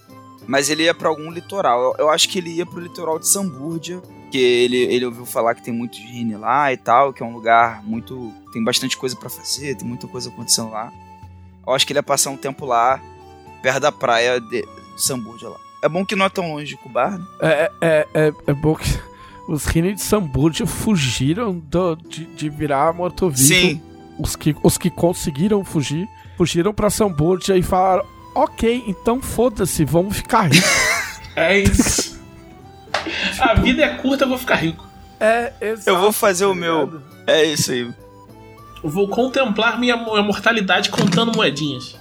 mas 0.48 0.70
ele 0.70 0.84
ia 0.84 0.94
pra 0.94 1.10
algum 1.10 1.30
litoral. 1.32 1.82
Eu, 1.82 2.06
eu 2.06 2.10
acho 2.10 2.30
que 2.30 2.38
ele 2.38 2.52
ia 2.52 2.66
pro 2.66 2.80
litoral 2.80 3.20
de 3.20 3.28
Sambúrdia, 3.28 4.02
que 4.32 4.38
ele, 4.38 4.78
ele 4.78 5.06
ouviu 5.06 5.26
falar 5.26 5.56
que 5.56 5.64
tem 5.64 5.74
muito 5.74 5.98
higiene 5.98 6.36
lá 6.38 6.72
e 6.72 6.78
tal, 6.78 7.12
que 7.12 7.22
é 7.22 7.26
um 7.26 7.34
lugar 7.34 7.84
muito. 7.84 8.32
tem 8.54 8.64
bastante 8.64 8.96
coisa 8.96 9.16
pra 9.18 9.30
fazer, 9.30 9.76
tem 9.76 9.88
muita 9.88 10.08
coisa 10.08 10.30
acontecendo 10.30 10.70
lá. 10.70 10.94
Eu 11.68 11.74
acho 11.74 11.86
que 11.86 11.92
ele 11.92 12.00
ia 12.00 12.04
passar 12.04 12.30
um 12.30 12.38
tempo 12.38 12.66
lá, 12.66 13.02
perto 13.62 13.80
da 13.82 13.92
praia 13.92 14.40
de, 14.40 14.62
de 14.62 14.68
Sambúrdia 14.96 15.50
lá. 15.50 15.58
É 15.82 15.90
bom 15.90 16.06
que 16.06 16.16
não 16.16 16.26
é 16.26 16.30
tão 16.30 16.52
longe 16.54 16.68
de 16.68 16.78
Cubar, 16.78 17.18
né? 17.18 17.26
é, 17.42 17.72
é, 17.82 18.08
é, 18.14 18.34
é 18.48 18.54
bom 18.54 18.76
que 18.76 18.86
os 19.50 19.66
Rini 19.66 19.94
de 19.96 20.02
Sambúrdia 20.02 20.66
fugiram 20.66 21.54
do- 21.58 21.96
de, 21.96 22.26
de 22.26 22.50
virar 22.50 22.94
morto-vivo. 22.94 23.48
Sim, 23.48 23.82
Os 24.18 24.36
que, 24.36 24.56
os 24.64 24.78
que 24.78 24.90
conseguiram 24.90 25.64
fugir, 25.64 26.08
fugiram 26.38 26.74
pra 26.74 26.90
Sambúrdia 26.90 27.56
e 27.58 27.62
falaram: 27.64 28.06
ok, 28.36 28.84
então 28.88 29.22
foda-se, 29.22 29.84
vamos 29.86 30.18
ficar 30.18 30.44
ricos. 30.52 30.70
É 31.36 31.58
isso. 31.58 32.20
A 33.40 33.54
vida 33.54 33.82
é 33.82 33.96
curta, 33.96 34.26
eu 34.26 34.30
vou 34.30 34.38
ficar 34.38 34.56
rico. 34.56 34.86
é, 35.22 35.54
exato. 35.62 35.90
Eu 35.90 35.98
vou 36.02 36.12
fazer 36.12 36.44
o 36.46 36.50
tá 36.50 36.56
meu. 36.56 37.02
É 37.26 37.46
isso 37.46 37.72
aí. 37.72 37.90
Eu 38.84 38.90
vou 38.90 39.08
contemplar 39.08 39.80
minha, 39.80 39.96
minha 39.96 40.22
mortalidade 40.24 40.90
contando 40.90 41.32
moedinhas. 41.34 41.96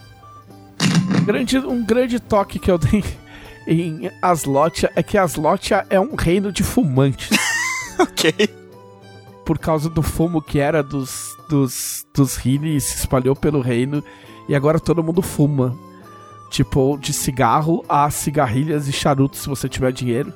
grande, 1.24 1.58
um 1.58 1.84
grande 1.84 2.18
toque 2.18 2.58
que 2.58 2.68
eu 2.70 2.78
dei 2.78 3.04
em 3.68 4.10
Aslotia 4.22 4.90
é 4.96 5.02
que 5.02 5.18
Aslotia 5.18 5.86
é 5.90 6.00
um 6.00 6.14
reino 6.14 6.50
de 6.50 6.62
fumantes. 6.62 7.30
Ok. 8.00 8.32
por 9.44 9.58
causa 9.58 9.90
do 9.90 10.02
fumo 10.02 10.40
que 10.40 10.60
era 10.60 10.84
dos, 10.84 11.36
dos, 11.48 12.06
dos 12.14 12.36
Rini 12.36 12.76
e 12.76 12.80
se 12.80 12.96
espalhou 12.96 13.34
pelo 13.34 13.60
reino. 13.60 14.04
E 14.48 14.54
agora 14.54 14.78
todo 14.78 15.02
mundo 15.02 15.20
fuma. 15.20 15.76
Tipo, 16.48 16.96
de 16.96 17.12
cigarro 17.12 17.84
a 17.88 18.08
cigarrilhas 18.08 18.86
e 18.86 18.92
charutos, 18.92 19.40
se 19.40 19.48
você 19.48 19.68
tiver 19.68 19.90
dinheiro. 19.90 20.32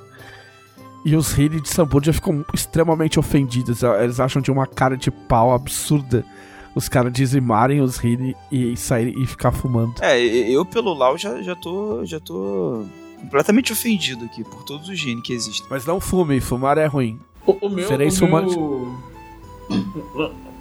E 1.05 1.15
os 1.15 1.33
Rini 1.33 1.61
de 1.61 1.69
Samburgia 1.69 2.13
ficam 2.13 2.45
extremamente 2.53 3.21
ofendidos. 3.21 3.85
Eles 3.85 4.19
acham 4.19 4.43
de 4.43 4.51
uma 4.51 4.67
cara 4.67 4.97
de 4.97 5.11
pau 5.13 5.55
absurda 5.55 6.25
os 6.75 6.89
caras 6.89 7.13
dizimarem 7.13 7.81
os 7.81 7.99
Rini 7.99 8.35
e 8.51 8.77
saírem 8.77 9.15
e 9.23 9.27
ficar 9.27 9.53
fumando. 9.53 9.95
É, 10.01 10.19
eu 10.21 10.65
pelo 10.65 10.95
Lau 10.95 11.17
já, 11.17 11.41
já 11.43 11.55
tô. 11.55 12.05
já 12.05 12.19
tô 12.19 12.85
completamente 13.23 13.73
ofendido 13.73 14.25
aqui 14.25 14.45
por 14.45 14.65
todos 14.65 14.89
os 14.89 14.99
genes 14.99 15.23
que 15.23 15.33
existem. 15.33 15.67
Mas 15.71 15.87
não 15.87 16.01
fume, 16.01 16.41
fumar 16.41 16.77
é 16.77 16.87
ruim. 16.87 17.19
O, 17.47 17.67
o 17.67 17.71
meu. 17.71 17.89
Serei 17.89 18.09
o 18.09 18.13
fumante. 18.13 18.57
meu... 18.57 18.99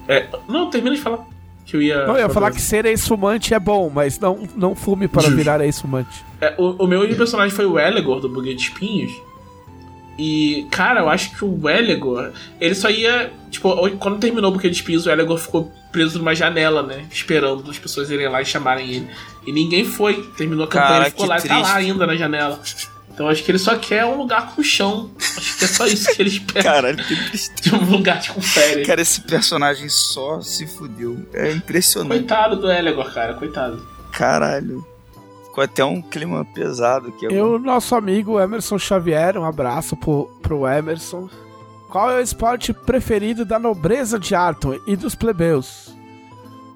É, 0.08 0.28
não, 0.48 0.70
termina 0.70 0.96
de 0.96 1.02
falar. 1.02 1.26
Que 1.64 1.76
eu 1.76 1.82
ia. 1.82 2.06
Não, 2.06 2.14
eu 2.14 2.26
ia 2.26 2.28
falar 2.28 2.50
que 2.50 2.60
ser 2.60 2.84
ex-fumante 2.86 3.54
é 3.54 3.58
bom, 3.58 3.90
mas 3.92 4.18
não, 4.18 4.48
não 4.56 4.74
fume 4.74 5.06
para 5.06 5.22
Justo. 5.22 5.36
virar 5.36 5.60
ex-fumante. 5.60 6.24
É, 6.40 6.54
o, 6.58 6.84
o 6.84 6.86
meu 6.86 7.06
personagem 7.16 7.54
foi 7.54 7.66
o 7.66 7.78
Elegor, 7.78 8.20
do 8.20 8.28
Buguê 8.28 8.54
de 8.54 8.62
Espinhos. 8.62 9.12
E, 10.18 10.66
cara, 10.70 11.00
eu 11.00 11.08
acho 11.08 11.36
que 11.36 11.44
o 11.44 11.68
Elegor, 11.68 12.32
ele 12.60 12.74
só 12.74 12.90
ia. 12.90 13.32
Tipo, 13.50 13.88
quando 13.98 14.18
terminou 14.18 14.50
o 14.50 14.54
Buquê 14.54 14.68
de 14.68 14.76
Espinhos, 14.76 15.06
o 15.06 15.10
Elegor 15.10 15.38
ficou 15.38 15.70
preso 15.92 16.18
numa 16.18 16.34
janela, 16.34 16.82
né? 16.82 17.06
Esperando 17.12 17.70
as 17.70 17.78
pessoas 17.78 18.10
irem 18.10 18.28
lá 18.28 18.40
e 18.40 18.46
chamarem 18.46 18.90
ele. 18.90 19.10
E 19.46 19.52
ninguém 19.52 19.84
foi. 19.84 20.22
Terminou 20.36 20.64
a 20.64 20.68
campanha, 20.68 20.88
Cara, 20.88 21.02
ele 21.04 21.10
ficou 21.10 21.26
lá 21.26 21.38
e 21.38 21.42
tá 21.42 21.48
triste. 21.48 21.62
lá 21.62 21.74
ainda 21.76 22.06
na 22.06 22.16
janela. 22.16 22.60
Então 23.12 23.28
acho 23.28 23.44
que 23.44 23.50
ele 23.50 23.58
só 23.58 23.76
quer 23.76 24.06
um 24.06 24.16
lugar 24.16 24.54
com 24.54 24.62
chão. 24.62 25.10
Acho 25.18 25.58
que 25.58 25.64
é 25.64 25.68
só 25.68 25.86
isso 25.86 26.14
que 26.14 26.22
ele 26.22 26.30
espera. 26.30 26.62
Caralho, 26.64 26.96
que 26.96 27.28
triste. 27.28 27.62
De 27.62 27.74
um 27.74 27.84
lugar 27.90 28.26
com 28.26 28.40
férias. 28.40 28.86
Cara, 28.86 29.02
esse 29.02 29.20
personagem 29.20 29.88
só 29.88 30.40
se 30.40 30.66
fudeu. 30.66 31.26
É 31.34 31.52
impressionante. 31.52 32.20
Coitado 32.20 32.56
do 32.56 32.72
Elegor, 32.72 33.12
cara, 33.12 33.34
coitado. 33.34 33.86
Caralho. 34.12 34.86
Ficou 35.44 35.62
até 35.62 35.84
um 35.84 36.00
clima 36.00 36.46
pesado 36.46 37.08
aqui. 37.08 37.26
E 37.26 37.38
o 37.38 37.58
nosso 37.58 37.94
amigo 37.94 38.40
Emerson 38.40 38.78
Xavier, 38.78 39.36
um 39.36 39.44
abraço 39.44 39.94
pro, 39.94 40.24
pro 40.42 40.66
Emerson. 40.66 41.28
Qual 41.92 42.10
é 42.10 42.16
o 42.16 42.20
esporte 42.22 42.72
preferido 42.72 43.44
da 43.44 43.58
nobreza 43.58 44.18
de 44.18 44.34
Arton 44.34 44.78
e 44.86 44.96
dos 44.96 45.14
plebeus? 45.14 45.94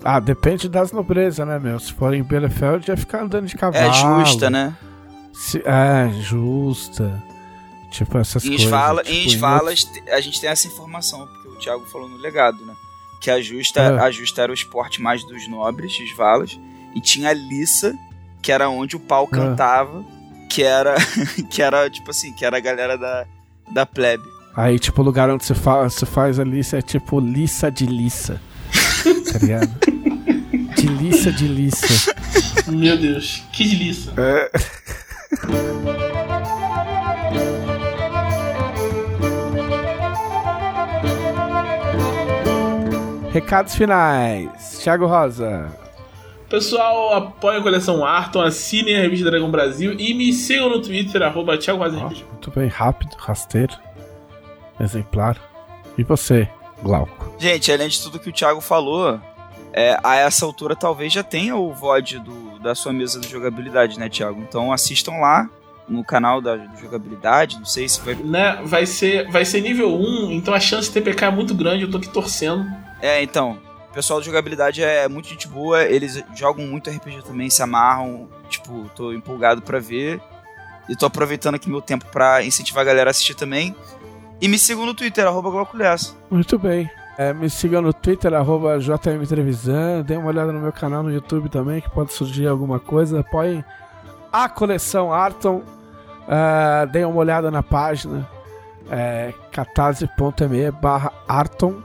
Ah, 0.04 0.20
depende 0.20 0.68
das 0.68 0.92
nobrezas, 0.92 1.46
né, 1.48 1.58
meu? 1.58 1.80
Se 1.80 1.92
for 1.92 2.12
em 2.14 2.22
Bielefeld, 2.22 2.88
ia 2.90 2.96
ficar 2.98 3.22
andando 3.22 3.46
de 3.46 3.56
cavalo. 3.56 3.84
É 3.86 3.92
justa, 4.24 4.50
né? 4.50 4.76
Se- 5.32 5.62
é, 5.64 6.10
justa. 6.20 7.22
Tipo, 7.90 8.18
essas 8.18 8.44
Em 8.44 8.48
coisas. 8.50 8.66
Tipo, 8.66 9.10
em 9.10 9.26
Esvalas, 9.26 9.88
a 10.12 10.20
gente 10.20 10.38
tem 10.40 10.50
essa 10.50 10.66
informação, 10.68 11.26
porque 11.26 11.48
o 11.48 11.56
Thiago 11.56 11.86
falou 11.86 12.08
no 12.08 12.18
legado, 12.18 12.62
né? 12.66 12.74
Que 13.22 13.30
a 13.30 13.40
justa, 13.40 13.80
É. 13.80 13.98
a 13.98 14.10
justa 14.10 14.42
era 14.42 14.52
o 14.52 14.54
esporte 14.54 15.00
mais 15.00 15.24
dos 15.24 15.48
nobres, 15.48 15.98
Esvalas, 15.98 16.60
e 16.94 17.00
tinha 17.00 17.30
a 17.30 17.32
liça, 17.32 17.94
que 18.42 18.52
era 18.52 18.68
onde 18.68 18.96
o 18.96 19.00
pau 19.00 19.26
É. 19.32 19.34
cantava, 19.34 20.04
que 20.50 20.62
era, 20.62 20.94
que 21.50 21.62
era, 21.62 21.88
tipo 21.88 22.10
assim, 22.10 22.32
que 22.34 22.44
era 22.44 22.58
a 22.58 22.60
galera 22.60 22.98
da, 22.98 23.24
da 23.72 23.86
plebe. 23.86 24.35
Aí, 24.56 24.78
tipo, 24.78 25.02
o 25.02 25.04
lugar 25.04 25.28
onde 25.28 25.44
você, 25.44 25.54
fa 25.54 25.82
você 25.82 26.06
faz 26.06 26.40
a 26.40 26.44
liça 26.44 26.78
é 26.78 26.82
tipo 26.82 27.20
liça 27.20 27.70
de 27.70 27.84
liça. 27.84 28.40
tá 29.30 29.38
ligado? 29.38 29.68
De 30.74 30.86
liça 30.86 31.30
de 31.30 31.46
liça. 31.46 32.14
Meu 32.66 32.96
Deus, 32.96 33.42
que 33.52 33.68
delícia. 33.68 34.12
Recados 43.30 43.74
finais. 43.74 44.78
Thiago 44.82 45.06
Rosa. 45.06 45.70
Pessoal, 46.48 47.12
apoiem 47.12 47.58
a 47.58 47.62
coleção 47.62 48.04
Arton, 48.04 48.40
assinem 48.40 48.96
a 48.96 49.00
revista 49.00 49.28
Dragão 49.30 49.50
Brasil 49.50 49.94
e 49.98 50.14
me 50.14 50.32
sigam 50.32 50.70
no 50.70 50.80
Twitter, 50.80 51.20
arroba 51.20 51.58
Thiago 51.58 51.82
Rosa 51.82 51.98
RPG. 51.98 52.24
muito 52.30 52.50
bem, 52.52 52.68
rápido, 52.68 53.16
rasteiro, 53.18 53.74
exemplar. 54.80 55.40
E 55.96 56.02
você, 56.02 56.48
Glauco? 56.82 57.34
Gente, 57.38 57.72
além 57.72 57.88
de 57.88 58.00
tudo 58.00 58.18
que 58.18 58.28
o 58.28 58.32
Thiago 58.32 58.60
falou, 58.60 59.20
é, 59.72 59.98
a 60.02 60.16
essa 60.16 60.44
altura 60.44 60.74
talvez 60.74 61.12
já 61.12 61.22
tenha 61.22 61.56
o 61.56 61.72
VOD 61.72 62.18
do, 62.20 62.58
da 62.58 62.74
sua 62.74 62.92
mesa 62.92 63.20
de 63.20 63.28
jogabilidade, 63.28 63.98
né, 63.98 64.08
Thiago? 64.08 64.40
Então 64.40 64.72
assistam 64.72 65.12
lá 65.12 65.48
no 65.88 66.04
canal 66.04 66.40
da 66.40 66.56
do 66.56 66.80
jogabilidade, 66.80 67.58
não 67.58 67.64
sei 67.64 67.88
se 67.88 68.00
vai 68.00 68.14
Né, 68.14 68.60
vai 68.64 68.86
ser, 68.86 69.30
vai 69.30 69.44
ser 69.44 69.60
nível 69.60 69.94
1, 69.94 70.32
então 70.32 70.52
a 70.52 70.58
chance 70.58 70.88
de 70.88 70.94
TPK 70.94 71.26
é 71.26 71.30
muito 71.30 71.54
grande, 71.54 71.82
eu 71.84 71.90
tô 71.90 71.98
aqui 71.98 72.08
torcendo. 72.08 72.66
É, 73.00 73.22
então, 73.22 73.58
o 73.90 73.94
pessoal 73.94 74.18
de 74.18 74.26
jogabilidade 74.26 74.82
é 74.82 75.06
muito 75.08 75.28
gente 75.28 75.46
boa, 75.46 75.84
eles 75.84 76.22
jogam 76.34 76.66
muito 76.66 76.90
RPG 76.90 77.22
também, 77.22 77.48
se 77.48 77.62
amarram, 77.62 78.28
tipo, 78.48 78.90
tô 78.96 79.12
empolgado 79.12 79.62
pra 79.62 79.78
ver. 79.78 80.20
E 80.88 80.94
tô 80.94 81.06
aproveitando 81.06 81.56
aqui 81.56 81.68
meu 81.68 81.82
tempo 81.82 82.06
pra 82.06 82.44
incentivar 82.44 82.82
a 82.82 82.86
galera 82.86 83.10
a 83.10 83.12
assistir 83.12 83.34
também. 83.34 83.74
E 84.40 84.48
me 84.48 84.58
sigam 84.58 84.84
no 84.86 84.94
Twitter, 84.94 85.26
arroba. 85.26 85.50
Muito 86.30 86.58
bem. 86.58 86.90
É, 87.18 87.32
me 87.32 87.48
siga 87.48 87.80
no 87.80 87.92
Twitter, 87.92 88.34
arroba 88.34 88.78
JM 88.78 89.26
Trevisan. 89.26 90.02
Dê 90.02 90.16
uma 90.16 90.28
olhada 90.28 90.52
no 90.52 90.60
meu 90.60 90.72
canal 90.72 91.02
no 91.02 91.10
YouTube 91.10 91.48
também, 91.48 91.80
que 91.80 91.90
pode 91.90 92.12
surgir 92.12 92.46
alguma 92.46 92.78
coisa. 92.78 93.20
Apoiem 93.20 93.64
a 94.32 94.48
coleção 94.48 95.12
Arton. 95.12 95.62
Deem 96.92 97.04
uma 97.04 97.16
olhada 97.16 97.50
na 97.50 97.62
página 97.62 98.28
é, 98.90 99.32
catarse.me 99.50 100.70
barra 100.70 101.12
Arton, 101.26 101.82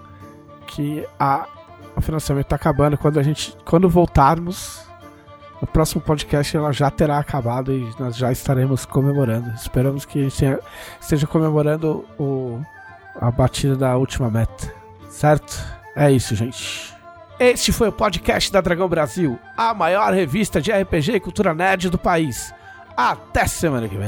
que 0.68 1.06
a, 1.20 1.48
o 1.96 2.02
financiamento 2.02 2.46
está 2.46 2.56
acabando. 2.56 2.98
Quando 2.98 3.20
a 3.20 3.24
gente, 3.24 3.56
quando 3.66 3.90
voltarmos, 3.90 4.86
no 5.62 5.68
próximo 5.68 6.02
podcast 6.02 6.58
ela 6.58 6.74
já 6.74 6.90
terá 6.90 7.20
acabado 7.20 7.72
e 7.72 7.94
nós 8.00 8.18
já 8.18 8.32
estaremos 8.32 8.86
comemorando. 8.86 9.52
Esperamos 9.54 10.06
que 10.06 10.20
a 10.20 10.24
gente 10.24 10.60
esteja 11.00 11.28
comemorando 11.28 12.04
o, 12.20 12.60
a 13.20 13.30
batida 13.30 13.76
da 13.76 13.96
última 13.96 14.30
meta. 14.30 14.74
Certo? 15.10 15.64
É 15.96 16.12
isso, 16.12 16.36
gente. 16.36 16.92
Este 17.40 17.72
foi 17.72 17.90
o 17.90 17.92
podcast 17.92 18.52
da 18.52 18.62
Dragão 18.62 18.88
Brasil, 18.88 19.40
a 19.58 19.74
maior 19.74 20.14
revista 20.14 20.62
de 20.62 20.72
RPG 20.72 21.14
e 21.14 21.20
cultura 21.20 21.54
nerd 21.54 21.90
do 21.90 21.98
país. 21.98 22.54
Até 22.96 23.48
semana 23.48 23.88
que 23.88 23.98
vem. 23.98 24.08